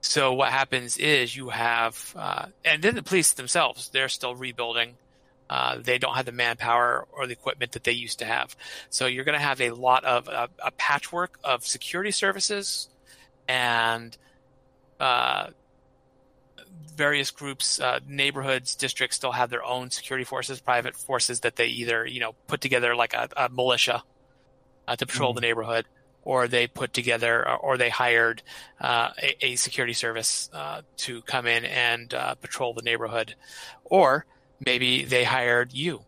so 0.00 0.32
what 0.32 0.50
happens 0.50 0.96
is 0.96 1.34
you 1.34 1.50
have, 1.50 2.14
uh, 2.16 2.46
and 2.64 2.82
then 2.82 2.94
the 2.94 3.02
police 3.02 3.32
themselves, 3.32 3.88
they're 3.88 4.08
still 4.08 4.34
rebuilding. 4.34 4.94
Uh, 5.48 5.78
they 5.80 5.98
don't 5.98 6.14
have 6.14 6.26
the 6.26 6.32
manpower 6.32 7.06
or 7.12 7.26
the 7.26 7.32
equipment 7.32 7.72
that 7.72 7.84
they 7.84 7.92
used 7.92 8.18
to 8.20 8.24
have. 8.24 8.56
So 8.90 9.06
you're 9.06 9.24
going 9.24 9.38
to 9.38 9.44
have 9.44 9.60
a 9.60 9.70
lot 9.70 10.04
of 10.04 10.28
uh, 10.28 10.48
a 10.64 10.70
patchwork 10.72 11.38
of 11.44 11.64
security 11.66 12.10
services 12.10 12.88
and 13.46 14.16
uh, 14.98 15.48
various 16.96 17.30
groups, 17.30 17.80
uh, 17.80 18.00
neighborhoods, 18.06 18.74
districts 18.74 19.16
still 19.16 19.32
have 19.32 19.50
their 19.50 19.64
own 19.64 19.90
security 19.90 20.24
forces, 20.24 20.60
private 20.60 20.94
forces 20.96 21.40
that 21.40 21.56
they 21.56 21.66
either 21.66 22.06
you 22.06 22.20
know 22.20 22.34
put 22.46 22.60
together 22.60 22.94
like 22.94 23.14
a, 23.14 23.28
a 23.36 23.48
militia 23.48 24.02
uh, 24.88 24.96
to 24.96 25.06
patrol 25.06 25.32
Mhm. 25.32 25.36
the 25.36 25.40
neighborhood, 25.40 25.86
or 26.22 26.48
they 26.48 26.66
put 26.66 26.92
together 26.92 27.48
or, 27.48 27.56
or 27.56 27.76
they 27.76 27.90
hired 27.90 28.42
uh, 28.80 29.10
a, 29.20 29.46
a 29.46 29.56
security 29.56 29.92
service 29.92 30.48
uh, 30.52 30.82
to 30.98 31.22
come 31.22 31.46
in 31.46 31.64
and 31.64 32.14
uh, 32.14 32.34
patrol 32.36 32.74
the 32.74 32.82
neighborhood, 32.82 33.34
or 33.84 34.26
maybe 34.64 35.04
they 35.04 35.24
hired 35.24 35.72
you, 35.72 36.04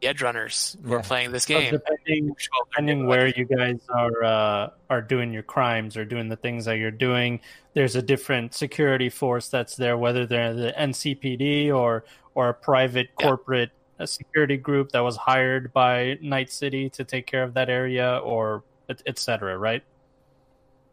the 0.00 0.08
edge 0.08 0.22
runners 0.22 0.76
who 0.82 0.92
are 0.94 1.02
playing 1.02 1.32
this 1.32 1.44
So 1.44 1.54
game. 1.54 1.70
depending 1.70 2.28
to 2.28 2.34
patrol 2.34 2.64
their 2.64 2.82
depending 2.86 3.06
where 3.06 3.26
you 3.28 3.44
guys 3.44 3.80
are 3.88 4.24
uh, 4.24 4.70
are 4.88 5.02
doing 5.02 5.32
your 5.32 5.42
crimes 5.42 5.96
or 5.96 6.04
doing 6.04 6.28
the 6.28 6.36
things 6.36 6.64
that 6.66 6.76
you're 6.78 6.90
doing, 6.90 7.40
there's 7.74 7.96
a 7.96 8.02
different 8.02 8.54
security 8.54 9.08
force 9.08 9.48
that's 9.48 9.76
there, 9.76 9.96
whether 9.96 10.26
they're 10.26 10.54
the 10.54 10.72
NCPD 10.72 11.72
or 11.72 12.04
or 12.34 12.48
a 12.50 12.54
private 12.54 13.08
Yeah. 13.18 13.26
corporate 13.26 13.70
uh 13.98 14.06
security 14.06 14.56
group 14.56 14.92
that 14.92 15.00
was 15.00 15.16
hired 15.16 15.72
by 15.72 16.18
Night 16.22 16.50
City 16.50 16.88
to 16.90 17.04
take 17.04 17.26
care 17.26 17.42
of 17.42 17.54
that 17.54 17.68
area, 17.68 18.18
or 18.18 18.64
et, 18.88 19.02
et 19.06 19.18
cetera, 19.18 19.56
right? 19.58 19.82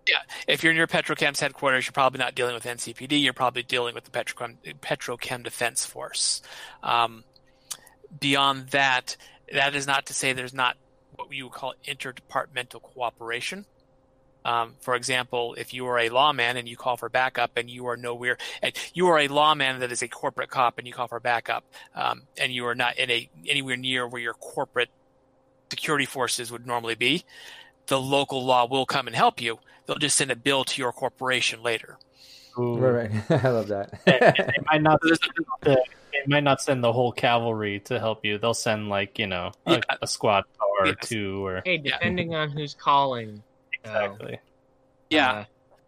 Yeah, 0.07 0.19
if 0.47 0.63
you're 0.63 0.73
near 0.73 0.87
Petrochem's 0.87 1.39
headquarters, 1.39 1.85
you're 1.85 1.91
probably 1.91 2.19
not 2.19 2.33
dealing 2.33 2.53
with 2.53 2.63
NCPD. 2.63 3.21
You're 3.21 3.33
probably 3.33 3.63
dealing 3.63 3.93
with 3.93 4.05
the 4.05 4.11
Petrochem, 4.11 4.55
Petrochem 4.79 5.43
Defense 5.43 5.85
Force. 5.85 6.41
Um, 6.81 7.25
beyond 8.17 8.69
that, 8.69 9.17
that 9.53 9.75
is 9.75 9.85
not 9.85 10.05
to 10.05 10.13
say 10.13 10.31
there's 10.31 10.53
not 10.53 10.77
what 11.15 11.31
you 11.33 11.45
would 11.45 11.53
call 11.53 11.73
interdepartmental 11.85 12.81
cooperation. 12.81 13.65
Um, 14.47 14.75
for 14.79 14.95
example, 14.95 15.55
if 15.57 15.73
you 15.73 15.85
are 15.87 15.99
a 15.99 16.07
lawman 16.07 16.55
and 16.55 16.69
you 16.69 16.77
call 16.77 16.95
for 16.95 17.09
backup, 17.09 17.51
and 17.57 17.69
you 17.69 17.87
are 17.87 17.97
nowhere, 17.97 18.37
and 18.61 18.73
you 18.93 19.07
are 19.07 19.19
a 19.19 19.27
lawman 19.27 19.81
that 19.81 19.91
is 19.91 20.01
a 20.01 20.07
corporate 20.07 20.49
cop, 20.49 20.77
and 20.77 20.87
you 20.87 20.93
call 20.93 21.09
for 21.09 21.19
backup, 21.19 21.65
um, 21.93 22.21
and 22.39 22.53
you 22.53 22.65
are 22.65 22.73
not 22.75 22.97
in 22.97 23.11
a 23.11 23.29
anywhere 23.45 23.75
near 23.75 24.07
where 24.07 24.21
your 24.21 24.33
corporate 24.35 24.87
security 25.69 26.05
forces 26.05 26.49
would 26.49 26.65
normally 26.65 26.95
be, 26.95 27.25
the 27.87 27.99
local 27.99 28.45
law 28.45 28.65
will 28.65 28.85
come 28.85 29.05
and 29.05 29.15
help 29.17 29.41
you. 29.41 29.59
They'll 29.85 29.97
just 29.97 30.15
send 30.15 30.31
a 30.31 30.35
bill 30.37 30.63
to 30.63 30.81
your 30.81 30.93
corporation 30.93 31.61
later. 31.61 31.97
Ooh. 32.57 32.77
Right, 32.77 33.11
right. 33.29 33.43
I 33.43 33.49
love 33.49 33.67
that. 33.67 33.99
they 34.05 34.63
might 34.71 34.81
not 34.81 35.01
the, 35.01 35.17
they 35.65 36.23
might 36.27 36.43
not 36.45 36.61
send 36.61 36.83
the 36.83 36.93
whole 36.93 37.11
cavalry 37.11 37.81
to 37.81 37.99
help 37.99 38.23
you. 38.23 38.37
They'll 38.37 38.53
send 38.53 38.87
like 38.87 39.19
you 39.19 39.27
know 39.27 39.51
a, 39.65 39.73
Yeah. 39.73 39.79
a 40.01 40.07
squad 40.07 40.45
car 40.57 40.67
or 40.79 40.87
Yes. 40.87 40.95
two 41.01 41.45
or 41.45 41.61
Hey, 41.65 41.81
Yeah. 41.83 41.97
depending 41.97 42.33
on 42.33 42.49
who's 42.49 42.73
calling. 42.73 43.43
Exactly. 43.93 44.39
Yeah. 45.09 45.31
uh, 45.31 45.45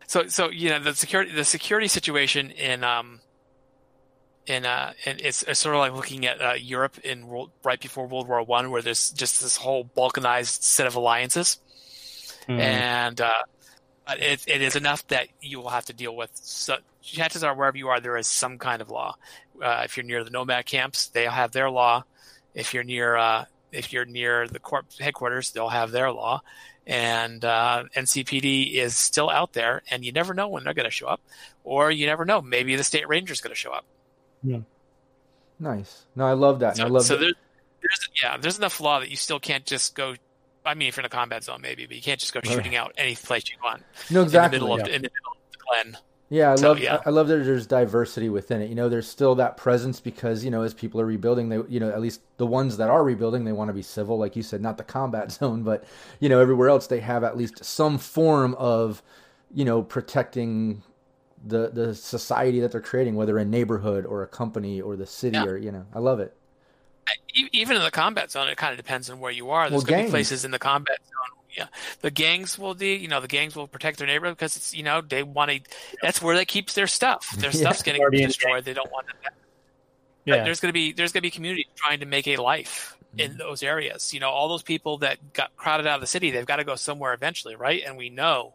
So 0.08 0.28
so 0.28 0.50
you 0.50 0.70
know 0.70 0.80
the 0.80 0.96
security 0.96 1.32
the 1.32 1.44
security 1.46 1.88
situation 1.88 2.52
in 2.52 2.84
um 2.84 3.22
in 4.48 4.66
uh 4.66 4.94
in, 5.06 5.18
it's, 5.20 5.44
it's 5.44 5.60
sort 5.60 5.76
of 5.76 5.80
like 5.80 5.94
looking 5.94 6.26
at 6.26 6.42
uh, 6.42 6.54
Europe 6.54 6.98
in 7.00 7.28
world, 7.28 7.52
right 7.64 7.80
before 7.80 8.08
World 8.08 8.28
War 8.28 8.42
One, 8.44 8.72
where 8.72 8.82
there's 8.82 9.12
just 9.12 9.42
this 9.42 9.58
whole 9.58 9.86
balkanized 9.86 10.64
set 10.64 10.88
of 10.88 10.96
alliances, 10.96 11.58
Mhm. 12.48 12.60
and 12.60 13.22
uh, 13.22 13.44
it 14.18 14.44
it 14.48 14.62
is 14.62 14.76
enough 14.76 15.06
that 15.08 15.28
you 15.42 15.60
will 15.60 15.70
have 15.70 15.86
to 15.86 15.94
deal 15.94 16.16
with. 16.16 16.32
So, 16.34 16.78
chances 17.04 17.44
are 17.44 17.54
wherever 17.54 17.78
you 17.78 17.90
are, 17.90 18.00
there 18.00 18.18
is 18.18 18.26
some 18.28 18.58
kind 18.58 18.82
of 18.82 18.90
law. 18.90 19.16
Uh, 19.62 19.82
if 19.86 19.98
you're 19.98 20.06
near 20.06 20.24
the 20.24 20.32
nomad 20.32 20.66
camps, 20.66 21.10
they'll 21.10 21.30
have 21.30 21.52
their 21.52 21.70
law. 21.70 22.04
If 22.56 22.74
you're 22.74 22.84
near 22.84 23.16
uh, 23.16 23.46
if 23.72 23.94
you're 23.94 24.06
near 24.06 24.48
the 24.48 24.60
corp 24.60 24.88
headquarters, 25.00 25.52
they'll 25.52 25.70
have 25.70 25.92
their 25.92 26.12
law. 26.12 26.42
And 26.90 27.46
uh, 27.46 27.84
NCPD 27.96 28.74
is 28.74 28.96
still 28.96 29.30
out 29.30 29.54
there, 29.54 29.84
and 29.92 30.04
you 30.04 30.12
never 30.12 30.34
know 30.34 30.48
when 30.48 30.64
they're 30.64 30.74
going 30.74 30.86
to 30.86 30.92
show 30.92 31.06
up, 31.08 31.22
or 31.64 31.92
you 31.92 32.08
never 32.08 32.26
know. 32.26 32.42
Maybe 32.42 32.76
the 32.76 32.84
state 32.84 33.08
ranger 33.08 33.32
is 33.32 33.42
going 33.42 33.52
to 33.52 33.56
show 33.56 33.72
up. 33.72 33.86
Yeah. 34.44 34.62
Nice. 35.60 36.06
No, 36.16 36.26
I 36.26 36.34
love 36.34 36.60
that. 36.62 36.70
and 36.70 36.78
So, 36.78 36.84
I 36.86 36.88
love 36.88 37.04
so 37.06 37.14
that- 37.16 37.20
there's, 37.22 37.34
there's 37.82 38.10
yeah, 38.24 38.38
there's 38.38 38.58
enough 38.58 38.80
law 38.82 39.00
that 39.02 39.10
you 39.10 39.16
still 39.18 39.40
can't 39.40 39.66
just 39.66 39.94
go. 39.96 40.16
I 40.66 40.74
mean, 40.74 40.88
if 40.88 40.98
you're 40.98 41.02
in 41.02 41.06
a 41.06 41.10
combat 41.10 41.44
zone, 41.44 41.62
maybe, 41.62 41.86
but 41.86 41.96
you 41.96 42.02
can't 42.02 42.20
just 42.20 42.34
go 42.34 42.40
Right. 42.44 42.54
shooting 42.54 42.76
out 42.76 42.94
any 42.98 43.16
place 43.16 43.44
you 43.50 43.58
want 43.64 43.84
no, 44.10 44.24
exactly. 44.24 44.58
in 44.58 44.62
the 44.64 44.68
middle 44.68 44.82
of 44.82 44.88
yeah. 44.90 44.96
in 44.96 45.02
the 45.04 45.10
middle 45.10 45.32
of 45.32 45.38
the 45.52 45.58
glen. 45.92 45.98
Yeah, 46.30 46.52
I 46.52 46.56
So, 46.56 46.70
love 46.70 46.80
yeah. 46.80 47.00
I 47.06 47.10
love 47.10 47.28
that 47.30 47.38
there's 47.44 47.66
diversity 47.66 48.30
within 48.30 48.62
it. 48.62 48.70
You 48.70 48.76
know, 48.76 48.88
there's 48.88 49.08
still 49.08 49.34
that 49.36 49.58
presence 49.58 50.00
because 50.00 50.44
you 50.46 50.52
know 50.52 50.62
as 50.62 50.74
people 50.76 51.02
are 51.02 51.06
rebuilding, 51.06 51.50
they 51.50 51.58
you 51.68 51.80
know 51.80 51.90
at 51.90 52.02
least 52.02 52.22
the 52.38 52.46
ones 52.46 52.78
that 52.78 52.90
are 52.90 53.04
rebuilding, 53.04 53.46
they 53.46 53.52
want 53.52 53.70
to 53.70 53.74
be 53.74 53.82
civil, 53.82 54.18
like 54.18 54.36
you 54.36 54.44
said, 54.44 54.62
not 54.62 54.78
the 54.78 54.84
combat 54.84 55.32
zone, 55.34 55.64
but 55.64 55.84
you 56.20 56.30
know 56.30 56.40
everywhere 56.40 56.70
else 56.70 56.88
they 56.88 57.00
have 57.00 57.24
at 57.24 57.36
least 57.38 57.64
some 57.66 57.98
form 57.98 58.54
of 58.56 59.02
you 59.54 59.66
know 59.66 59.82
protecting 59.82 60.84
the 61.46 61.70
the 61.70 61.96
society 61.96 62.60
that 62.62 62.72
they're 62.72 62.82
creating, 62.82 63.16
whether 63.16 63.38
a 63.40 63.46
neighborhood 63.46 64.06
or 64.06 64.24
a 64.24 64.28
company 64.28 64.82
or 64.82 64.96
the 64.96 65.08
city 65.08 65.38
Yeah. 65.38 65.46
or 65.48 65.58
you 65.58 65.72
know, 65.72 65.86
I 65.94 66.00
love 66.00 66.20
it. 66.20 66.36
Even 67.34 67.76
in 67.78 67.84
the 67.84 67.92
combat 67.92 68.32
zone, 68.32 68.48
it 68.50 68.58
kind 68.58 68.72
of 68.72 68.78
depends 68.78 69.10
on 69.10 69.20
where 69.20 69.32
you 69.32 69.50
are. 69.50 69.70
There's 69.70 69.84
Well, 69.84 69.84
going 69.84 69.94
to 69.94 70.04
be 70.04 70.10
places 70.10 70.46
in 70.46 70.52
the 70.52 70.60
combat 70.60 70.98
zone. 71.06 71.39
Yeah, 71.56 71.68
the 72.02 72.12
gangs 72.12 72.60
will 72.60 72.74
do. 72.74 72.86
You 72.86 73.08
know, 73.08 73.22
the 73.22 73.28
gangs 73.28 73.56
will 73.56 73.68
protect 73.68 73.98
their 73.98 74.08
neighborhood 74.08 74.38
because 74.38 74.56
it's 74.56 74.74
you 74.74 74.84
know 74.84 75.02
they 75.02 75.24
want 75.24 75.52
to. 75.52 75.60
That's 76.02 76.22
where 76.22 76.36
they 76.36 76.46
keep 76.46 76.72
their 76.72 76.88
stuff. 76.88 77.32
Their 77.38 77.52
Yeah. 77.52 77.62
stuff's 77.62 77.84
getting 77.84 78.02
Guardian 78.02 78.28
destroyed. 78.28 78.66
They 78.66 78.74
don't 78.74 78.92
want 78.92 79.08
to. 79.08 79.14
Yeah, 80.26 80.44
There's 80.44 80.60
going 80.60 80.70
to 80.70 80.74
be 80.74 80.94
there's 80.94 81.12
going 81.12 81.22
to 81.22 81.26
be 81.28 81.32
communities 81.32 81.66
trying 81.76 82.02
to 82.02 82.06
make 82.06 82.28
a 82.28 82.38
life 82.38 82.96
in 83.18 83.32
mm-hmm. 83.32 83.40
those 83.40 83.64
areas. 83.64 84.14
You 84.14 84.20
know, 84.20 84.30
all 84.30 84.48
those 84.48 84.62
people 84.62 85.00
that 85.00 85.34
got 85.34 85.56
crowded 85.58 85.88
out 85.88 85.96
of 85.96 86.02
the 86.02 86.08
city, 86.08 86.30
they've 86.30 86.46
got 86.46 86.58
to 86.58 86.64
go 86.64 86.76
somewhere 86.76 87.14
eventually, 87.14 87.56
right? 87.56 87.82
And 87.86 87.98
we 87.98 88.10
know, 88.10 88.54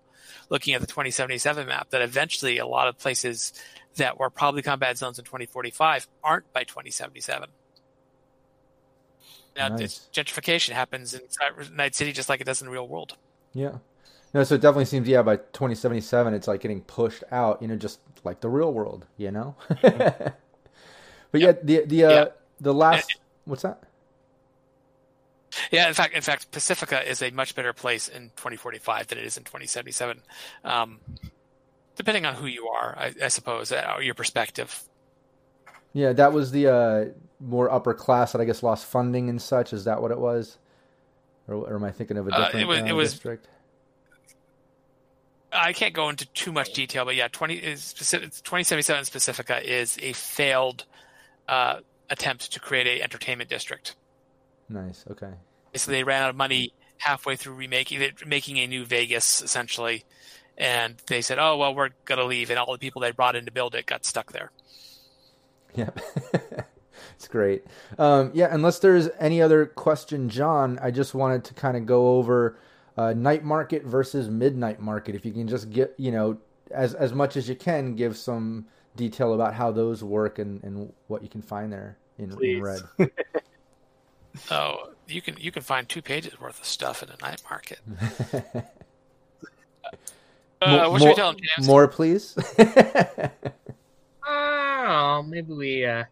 looking 0.51 0.75
at 0.75 0.81
the 0.81 0.87
2077 0.87 1.67
map, 1.67 1.91
that 1.91 2.03
eventually 2.03 2.59
a 2.59 2.67
lot 2.67 2.87
of 2.87 2.99
places 2.99 3.53
that 3.97 4.19
were 4.19 4.31
probably 4.31 4.63
combat 4.63 4.99
zones 4.99 5.19
in 5.19 5.25
2045 5.25 6.07
aren't 6.23 6.53
by 6.53 6.65
2077. 6.65 7.49
Now, 9.57 9.69
Nice. 9.69 10.09
gentrification 10.13 10.71
happens 10.71 11.15
in 11.15 11.21
Night 11.77 11.95
City 11.95 12.13
just 12.13 12.29
like 12.29 12.41
it 12.41 12.45
does 12.45 12.61
in 12.61 12.67
the 12.67 12.73
real 12.73 12.89
world. 12.89 13.17
Yeah. 13.53 13.79
No, 14.33 14.43
so 14.43 14.57
it 14.57 14.61
definitely 14.61 14.87
seems 14.87 15.07
yeah 15.07 15.23
by 15.23 15.37
2077 15.37 16.35
it's 16.35 16.49
like 16.49 16.61
getting 16.61 16.81
pushed 16.83 17.23
out, 17.31 17.63
you 17.63 17.69
know, 17.69 17.77
just 17.77 18.01
like 18.25 18.41
the 18.41 18.49
real 18.49 18.73
world, 18.73 19.07
you 19.17 19.31
know. 19.31 19.55
but 19.83 20.35
yeah, 21.35 21.53
the 21.63 21.85
the 21.87 22.05
uh, 22.05 22.11
Yeah. 22.11 22.25
the 22.61 22.75
last 22.75 23.17
what's 23.45 23.63
that? 23.63 23.81
Yeah, 25.71 25.87
in 25.87 25.95
fact, 25.95 26.15
in 26.15 26.23
fact, 26.23 26.51
Pacifica 26.51 27.09
is 27.09 27.23
a 27.23 27.31
much 27.31 27.55
better 27.55 27.73
place 27.73 28.09
in 28.09 28.31
2045 28.37 29.07
than 29.07 29.19
it 29.19 29.25
is 29.25 29.37
in 29.37 29.45
2077. 29.45 30.21
Um, 30.65 30.99
depending 31.95 32.27
on 32.27 32.35
who 32.35 32.47
you 32.47 32.67
are, 32.67 32.97
I, 32.99 33.15
I 33.23 33.29
suppose, 33.29 33.71
uh, 33.71 33.93
or 33.97 34.03
your 34.03 34.15
perspective. 34.15 34.83
Yeah, 35.95 36.13
that 36.13 36.33
was 36.33 36.51
the 36.51 36.69
uh, 36.69 37.05
more 37.41 37.71
upper 37.71 37.95
class 37.95 38.33
that 38.33 38.41
I 38.41 38.45
guess 38.45 38.63
lost 38.63 38.85
funding 38.85 39.31
and 39.31 39.41
such. 39.41 39.73
Is 39.73 39.85
that 39.85 40.03
what 40.03 40.11
it 40.11 40.19
was? 40.19 40.59
Or, 41.49 41.55
or 41.55 41.75
am 41.77 41.85
I 41.85 41.91
thinking 41.93 42.17
of 42.19 42.29
a 42.29 42.33
Uh, 42.33 42.41
it 42.41 42.45
different 42.53 42.69
was- 42.69 42.79
uh, 42.81 42.85
it 42.85 42.93
was- 42.93 43.13
district? 43.13 43.49
I 45.57 45.73
can't 45.73 45.95
go 45.95 46.09
into 46.09 46.27
too 46.27 46.51
much 46.51 46.73
detail, 46.73 47.05
but 47.05 47.15
yeah, 47.15 47.29
20 47.29 47.55
is 47.55 47.81
specific, 47.85 48.31
2077 48.43 49.05
Pacifica 49.13 49.63
is 49.65 49.97
a 50.03 50.13
failed 50.13 50.85
uh, 51.47 51.79
attempt 52.11 52.53
to 52.53 52.59
create 52.59 52.89
a 52.89 53.01
entertainment 53.03 53.49
district. 53.49 53.95
Nice. 54.69 55.05
Okay. 55.09 55.31
So 55.77 55.93
they 55.93 56.03
ran 56.03 56.25
out 56.25 56.31
of 56.31 56.35
money 56.37 56.73
halfway 56.99 57.37
through 57.37 57.55
remaking 57.55 58.03
it, 58.03 58.27
making 58.27 58.59
a 58.59 58.67
new 58.67 58.85
Vegas 58.85 59.43
essentially, 59.43 60.05
and 60.59 60.97
they 61.07 61.21
said, 61.23 61.39
"Oh 61.39 61.57
well, 61.57 61.73
we're 61.75 61.91
gonna 62.05 62.25
leave," 62.25 62.51
and 62.51 62.59
all 62.59 62.73
the 62.73 62.79
people 62.79 63.01
they 63.03 63.11
brought 63.13 63.37
in 63.37 63.45
to 63.45 63.53
build 63.53 63.75
it 63.77 63.87
got 63.87 64.05
stuck 64.05 64.33
there. 64.33 64.51
Yeah, 65.75 65.91
it's 67.17 67.29
great. 67.29 67.65
Um, 67.99 68.31
yeah, 68.35 68.49
unless 68.51 68.79
there's 68.79 69.09
any 69.19 69.43
other 69.43 69.67
question, 69.67 70.29
John, 70.29 70.79
I 70.83 70.91
just 70.91 71.15
wanted 71.15 71.45
to 71.45 71.55
kind 71.55 71.77
of 71.77 71.87
go 71.87 72.17
over 72.17 72.59
uh, 72.97 73.13
night 73.13 73.45
market 73.45 73.85
versus 73.85 74.29
midnight 74.29 74.81
market. 74.81 75.15
If 75.15 75.25
you 75.25 75.33
can 75.33 75.49
just 75.49 75.71
get, 75.71 75.95
you 75.97 76.13
know, 76.13 76.39
as 76.71 76.95
as 76.95 77.13
much 77.13 77.37
as 77.37 77.49
you 77.49 77.57
can, 77.57 77.95
give 77.95 78.17
some 78.17 78.67
detail 78.97 79.35
about 79.35 79.55
how 79.55 79.73
those 79.73 80.05
work 80.05 80.39
and, 80.39 80.63
and 80.63 80.93
what 81.09 81.23
you 81.23 81.29
can 81.29 81.43
find 81.43 81.73
there 81.73 81.99
in, 82.19 82.31
in 82.31 82.37
Please. 82.37 82.63
red. 82.63 82.81
Oh, 84.51 84.91
you 85.07 85.23
can 85.23 85.37
you 85.39 85.53
can 85.53 85.63
find 85.63 85.89
two 85.89 86.03
pages 86.03 86.41
worth 86.41 86.59
of 86.59 86.67
stuff 86.67 87.05
in 87.05 87.09
a 87.09 87.17
night 87.23 87.41
market. 87.49 87.79
Uh, 90.63 90.77
Mo- 90.77 90.91
what 90.93 91.03
should 91.03 91.09
we 91.09 91.15
tell 91.15 91.33
them, 91.33 91.41
James? 91.57 91.67
more, 91.67 91.87
please. 91.87 92.35
Oh, 94.27 95.25
maybe 95.27 95.53
we 95.53 95.85
uh 95.85 96.05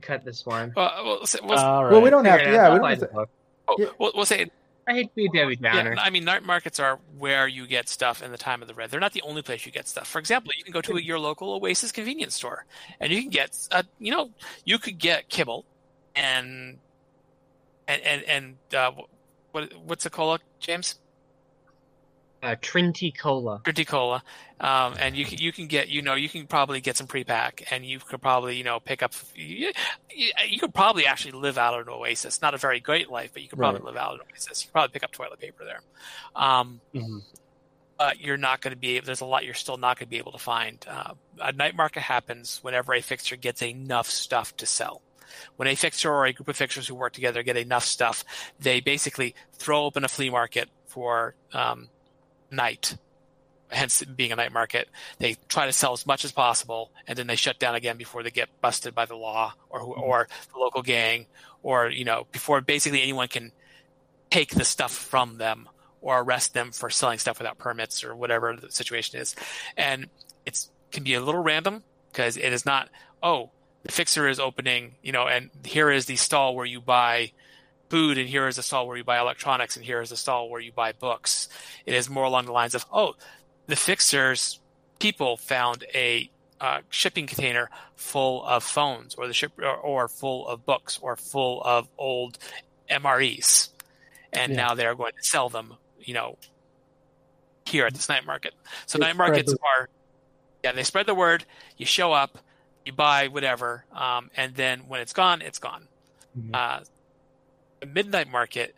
cut 0.00 0.24
this 0.24 0.46
one. 0.46 0.72
Well, 0.76 0.92
we'll, 1.04 1.26
say, 1.26 1.40
we'll, 1.42 1.58
All 1.58 1.84
right. 1.84 1.92
well, 1.92 2.00
we 2.02 2.10
don't 2.10 2.24
have 2.24 2.38
to. 2.38 2.44
Figure 2.44 2.54
it 2.54 2.60
out. 2.60 2.68
Yeah, 2.68 2.72
we 2.72 2.74
don't 2.74 2.82
buy 2.82 2.90
have 2.90 3.00
the 3.00 3.06
to. 3.06 3.12
book. 3.12 3.30
yeah. 3.78 3.86
we'll, 3.98 4.12
we'll 4.14 4.24
say 4.26 4.50
I 4.88 4.94
hate 4.94 5.08
to 5.08 5.14
be 5.14 5.28
Debbie 5.28 5.56
Downer. 5.56 5.94
Yeah, 5.94 6.00
I 6.00 6.08
mean, 6.08 6.24
night 6.24 6.44
markets 6.44 6.80
are 6.80 6.98
where 7.18 7.46
you 7.46 7.66
get 7.66 7.90
stuff 7.90 8.22
in 8.22 8.30
the 8.30 8.38
time 8.38 8.62
of 8.62 8.68
the 8.68 8.74
red. 8.74 8.90
They're 8.90 9.00
not 9.00 9.12
the 9.12 9.20
only 9.22 9.42
place 9.42 9.66
you 9.66 9.72
get 9.72 9.86
stuff. 9.86 10.08
For 10.08 10.18
example, 10.18 10.52
you 10.56 10.64
can 10.64 10.72
go 10.72 10.80
to 10.80 10.96
your 10.96 11.18
local 11.18 11.52
Oasis 11.52 11.92
convenience 11.92 12.34
store, 12.34 12.64
and 12.98 13.12
you 13.12 13.20
can 13.20 13.30
get, 13.30 13.54
uh, 13.70 13.82
you 13.98 14.10
know, 14.10 14.30
you 14.64 14.78
could 14.78 14.98
get 14.98 15.28
kibble, 15.28 15.66
and 16.16 16.78
and 17.86 18.02
and, 18.02 18.22
and 18.24 18.56
uh, 18.74 18.92
what 19.52 19.72
what's 19.84 20.04
the 20.04 20.10
cola, 20.10 20.38
James? 20.58 20.98
Uh, 22.40 22.54
Trinity 22.60 23.10
Cola. 23.10 23.60
Trinity 23.64 23.84
cola, 23.84 24.22
um, 24.60 24.94
and 25.00 25.16
you 25.16 25.24
can 25.24 25.38
you 25.38 25.50
can 25.50 25.66
get 25.66 25.88
you 25.88 26.02
know 26.02 26.14
you 26.14 26.28
can 26.28 26.46
probably 26.46 26.80
get 26.80 26.96
some 26.96 27.08
pre-pack, 27.08 27.64
and 27.72 27.84
you 27.84 27.98
could 27.98 28.22
probably 28.22 28.56
you 28.56 28.62
know 28.62 28.78
pick 28.78 29.02
up. 29.02 29.12
You, 29.34 29.72
you, 30.14 30.60
could 30.60 30.72
probably 30.72 31.04
actually 31.04 31.32
live 31.32 31.58
out 31.58 31.80
an 31.80 31.88
Oasis. 31.88 32.40
Not 32.40 32.54
a 32.54 32.58
very 32.58 32.78
great 32.78 33.10
life, 33.10 33.30
but 33.32 33.42
you 33.42 33.48
could 33.48 33.58
probably 33.58 33.80
Right. 33.80 33.86
live 33.86 33.96
out 33.96 34.14
an 34.14 34.20
Oasis. 34.32 34.62
You 34.62 34.68
could 34.68 34.72
probably 34.72 34.92
pick 34.92 35.02
up 35.02 35.10
toilet 35.10 35.40
paper 35.40 35.64
there. 35.64 35.80
Um, 36.36 36.80
Mhm. 36.94 37.22
but 37.98 38.20
you're 38.20 38.36
not 38.36 38.60
going 38.60 38.72
to 38.72 38.78
be 38.78 39.00
there's 39.00 39.20
a 39.20 39.26
lot 39.26 39.44
you're 39.44 39.54
still 39.54 39.76
not 39.76 39.98
going 39.98 40.06
to 40.06 40.10
be 40.10 40.18
able 40.18 40.30
to 40.32 40.38
find 40.38 40.86
uh, 40.88 41.14
a 41.40 41.50
night 41.52 41.74
market 41.74 42.02
happens 42.02 42.60
whenever 42.62 42.94
a 42.94 43.00
fixture 43.00 43.34
gets 43.34 43.60
enough 43.62 44.08
stuff 44.08 44.56
to 44.56 44.64
sell 44.66 45.02
when 45.56 45.66
a 45.66 45.74
fixer 45.74 46.08
or 46.10 46.24
a 46.24 46.32
group 46.32 46.46
of 46.48 46.56
fixers 46.56 46.86
who 46.86 46.94
work 46.94 47.12
together 47.12 47.42
get 47.42 47.56
enough 47.56 47.84
stuff 47.84 48.24
they 48.60 48.78
basically 48.78 49.34
throw 49.54 49.84
open 49.84 50.04
a 50.04 50.08
flea 50.08 50.30
market 50.30 50.68
for 50.86 51.34
um, 51.52 51.88
night 52.50 52.96
hence 53.70 54.02
being 54.02 54.32
a 54.32 54.36
night 54.36 54.52
market 54.52 54.88
they 55.18 55.36
try 55.48 55.66
to 55.66 55.72
sell 55.72 55.92
as 55.92 56.06
much 56.06 56.24
as 56.24 56.32
possible 56.32 56.90
and 57.06 57.18
then 57.18 57.26
they 57.26 57.36
shut 57.36 57.58
down 57.58 57.74
again 57.74 57.98
before 57.98 58.22
they 58.22 58.30
get 58.30 58.48
busted 58.62 58.94
by 58.94 59.04
the 59.04 59.14
law 59.14 59.52
or 59.68 59.80
who, 59.80 59.92
mm-hmm. 59.92 60.00
or 60.00 60.28
the 60.52 60.58
local 60.58 60.82
gang 60.82 61.26
or 61.62 61.90
you 61.90 62.04
know 62.04 62.26
before 62.32 62.62
basically 62.62 63.02
anyone 63.02 63.28
can 63.28 63.52
take 64.30 64.54
the 64.54 64.64
stuff 64.64 64.92
from 64.92 65.38
them 65.38 65.68
or 66.00 66.20
arrest 66.20 66.54
them 66.54 66.72
for 66.72 66.90
selling 66.90 67.18
stuff 67.18 67.38
without 67.38 67.58
permits 67.58 68.04
or 68.04 68.14
whatever 68.14 68.56
the 68.56 68.70
situation 68.70 69.20
is. 69.20 69.34
And 69.76 70.08
it's 70.46 70.70
can 70.90 71.04
be 71.04 71.14
a 71.14 71.20
little 71.20 71.42
random 71.42 71.82
because 72.10 72.36
it 72.36 72.52
is 72.52 72.64
not, 72.64 72.88
oh, 73.22 73.50
the 73.82 73.92
fixer 73.92 74.26
is 74.28 74.40
opening, 74.40 74.94
you 75.02 75.12
know, 75.12 75.26
and 75.26 75.50
here 75.64 75.90
is 75.90 76.06
the 76.06 76.16
stall 76.16 76.54
where 76.56 76.66
you 76.66 76.80
buy 76.80 77.32
food 77.88 78.18
and 78.18 78.28
here 78.28 78.46
is 78.48 78.58
a 78.58 78.62
stall 78.62 78.86
where 78.86 78.96
you 78.96 79.04
buy 79.04 79.18
electronics 79.18 79.76
and 79.76 79.84
here 79.84 80.00
is 80.00 80.12
a 80.12 80.16
stall 80.16 80.48
where 80.50 80.60
you 80.60 80.72
buy 80.72 80.92
books. 80.92 81.48
It 81.86 81.94
is 81.94 82.08
more 82.10 82.24
along 82.24 82.46
the 82.46 82.52
lines 82.52 82.74
of, 82.74 82.84
oh, 82.92 83.14
the 83.66 83.76
fixers 83.76 84.60
people 84.98 85.36
found 85.36 85.84
a 85.94 86.30
uh, 86.60 86.80
shipping 86.90 87.26
container 87.26 87.70
full 87.96 88.44
of 88.44 88.64
phones 88.64 89.14
or 89.14 89.26
the 89.26 89.32
ship 89.32 89.52
or, 89.58 89.74
or 89.76 90.08
full 90.08 90.46
of 90.48 90.66
books 90.66 90.98
or 91.00 91.16
full 91.16 91.62
of 91.62 91.88
old 91.96 92.36
MREs 92.90 93.68
and 94.32 94.52
Yeah. 94.52 94.56
now 94.56 94.74
they're 94.74 94.94
going 94.94 95.12
to 95.12 95.22
sell 95.28 95.48
them, 95.48 95.74
you 96.00 96.14
know, 96.14 96.36
here 97.64 97.86
at 97.86 97.94
this 97.94 98.08
night 98.08 98.24
market. 98.26 98.54
So 98.86 98.98
They 98.98 99.04
night 99.06 99.16
markets 99.16 99.52
the- 99.52 99.58
are, 99.62 99.88
yeah, 100.64 100.72
they 100.72 100.82
spread 100.82 101.06
the 101.06 101.14
word. 101.14 101.44
You 101.76 101.86
show 101.86 102.12
up, 102.12 102.38
you 102.84 102.92
buy 102.92 103.28
whatever, 103.28 103.84
um, 103.92 104.30
and 104.36 104.54
then 104.54 104.80
when 104.88 105.00
it's 105.00 105.12
gone, 105.12 105.42
it's 105.42 105.58
gone. 105.58 105.86
Mhm. 106.38 106.50
Uh, 106.54 106.80
the 107.80 107.86
midnight 107.86 108.28
market 108.28 108.74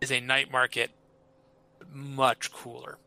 is 0.00 0.10
a 0.10 0.20
night 0.20 0.50
market 0.50 0.90
much 1.92 2.52
cooler. 2.52 2.98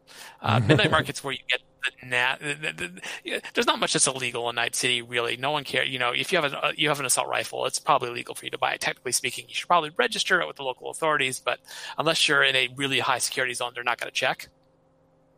Uh, 0.42 0.60
midnight 0.68 0.92
market's 0.92 1.24
where 1.24 1.34
you 1.34 1.40
get 1.50 1.62
the 2.02 2.08
nat. 2.08 2.38
The, 2.40 2.54
the, 2.54 3.02
the, 3.24 3.42
there's 3.54 3.68
not 3.68 3.80
much 3.80 3.94
that's 3.94 4.08
illegal 4.08 4.50
in 4.50 4.56
Night 4.56 4.76
City, 4.76 5.02
really. 5.02 5.38
No 5.38 5.52
one 5.52 5.64
cares. 5.64 5.90
You 5.90 6.00
know, 6.00 6.12
if 6.12 6.32
you 6.32 6.38
have 6.42 6.52
an 6.52 6.58
uh, 6.62 6.72
you 6.76 6.90
have 6.90 7.00
an 7.00 7.06
assault 7.06 7.28
rifle, 7.28 7.66
it's 7.66 7.80
probably 7.80 8.10
legal 8.10 8.36
for 8.36 8.46
you 8.46 8.52
to 8.52 8.58
buy 8.58 8.74
it. 8.74 8.82
Technically 8.82 9.12
speaking, 9.12 9.46
you 9.48 9.54
should 9.56 9.68
probably 9.68 9.92
register 9.96 10.42
it 10.42 10.48
with 10.48 10.58
the 10.58 10.64
local 10.64 10.90
authorities. 10.90 11.40
But 11.40 11.60
unless 11.98 12.28
you're 12.28 12.44
in 12.44 12.56
a 12.56 12.70
really 12.76 13.00
high 13.00 13.20
security 13.20 13.54
zone, 13.54 13.72
they're 13.74 13.84
not 13.84 14.00
going 14.00 14.12
to 14.12 14.16
check. 14.16 14.50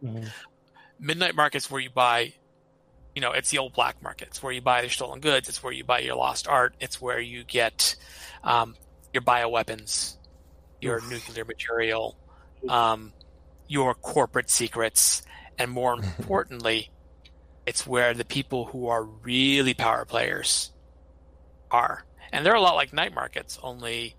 Mhm. 0.04 0.30
Midnight 1.00 1.36
market's 1.36 1.70
where 1.70 1.82
you 1.82 1.90
buy. 1.90 2.34
You 3.16 3.22
know, 3.22 3.32
it's 3.32 3.50
the 3.50 3.58
old 3.58 3.74
black 3.74 4.02
market. 4.04 4.28
It's 4.28 4.44
where 4.44 4.54
you 4.54 4.62
buy 4.62 4.82
your 4.82 4.92
stolen 4.92 5.20
goods. 5.22 5.50
It's 5.50 5.64
where 5.64 5.74
you 5.74 5.84
buy 5.84 6.00
your 6.00 6.16
lost 6.16 6.48
art. 6.48 6.76
It's 6.80 7.02
where 7.02 7.20
you 7.20 7.44
get 7.44 7.96
um, 8.48 8.76
your 9.14 9.22
bioweapons, 9.22 10.16
your 10.82 11.02
nuclear 11.02 11.46
material, 11.46 12.18
um, 12.68 13.14
your 13.68 13.94
corporate 13.94 14.50
secrets, 14.50 15.22
and 15.60 15.70
more 15.70 15.94
importantly, 16.18 16.90
it's 17.66 17.86
where 17.86 18.14
the 18.14 18.26
people 18.26 18.66
who 18.66 18.88
are 18.88 19.04
really 19.04 19.74
power 19.74 20.06
players 20.06 20.72
are. 21.70 22.06
And 22.32 22.46
they're 22.46 22.56
a 22.56 22.62
lot 22.62 22.76
like 22.76 22.94
night 22.94 23.14
markets, 23.14 23.60
only 23.62 24.16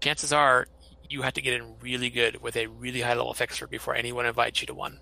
chances 0.00 0.32
are 0.32 0.66
you 1.08 1.22
have 1.22 1.34
to 1.34 1.42
get 1.42 1.54
in 1.54 1.74
really 1.80 2.10
good 2.10 2.42
with 2.42 2.56
a 2.56 2.66
really 2.66 3.00
high 3.00 3.14
level 3.14 3.32
fixer 3.34 3.66
before 3.66 3.94
anyone 3.94 4.26
invites 4.26 4.60
you 4.60 4.66
to 4.66 4.74
one. 4.74 5.00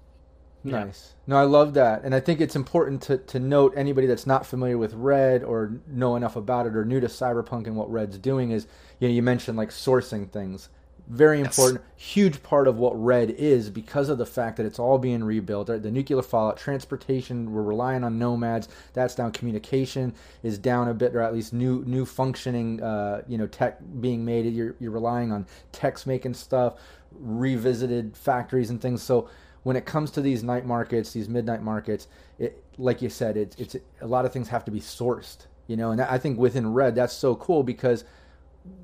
Yeah. 0.65 0.85
Nice. 0.85 1.15
No, 1.27 1.37
I 1.37 1.43
love 1.45 1.75
that. 1.75 2.03
And 2.05 2.15
I 2.15 2.21
think 2.21 2.41
it's 2.41 2.57
important 2.57 3.03
to, 3.03 3.19
to 3.19 3.39
note 3.41 3.75
anybody 3.77 4.07
that's 4.07 4.27
not 4.27 4.47
familiar 4.47 4.79
with 4.79 4.95
Red 4.95 5.43
or 5.43 5.81
know 5.89 6.15
enough 6.17 6.37
about 6.37 6.67
it 6.67 6.77
or 6.77 6.85
new 6.85 7.01
to 7.01 7.09
Cyberpunk 7.09 7.67
and 7.67 7.77
what 7.77 7.91
Red's 7.91 8.19
doing 8.19 8.51
is, 8.53 8.67
you 9.01 9.09
know, 9.09 9.15
you 9.15 9.23
mentioned 9.23 9.59
like 9.59 9.71
sourcing 9.71 10.31
things. 10.31 10.69
Very 11.09 11.41
Yes. 11.41 11.59
important, 11.59 11.85
huge 11.97 12.45
part 12.45 12.69
of 12.69 12.79
what 12.79 12.93
Red 12.95 13.31
is 13.31 13.71
because 13.71 14.09
of 14.09 14.19
the 14.19 14.25
fact 14.25 14.57
that 14.57 14.65
it's 14.67 14.79
all 14.79 14.99
being 14.99 15.25
rebuilt. 15.25 15.67
The 15.67 15.91
nuclear 15.91 16.23
fallout, 16.23 16.57
transportation, 16.59 17.53
we're 17.53 17.63
relying 17.63 18.05
on 18.05 18.21
nomads. 18.21 18.69
That's 18.93 19.17
down. 19.17 19.33
Communication 19.33 20.15
is 20.45 20.59
down 20.59 20.87
a 20.89 20.95
bit, 20.95 21.15
or 21.17 21.21
at 21.21 21.35
least 21.35 21.53
new 21.53 21.83
new 21.87 22.07
functioning, 22.07 22.81
uh, 22.81 23.23
you 23.27 23.37
know, 23.37 23.49
tech 23.49 23.81
being 24.01 24.25
made. 24.25 24.47
You're 24.47 24.77
you're 24.79 24.93
relying 24.93 25.33
on 25.33 25.47
techs 25.73 26.07
making 26.07 26.35
stuff, 26.35 26.75
revisited 27.11 28.17
factories 28.17 28.71
and 28.71 28.81
things. 28.81 29.03
So 29.03 29.29
when 29.63 29.77
it 29.77 29.85
comes 29.87 30.11
to 30.13 30.21
these 30.21 30.43
night 30.43 30.67
markets, 30.67 31.13
these 31.13 31.29
midnight 31.29 31.63
markets, 31.63 32.09
it, 32.39 32.63
like 32.79 33.03
you 33.03 33.09
said, 33.09 33.37
it's 33.37 33.57
it's 33.57 33.77
a 34.01 34.07
lot 34.07 34.25
of 34.25 34.33
things 34.33 34.49
have 34.49 34.65
to 34.65 34.71
be 34.71 34.81
sourced, 34.81 35.47
you 35.67 35.77
know. 35.77 35.91
And 35.93 36.01
I 36.01 36.19
think 36.19 36.39
within 36.39 36.73
Red, 36.73 36.95
that's 36.95 37.13
so 37.15 37.35
cool 37.37 37.63
because 37.63 38.05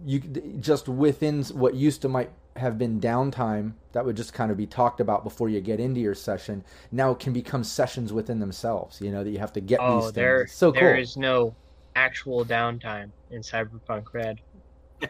you 0.04 0.20
just 0.60 0.88
within 0.88 1.42
what 1.44 1.74
used 1.74 2.02
to 2.02 2.08
might 2.08 2.30
have 2.56 2.76
been 2.78 3.00
downtime 3.00 3.72
that 3.92 4.04
would 4.04 4.16
just 4.16 4.32
kind 4.34 4.50
of 4.50 4.56
be 4.56 4.66
talked 4.66 5.00
about 5.00 5.22
before 5.22 5.48
you 5.48 5.60
get 5.60 5.78
into 5.78 6.00
your 6.00 6.14
session 6.14 6.64
now 6.90 7.14
can 7.14 7.32
become 7.32 7.62
sessions 7.62 8.12
within 8.12 8.40
themselves. 8.40 9.00
You 9.00 9.12
know 9.12 9.22
that 9.24 9.30
you 9.30 9.38
have 9.38 9.52
to 9.54 9.60
get 9.60 9.80
Oh, 9.80 9.94
these 9.94 10.10
things. 10.10 10.14
there, 10.14 10.46
so 10.46 10.70
there 10.72 10.94
cool. 10.94 11.02
is 11.02 11.16
no 11.16 11.54
actual 11.96 12.44
downtime 12.44 13.10
in 13.30 13.42
Cyberpunk 13.42 14.12
Red. 14.12 14.40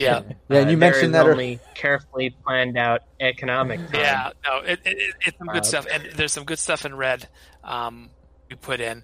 Yeah. 0.00 0.22
Yeah, 0.50 0.58
and 0.60 0.68
Uh, 0.68 0.70
you 0.70 0.76
there 0.76 0.76
mentioned 0.76 1.04
is 1.06 1.12
that. 1.12 1.26
ear- 1.26 1.32
only 1.32 1.60
carefully 1.74 2.30
planned 2.44 2.76
out 2.78 3.02
economic 3.20 3.78
time. 3.90 4.00
Yeah, 4.00 4.30
no, 4.44 4.58
it, 4.60 4.80
it, 4.84 4.98
it- 4.98 5.14
it's 5.26 5.38
some 5.38 5.48
good 5.48 5.62
Uh, 5.62 5.64
stuff, 5.64 5.86
and 5.90 6.04
there's 6.14 6.32
some 6.32 6.44
good 6.44 6.58
stuff 6.58 6.84
in 6.84 6.94
red. 6.94 7.28
Um, 7.64 8.10
we 8.50 8.56
put 8.56 8.80
in. 8.80 9.02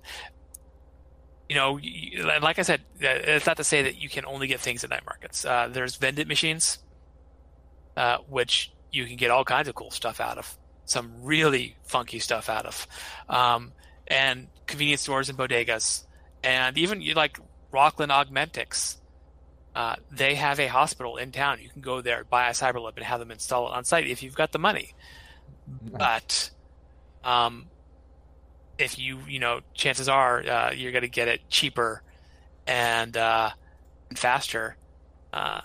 You 1.48 1.56
know, 1.56 1.76
you, 1.76 2.28
and 2.30 2.42
like 2.42 2.58
I 2.58 2.62
said, 2.62 2.80
uh, 3.02 3.06
it's 3.08 3.46
not 3.46 3.58
to 3.58 3.64
say 3.64 3.82
that 3.82 3.96
you 4.00 4.08
can 4.08 4.24
only 4.24 4.46
get 4.46 4.60
things 4.60 4.82
at 4.82 4.90
night 4.90 5.04
markets. 5.04 5.44
Uh, 5.44 5.68
there's 5.70 5.96
vending 5.96 6.26
machines, 6.26 6.78
uh, 7.96 8.18
which 8.28 8.72
you 8.90 9.04
can 9.06 9.16
get 9.16 9.30
all 9.30 9.44
kinds 9.44 9.68
of 9.68 9.74
cool 9.74 9.90
stuff 9.90 10.20
out 10.20 10.38
of, 10.38 10.56
some 10.86 11.12
really 11.22 11.76
funky 11.84 12.18
stuff 12.18 12.48
out 12.48 12.64
of, 12.66 12.86
um, 13.28 13.72
and 14.06 14.48
convenience 14.66 15.02
stores 15.02 15.28
and 15.28 15.38
bodegas, 15.38 16.04
and 16.42 16.76
even 16.78 17.00
you 17.02 17.12
like 17.14 17.38
Rocklin 17.72 18.08
Augmentics. 18.08 18.96
Uh, 19.74 19.96
they 20.10 20.36
have 20.36 20.60
a 20.60 20.68
hospital 20.68 21.16
in 21.16 21.32
town. 21.32 21.58
You 21.60 21.68
can 21.68 21.82
go 21.82 22.00
there, 22.00 22.24
buy 22.24 22.48
a 22.48 22.52
Cyberlimb, 22.52 22.96
and 22.96 23.04
have 23.04 23.18
them 23.20 23.30
install 23.30 23.66
it 23.68 23.74
on 23.74 23.84
site 23.84 24.06
if 24.06 24.22
you've 24.22 24.36
got 24.36 24.52
the 24.52 24.58
money. 24.58 24.94
But 25.66 26.50
um, 27.24 27.66
if 28.78 28.98
you, 28.98 29.20
you 29.28 29.40
know, 29.40 29.60
chances 29.74 30.08
are 30.08 30.40
uh, 30.40 30.72
you're 30.72 30.92
going 30.92 31.02
to 31.02 31.08
get 31.08 31.28
it 31.28 31.48
cheaper 31.48 32.02
and, 32.66 33.16
uh, 33.16 33.50
and 34.10 34.18
faster. 34.18 34.76
Uh, 35.32 35.62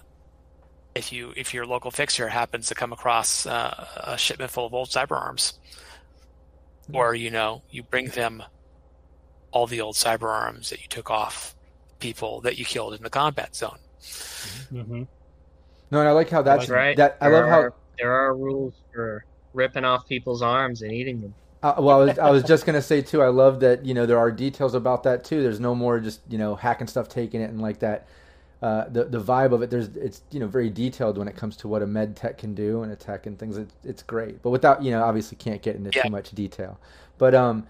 if 0.95 1.13
you 1.13 1.33
if 1.37 1.53
your 1.53 1.65
local 1.65 1.91
fixer 1.91 2.27
happens 2.27 2.67
to 2.67 2.75
come 2.75 2.91
across 2.91 3.45
uh, 3.45 3.87
a 3.97 4.17
shipment 4.17 4.51
full 4.51 4.65
of 4.65 4.73
old 4.73 4.89
cyber 4.89 5.17
arms, 5.19 5.53
or 6.91 7.13
you 7.13 7.29
know 7.29 7.61
you 7.69 7.83
bring 7.83 8.07
them 8.07 8.43
all 9.51 9.67
the 9.67 9.81
old 9.81 9.95
cyber 9.95 10.29
arms 10.29 10.69
that 10.71 10.81
you 10.81 10.87
took 10.87 11.09
off 11.09 11.55
people 11.99 12.41
that 12.41 12.57
you 12.57 12.65
killed 12.65 12.93
in 12.93 13.03
the 13.03 13.09
combat 13.09 13.55
zone. 13.55 13.77
Hmm 14.71 15.03
No, 15.91 15.99
and 15.99 16.07
I 16.07 16.11
like 16.11 16.29
how 16.29 16.41
that's 16.41 16.67
That's 16.67 16.69
right. 16.69 16.97
that. 16.97 17.17
I 17.21 17.27
There 17.27 17.29
love 17.29 17.47
how 17.47 17.71
there 17.97 18.11
are 18.13 18.35
rules 18.35 18.75
for 18.93 19.23
ripping 19.53 19.85
off 19.85 20.05
people's 20.07 20.41
arms 20.41 20.81
and 20.81 20.91
eating 20.91 21.21
them. 21.21 21.35
Uh, 21.61 21.75
well, 21.77 22.01
I 22.01 22.05
was, 22.05 22.17
I 22.17 22.29
was 22.29 22.43
just 22.43 22.65
gonna 22.65 22.81
say 22.81 23.01
too. 23.01 23.21
I 23.21 23.27
love 23.27 23.59
that 23.59 23.85
you 23.85 23.93
know 23.93 24.05
there 24.05 24.17
are 24.17 24.31
details 24.31 24.73
about 24.73 25.03
that 25.03 25.25
too. 25.25 25.43
There's 25.43 25.59
no 25.59 25.75
more 25.75 25.99
just 25.99 26.21
you 26.29 26.37
know 26.37 26.55
hacking 26.55 26.87
stuff, 26.87 27.09
taking 27.09 27.41
it, 27.41 27.49
and 27.49 27.61
like 27.61 27.79
that. 27.79 28.07
Uh, 28.61 28.87
the 28.89 29.05
the 29.05 29.21
vibe 29.21 29.53
of 29.53 29.61
it, 29.61 29.69
there's 29.69 29.89
it's 29.97 30.21
you 30.31 30.39
know 30.39 30.47
very 30.47 30.69
detailed 30.69 31.17
when 31.17 31.27
it 31.27 31.35
comes 31.35 31.57
to 31.57 31.67
what 31.67 31.81
a 31.81 31.87
med 31.87 32.15
tech 32.15 32.37
can 32.37 32.53
do 32.55 32.81
and 32.83 32.91
a 32.93 32.95
tech 32.95 33.25
and 33.25 33.37
things. 33.39 33.57
It's, 33.57 33.73
it's 33.83 34.03
great, 34.03 34.41
but 34.41 34.51
without 34.51 34.83
you 34.83 34.91
know 34.91 35.03
obviously 35.03 35.37
can't 35.37 35.61
get 35.61 35.75
into 35.75 35.91
Yeah. 35.93 36.03
too 36.03 36.09
much 36.09 36.31
detail. 36.31 36.79
But 37.17 37.35
um, 37.35 37.67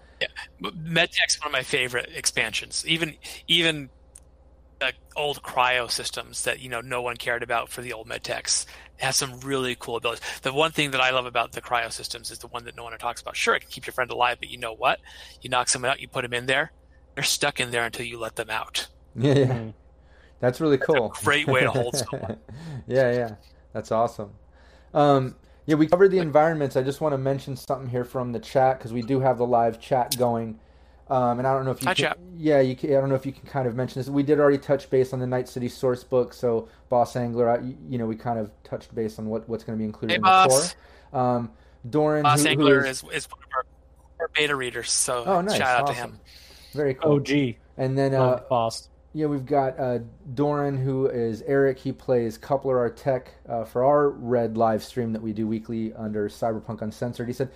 MedTech's 0.62 1.38
one 1.40 1.48
of 1.48 1.52
my 1.52 1.62
favorite 1.62 2.10
expansions. 2.14 2.84
Even 2.86 3.16
even 3.46 3.90
the 4.80 4.92
old 5.16 5.42
cryo 5.42 5.90
systems 5.90 6.42
that 6.44 6.60
you 6.60 6.68
know 6.68 6.80
no 6.80 7.02
one 7.02 7.16
cared 7.16 7.42
about 7.42 7.68
for 7.68 7.82
the 7.82 7.92
old 7.92 8.08
MedTechs 8.08 8.66
have 8.98 9.14
some 9.14 9.38
really 9.40 9.76
cool 9.78 9.96
abilities. 9.96 10.22
The 10.42 10.52
one 10.52 10.72
thing 10.72 10.90
that 10.92 11.00
I 11.00 11.10
love 11.10 11.26
about 11.26 11.52
the 11.52 11.62
cryo 11.62 11.92
systems 11.92 12.30
is 12.30 12.38
the 12.38 12.48
one 12.48 12.64
that 12.64 12.76
no 12.76 12.84
one 12.84 12.98
talks 12.98 13.20
about. 13.20 13.36
Sure, 13.36 13.54
it 13.54 13.60
can 13.60 13.70
keep 13.70 13.86
your 13.86 13.92
friend 13.94 14.10
alive, 14.10 14.38
but 14.40 14.48
you 14.50 14.58
know 14.58 14.74
what? 14.74 15.00
You 15.42 15.50
knock 15.50 15.68
someone 15.68 15.90
out, 15.90 16.00
you 16.00 16.08
put 16.08 16.22
them 16.22 16.34
in 16.34 16.46
there, 16.46 16.72
they're 17.14 17.24
stuck 17.24 17.60
in 17.60 17.70
there 17.70 17.84
until 17.84 18.06
you 18.06 18.18
let 18.18 18.36
them 18.36 18.50
out. 18.50 18.88
yeah, 19.14 19.34
yeah, 19.34 19.58
Mhm. 19.58 19.74
that's 20.40 20.60
really 20.60 20.78
cool. 20.78 21.16
great 21.22 21.48
way 21.48 21.62
to 21.64 21.70
hold 21.72 21.96
someone. 22.10 22.38
yeah, 22.86 23.12
yeah, 23.12 23.34
that's 23.72 23.92
awesome. 23.92 24.32
Um, 24.94 25.36
yeah, 25.66 25.76
we 25.76 25.86
covered 25.86 26.10
the 26.10 26.18
environments. 26.20 26.76
I 26.76 26.82
just 26.82 27.00
want 27.00 27.12
to 27.12 27.18
mention 27.18 27.56
something 27.56 27.88
here 27.88 28.04
from 28.04 28.32
the 28.32 28.40
chat 28.40 28.78
because 28.78 28.92
we 28.92 29.02
do 29.02 29.20
have 29.20 29.38
the 29.38 29.46
live 29.46 29.80
chat 29.80 30.16
going. 30.16 30.60
Um, 31.10 31.38
and 31.40 31.48
I 31.48 31.52
don't 31.54 31.64
know 31.64 31.72
if 31.72 31.82
you 31.82 31.88
Hi, 31.88 31.94
can, 31.94 32.02
chat. 32.04 32.18
yeah, 32.36 32.60
you 32.60 32.76
can, 32.76 32.90
I 32.90 33.00
don't 33.00 33.08
know 33.08 33.16
if 33.16 33.26
you 33.26 33.32
can 33.32 33.44
kind 33.48 33.66
of 33.66 33.74
mention 33.74 33.98
this. 34.00 34.08
We 34.08 34.22
did 34.22 34.38
already 34.38 34.58
touch 34.58 34.88
base 34.90 35.12
on 35.12 35.18
the 35.18 35.26
Night 35.26 35.48
City 35.48 35.68
source 35.68 36.04
book, 36.04 36.32
so 36.32 36.68
Boss 36.88 37.16
Angler, 37.16 37.50
I, 37.50 37.58
you 37.88 37.98
know, 37.98 38.06
we 38.06 38.14
kind 38.14 38.38
of 38.38 38.50
touched 38.62 38.94
base 38.94 39.18
on 39.18 39.26
what, 39.26 39.48
what's 39.48 39.64
going 39.64 39.76
to 39.76 39.78
be 39.80 39.84
included 39.84 40.12
Hey, 40.12 40.16
in 40.16 40.22
boss. 40.22 40.68
the 40.70 40.76
core. 41.12 41.20
Um, 41.20 41.50
Doran, 41.88 42.22
Boss 42.22 42.40
who, 42.42 42.44
who 42.44 42.50
Angler 42.52 42.84
is- 42.86 43.02
is, 43.02 43.10
is 43.12 43.30
one 43.30 43.40
of 43.42 43.48
our, 43.56 43.64
our 44.20 44.28
beta 44.36 44.54
readers, 44.54 44.90
so 44.92 45.24
oh, 45.26 45.40
nice, 45.40 45.56
shout 45.56 45.80
out 45.80 45.86
to 45.88 45.92
awesome. 45.94 46.10
him. 46.12 46.20
very 46.74 46.94
cool. 46.94 47.14
OG. 47.16 47.30
and 47.76 47.98
then 47.98 48.14
uh, 48.14 48.42
Boss. 48.48 48.88
Yeah, 49.12 49.26
we've 49.26 49.44
got 49.46 49.76
uh, 49.80 49.98
Doran, 50.34 50.76
who 50.76 51.08
is 51.08 51.42
Eric. 51.42 51.80
He 51.80 51.90
plays 51.90 52.38
Coupler, 52.38 52.78
our 52.78 52.88
tech, 52.90 53.32
uh, 53.48 53.64
for 53.64 53.84
our 53.84 54.10
Red 54.10 54.56
live 54.56 54.84
stream 54.84 55.12
that 55.14 55.20
we 55.22 55.32
do 55.32 55.48
weekly 55.48 55.92
under 55.94 56.28
Cyberpunk 56.28 56.82
Uncensored. 56.82 57.26
He 57.26 57.32
said, 57.34 57.50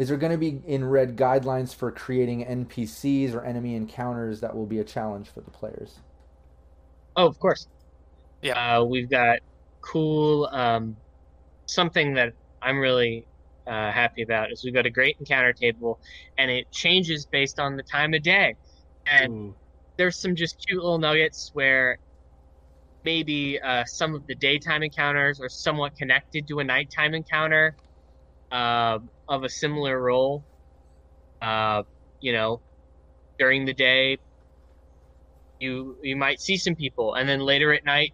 Is 0.00 0.08
there 0.08 0.16
going 0.16 0.32
to 0.32 0.38
be 0.38 0.62
in 0.66 0.82
Red 0.82 1.14
guidelines 1.14 1.74
for 1.74 1.92
creating 1.92 2.46
NPCs 2.46 3.34
or 3.34 3.44
enemy 3.44 3.74
encounters 3.74 4.40
that 4.40 4.56
will 4.56 4.64
be 4.64 4.78
a 4.78 4.84
challenge 4.84 5.28
for 5.28 5.42
the 5.42 5.50
players? 5.50 5.98
Oh, 7.16 7.26
of 7.26 7.38
course. 7.38 7.68
Yeah. 8.40 8.78
Uh, 8.78 8.84
we've 8.84 9.10
got 9.10 9.40
cool. 9.82 10.48
Um, 10.50 10.96
something 11.66 12.14
that 12.14 12.32
I'm 12.62 12.78
really 12.78 13.26
uh, 13.66 13.92
happy 13.92 14.22
about 14.22 14.50
is 14.50 14.62
we've 14.64 14.72
got 14.72 14.86
a 14.86 14.90
great 14.90 15.16
encounter 15.20 15.52
table, 15.52 16.00
and 16.38 16.50
it 16.50 16.72
changes 16.72 17.26
based 17.26 17.60
on 17.60 17.76
the 17.76 17.82
time 17.82 18.14
of 18.14 18.22
day. 18.22 18.54
And 19.04 19.30
Ooh. 19.30 19.54
there's 19.98 20.18
some 20.18 20.34
just 20.34 20.64
cute 20.66 20.82
little 20.82 20.98
nuggets 20.98 21.50
where 21.52 21.98
maybe 23.04 23.60
uh, 23.60 23.84
some 23.84 24.14
of 24.14 24.26
the 24.26 24.34
daytime 24.34 24.82
encounters 24.82 25.42
are 25.42 25.50
somewhat 25.50 25.94
connected 25.94 26.48
to 26.48 26.60
a 26.60 26.64
nighttime 26.64 27.12
encounter 27.12 27.76
uh, 28.50 28.98
of 29.28 29.44
a 29.44 29.48
similar 29.48 30.00
role. 30.00 30.44
Uh, 31.40 31.82
you 32.20 32.32
know, 32.32 32.60
during 33.38 33.64
the 33.64 33.74
day, 33.74 34.18
you 35.58 35.96
you 36.02 36.16
might 36.16 36.40
see 36.40 36.56
some 36.56 36.74
people, 36.74 37.14
and 37.14 37.28
then 37.28 37.40
later 37.40 37.72
at 37.72 37.84
night. 37.84 38.12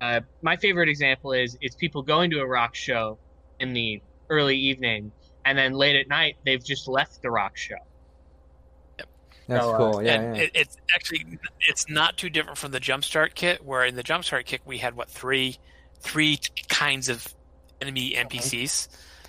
Uh, 0.00 0.20
my 0.42 0.56
favorite 0.56 0.88
example 0.88 1.32
is 1.32 1.56
it's 1.60 1.76
people 1.76 2.02
going 2.02 2.30
to 2.30 2.40
a 2.40 2.46
rock 2.46 2.74
show 2.74 3.18
in 3.60 3.72
the 3.72 4.02
early 4.28 4.56
evening, 4.56 5.12
and 5.44 5.56
then 5.56 5.72
late 5.72 5.96
at 5.96 6.08
night 6.08 6.36
they've 6.44 6.64
just 6.64 6.88
left 6.88 7.22
the 7.22 7.30
rock 7.30 7.56
show. 7.56 7.76
That's 9.46 9.64
So, 9.64 9.72
uh, 9.72 9.76
cool. 9.76 10.02
Yeah, 10.02 10.14
and 10.14 10.36
yeah. 10.36 10.42
It, 10.44 10.50
it's 10.54 10.76
actually 10.94 11.38
it's 11.60 11.88
not 11.88 12.16
too 12.16 12.30
different 12.30 12.58
from 12.58 12.72
the 12.72 12.80
jumpstart 12.80 13.34
kit 13.34 13.64
where 13.64 13.84
in 13.84 13.94
the 13.96 14.02
jumpstart 14.02 14.46
kit 14.46 14.62
we 14.64 14.78
had 14.78 14.96
what 14.96 15.08
three 15.08 15.58
three 16.00 16.38
kinds 16.68 17.08
of 17.08 17.34
enemy 17.80 18.14
npcs 18.14 18.88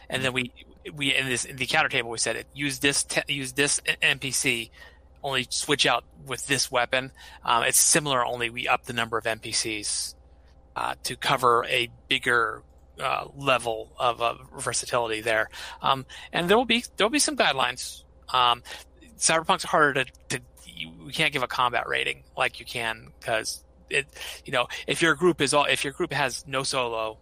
and 0.10 0.23
then 0.23 0.34
we 0.34 0.52
we 0.94 1.15
in 1.15 1.27
this 1.27 1.45
in 1.45 1.56
the 1.56 1.65
counter 1.65 1.90
table 1.90 2.10
we 2.10 2.18
said 2.18 2.36
it 2.36 2.48
use 2.53 2.80
this 2.80 3.03
te- 3.03 3.22
use 3.27 3.53
this 3.53 3.82
npc 4.02 4.69
only 5.26 5.48
switch 5.49 5.88
out 5.88 6.03
with 6.27 6.45
this 6.45 6.72
weapon. 6.72 7.11
Um, 7.44 7.64
it's 7.64 7.80
similar 7.80 8.23
only 8.23 8.52
we 8.52 8.68
up 8.68 8.86
the 8.86 8.94
number 8.94 9.18
of 9.18 9.23
npcs 9.26 10.14
uh, 10.76 10.94
to 11.03 11.15
cover 11.15 11.65
a 11.65 11.90
bigger 12.07 12.61
uh, 12.99 13.26
level 13.36 13.91
of 13.98 14.22
uh, 14.22 14.36
versatility 14.57 15.22
there. 15.22 15.49
Um, 15.82 16.06
and 16.32 16.48
there 16.48 16.56
will 16.56 16.65
be 16.65 16.86
there 16.95 17.06
will 17.06 17.11
be 17.11 17.19
some 17.19 17.36
guidelines. 17.36 18.03
Um, 18.30 18.61
Cyberpunk's 19.18 19.64
harder 19.64 20.03
to, 20.03 20.11
to 20.30 20.41
you, 20.68 20.91
we 21.06 21.11
can't 21.11 21.34
give 21.34 21.41
a 21.41 21.48
combat 21.48 21.88
rating 21.88 22.23
like 22.38 22.60
you 22.60 22.65
can 22.65 23.07
because 23.19 23.64
it 23.90 24.07
you 24.45 24.52
know 24.52 24.68
if 24.86 25.02
your 25.02 25.15
group 25.15 25.41
is 25.41 25.53
all 25.53 25.65
if 25.65 25.84
your 25.84 25.94
group 25.94 26.14
has 26.14 26.45
no 26.48 26.64
solo 26.64 27.18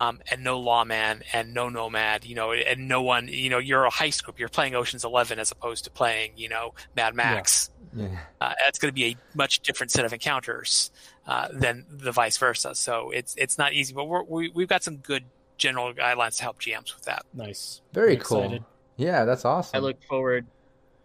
um, 0.00 0.20
and 0.30 0.42
no 0.44 0.58
lawman 0.60 1.22
and 1.32 1.52
no 1.52 1.68
nomad 1.68 2.24
you 2.24 2.34
know 2.34 2.52
and 2.52 2.86
no 2.88 3.02
one 3.02 3.28
you 3.28 3.50
know 3.50 3.58
you're 3.58 3.84
a 3.84 3.90
heist 3.90 4.22
group 4.24 4.38
you're 4.38 4.48
playing 4.48 4.74
Ocean's 4.74 5.04
Eleven 5.04 5.38
as 5.38 5.50
opposed 5.50 5.84
to 5.84 5.90
playing 5.90 6.32
you 6.36 6.48
know 6.48 6.74
Mad 6.96 7.14
Max 7.14 7.70
yeah. 7.94 8.06
uh, 8.40 8.52
that's 8.60 8.78
going 8.78 8.90
to 8.90 8.94
be 8.94 9.06
a 9.06 9.16
much 9.36 9.60
different 9.60 9.90
set 9.90 10.04
of 10.04 10.12
encounters 10.12 10.90
uh, 11.26 11.48
than 11.52 11.84
the 11.90 12.12
vice 12.12 12.36
versa 12.38 12.74
so 12.74 13.10
it's 13.10 13.34
it's 13.36 13.58
not 13.58 13.72
easy 13.72 13.92
but 13.94 14.04
we're, 14.06 14.22
we 14.22 14.50
we've 14.50 14.68
got 14.68 14.82
some 14.82 14.96
good 14.98 15.24
general 15.56 15.92
guidelines 15.92 16.36
to 16.36 16.42
help 16.44 16.60
GMs 16.60 16.94
with 16.94 17.04
that 17.04 17.24
Nice. 17.34 17.80
Very 17.92 18.14
I'm 18.16 18.20
cool. 18.22 18.38
excited. 18.42 18.64
Yeah, 18.96 19.24
that's 19.24 19.44
awesome. 19.44 19.76
I 19.76 19.80
look 19.80 20.02
forward. 20.04 20.46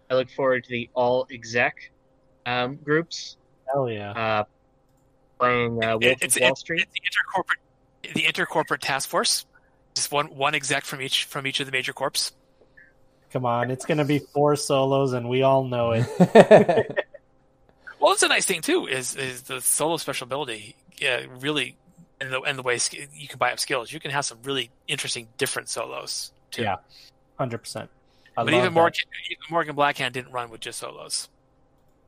I 0.09 0.15
look 0.15 0.29
forward 0.29 0.63
to 0.65 0.69
the 0.69 0.89
all 0.93 1.25
exec 1.31 1.91
um, 2.45 2.75
groups 2.75 3.37
Hell 3.71 3.89
yeah. 3.89 4.11
uh, 4.11 4.43
playing 5.39 5.83
uh, 5.83 5.91
Wolf 5.97 6.03
It- 6.03 6.17
it's, 6.21 6.35
of 6.35 6.41
Wall 6.41 6.51
it's, 6.51 6.59
Street. 6.61 6.81
it's 6.83 6.91
the 6.93 6.99
intercorporate 7.01 7.62
the 8.13 8.23
intercorporate 8.23 8.79
task 8.79 9.09
force 9.09 9.45
just 9.95 10.11
one 10.11 10.27
one 10.27 10.55
exec 10.55 10.83
from 10.83 11.01
each 11.01 11.25
from 11.25 11.47
each 11.47 11.59
of 11.59 11.65
the 11.65 11.71
major 11.71 11.93
corps 11.93 12.31
Come 13.31 13.47
on, 13.47 13.71
it's 13.71 13.85
gonna 13.85 14.05
be 14.05 14.19
four 14.19 14.55
solos, 14.55 15.13
and 15.13 15.27
we 15.27 15.41
all 15.41 15.63
know 15.63 15.93
it. 15.93 17.05
Well, 18.03 18.11
that's 18.11 18.23
a 18.23 18.27
nice 18.27 18.45
thing 18.45 18.59
too. 18.59 18.85
Is 18.85 19.15
is 19.15 19.43
the 19.43 19.61
solo 19.61 19.95
special 19.95 20.25
ability? 20.25 20.75
Yeah, 20.97 21.23
really, 21.39 21.77
and 22.19 22.33
the 22.33 22.41
and 22.41 22.59
the 22.59 22.61
way 22.61 22.77
you 23.13 23.29
can 23.29 23.37
buy 23.37 23.53
up 23.53 23.61
skills, 23.61 23.93
you 23.93 24.01
can 24.01 24.11
have 24.11 24.25
some 24.25 24.39
really 24.43 24.71
interesting 24.89 25.29
different 25.37 25.69
solos 25.69 26.33
too. 26.51 26.63
Yeah, 26.63 26.75
hundred 27.37 27.59
percent. 27.59 27.89
but 28.35 28.53
even 28.53 28.73
Morgan, 28.73 29.05
even 29.31 29.43
Morgan 29.49 29.73
Blackhand 29.73 30.11
didn't 30.11 30.33
run 30.33 30.49
with 30.49 30.59
just 30.59 30.79
solos. 30.79 31.29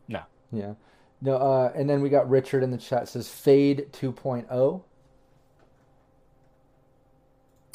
No. 0.10 0.24
Yeah. 0.52 0.74
No, 1.22 1.38
uh, 1.38 1.72
and 1.74 1.90
then 1.90 2.02
we 2.02 2.10
got 2.10 2.30
Richard 2.30 2.62
in 2.62 2.72
the 2.72 2.78
chat 2.78 3.08
says 3.08 3.30
Fade 3.30 3.86
oh. 4.04 4.12
2.0. 4.12 4.82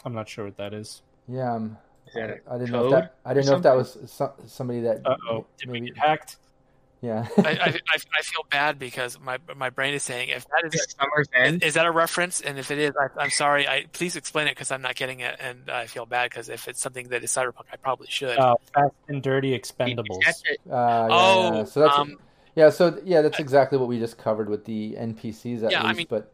I'm 0.05 0.15
not 0.15 0.29
sure 0.29 0.45
what 0.47 0.57
that 0.57 0.73
is. 0.75 1.03
Yeah, 1.29 1.53
um, 1.55 1.77
Is 2.09 2.15
that 2.15 2.31
a 2.31 2.39
I 2.51 2.59
didn't 2.59 2.73
know 2.73 2.87
if 2.87 2.91
that. 2.93 3.15
I 3.25 3.35
didn't 3.35 3.47
know 3.47 3.57
if 3.57 3.63
that 3.63 3.77
was 3.77 3.99
so, 4.07 4.33
somebody 4.47 4.81
that. 4.83 5.03
Uh 5.07 5.17
oh, 5.31 5.47
did 5.59 5.69
we 5.71 5.81
maybe- 5.81 5.87
get 5.95 5.99
hacked? 5.99 6.37
Yeah. 7.03 7.27
I, 7.39 7.41
I, 7.49 7.53
I, 7.55 7.97
I 8.19 8.23
feel 8.23 8.45
bad 8.51 8.79
because 8.79 9.19
my 9.19 9.39
my 9.57 9.71
brain 9.71 9.95
is 9.95 10.03
saying 10.03 10.29
if 10.29 10.47
that 10.49 10.65
is 10.67 10.75
Is 10.75 10.87
Summer's 11.01 11.29
End? 11.35 11.63
is 11.63 11.73
that 11.75 11.87
a 11.87 11.91
reference? 11.91 12.43
And 12.43 12.59
if 12.59 12.71
it 12.71 12.79
is, 12.79 12.93
I, 12.95 13.09
I'm 13.23 13.31
sorry. 13.31 13.67
I 13.67 13.87
please 13.93 14.17
explain 14.17 14.49
it 14.49 14.51
because 14.51 14.71
I'm 14.71 14.83
not 14.83 14.97
getting 14.97 15.21
it, 15.21 15.37
and 15.41 15.71
I 15.71 15.87
feel 15.87 16.05
bad 16.05 16.29
because 16.31 16.51
if 16.51 16.69
it's 16.69 16.79
something 16.81 17.09
that 17.09 17.25
is 17.25 17.31
cyberpunk, 17.31 17.65
I 17.73 17.77
probably 17.77 18.09
should. 18.11 18.39
Uh, 18.39 18.57
Fast 18.75 18.93
and 19.09 19.23
Dirty 19.23 19.59
Expendables. 19.59 20.19
Uh, 20.27 20.53
yeah, 20.67 21.09
oh, 21.11 21.55
yeah. 21.57 21.65
so 21.65 21.81
that's 21.81 21.97
um, 21.99 22.19
yeah. 22.55 22.69
So 22.69 23.01
yeah, 23.05 23.23
that's 23.23 23.39
exactly 23.39 23.79
what 23.79 23.89
we 23.89 23.99
just 23.99 24.19
covered 24.19 24.51
with 24.51 24.67
the 24.67 24.95
NPCs 24.99 25.63
at 25.63 25.71
Yeah, 25.73 25.83
I 25.83 25.87
least. 25.89 25.97
mean- 25.97 26.07
but 26.11 26.33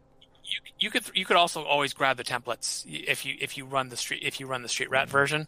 you 0.78 0.86
you 0.86 0.90
could 0.90 1.04
you 1.14 1.24
could 1.24 1.36
also 1.36 1.62
always 1.64 1.92
grab 1.92 2.16
the 2.16 2.24
templates 2.24 2.84
if 2.86 3.24
you 3.24 3.36
if 3.40 3.56
you 3.56 3.64
run 3.64 3.88
the 3.88 3.96
street 3.96 4.22
if 4.22 4.40
you 4.40 4.46
run 4.46 4.62
the 4.62 4.68
street 4.68 4.90
rat 4.90 5.08
version. 5.08 5.46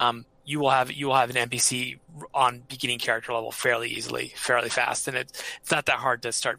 Um, 0.00 0.26
you 0.44 0.58
will 0.58 0.70
have 0.70 0.90
you 0.90 1.06
will 1.06 1.14
have 1.14 1.30
an 1.30 1.48
NPC 1.48 1.98
on 2.34 2.62
beginning 2.68 2.98
character 2.98 3.32
level 3.32 3.52
fairly 3.52 3.90
easily, 3.90 4.32
fairly 4.34 4.68
fast, 4.68 5.08
and 5.08 5.16
it's 5.16 5.42
it's 5.60 5.70
not 5.70 5.86
that 5.86 5.96
hard 5.96 6.22
to 6.22 6.32
start 6.32 6.58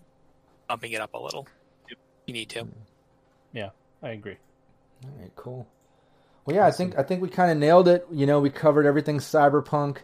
bumping 0.67 0.93
it 0.93 1.01
up 1.01 1.13
a 1.13 1.19
little. 1.19 1.47
You 2.25 2.33
need 2.33 2.49
to. 2.49 2.67
Yeah, 3.51 3.69
I 4.01 4.11
agree. 4.11 4.37
All 5.03 5.11
right, 5.19 5.31
cool. 5.35 5.67
Well, 6.45 6.55
yeah, 6.55 6.65
I 6.65 6.71
think 6.71 6.97
I 6.97 7.03
think 7.03 7.21
we 7.21 7.29
kind 7.29 7.51
of 7.51 7.57
nailed 7.57 7.87
it. 7.87 8.07
You 8.11 8.25
know, 8.25 8.39
we 8.39 8.49
covered 8.49 8.85
everything 8.85 9.19
cyberpunk. 9.19 9.97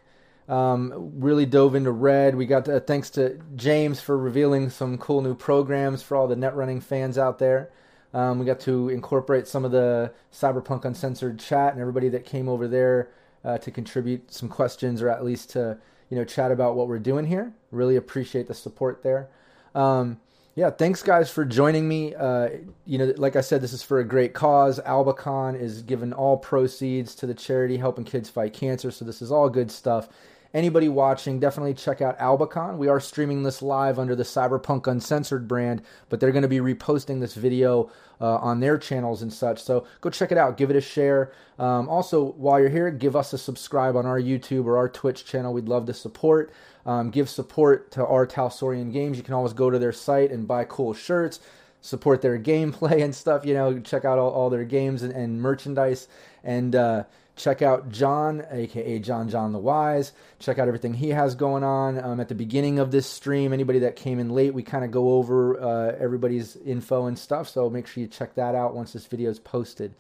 Um, 0.50 1.12
really 1.20 1.46
dove 1.46 1.76
into 1.76 1.92
red. 1.92 2.36
We 2.36 2.48
got 2.48 2.66
to, 2.66 2.80
thanks 2.80 3.12
to 3.12 3.40
James 3.56 4.02
for 4.02 4.18
revealing 4.18 4.72
some 4.72 4.98
cool 4.98 5.22
new 5.22 5.36
programs 5.36 6.02
for 6.02 6.18
all 6.18 6.28
the 6.28 6.36
net 6.36 6.56
running 6.56 6.82
fans 6.82 7.20
out 7.20 7.38
there. 7.38 7.70
Um, 8.14 8.40
we 8.40 8.46
got 8.46 8.60
to 8.62 8.90
incorporate 8.90 9.48
some 9.48 9.66
of 9.66 9.72
the 9.72 10.12
cyberpunk 10.34 10.86
uncensored 10.86 11.40
chat 11.40 11.74
and 11.74 11.82
everybody 11.82 12.10
that 12.10 12.26
came 12.26 12.50
over 12.50 12.68
there 12.68 13.10
uh, 13.46 13.58
to 13.60 13.72
contribute 13.72 14.34
some 14.34 14.50
questions 14.50 15.02
or 15.02 15.10
at 15.10 15.24
least 15.24 15.52
to 15.52 15.78
you 16.10 16.18
know 16.18 16.26
chat 16.26 16.52
about 16.52 16.76
what 16.76 16.88
we're 16.88 17.00
doing 17.00 17.26
here. 17.26 17.54
Really 17.72 17.96
appreciate 17.96 18.48
the 18.48 18.54
support 18.54 19.04
there. 19.04 19.30
Um, 19.76 20.20
yeah, 20.56 20.72
thanks 20.72 21.04
guys 21.04 21.30
for 21.30 21.46
joining 21.46 21.88
me. 21.88 22.16
Uh, 22.16 22.50
you 22.86 22.98
know, 22.98 23.14
like 23.18 23.36
I 23.36 23.42
said, 23.42 23.62
this 23.62 23.72
is 23.72 23.84
for 23.84 24.00
a 24.00 24.04
great 24.04 24.34
cause. 24.34 24.80
Albacon 24.82 25.60
is 25.60 25.84
giving 25.84 26.12
all 26.12 26.36
proceeds 26.36 27.16
to 27.16 27.28
the 27.28 27.34
charity 27.34 27.78
helping 27.78 28.04
kids 28.04 28.30
fight 28.30 28.54
cancer. 28.54 28.92
So 28.92 29.06
this 29.06 29.22
is 29.22 29.32
all 29.32 29.50
good 29.50 29.72
stuff. 29.72 30.10
Anybody 30.52 30.90
watching, 30.90 31.40
definitely 31.40 31.76
check 31.76 32.02
out 32.02 32.18
Albacon. 32.18 32.78
We 32.78 32.88
are 32.88 33.00
streaming 33.00 33.44
this 33.44 33.62
live 33.62 34.00
under 34.00 34.16
the 34.16 34.24
Cyberpunk 34.24 34.88
Uncensored 34.88 35.48
brand, 35.48 35.84
but 36.10 36.20
they're 36.20 36.32
going 36.32 36.42
to 36.42 36.48
be 36.48 36.58
reposting 36.58 37.20
this 37.20 37.36
video 37.36 37.92
uh, 38.20 38.38
on 38.38 38.60
their 38.60 38.80
channels 38.80 39.22
and 39.22 39.32
such. 39.32 39.62
So 39.62 39.86
go 40.02 40.10
check 40.10 40.32
it 40.32 40.40
out. 40.40 40.58
Give 40.58 40.72
it 40.72 40.76
a 40.76 40.82
share. 40.82 41.32
Um, 41.60 41.88
also, 41.88 42.32
while 42.32 42.60
you're 42.60 42.70
here, 42.70 42.90
give 42.90 43.16
us 43.16 43.32
a 43.32 43.38
subscribe 43.38 43.96
on 43.96 44.08
our 44.08 44.20
YouTube 44.20 44.66
or 44.66 44.76
our 44.78 44.90
Twitch 44.90 45.24
channel. 45.24 45.54
We'd 45.54 45.70
love 45.70 45.86
to 45.86 45.94
support. 45.94 46.52
Um, 46.84 47.12
give 47.12 47.30
support 47.30 47.92
to 47.92 48.04
R. 48.04 48.26
Talsorian 48.26 48.92
Games. 48.92 49.18
You 49.18 49.24
can 49.24 49.36
always 49.36 49.54
go 49.54 49.70
to 49.70 49.78
their 49.78 49.92
site 49.94 50.32
and 50.32 50.48
buy 50.48 50.64
cool 50.64 50.96
shirts, 50.96 51.40
support 51.82 52.24
their 52.24 52.40
gameplay 52.40 53.04
and 53.04 53.14
stuff. 53.14 53.46
You 53.46 53.54
know, 53.54 53.80
check 53.82 54.04
out 54.04 54.18
all, 54.18 54.32
all 54.32 54.50
their 54.50 54.66
games 54.66 55.04
and, 55.04 55.14
and 55.14 55.40
merchandise. 55.40 56.08
And 56.44 56.76
uh, 56.76 57.04
check 57.40 57.62
out 57.62 57.90
John, 57.90 58.46
aka 58.52 59.00
John 59.00 59.30
John 59.30 59.54
the 59.54 59.60
Wise. 59.60 60.12
Check 60.40 60.60
out 60.60 60.68
everything 60.68 60.94
he 60.94 61.10
has 61.10 61.36
going 61.36 61.64
on. 61.64 61.98
Um, 62.04 62.20
at 62.20 62.28
the 62.28 62.36
beginning 62.36 62.80
of 62.80 62.92
this 62.92 63.08
stream, 63.08 63.54
anybody 63.54 63.80
that 63.80 63.96
came 63.96 64.20
in 64.20 64.30
late, 64.30 64.54
we 64.54 64.62
kind 64.62 64.84
of 64.84 64.92
go 64.92 65.14
over 65.14 65.60
uh, 65.60 65.96
everybody's 65.98 66.58
info 66.58 67.06
and 67.06 67.18
stuff. 67.18 67.48
So 67.48 67.70
make 67.70 67.88
sure 67.88 68.02
you 68.02 68.08
check 68.08 68.36
that 68.36 68.56
out 68.56 68.76
once 68.76 68.92
this 68.94 69.08
video 69.08 69.32
is 69.32 69.40
posted. 69.40 69.96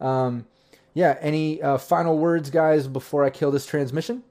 Um, 0.00 0.46
yeah, 0.94 1.18
any 1.20 1.60
uh, 1.60 1.78
final 1.78 2.16
words, 2.16 2.50
guys, 2.50 2.86
before 2.86 3.24
I 3.24 3.30
kill 3.30 3.50
this 3.50 3.66
transmission? 3.66 4.22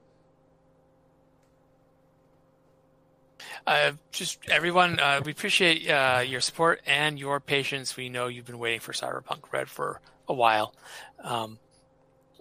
Uh, 3.66 3.92
just 4.10 4.38
everyone, 4.48 4.98
uh, 5.00 5.20
we 5.24 5.32
appreciate 5.32 5.88
uh, 5.88 6.22
your 6.26 6.40
support 6.40 6.80
and 6.86 7.18
your 7.18 7.40
patience. 7.40 7.96
We 7.96 8.08
know 8.08 8.26
you've 8.26 8.46
been 8.46 8.58
waiting 8.58 8.80
for 8.80 8.92
Cyberpunk 8.92 9.52
Red 9.52 9.68
for 9.68 10.00
a 10.28 10.34
while. 10.34 10.74
Um, 11.22 11.58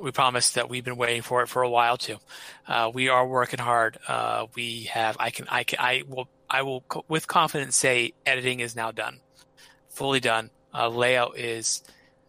we 0.04 0.12
promise 0.12 0.52
that 0.52 0.70
we've 0.70 0.84
been 0.84 0.98
waiting 0.98 1.22
for 1.22 1.42
it 1.42 1.48
for 1.48 1.64
a 1.64 1.70
while 1.70 1.98
too. 1.98 2.18
Uh, 2.68 2.92
we 2.94 3.08
are 3.08 3.26
working 3.26 3.60
hard. 3.60 3.98
Uh, 4.08 4.48
we 4.54 4.84
have. 4.84 5.16
I 5.20 5.30
can. 5.30 5.48
I 5.50 5.64
can. 5.64 5.80
I 5.80 6.04
will. 6.08 6.28
I 6.50 6.62
will 6.64 6.84
with 7.08 7.28
confidence 7.28 7.76
say 7.76 8.14
editing 8.26 8.60
is 8.60 8.76
now 8.76 8.92
done, 8.92 9.22
fully 9.90 10.20
done. 10.20 10.50
Uh, 10.74 10.90
layout 10.90 11.38
is 11.38 11.84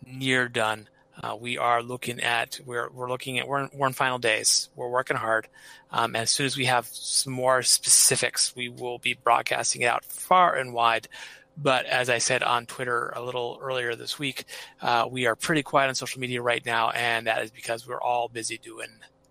near 0.07 0.49
done. 0.49 0.89
Uh, 1.21 1.37
we 1.39 1.59
are 1.59 1.83
looking 1.83 2.21
at. 2.21 2.61
We're 2.65 2.89
we're 2.91 3.09
looking 3.09 3.39
at. 3.41 3.49
We're 3.49 3.65
in, 3.65 3.71
we're 3.75 3.89
in 3.89 3.93
final 3.93 4.19
days. 4.19 4.69
We're 4.77 4.89
working 4.89 5.17
hard. 5.17 5.49
Um, 5.91 6.15
as 6.17 6.31
soon 6.31 6.47
as 6.47 6.57
we 6.57 6.67
have 6.67 6.87
some 6.87 7.33
more 7.33 7.63
specifics, 7.63 8.55
we 8.55 8.69
will 8.69 8.99
be 8.99 9.15
broadcasting 9.15 9.83
it 9.83 9.87
out 9.87 10.05
far 10.05 10.55
and 10.55 10.73
wide. 10.73 11.09
But 11.57 11.87
as 11.87 12.11
I 12.11 12.19
said 12.19 12.43
on 12.43 12.67
Twitter 12.67 13.13
a 13.15 13.23
little 13.23 13.59
earlier 13.63 13.95
this 13.95 14.19
week, 14.19 14.45
uh, 14.83 15.07
we 15.11 15.27
are 15.27 15.37
pretty 15.37 15.63
quiet 15.63 15.89
on 15.89 15.95
social 15.95 16.21
media 16.21 16.43
right 16.43 16.65
now, 16.65 16.91
and 16.91 17.27
that 17.27 17.43
is 17.43 17.51
because 17.51 17.87
we're 17.87 18.01
all 18.01 18.29
busy 18.29 18.59
doing 18.59 18.89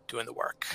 doing 0.07 0.25
the 0.25 0.33
work. 0.33 0.65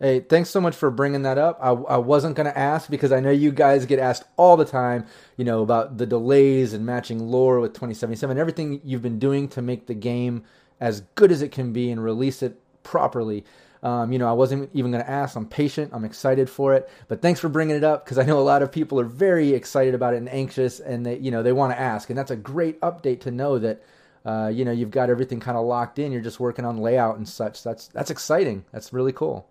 Hey, 0.00 0.20
thanks 0.20 0.50
so 0.50 0.60
much 0.60 0.74
for 0.74 0.90
bringing 0.90 1.22
that 1.22 1.38
up. 1.38 1.58
I, 1.62 1.70
I 1.70 1.96
wasn't 1.98 2.34
going 2.34 2.46
to 2.46 2.58
ask 2.58 2.90
because 2.90 3.12
I 3.12 3.20
know 3.20 3.30
you 3.30 3.52
guys 3.52 3.86
get 3.86 4.00
asked 4.00 4.24
all 4.36 4.56
the 4.56 4.64
time, 4.64 5.06
you 5.36 5.44
know, 5.44 5.62
about 5.62 5.98
the 5.98 6.06
delays 6.06 6.72
and 6.72 6.84
matching 6.84 7.20
lore 7.20 7.60
with 7.60 7.74
2077, 7.74 8.38
everything 8.38 8.80
you've 8.84 9.02
been 9.02 9.20
doing 9.20 9.48
to 9.50 9.62
make 9.62 9.86
the 9.86 9.94
game 9.94 10.42
as 10.80 11.02
good 11.14 11.30
as 11.30 11.42
it 11.42 11.52
can 11.52 11.72
be 11.72 11.92
and 11.92 12.02
release 12.02 12.42
it 12.42 12.60
properly. 12.82 13.44
Um, 13.82 14.12
you 14.12 14.18
know, 14.18 14.28
I 14.28 14.32
wasn't 14.32 14.70
even 14.74 14.90
going 14.90 15.04
to 15.04 15.10
ask. 15.10 15.36
I'm 15.36 15.46
patient. 15.46 15.92
I'm 15.92 16.04
excited 16.04 16.50
for 16.50 16.74
it. 16.74 16.90
But 17.06 17.22
thanks 17.22 17.40
for 17.40 17.48
bringing 17.48 17.76
it 17.76 17.84
up 17.84 18.04
because 18.04 18.18
I 18.18 18.24
know 18.24 18.38
a 18.38 18.40
lot 18.40 18.62
of 18.62 18.72
people 18.72 18.98
are 18.98 19.04
very 19.04 19.50
excited 19.50 19.94
about 19.94 20.14
it 20.14 20.18
and 20.18 20.28
anxious, 20.28 20.80
and 20.80 21.06
they, 21.06 21.18
you 21.18 21.30
know, 21.30 21.42
they 21.42 21.52
want 21.52 21.72
to 21.72 21.80
ask. 21.80 22.10
And 22.10 22.18
that's 22.18 22.30
a 22.30 22.36
great 22.36 22.80
update 22.80 23.20
to 23.20 23.30
know 23.30 23.58
that, 23.58 23.82
uh, 24.24 24.50
you 24.52 24.64
know, 24.64 24.72
you've 24.72 24.90
got 24.90 25.10
everything 25.10 25.38
kind 25.40 25.56
of 25.56 25.64
locked 25.64 25.98
in. 25.98 26.10
You're 26.10 26.22
just 26.22 26.40
working 26.40 26.64
on 26.64 26.78
layout 26.78 27.16
and 27.16 27.28
such. 27.28 27.62
That's 27.62 27.88
that's 27.88 28.10
exciting. 28.10 28.64
That's 28.72 28.92
really 28.92 29.12
cool. 29.12 29.48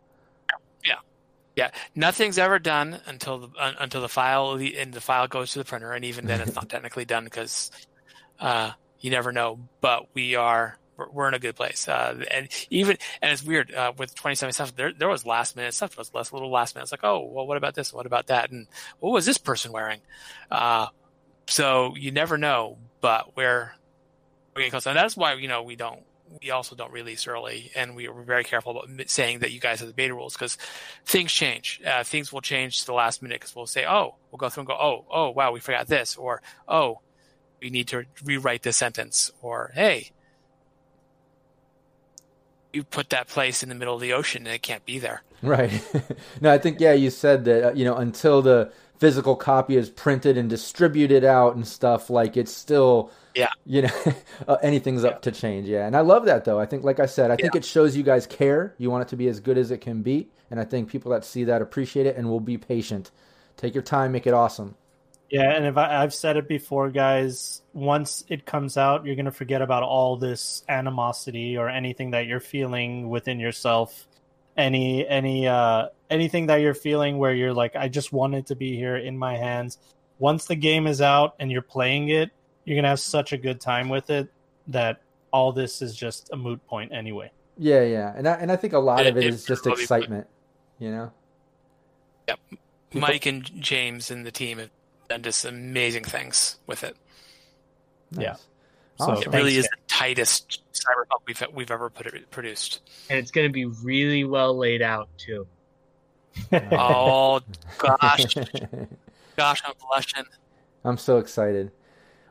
Yeah, 0.85 0.95
yeah. 1.55 1.71
nothing's 1.95 2.37
ever 2.37 2.59
done 2.59 2.99
until 3.05 3.39
the 3.39 3.49
uh, 3.57 3.73
until 3.79 4.01
the 4.01 4.09
file 4.09 4.57
the, 4.57 4.77
and 4.77 4.93
the 4.93 5.01
file 5.01 5.27
goes 5.27 5.51
to 5.53 5.59
the 5.59 5.65
printer, 5.65 5.93
and 5.93 6.03
even 6.03 6.25
then, 6.25 6.41
it's 6.41 6.55
not 6.55 6.67
technically 6.69 7.05
done 7.05 7.23
because 7.23 7.71
uh, 8.41 8.71
you 8.99 9.09
never 9.09 9.31
know. 9.31 9.57
But 9.79 10.07
we 10.13 10.35
are 10.35 10.77
we're, 10.97 11.27
in 11.27 11.33
a 11.33 11.39
good 11.39 11.55
place, 11.55 11.87
uh, 11.87 12.23
and 12.31 12.47
even 12.69 12.97
and 13.21 13.31
it's 13.31 13.43
weird 13.43 13.73
uh, 13.73 13.93
with 13.97 14.15
twenty 14.15 14.35
seven 14.35 14.53
stuff. 14.53 14.75
There 14.75 14.93
there 14.93 15.07
was 15.07 15.25
last 15.25 15.55
minute 15.55 15.73
stuff. 15.73 15.95
There 15.95 16.01
was 16.01 16.13
less 16.13 16.33
little 16.33 16.51
last 16.51 16.75
minute. 16.75 16.83
It's 16.83 16.91
like, 16.91 17.03
oh, 17.03 17.29
well, 17.31 17.45
what 17.45 17.57
about 17.57 17.75
this? 17.75 17.93
What 17.93 18.05
about 18.05 18.27
that? 18.27 18.51
And 18.51 18.67
what 18.99 19.11
was 19.11 19.25
this 19.25 19.37
person 19.37 19.71
wearing? 19.71 20.01
Uh, 20.49 20.87
so 21.47 21.95
you 21.97 22.11
never 22.11 22.37
know. 22.37 22.77
But 22.99 23.35
we're 23.35 23.71
we're 24.55 24.61
getting 24.61 24.71
close, 24.71 24.87
and 24.87 24.97
that's 24.97 25.15
why 25.15 25.33
you 25.33 25.47
know 25.47 25.63
we 25.63 25.75
don't 25.75 26.01
we 26.41 26.51
also 26.51 26.75
don't 26.75 26.91
release 26.91 27.27
early, 27.27 27.71
and 27.75 27.95
we 27.95 28.07
are 28.07 28.13
very 28.23 28.43
careful 28.43 28.71
about 28.71 29.09
saying 29.09 29.39
that 29.39 29.51
you 29.51 29.59
guys 29.59 29.79
have 29.79 29.87
the 29.87 29.93
beta 29.93 30.13
rules 30.13 30.33
because 30.33 30.57
things 31.05 31.31
change. 31.31 31.81
Uh, 31.85 32.03
things 32.03 32.31
will 32.31 32.41
change 32.41 32.81
to 32.81 32.85
the 32.85 32.93
last 32.93 33.21
minute 33.21 33.39
because 33.39 33.55
we'll 33.55 33.65
say, 33.65 33.85
"Oh, 33.85 34.15
we'll 34.31 34.37
go 34.37 34.49
through 34.49 34.61
and 34.61 34.67
go, 34.67 34.73
oh, 34.73 35.05
oh, 35.11 35.29
wow, 35.29 35.51
we 35.51 35.59
forgot 35.59 35.87
this," 35.87 36.15
or 36.15 36.41
"Oh, 36.67 37.01
we 37.61 37.69
need 37.69 37.87
to 37.89 38.05
rewrite 38.23 38.63
this 38.63 38.77
sentence," 38.77 39.31
or 39.41 39.71
"Hey, 39.73 40.11
you 42.73 42.83
put 42.83 43.09
that 43.09 43.27
place 43.27 43.63
in 43.63 43.69
the 43.69 43.75
middle 43.75 43.95
of 43.95 44.01
the 44.01 44.13
ocean 44.13 44.45
and 44.45 44.55
it 44.55 44.61
can't 44.61 44.85
be 44.85 44.99
there." 44.99 45.23
Right. 45.41 45.71
no, 46.41 46.51
I 46.51 46.57
think 46.57 46.79
yeah, 46.79 46.93
you 46.93 47.09
said 47.09 47.45
that 47.45 47.63
uh, 47.69 47.73
you 47.73 47.85
know 47.85 47.95
until 47.95 48.41
the 48.41 48.71
physical 48.99 49.35
copy 49.35 49.75
is 49.75 49.89
printed 49.91 50.37
and 50.37 50.49
distributed 50.49 51.23
out 51.23 51.55
and 51.55 51.67
stuff 51.67 52.09
like 52.09 52.35
it's 52.35 52.51
still 52.51 53.11
Yeah. 53.35 53.49
you 53.63 53.83
know 53.83 53.89
uh, 54.47 54.55
anything's 54.63 55.03
up 55.03 55.21
to 55.21 55.31
change 55.31 55.67
yeah. 55.67 55.85
And 55.85 55.95
i 55.95 55.99
love 56.01 56.25
that 56.25 56.45
though. 56.45 56.59
I 56.59 56.65
think 56.65 56.83
like 56.83 56.99
i 56.99 57.05
said 57.05 57.29
i 57.29 57.35
think 57.35 57.53
it 57.55 57.63
shows 57.63 57.95
you 57.95 58.01
guys 58.03 58.25
care. 58.25 58.73
You 58.79 58.89
want 58.89 59.03
it 59.03 59.09
to 59.09 59.15
be 59.15 59.27
as 59.27 59.39
good 59.39 59.57
as 59.57 59.69
it 59.69 59.81
can 59.81 60.01
be. 60.01 60.29
And 60.49 60.59
i 60.59 60.63
think 60.63 60.89
people 60.89 61.11
that 61.11 61.23
see 61.25 61.43
that 61.43 61.61
appreciate 61.61 62.07
it 62.07 62.17
and 62.17 62.27
will 62.27 62.39
be 62.39 62.57
patient. 62.57 63.11
Take 63.55 63.75
your 63.75 63.83
time 63.83 64.11
make 64.11 64.25
it 64.25 64.33
awesome 64.33 64.73
Yeah, 65.29 65.51
and 65.51 65.65
if 65.65 65.75
I, 65.77 66.01
I've 66.03 66.13
said 66.13 66.37
it 66.37 66.47
before, 66.47 66.89
guys, 66.89 67.61
once 67.73 68.23
it 68.29 68.45
comes 68.45 68.77
out, 68.77 69.05
you're 69.05 69.15
gonna 69.17 69.31
forget 69.31 69.61
about 69.61 69.83
all 69.83 70.15
this 70.17 70.63
animosity 70.69 71.57
or 71.57 71.67
anything 71.69 72.11
that 72.11 72.27
you're 72.27 72.39
feeling 72.39 73.09
within 73.09 73.39
yourself. 73.39 74.07
Any 74.55 75.05
any 75.07 75.47
uh 75.47 75.87
anything 76.09 76.47
that 76.47 76.57
you're 76.61 76.73
feeling 76.73 77.17
where 77.17 77.33
you're 77.33 77.53
like, 77.53 77.75
I 77.75 77.89
just 77.89 78.13
want 78.13 78.35
it 78.35 78.47
to 78.47 78.55
be 78.55 78.75
here 78.77 78.95
in 78.95 79.17
my 79.17 79.35
hands. 79.35 79.77
Once 80.17 80.45
the 80.45 80.55
game 80.55 80.87
is 80.87 81.01
out 81.01 81.35
and 81.39 81.51
you're 81.51 81.61
playing 81.61 82.09
it, 82.09 82.31
you're 82.63 82.75
gonna 82.77 82.87
have 82.87 82.99
such 82.99 83.33
a 83.33 83.37
good 83.37 83.59
time 83.61 83.89
with 83.89 84.09
it 84.09 84.29
that 84.67 85.01
all 85.31 85.51
this 85.51 85.81
is 85.81 85.93
just 85.95 86.29
a 86.31 86.37
moot 86.37 86.65
point 86.67 86.91
anyway. 86.93 87.29
yeah 87.57 87.81
yeah 87.83 88.13
and 88.15 88.27
i, 88.27 88.33
and 88.35 88.51
I 88.51 88.55
think 88.55 88.73
a 88.73 88.79
lot 88.79 89.01
It- 89.01 89.07
of 89.07 89.17
it 89.17 89.23
it 89.25 89.33
is 89.33 89.43
just 89.45 89.65
will 89.65 89.71
be 89.75 89.85
fun. 89.85 89.99
excitement 89.99 90.27
you 90.79 90.89
know 90.91 91.11
People- 92.27 93.01
Mike 93.07 93.25
and 93.25 93.43
James 93.61 94.09
and 94.11 94.25
the 94.25 94.31
team 94.31 94.57
have 94.59 94.69
done 95.07 95.23
just 95.23 95.45
amazing 95.45 96.03
things 96.03 96.57
with 96.67 96.83
it. 96.83 96.95
Yeah. 98.11 98.35
So 98.99 99.11
Awesome. 99.11 99.21
It 99.21 99.27
really 99.35 99.53
Thanks, 99.53 99.65
is 99.65 99.69
the 99.69 99.77
tightest 99.87 100.61
cyberpunk 100.73 101.21
we've 101.25 101.43
we've 101.53 101.71
ever 101.71 101.89
put 101.89 102.07
it, 102.07 102.31
produced. 102.31 102.81
And 103.09 103.19
it's 103.19 103.31
going 103.31 103.47
to 103.47 103.53
be 103.53 103.65
really 103.65 104.23
well 104.23 104.57
laid 104.57 104.81
out 104.81 105.09
too. 105.17 105.47
oh 106.51 107.41
gosh, 107.77 108.35
gosh, 109.37 109.61
I'm 109.65 109.73
blushing. 109.87 110.25
I'm 110.83 110.97
so 110.97 111.17
excited. 111.17 111.71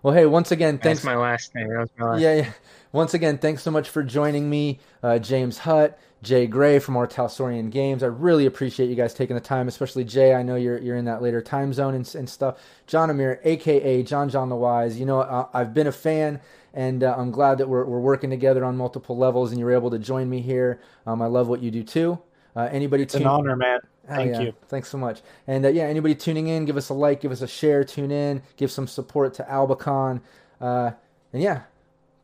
Well, 0.06 0.14
hey, 0.14 0.26
once 0.26 0.52
again, 0.52 0.78
thanks. 0.78 1.00
That's 1.00 1.04
my 1.04 1.16
last 1.16 1.52
thing. 1.52 1.66
That 1.66 1.80
was 1.80 1.90
my 1.98 2.06
last 2.06 2.20
yeah, 2.20 2.34
yeah. 2.34 2.52
Once 2.92 3.12
again, 3.12 3.38
thanks 3.38 3.64
so 3.64 3.72
much 3.72 3.88
for 3.88 4.04
joining 4.04 4.48
me, 4.48 4.78
uh, 5.02 5.18
James 5.18 5.58
Hutt, 5.58 5.98
Jay 6.22 6.46
Gray 6.46 6.78
from 6.78 6.96
R. 6.96 7.08
Talsorian 7.08 7.70
Games. 7.70 8.04
I 8.04 8.06
really 8.06 8.46
appreciate 8.46 8.88
you 8.88 8.94
guys 8.94 9.14
taking 9.14 9.34
the 9.34 9.42
time, 9.42 9.66
especially 9.66 10.04
Jay. 10.04 10.32
I 10.32 10.44
know 10.44 10.54
you're 10.54 10.78
you're 10.78 10.94
in 10.96 11.06
that 11.06 11.22
later 11.22 11.42
time 11.42 11.72
zone 11.72 11.96
and, 11.96 12.14
and 12.14 12.30
stuff. 12.30 12.56
John 12.86 13.10
Amir, 13.10 13.40
aka 13.42 14.04
John 14.04 14.28
John 14.28 14.48
the 14.48 14.54
Wise. 14.54 14.96
You 14.96 15.06
know, 15.06 15.22
uh, 15.22 15.48
I've 15.52 15.74
been 15.74 15.88
a 15.88 15.92
fan, 15.92 16.40
and 16.72 17.02
uh, 17.02 17.16
I'm 17.18 17.32
glad 17.32 17.58
that 17.58 17.68
we're 17.68 17.84
we're 17.84 17.98
working 17.98 18.30
together 18.30 18.64
on 18.64 18.76
multiple 18.76 19.18
levels, 19.18 19.50
and 19.50 19.58
you're 19.58 19.72
able 19.72 19.90
to 19.90 19.98
join 19.98 20.30
me 20.30 20.40
here. 20.40 20.80
Um, 21.04 21.20
I 21.20 21.26
love 21.26 21.48
what 21.48 21.64
you 21.64 21.72
do 21.72 21.82
too. 21.82 22.20
Uh, 22.54 22.68
anybody? 22.70 23.02
It's 23.02 23.16
an 23.16 23.26
honor, 23.26 23.56
man. 23.56 23.80
Thank 24.08 24.32
yeah. 24.32 24.40
you. 24.40 24.54
Thanks 24.68 24.88
so 24.88 24.98
much. 24.98 25.22
And 25.46 25.64
uh, 25.64 25.68
yeah, 25.68 25.84
anybody 25.84 26.14
tuning 26.14 26.46
in, 26.48 26.64
give 26.64 26.76
us 26.76 26.88
a 26.88 26.94
like, 26.94 27.20
give 27.20 27.32
us 27.32 27.42
a 27.42 27.48
share, 27.48 27.84
tune 27.84 28.10
in, 28.10 28.42
give 28.56 28.70
some 28.70 28.86
support 28.86 29.34
to 29.34 29.42
Albacon. 29.44 30.20
Uh, 30.60 30.92
and 31.32 31.42
yeah, 31.42 31.62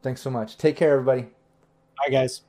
thanks 0.02 0.20
so 0.20 0.30
much. 0.30 0.56
Take 0.56 0.76
care, 0.76 0.92
everybody. 0.92 1.22
Bye, 1.98 2.10
guys. 2.10 2.42